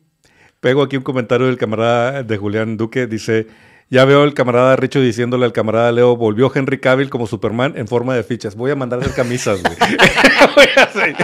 Pego 0.60 0.82
aquí 0.82 0.96
un 0.96 1.02
comentario 1.02 1.46
del 1.46 1.56
camarada 1.56 2.22
de 2.22 2.36
Julián 2.36 2.76
Duque. 2.76 3.06
Dice, 3.06 3.46
ya 3.88 4.04
veo 4.04 4.24
el 4.24 4.34
camarada 4.34 4.76
Richo 4.76 5.00
diciéndole 5.00 5.44
al 5.44 5.52
camarada 5.52 5.92
Leo, 5.92 6.16
volvió 6.16 6.50
Henry 6.54 6.80
Cavill 6.80 7.08
como 7.08 7.26
Superman 7.26 7.74
en 7.76 7.86
forma 7.88 8.14
de 8.14 8.24
fichas. 8.24 8.56
Voy 8.56 8.72
a 8.72 8.76
mandar 8.76 8.98
hacer 8.98 9.14
camisas, 9.14 9.62
güey. 9.62 9.76
Voy 10.56 10.66
a 10.76 10.82
hacer... 10.82 11.16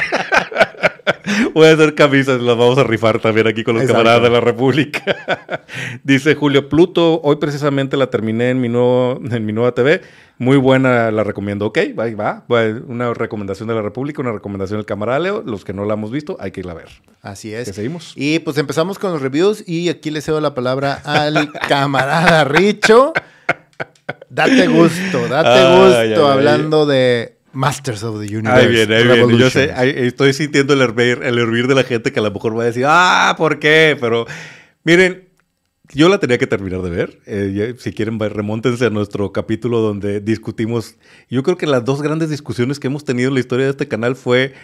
Voy 1.55 1.67
a 1.67 1.73
hacer 1.73 1.95
camisas, 1.95 2.41
las 2.41 2.57
vamos 2.57 2.79
a 2.79 2.85
rifar 2.85 3.21
también 3.21 3.47
aquí 3.47 3.65
con 3.65 3.77
los 3.77 3.85
camaradas 3.85 4.23
de 4.23 4.31
la 4.31 4.41
República. 4.41 5.63
Dice 6.05 6.35
Julio 6.35 6.69
Pluto, 6.69 7.21
hoy 7.23 7.37
precisamente 7.37 7.97
la 7.97 8.09
terminé 8.09 8.51
en 8.51 8.61
mi, 8.61 8.69
nuevo, 8.69 9.21
en 9.31 9.45
mi 9.45 9.53
nueva 9.53 9.73
TV. 9.73 10.01
Muy 10.39 10.57
buena, 10.57 11.11
la 11.11 11.25
recomiendo. 11.25 11.67
Ok, 11.67 11.79
va, 11.99 12.11
va. 12.11 12.45
Una 12.89 13.15
recomendación 13.15 13.69
de 13.69 13.75
la 13.75 13.83
República, 13.83 14.21
una 14.21 14.33
recomendación 14.33 14.79
del 14.79 14.87
camarada 14.87 15.19
Leo. 15.19 15.43
Los 15.47 15.65
que 15.65 15.73
no 15.73 15.85
la 15.85 15.95
hemos 15.95 16.11
visto, 16.11 16.37
hay 16.41 16.51
que 16.51 16.61
irla 16.61 16.73
a 16.73 16.77
ver. 16.77 16.89
Así 17.21 17.55
es. 17.55 17.69
seguimos? 17.69 18.13
Y 18.17 18.41
pues 18.41 18.59
empezamos 18.59 18.99
con 18.99 19.13
los 19.13 19.23
reviews 19.23 19.63
y 19.69 19.89
aquí 19.89 20.11
le 20.11 20.21
cedo 20.21 20.41
la 20.41 20.55
palabra 20.55 21.01
al 21.05 21.53
camarada 21.69 22.45
Richo. 22.45 23.13
Date 24.31 24.67
gusto, 24.67 25.29
date 25.29 26.11
gusto 26.11 26.29
hablando 26.29 26.87
de 26.87 27.37
Masters 27.53 28.03
of 28.03 28.21
the 28.21 28.37
Universe. 28.37 28.61
Ahí 28.61 28.69
viene, 28.69 28.97
ahí 28.97 29.05
viene. 29.05 29.39
Yo 29.39 29.51
sé, 29.51 29.73
estoy 30.07 30.33
sintiendo 30.33 30.75
el 30.75 30.81
hervir, 30.81 31.21
el 31.23 31.39
hervir 31.39 31.67
de 31.67 31.75
la 31.75 31.85
gente 31.85 32.13
que 32.13 32.21
a 32.21 32.23
lo 32.23 32.31
mejor 32.31 32.59
va 32.59 32.63
a 32.63 32.67
decir, 32.67 32.85
ah, 32.87 33.35
¿por 33.37 33.59
qué? 33.59 33.97
Pero 34.01 34.27
miren, 34.85 35.29
yo 35.95 36.09
la 36.09 36.19
tenía 36.19 36.39
que 36.39 36.47
terminar 36.47 36.83
de 36.83 36.91
ver. 36.91 37.21
Eh, 37.27 37.75
si 37.79 37.93
quieren, 37.93 38.19
remóntense 38.19 38.87
a 38.87 38.91
nuestro 38.91 39.33
capítulo 39.33 39.81
donde 39.81 40.21
discutimos. 40.21 40.97
Yo 41.29 41.43
creo 41.43 41.57
que 41.57 41.67
las 41.67 41.85
dos 41.85 42.03
grandes 42.03 42.31
discusiones 42.31 42.81
que 42.81 42.87
hemos 42.87 43.05
tenido 43.05 43.29
en 43.29 43.35
la 43.35 43.41
historia 43.41 43.67
de 43.67 43.73
este 43.73 43.89
canal 43.89 44.17
fue 44.17 44.55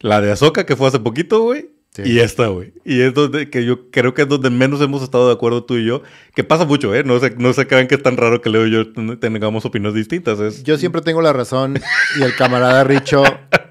la 0.00 0.20
de 0.20 0.32
Azoka, 0.32 0.66
que 0.66 0.76
fue 0.76 0.88
hace 0.88 1.00
poquito, 1.00 1.42
güey, 1.42 1.70
y 2.02 2.18
esta, 2.18 2.48
güey. 2.48 2.72
Y 2.84 3.00
es 3.02 3.14
donde 3.14 3.50
que 3.50 3.64
yo 3.64 3.90
creo 3.90 4.14
que 4.14 4.22
es 4.22 4.28
donde 4.28 4.50
menos 4.50 4.80
hemos 4.80 5.02
estado 5.02 5.28
de 5.28 5.34
acuerdo 5.34 5.64
tú 5.64 5.76
y 5.76 5.84
yo. 5.84 6.02
Que 6.34 6.42
pasa 6.42 6.64
mucho, 6.64 6.94
¿eh? 6.94 7.04
No 7.04 7.20
se, 7.20 7.30
no 7.36 7.52
se 7.52 7.66
crean 7.66 7.86
que 7.86 7.94
es 7.94 8.02
tan 8.02 8.16
raro 8.16 8.40
que 8.40 8.50
Leo 8.50 8.66
y 8.66 8.72
yo 8.72 8.92
tengamos 9.18 9.64
opiniones 9.64 9.94
distintas. 9.94 10.40
Es... 10.40 10.64
Yo 10.64 10.76
siempre 10.76 11.02
tengo 11.02 11.22
la 11.22 11.32
razón 11.32 11.80
y 12.18 12.22
el 12.22 12.34
camarada 12.34 12.82
Richo 12.84 13.22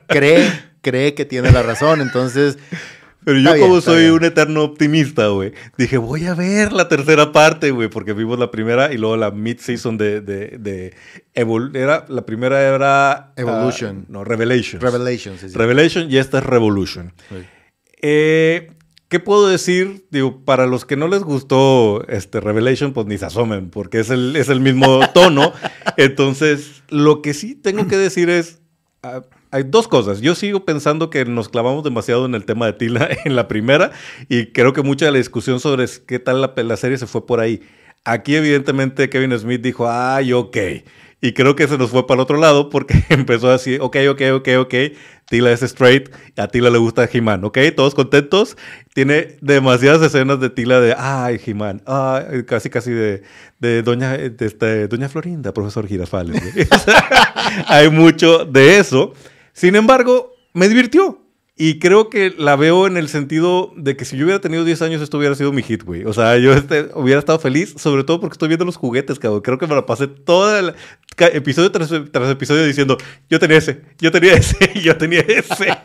cree, 0.07 0.49
cree 0.81 1.13
que 1.13 1.25
tiene 1.25 1.51
la 1.51 1.63
razón. 1.63 1.99
Entonces, 1.99 2.57
pero 3.25 3.39
yo 3.39 3.57
como 3.57 3.81
soy 3.81 4.05
un 4.07 4.23
eterno 4.23 4.63
optimista, 4.63 5.27
güey, 5.27 5.53
dije, 5.77 5.97
voy 5.97 6.25
a 6.25 6.33
ver 6.33 6.73
la 6.73 6.89
tercera 6.89 7.31
parte, 7.31 7.71
güey, 7.71 7.89
porque 7.89 8.13
vimos 8.13 8.37
la 8.39 8.51
primera 8.51 8.93
y 8.93 8.97
luego 8.97 9.17
la 9.17 9.31
mid-season 9.31 9.97
de... 9.97 10.21
de, 10.21 10.57
de 10.59 10.93
era, 11.33 12.05
la 12.09 12.25
primera 12.25 12.61
era... 12.61 13.11
Ah, 13.11 13.33
Evolution. 13.35 14.05
no, 14.09 14.23
Revelation. 14.23 14.81
Revelation, 14.81 15.37
sí, 15.37 15.47
Revelation 15.53 16.11
y 16.11 16.17
esta 16.17 16.39
es 16.39 16.45
Revolution. 16.45 17.13
Eh, 18.03 18.69
¿Qué 19.07 19.19
puedo 19.19 19.47
decir? 19.47 20.07
Digo, 20.09 20.43
para 20.43 20.65
los 20.65 20.85
que 20.85 20.97
no 20.97 21.07
les 21.07 21.21
gustó 21.21 22.03
este 22.07 22.39
Revelation, 22.39 22.93
pues 22.93 23.05
ni 23.07 23.17
se 23.17 23.25
asomen, 23.27 23.69
porque 23.69 23.99
es 23.99 24.09
el, 24.09 24.35
es 24.35 24.49
el 24.49 24.59
mismo 24.59 25.01
tono. 25.13 25.53
Entonces, 25.97 26.83
lo 26.89 27.21
que 27.21 27.33
sí 27.33 27.55
tengo 27.55 27.87
que 27.87 27.95
decir 27.95 28.29
es, 28.29 28.59
ah, 29.03 29.21
hay 29.51 29.63
dos 29.63 29.87
cosas. 29.87 30.19
Yo 30.19 30.33
sigo 30.33 30.65
pensando 30.65 31.11
que 31.11 31.25
nos 31.25 31.47
clavamos 31.47 31.83
demasiado 31.83 32.25
en 32.25 32.33
el 32.33 32.43
tema 32.43 32.65
de 32.65 32.73
Tila 32.73 33.07
en 33.25 33.35
la 33.35 33.47
primera 33.47 33.91
y 34.29 34.47
creo 34.47 34.73
que 34.73 34.81
mucha 34.81 35.05
de 35.05 35.11
la 35.11 35.19
discusión 35.19 35.59
sobre 35.59 35.85
qué 36.07 36.17
tal 36.19 36.41
la, 36.41 36.53
la 36.55 36.75
serie 36.75 36.97
se 36.97 37.05
fue 37.07 37.25
por 37.25 37.39
ahí. 37.39 37.61
Aquí 38.03 38.35
evidentemente 38.35 39.09
Kevin 39.09 39.37
Smith 39.37 39.61
dijo, 39.61 39.87
ay, 39.87 40.33
ok. 40.33 40.57
Y 41.23 41.31
creo 41.31 41.55
que 41.55 41.69
se 41.69 41.77
nos 41.77 41.89
fue 41.89 42.05
para 42.05 42.15
el 42.15 42.23
otro 42.23 42.37
lado 42.37 42.69
porque 42.69 43.05
empezó 43.09 43.49
así, 43.49 43.77
ok, 43.79 43.95
ok, 44.09 44.21
ok, 44.33 44.49
ok, 44.59 44.73
Tila 45.29 45.53
es 45.53 45.63
straight, 45.63 46.09
a 46.35 46.49
Tila 46.49 46.69
le 46.69 46.77
gusta 46.77 47.07
He-Man, 47.09 47.45
ok, 47.45 47.59
todos 47.77 47.95
contentos. 47.95 48.57
Tiene 48.93 49.37
demasiadas 49.39 50.01
escenas 50.01 50.41
de 50.41 50.49
Tila 50.49 50.81
de, 50.81 50.93
ay, 50.97 51.39
He-Man, 51.45 51.81
casi, 52.45 52.69
casi 52.69 52.91
de, 52.91 53.23
de 53.59 53.83
Doña, 53.83 54.15
este, 54.15 54.89
Doña 54.89 55.07
Florinda, 55.07 55.53
profesor 55.53 55.87
Girafales. 55.87 56.43
Hay 57.67 57.89
mucho 57.89 58.43
de 58.43 58.79
eso. 58.79 59.13
Sin 59.53 59.77
embargo, 59.77 60.33
me 60.51 60.67
divirtió. 60.67 61.23
Y 61.55 61.77
creo 61.77 62.09
que 62.09 62.33
la 62.35 62.55
veo 62.55 62.87
en 62.87 62.97
el 62.97 63.09
sentido 63.09 63.71
de 63.77 63.95
que 63.95 64.05
si 64.05 64.17
yo 64.17 64.25
hubiera 64.25 64.41
tenido 64.41 64.65
10 64.65 64.81
años, 64.81 65.01
esto 65.03 65.19
hubiera 65.19 65.35
sido 65.35 65.53
mi 65.53 65.61
hit, 65.61 65.83
güey. 65.83 66.03
O 66.03 66.11
sea, 66.11 66.35
yo 66.39 66.51
este, 66.51 66.89
hubiera 66.95 67.19
estado 67.19 67.37
feliz, 67.37 67.75
sobre 67.77 68.03
todo 68.03 68.19
porque 68.19 68.33
estoy 68.33 68.47
viendo 68.47 68.65
los 68.65 68.75
juguetes, 68.75 69.19
cabrón. 69.19 69.41
Creo 69.41 69.59
que 69.59 69.67
me 69.67 69.75
la 69.75 69.85
pasé 69.85 70.07
todo 70.07 70.57
el 70.57 70.73
episodio 71.17 71.71
tras, 71.71 71.91
episodio 71.91 72.65
diciendo, 72.65 72.97
yo 73.29 73.39
tenía 73.39 73.57
ese, 73.57 73.81
yo 73.99 74.11
tenía 74.11 74.33
ese, 74.33 74.71
yo 74.81 74.97
tenía 74.97 75.21
ese. 75.21 75.75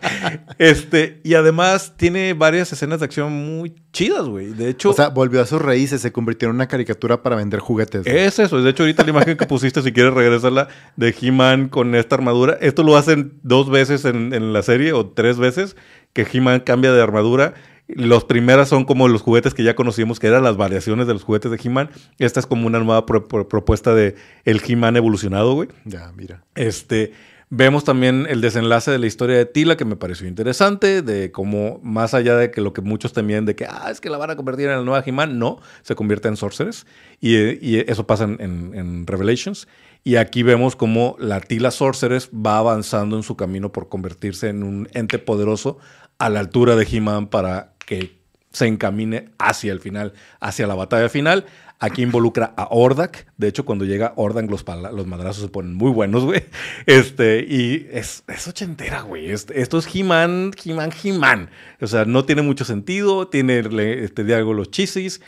este, 0.58 1.20
y 1.24 1.34
además 1.34 1.94
tiene 1.96 2.34
varias 2.34 2.72
escenas 2.72 3.00
de 3.00 3.06
acción 3.06 3.32
muy 3.32 3.74
chidas, 3.92 4.26
güey. 4.26 4.48
De 4.52 4.70
hecho... 4.70 4.90
O 4.90 4.92
sea, 4.94 5.08
volvió 5.08 5.40
a 5.40 5.46
sus 5.46 5.60
raíces, 5.60 6.00
se 6.00 6.12
convirtió 6.12 6.48
en 6.48 6.54
una 6.54 6.68
caricatura 6.68 7.22
para 7.22 7.36
vender 7.36 7.60
juguetes. 7.60 8.06
Es 8.06 8.38
eso. 8.38 8.60
De 8.62 8.70
hecho, 8.70 8.82
ahorita 8.82 9.04
la 9.04 9.10
imagen 9.10 9.36
que 9.36 9.46
pusiste, 9.46 9.82
si 9.82 9.92
quieres 9.92 10.14
regresarla, 10.14 10.68
de 10.96 11.14
He-Man 11.20 11.68
con 11.68 11.94
esta 11.94 12.14
armadura. 12.14 12.58
Esto 12.60 12.82
lo 12.82 12.96
hacen 12.96 13.38
dos 13.42 13.70
veces 13.70 14.04
en, 14.04 14.32
en 14.32 14.52
la 14.52 14.62
serie 14.62 14.92
o 14.92 15.06
tres 15.06 15.38
veces 15.38 15.76
que 16.12 16.26
He-Man 16.30 16.60
cambia 16.60 16.92
de 16.92 17.02
armadura 17.02 17.54
Los 17.88 18.24
primeras 18.24 18.68
son 18.68 18.84
como 18.84 19.08
los 19.08 19.22
juguetes 19.22 19.54
que 19.54 19.64
ya 19.64 19.74
conocíamos, 19.74 20.20
que 20.20 20.26
eran 20.26 20.42
las 20.42 20.58
variaciones 20.58 21.06
de 21.06 21.14
los 21.14 21.24
juguetes 21.24 21.50
de 21.50 21.58
He-Man. 21.62 21.88
Esta 22.18 22.38
es 22.38 22.46
como 22.46 22.66
una 22.66 22.78
nueva 22.78 23.06
propuesta 23.06 23.94
de 23.94 24.14
el 24.44 24.60
He-Man 24.66 24.96
evolucionado, 24.96 25.54
güey. 25.54 25.70
Ya, 25.86 26.12
mira. 26.14 26.44
Este, 26.54 27.12
vemos 27.48 27.84
también 27.84 28.26
el 28.28 28.42
desenlace 28.42 28.90
de 28.90 28.98
la 28.98 29.06
historia 29.06 29.38
de 29.38 29.46
Tila, 29.46 29.78
que 29.78 29.86
me 29.86 29.96
pareció 29.96 30.28
interesante, 30.28 31.00
de 31.00 31.32
cómo, 31.32 31.80
más 31.82 32.12
allá 32.12 32.36
de 32.36 32.50
que 32.50 32.60
lo 32.60 32.74
que 32.74 32.82
muchos 32.82 33.14
temían 33.14 33.46
de 33.46 33.56
que, 33.56 33.64
ah, 33.64 33.88
es 33.90 34.02
que 34.02 34.10
la 34.10 34.18
van 34.18 34.30
a 34.30 34.36
convertir 34.36 34.66
en 34.66 34.76
la 34.76 34.84
nueva 34.84 35.02
He-Man, 35.04 35.38
no, 35.38 35.58
se 35.80 35.94
convierte 35.94 36.28
en 36.28 36.36
Sorceress. 36.36 36.86
Y, 37.20 37.36
y 37.66 37.84
eso 37.88 38.06
pasa 38.06 38.24
en, 38.24 38.38
en 38.74 39.06
Revelations. 39.06 39.66
Y 40.04 40.16
aquí 40.16 40.42
vemos 40.42 40.76
cómo 40.76 41.16
la 41.18 41.40
Tila 41.40 41.70
Sorceress 41.70 42.28
va 42.28 42.58
avanzando 42.58 43.16
en 43.16 43.22
su 43.22 43.34
camino 43.34 43.72
por 43.72 43.88
convertirse 43.88 44.50
en 44.50 44.62
un 44.62 44.88
ente 44.92 45.18
poderoso 45.18 45.78
a 46.18 46.28
la 46.28 46.40
altura 46.40 46.76
de 46.76 46.86
He-Man 46.90 47.28
para 47.28 47.72
que 47.88 48.18
se 48.52 48.66
encamine 48.66 49.30
hacia 49.38 49.72
el 49.72 49.80
final, 49.80 50.12
hacia 50.40 50.66
la 50.66 50.74
batalla 50.74 51.08
final. 51.08 51.46
Aquí 51.80 52.02
involucra 52.02 52.52
a 52.56 52.68
Ordak. 52.70 53.26
De 53.38 53.48
hecho, 53.48 53.64
cuando 53.64 53.86
llega 53.86 54.12
Ordak, 54.16 54.50
los, 54.50 54.62
los 54.92 55.06
madrazos 55.06 55.44
se 55.44 55.48
ponen 55.48 55.74
muy 55.74 55.90
buenos, 55.90 56.24
güey. 56.24 56.44
Este, 56.86 57.46
y 57.48 57.88
es, 57.90 58.24
es 58.28 58.46
ochentera, 58.46 59.00
güey. 59.00 59.30
esto 59.30 59.78
es 59.78 59.94
He-Man, 59.94 60.50
He-Man, 60.62 60.90
He-Man. 61.02 61.50
O 61.80 61.86
sea, 61.86 62.04
no 62.04 62.26
tiene 62.26 62.42
mucho 62.42 62.66
sentido. 62.66 63.28
Tiene 63.28 63.60
este 64.04 64.24
diálogo 64.24 64.52
los 64.52 64.70
chisis. 64.70 65.22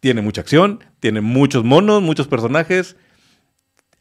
Tiene 0.00 0.20
mucha 0.20 0.42
acción. 0.42 0.84
Tiene 1.00 1.22
muchos 1.22 1.64
monos, 1.64 2.02
muchos 2.02 2.28
personajes. 2.28 2.96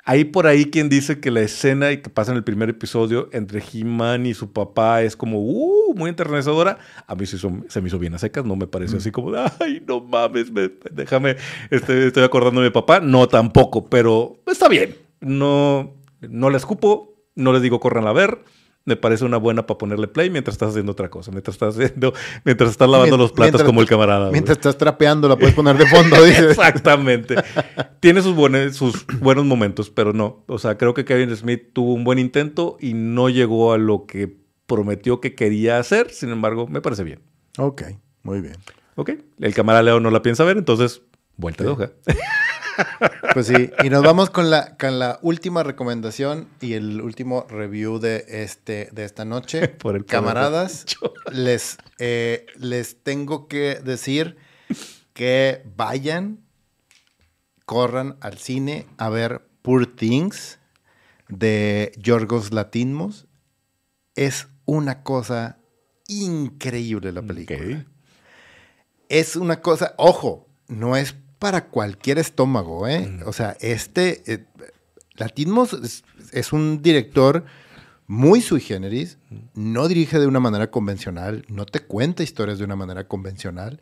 Hay 0.06 0.26
por 0.26 0.48
ahí 0.48 0.66
quien 0.66 0.90
dice 0.90 1.22
que 1.22 1.32
la 1.32 1.40
escena 1.42 1.90
que 1.96 2.10
pasa 2.10 2.32
en 2.32 2.38
el 2.38 2.44
primer 2.44 2.70
episodio 2.70 3.30
entre 3.32 3.62
He-Man 3.62 4.26
y 4.26 4.34
su 4.34 4.52
papá 4.52 5.02
es 5.02 5.16
como 5.16 5.40
uh, 5.40 5.94
muy 5.96 6.10
enternecedora. 6.10 6.78
A 7.08 7.16
mí 7.16 7.26
se, 7.26 7.38
se 7.38 7.82
me 7.82 7.88
hizo 7.88 8.00
bien 8.00 8.14
a 8.14 8.18
secas, 8.18 8.44
no 8.44 8.58
me 8.58 8.68
pareció 8.68 8.98
así 8.98 9.12
como, 9.12 9.32
ay, 9.62 9.82
no 9.88 10.02
mames, 10.02 10.52
déjame, 10.92 11.38
este, 11.70 12.08
estoy 12.08 12.24
acordando 12.24 12.60
de 12.60 12.68
mi 12.68 12.74
papá. 12.74 13.00
No, 13.00 13.30
tampoco, 13.30 13.90
pero 13.90 14.42
está 14.46 14.68
bien. 14.68 14.94
No, 15.22 15.94
no 16.20 16.50
le 16.50 16.58
escupo, 16.58 17.16
no 17.36 17.54
le 17.54 17.62
digo 17.62 17.80
corran 17.80 18.06
a 18.06 18.12
ver 18.12 18.44
me 18.86 18.96
parece 18.96 19.24
una 19.24 19.38
buena 19.38 19.66
para 19.66 19.78
ponerle 19.78 20.08
play 20.08 20.30
mientras 20.30 20.56
estás 20.56 20.72
haciendo 20.72 20.92
otra 20.92 21.10
cosa. 21.10 21.32
Mientras 21.32 21.56
estás 21.56 21.76
haciendo, 21.76 22.14
mientras 22.44 22.72
estás 22.72 22.90
lavando 22.90 23.18
los 23.18 23.32
platos 23.32 23.64
como 23.64 23.82
el 23.82 23.88
camarada. 23.88 24.30
Mientras 24.30 24.58
estás 24.58 24.78
trapeando, 24.78 25.28
la 25.30 25.38
puedes 25.38 25.56
poner 25.56 25.78
de 25.78 25.88
fondo. 25.88 26.26
Exactamente. 26.26 27.36
Tiene 28.00 28.22
sus 28.22 28.36
buenos, 28.36 28.76
sus 28.76 29.06
buenos 29.20 29.46
momentos, 29.46 29.90
pero 29.90 30.12
no. 30.12 30.44
O 30.48 30.58
sea, 30.58 30.78
creo 30.78 30.94
que 30.94 31.06
Kevin 31.06 31.36
Smith 31.36 31.70
tuvo 31.74 31.94
un 31.94 32.04
buen 32.04 32.20
intento 32.20 32.78
y 32.80 32.94
no 32.94 33.30
llegó 33.30 33.74
a 33.74 33.78
lo 33.78 34.06
que 34.06 34.36
prometió 34.66 35.22
que 35.22 35.34
quería 35.36 35.80
hacer. 35.80 36.12
Sin 36.12 36.30
embargo, 36.30 36.68
me 36.68 36.82
parece 36.82 37.04
bien. 37.04 37.22
Ok, 37.58 37.84
muy 38.24 38.42
bien. 38.42 38.58
Ok. 38.96 39.12
El 39.40 39.54
camarada 39.54 39.84
Leo 39.84 40.00
no 40.00 40.12
la 40.12 40.22
piensa 40.22 40.44
ver, 40.44 40.58
entonces, 40.58 41.02
vuelta 41.38 41.64
de 41.64 41.70
hoja. 41.70 41.92
Pues 43.34 43.48
sí, 43.48 43.72
y 43.84 43.90
nos 43.90 44.04
vamos 44.04 44.30
con 44.30 44.50
la, 44.50 44.78
con 44.78 45.00
la 45.00 45.20
última 45.22 45.64
recomendación 45.64 46.50
y 46.62 46.74
el 46.74 47.02
último 47.02 47.46
review 47.50 48.00
de, 48.00 48.26
este, 48.28 48.90
de 48.92 49.06
esta 49.06 49.26
noche. 49.26 49.68
Por 49.80 49.96
el 49.96 50.06
Camaradas, 50.06 50.86
les, 51.32 51.78
eh, 52.00 52.46
les 52.58 53.02
tengo 53.02 53.48
que 53.48 53.80
decir 53.84 54.38
que 55.14 55.64
vayan, 55.76 56.40
corran 57.66 58.18
al 58.22 58.38
cine 58.38 58.86
a 58.98 59.10
ver 59.10 59.48
Poor 59.62 59.88
Things 59.88 60.60
de 61.30 61.92
Yorgos 61.98 62.54
Latimos. 62.54 63.28
Es 64.16 64.48
una 64.66 65.04
cosa 65.04 65.58
increíble 66.08 67.12
la 67.12 67.22
película. 67.22 67.86
Es 69.10 69.36
una 69.36 69.62
cosa, 69.62 69.96
ojo, 69.98 70.48
no 70.68 70.96
es 70.96 71.16
para 71.44 71.66
cualquier 71.66 72.20
estómago, 72.20 72.88
¿eh? 72.88 73.06
Mm. 73.06 73.28
O 73.28 73.34
sea, 73.34 73.58
este, 73.60 74.24
eh, 74.32 74.46
Latimos 75.16 76.02
es, 76.32 76.54
un 76.54 76.82
director 76.82 77.44
muy 78.08 78.40
sui 78.40 78.62
generis, 78.62 79.18
mm. 79.30 79.36
no 79.56 79.90
dirige 79.90 80.20
de 80.20 80.28
una 80.28 80.40
manera 80.40 80.72
convencional, 80.72 81.44
no 81.50 81.66
te 81.66 81.82
cuenta 81.82 82.24
historias 82.24 82.60
de 82.60 82.64
una 82.64 82.78
manera 82.78 83.10
convencional. 83.10 83.82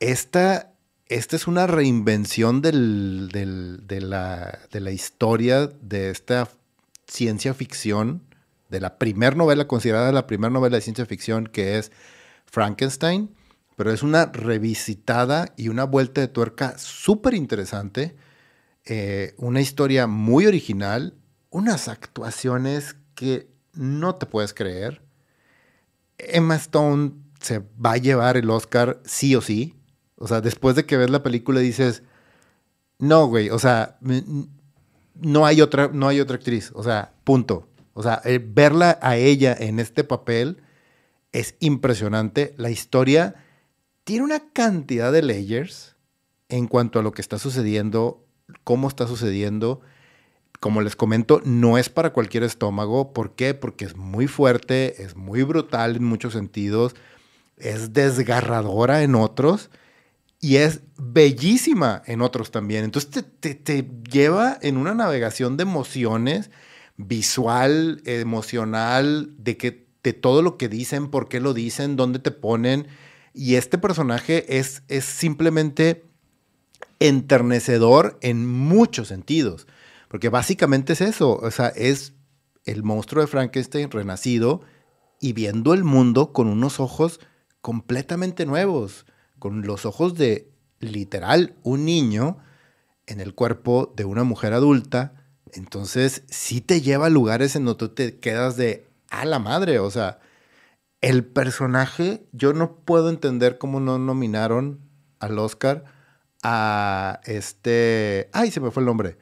Esta, 0.00 0.72
esta 1.06 1.36
es 1.36 1.46
una 1.46 1.68
reinvención 1.68 2.62
de, 2.62 2.72
la, 2.72 4.58
de 4.72 4.80
la 4.80 4.90
historia 4.90 5.68
de 5.68 6.10
esta 6.10 6.48
ciencia 7.06 7.54
ficción, 7.54 8.22
de 8.70 8.80
la 8.80 8.98
primera 8.98 9.36
novela, 9.36 9.68
considerada 9.68 10.10
la 10.10 10.26
primera 10.26 10.50
novela 10.50 10.78
de 10.78 10.82
ciencia 10.82 11.06
ficción, 11.06 11.46
que 11.46 11.78
es 11.78 11.92
Frankenstein 12.44 13.30
pero 13.76 13.92
es 13.92 14.02
una 14.02 14.26
revisitada 14.26 15.52
y 15.56 15.68
una 15.68 15.84
vuelta 15.84 16.22
de 16.22 16.28
tuerca 16.28 16.76
súper 16.78 17.34
interesante, 17.34 18.16
eh, 18.86 19.34
una 19.36 19.60
historia 19.60 20.06
muy 20.06 20.46
original, 20.46 21.14
unas 21.50 21.88
actuaciones 21.88 22.96
que 23.14 23.48
no 23.74 24.16
te 24.16 24.26
puedes 24.26 24.54
creer. 24.54 25.02
Emma 26.18 26.56
Stone 26.56 27.12
se 27.40 27.58
va 27.58 27.92
a 27.92 27.96
llevar 27.98 28.38
el 28.38 28.48
Oscar 28.48 29.00
sí 29.04 29.36
o 29.36 29.42
sí. 29.42 29.74
O 30.16 30.26
sea, 30.26 30.40
después 30.40 30.74
de 30.74 30.86
que 30.86 30.96
ves 30.96 31.10
la 31.10 31.22
película 31.22 31.60
dices, 31.60 32.02
no, 32.98 33.26
güey, 33.26 33.50
o 33.50 33.58
sea, 33.58 33.98
no 35.14 35.46
hay 35.46 35.60
otra, 35.60 35.90
no 35.92 36.08
hay 36.08 36.20
otra 36.20 36.36
actriz. 36.36 36.72
O 36.74 36.82
sea, 36.82 37.12
punto. 37.24 37.68
O 37.92 38.02
sea, 38.02 38.22
eh, 38.24 38.40
verla 38.42 38.98
a 39.02 39.16
ella 39.16 39.54
en 39.58 39.78
este 39.78 40.04
papel 40.04 40.62
es 41.32 41.56
impresionante. 41.60 42.54
La 42.56 42.70
historia 42.70 43.34
tiene 44.06 44.22
una 44.22 44.38
cantidad 44.52 45.10
de 45.10 45.20
layers 45.20 45.96
en 46.48 46.68
cuanto 46.68 47.00
a 47.00 47.02
lo 47.02 47.10
que 47.10 47.20
está 47.20 47.40
sucediendo, 47.40 48.24
cómo 48.62 48.86
está 48.86 49.08
sucediendo. 49.08 49.80
Como 50.60 50.80
les 50.80 50.94
comento, 50.94 51.42
no 51.44 51.76
es 51.76 51.88
para 51.88 52.12
cualquier 52.12 52.44
estómago. 52.44 53.12
¿Por 53.12 53.34
qué? 53.34 53.52
Porque 53.52 53.84
es 53.84 53.96
muy 53.96 54.28
fuerte, 54.28 55.02
es 55.02 55.16
muy 55.16 55.42
brutal 55.42 55.96
en 55.96 56.04
muchos 56.04 56.34
sentidos, 56.34 56.94
es 57.56 57.94
desgarradora 57.94 59.02
en 59.02 59.16
otros 59.16 59.70
y 60.40 60.58
es 60.58 60.82
bellísima 60.96 62.00
en 62.06 62.22
otros 62.22 62.52
también. 62.52 62.84
Entonces 62.84 63.24
te, 63.40 63.90
lleva 64.08 64.56
en 64.62 64.76
una 64.76 64.94
navegación 64.94 65.56
de 65.56 65.64
emociones, 65.64 66.52
visual, 66.96 68.02
emocional, 68.04 69.34
de, 69.36 69.56
que, 69.56 69.88
de 70.04 70.12
todo 70.12 70.42
lo 70.42 70.58
que 70.58 70.68
dicen, 70.68 71.10
por 71.10 71.28
qué 71.28 71.40
lo 71.40 71.54
dicen, 71.54 71.96
dónde 71.96 72.20
te 72.20 72.30
ponen 72.30 72.86
y 73.36 73.56
este 73.56 73.76
personaje 73.76 74.58
es, 74.58 74.82
es 74.88 75.04
simplemente 75.04 76.06
enternecedor 77.00 78.18
en 78.22 78.46
muchos 78.46 79.08
sentidos. 79.08 79.66
Porque 80.08 80.30
básicamente 80.30 80.94
es 80.94 81.02
eso. 81.02 81.36
O 81.36 81.50
sea, 81.50 81.68
es 81.68 82.14
el 82.64 82.82
monstruo 82.82 83.20
de 83.22 83.26
Frankenstein 83.26 83.90
renacido 83.90 84.62
y 85.20 85.34
viendo 85.34 85.74
el 85.74 85.84
mundo 85.84 86.32
con 86.32 86.48
unos 86.48 86.80
ojos 86.80 87.20
completamente 87.60 88.46
nuevos. 88.46 89.04
Con 89.38 89.66
los 89.66 89.84
ojos 89.84 90.14
de 90.14 90.50
literal 90.80 91.56
un 91.62 91.84
niño 91.84 92.38
en 93.06 93.20
el 93.20 93.34
cuerpo 93.34 93.92
de 93.94 94.06
una 94.06 94.24
mujer 94.24 94.54
adulta. 94.54 95.12
Entonces, 95.52 96.22
sí 96.30 96.62
te 96.62 96.80
lleva 96.80 97.06
a 97.06 97.10
lugares 97.10 97.54
en 97.54 97.66
donde 97.66 97.90
te 97.90 98.18
quedas 98.18 98.56
de 98.56 98.88
a 99.10 99.26
la 99.26 99.38
madre. 99.40 99.78
O 99.78 99.90
sea, 99.90 100.20
el 101.00 101.24
personaje, 101.24 102.26
yo 102.32 102.52
no 102.52 102.76
puedo 102.76 103.10
entender 103.10 103.58
cómo 103.58 103.80
no 103.80 103.98
nominaron 103.98 104.80
al 105.20 105.38
Oscar 105.38 105.84
a 106.42 107.20
este. 107.24 108.30
Ay, 108.32 108.50
se 108.50 108.60
me 108.60 108.70
fue 108.70 108.82
el 108.82 108.86
nombre. 108.86 109.18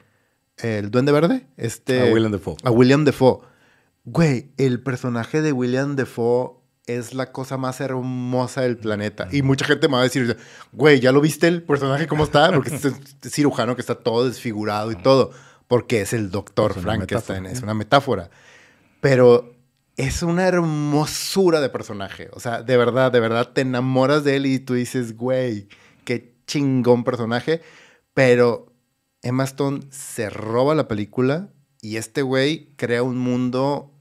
El 0.57 0.89
Duende 0.89 1.11
Verde. 1.11 1.47
Este, 1.57 2.09
a 2.09 2.13
William 2.13 2.31
Defoe. 2.31 2.55
A 2.63 2.71
William 2.71 3.03
Defoe. 3.03 3.39
Güey, 4.05 4.51
el 4.57 4.81
personaje 4.81 5.41
de 5.41 5.51
William 5.51 5.95
Defoe 5.95 6.61
es 6.85 7.13
la 7.13 7.31
cosa 7.31 7.57
más 7.57 7.81
hermosa 7.81 8.61
del 8.61 8.77
planeta. 8.77 9.27
Y 9.31 9.41
mucha 9.41 9.65
gente 9.65 9.87
me 9.87 9.95
va 9.95 10.01
a 10.01 10.03
decir, 10.03 10.37
güey, 10.71 10.99
¿ya 10.99 11.11
lo 11.11 11.19
viste 11.19 11.47
el 11.47 11.63
personaje 11.63 12.07
cómo 12.07 12.23
está? 12.23 12.51
Porque 12.51 12.73
es 12.75 12.87
cirujano 13.31 13.75
que 13.75 13.81
está 13.81 13.95
todo 13.95 14.27
desfigurado 14.27 14.91
y 14.91 14.95
todo. 14.95 15.31
Porque 15.67 16.01
es 16.01 16.13
el 16.13 16.29
doctor 16.29 16.79
Frankenstein, 16.79 17.47
es 17.47 17.63
una 17.63 17.73
metáfora. 17.73 18.29
Pero 19.01 19.54
es 19.97 20.23
una 20.23 20.47
hermosura 20.47 21.61
de 21.61 21.69
personaje. 21.69 22.29
O 22.33 22.39
sea, 22.39 22.61
de 22.61 22.77
verdad, 22.77 23.11
de 23.11 23.19
verdad 23.19 23.51
te 23.53 23.61
enamoras 23.61 24.23
de 24.23 24.35
él 24.35 24.45
y 24.45 24.59
tú 24.59 24.73
dices, 24.73 25.15
güey, 25.15 25.67
qué 26.03 26.33
chingón 26.47 27.03
personaje. 27.03 27.61
Pero 28.13 28.73
Emma 29.21 29.43
Stone 29.43 29.81
se 29.91 30.29
roba 30.29 30.75
la 30.75 30.87
película 30.87 31.49
y 31.81 31.97
este 31.97 32.21
güey 32.21 32.71
crea 32.75 33.03
un 33.03 33.17
mundo 33.17 33.91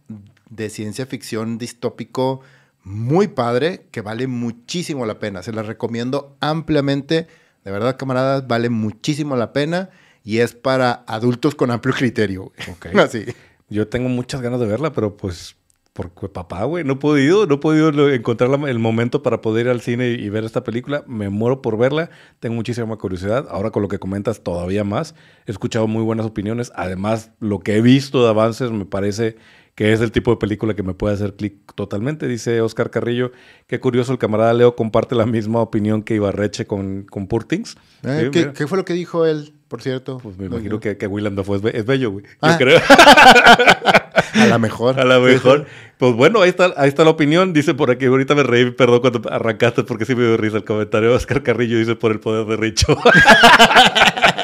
de 0.50 0.70
ciencia 0.70 1.06
ficción 1.06 1.58
distópico 1.58 2.40
muy 2.82 3.28
padre 3.28 3.86
que 3.90 4.02
vale 4.02 4.26
muchísimo 4.26 5.06
la 5.06 5.18
pena. 5.18 5.42
Se 5.42 5.52
la 5.52 5.62
recomiendo 5.62 6.36
ampliamente. 6.40 7.28
De 7.64 7.70
verdad, 7.70 7.96
camaradas, 7.96 8.46
vale 8.46 8.68
muchísimo 8.68 9.36
la 9.36 9.52
pena 9.52 9.90
y 10.22 10.38
es 10.38 10.54
para 10.54 11.04
adultos 11.06 11.54
con 11.54 11.70
amplio 11.70 11.94
criterio. 11.94 12.52
Ok. 12.68 12.86
Así. 12.96 13.24
Yo 13.70 13.88
tengo 13.88 14.08
muchas 14.08 14.42
ganas 14.42 14.60
de 14.60 14.66
verla, 14.66 14.92
pero 14.92 15.16
pues 15.16 15.56
Porque 15.94 16.28
papá, 16.28 16.64
güey, 16.64 16.82
no 16.82 16.94
he 16.94 16.96
podido, 16.96 17.46
no 17.46 17.54
he 17.54 17.58
podido 17.58 18.10
encontrar 18.10 18.50
el 18.68 18.78
momento 18.80 19.22
para 19.22 19.40
poder 19.40 19.66
ir 19.66 19.70
al 19.70 19.80
cine 19.80 20.08
y, 20.08 20.28
ver 20.28 20.42
esta 20.42 20.64
película. 20.64 21.04
Me 21.06 21.28
muero 21.28 21.62
por 21.62 21.78
verla, 21.78 22.10
tengo 22.40 22.56
muchísima 22.56 22.96
curiosidad. 22.96 23.46
Ahora 23.48 23.70
con 23.70 23.80
lo 23.80 23.86
que 23.86 24.00
comentas 24.00 24.42
todavía 24.42 24.82
más. 24.82 25.14
He 25.46 25.52
escuchado 25.52 25.86
muy 25.86 26.02
buenas 26.02 26.26
opiniones. 26.26 26.72
Además, 26.74 27.30
lo 27.38 27.60
que 27.60 27.76
he 27.76 27.80
visto 27.80 28.24
de 28.24 28.28
avances 28.28 28.72
me 28.72 28.86
parece 28.86 29.36
que 29.76 29.92
es 29.92 30.00
el 30.00 30.10
tipo 30.10 30.32
de 30.32 30.36
película 30.36 30.74
que 30.74 30.82
me 30.82 30.94
puede 30.94 31.14
hacer 31.14 31.34
clic 31.34 31.72
totalmente. 31.76 32.26
Dice 32.26 32.60
Oscar 32.60 32.90
Carrillo, 32.90 33.30
qué 33.68 33.78
curioso, 33.78 34.10
el 34.10 34.18
camarada 34.18 34.52
Leo 34.52 34.74
comparte 34.74 35.14
la 35.14 35.26
misma 35.26 35.60
opinión 35.60 36.02
que 36.02 36.16
Ibarreche 36.16 36.66
con, 36.66 37.04
con 37.04 37.28
Purtings. 37.28 37.76
Eh, 38.02 38.30
¿qué, 38.32 38.66
fue 38.66 38.78
lo 38.78 38.84
que 38.84 38.94
dijo 38.94 39.26
él, 39.26 39.54
por 39.68 39.80
cierto? 39.80 40.18
Pues 40.22 40.38
me 40.38 40.46
imagino 40.46 40.80
que, 40.80 40.96
que 40.96 41.06
Willem 41.06 41.36
Dafoe 41.36 41.60
es, 41.72 41.86
bello, 41.86 42.10
güey. 42.10 42.24
Yo 42.24 42.30
ah. 42.42 42.56
creo. 42.58 42.80
A 44.40 44.46
la 44.46 44.58
mejor. 44.58 44.98
A 44.98 45.04
la 45.04 45.20
mejor. 45.20 45.66
Pues 45.98 46.12
bueno, 46.14 46.42
ahí 46.42 46.50
está, 46.50 46.72
ahí 46.76 46.88
está 46.88 47.04
la 47.04 47.10
opinión. 47.10 47.52
Dice 47.52 47.72
por 47.74 47.90
aquí, 47.90 48.06
ahorita 48.06 48.34
me 48.34 48.42
reí, 48.42 48.70
perdón 48.72 49.00
cuando 49.00 49.22
arrancaste 49.30 49.84
porque 49.84 50.04
sí 50.04 50.14
me 50.14 50.24
dio 50.24 50.36
risa 50.36 50.56
el 50.56 50.64
comentario. 50.64 51.14
Oscar 51.14 51.42
Carrillo 51.42 51.78
dice 51.78 51.94
por 51.94 52.10
el 52.10 52.20
poder 52.20 52.46
de 52.46 52.56
Richo. 52.56 52.96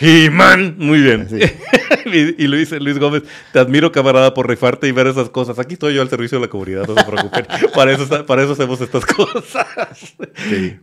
He-Man. 0.00 0.76
Muy 0.78 1.00
bien. 1.00 1.28
y, 2.06 2.46
dice 2.56 2.80
Luis 2.80 2.98
Gómez, 2.98 3.22
te 3.52 3.58
admiro 3.58 3.92
camarada 3.92 4.34
por 4.34 4.48
rifarte 4.48 4.88
y 4.88 4.92
ver 4.92 5.06
esas 5.06 5.30
cosas. 5.30 5.58
Aquí 5.58 5.74
estoy 5.74 5.94
yo 5.94 6.02
al 6.02 6.08
servicio 6.08 6.38
de 6.38 6.46
la 6.46 6.50
comunidad, 6.50 6.86
no 6.86 6.94
se 6.94 7.04
preocupen. 7.04 7.46
para, 7.74 7.92
eso, 7.92 8.26
para 8.26 8.42
eso 8.42 8.52
hacemos 8.52 8.80
estas 8.80 9.04
cosas. 9.06 9.66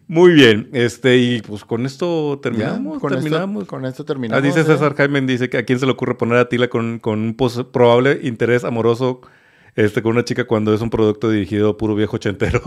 Muy 0.07 0.33
bien. 0.33 0.69
Este, 0.73 1.17
y 1.17 1.41
pues 1.41 1.63
con 1.63 1.85
esto 1.85 2.39
terminamos. 2.41 2.99
con 2.99 3.11
terminamos. 3.11 3.63
Esto, 3.63 3.75
con 3.75 3.85
esto 3.85 4.05
terminamos. 4.05 4.43
Ah, 4.43 4.45
dice 4.45 4.63
César 4.63 4.95
Jaime, 4.95 5.21
dice 5.21 5.49
que 5.49 5.57
a 5.57 5.65
quién 5.65 5.79
se 5.79 5.85
le 5.85 5.91
ocurre 5.91 6.15
poner 6.15 6.37
a 6.37 6.49
Tila 6.49 6.67
con, 6.67 6.99
con 6.99 7.19
un 7.19 7.35
probable 7.71 8.19
interés 8.23 8.63
amoroso 8.63 9.21
este, 9.75 10.03
con 10.03 10.11
una 10.11 10.23
chica 10.23 10.45
cuando 10.45 10.73
es 10.73 10.81
un 10.81 10.89
producto 10.89 11.29
dirigido 11.29 11.77
puro 11.77 11.95
viejo 11.95 12.17
ochentero. 12.17 12.61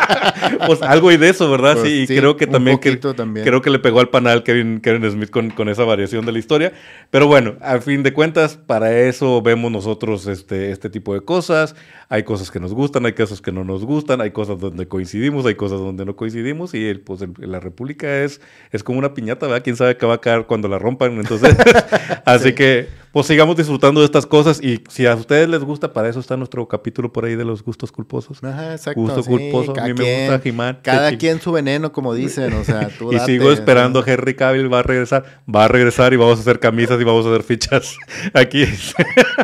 pues 0.66 0.82
algo 0.82 1.12
y 1.12 1.16
de 1.16 1.28
eso, 1.28 1.50
¿verdad? 1.50 1.74
Pues 1.74 1.88
sí, 1.88 2.02
y 2.02 2.06
creo 2.06 2.36
que 2.36 2.46
también, 2.46 2.78
que 2.78 2.98
creo 2.98 3.62
que 3.62 3.70
le 3.70 3.78
pegó 3.78 4.00
al 4.00 4.08
panal 4.08 4.42
Kevin, 4.42 4.80
Kevin 4.80 5.08
Smith 5.10 5.30
con, 5.30 5.50
con, 5.50 5.68
esa 5.68 5.84
variación 5.84 6.26
de 6.26 6.32
la 6.32 6.38
historia. 6.38 6.72
Pero 7.10 7.26
bueno, 7.26 7.54
al 7.60 7.82
fin 7.82 8.02
de 8.02 8.12
cuentas, 8.12 8.56
para 8.56 8.98
eso 8.98 9.40
vemos 9.40 9.70
nosotros 9.70 10.26
este, 10.26 10.72
este 10.72 10.90
tipo 10.90 11.14
de 11.14 11.20
cosas. 11.20 11.76
Hay 12.08 12.24
cosas 12.24 12.50
que 12.50 12.58
nos 12.58 12.74
gustan, 12.74 13.06
hay 13.06 13.12
cosas 13.12 13.40
que 13.40 13.52
no 13.52 13.64
nos 13.64 13.84
gustan, 13.84 14.20
hay 14.20 14.32
cosas 14.32 14.58
donde 14.58 14.88
coincidimos, 14.88 15.46
hay 15.46 15.54
cosas 15.54 15.78
donde 15.78 16.04
no 16.04 16.16
coincidimos. 16.16 16.74
Y 16.74 16.86
el, 16.86 17.00
pues 17.00 17.24
la 17.38 17.60
República 17.60 18.22
es, 18.22 18.40
es 18.72 18.82
como 18.82 18.98
una 18.98 19.14
piñata, 19.14 19.46
¿verdad? 19.46 19.62
Quién 19.62 19.76
sabe 19.76 19.96
qué 19.96 20.06
va 20.06 20.14
a 20.14 20.20
caer 20.20 20.46
cuando 20.46 20.68
la 20.68 20.78
rompan. 20.78 21.12
Entonces, 21.18 21.56
así 22.24 22.52
que 22.52 23.01
pues 23.12 23.26
sigamos 23.26 23.56
disfrutando 23.56 24.00
de 24.00 24.06
estas 24.06 24.26
cosas. 24.26 24.60
Y 24.62 24.82
si 24.88 25.06
a 25.06 25.14
ustedes 25.14 25.48
les 25.48 25.62
gusta, 25.62 25.92
para 25.92 26.08
eso 26.08 26.18
está 26.18 26.36
nuestro 26.36 26.66
capítulo 26.66 27.12
por 27.12 27.26
ahí 27.26 27.36
de 27.36 27.44
los 27.44 27.62
gustos 27.62 27.92
culposos. 27.92 28.42
Ajá, 28.42 28.72
exacto. 28.72 29.00
Gusto 29.00 29.22
culposo. 29.22 29.74
A 29.78 29.84
mí 29.84 29.94
me 29.94 30.20
gusta 30.20 30.40
Jimán. 30.40 30.78
Cada 30.82 31.16
quien 31.18 31.40
su 31.40 31.52
veneno, 31.52 31.92
como 31.92 32.14
dicen. 32.14 32.54
O 32.54 32.64
sea, 32.64 32.88
tú 32.88 33.12
Y 33.12 33.18
sigo 33.20 33.52
esperando 33.52 34.00
a 34.00 34.04
Henry 34.06 34.34
Cavill, 34.34 34.72
va 34.72 34.78
a 34.78 34.82
regresar. 34.82 35.42
Va 35.54 35.64
a 35.64 35.68
regresar 35.68 36.12
y 36.14 36.16
vamos 36.16 36.38
a 36.38 36.40
hacer 36.40 36.58
camisas 36.58 37.00
y 37.00 37.04
vamos 37.04 37.26
a 37.26 37.28
hacer 37.28 37.42
fichas 37.42 37.96
aquí. 38.32 38.64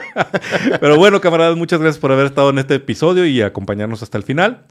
Pero 0.81 0.97
bueno, 0.97 1.21
camaradas, 1.21 1.57
muchas 1.57 1.81
gracias 1.81 2.01
por 2.01 2.11
haber 2.11 2.27
estado 2.27 2.51
en 2.51 2.59
este 2.59 2.77
episodio 2.77 3.27
y 3.27 3.43
acompañarnos 3.43 4.03
hasta 4.03 4.17
el 4.17 4.25
final. 4.25 4.65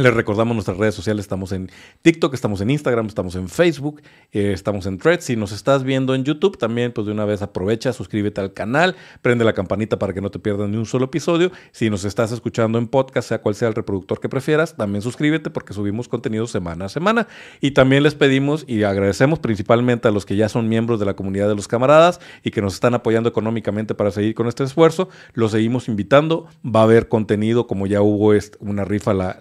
Les 0.00 0.14
recordamos 0.14 0.54
nuestras 0.54 0.78
redes 0.78 0.94
sociales, 0.94 1.24
estamos 1.24 1.52
en 1.52 1.70
TikTok, 2.00 2.32
estamos 2.32 2.62
en 2.62 2.70
Instagram, 2.70 3.04
estamos 3.04 3.34
en 3.34 3.50
Facebook, 3.50 4.00
eh, 4.32 4.52
estamos 4.54 4.86
en 4.86 4.96
Threads. 4.96 5.24
Si 5.24 5.36
nos 5.36 5.52
estás 5.52 5.84
viendo 5.84 6.14
en 6.14 6.24
YouTube, 6.24 6.56
también 6.56 6.92
pues 6.92 7.06
de 7.06 7.12
una 7.12 7.26
vez 7.26 7.42
aprovecha, 7.42 7.92
suscríbete 7.92 8.40
al 8.40 8.54
canal, 8.54 8.96
prende 9.20 9.44
la 9.44 9.52
campanita 9.52 9.98
para 9.98 10.14
que 10.14 10.22
no 10.22 10.30
te 10.30 10.38
pierdas 10.38 10.70
ni 10.70 10.78
un 10.78 10.86
solo 10.86 11.04
episodio. 11.04 11.52
Si 11.72 11.90
nos 11.90 12.04
estás 12.04 12.32
escuchando 12.32 12.78
en 12.78 12.88
podcast, 12.88 13.28
sea 13.28 13.42
cual 13.42 13.54
sea 13.54 13.68
el 13.68 13.74
reproductor 13.74 14.20
que 14.20 14.30
prefieras, 14.30 14.74
también 14.74 15.02
suscríbete 15.02 15.50
porque 15.50 15.74
subimos 15.74 16.08
contenido 16.08 16.46
semana 16.46 16.86
a 16.86 16.88
semana. 16.88 17.28
Y 17.60 17.72
también 17.72 18.02
les 18.02 18.14
pedimos 18.14 18.64
y 18.66 18.84
agradecemos 18.84 19.38
principalmente 19.38 20.08
a 20.08 20.12
los 20.12 20.24
que 20.24 20.34
ya 20.34 20.48
son 20.48 20.66
miembros 20.66 20.98
de 20.98 21.04
la 21.04 21.14
comunidad 21.14 21.46
de 21.46 21.56
los 21.56 21.68
camaradas 21.68 22.20
y 22.42 22.52
que 22.52 22.62
nos 22.62 22.72
están 22.72 22.94
apoyando 22.94 23.28
económicamente 23.28 23.94
para 23.94 24.10
seguir 24.12 24.34
con 24.34 24.46
este 24.46 24.64
esfuerzo. 24.64 25.10
Los 25.34 25.50
seguimos 25.50 25.88
invitando. 25.88 26.46
Va 26.64 26.80
a 26.80 26.84
haber 26.84 27.08
contenido 27.08 27.66
como 27.66 27.86
ya 27.86 28.00
hubo 28.00 28.32
una 28.60 28.86
rifa 28.86 29.12
la 29.12 29.38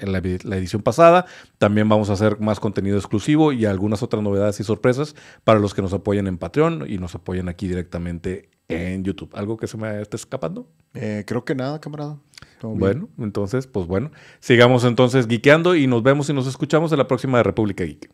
en 0.00 0.12
la, 0.12 0.18
edición 0.18 0.82
pasada. 0.82 1.26
También 1.58 1.88
vamos 1.88 2.10
a 2.10 2.14
hacer 2.14 2.40
más 2.40 2.60
contenido 2.60 2.96
exclusivo 2.96 3.52
y 3.52 3.64
algunas 3.64 4.02
otras 4.02 4.22
novedades 4.22 4.60
y 4.60 4.64
sorpresas 4.64 5.14
para 5.44 5.58
los 5.58 5.74
que 5.74 5.82
nos 5.82 5.92
apoyen 5.92 6.26
en 6.26 6.38
Patreon 6.38 6.84
y 6.88 6.98
nos 6.98 7.14
apoyen 7.14 7.48
aquí 7.48 7.68
directamente 7.68 8.50
en 8.68 9.04
YouTube. 9.04 9.30
¿Algo 9.34 9.56
que 9.56 9.66
se 9.66 9.76
me 9.76 10.00
esté 10.00 10.16
escapando? 10.16 10.68
Eh, 10.94 11.24
creo 11.26 11.44
que 11.44 11.54
nada, 11.54 11.80
camarada. 11.80 12.18
Bueno, 12.62 13.08
entonces, 13.18 13.66
pues 13.66 13.86
bueno, 13.86 14.10
sigamos 14.40 14.84
entonces 14.84 15.26
geekeando 15.26 15.76
y 15.76 15.86
nos 15.86 16.02
vemos 16.02 16.28
y 16.30 16.32
nos 16.32 16.46
escuchamos 16.46 16.90
en 16.92 16.98
la 16.98 17.06
próxima 17.06 17.38
de 17.38 17.44
República 17.44 17.84
Geek. 17.84 18.10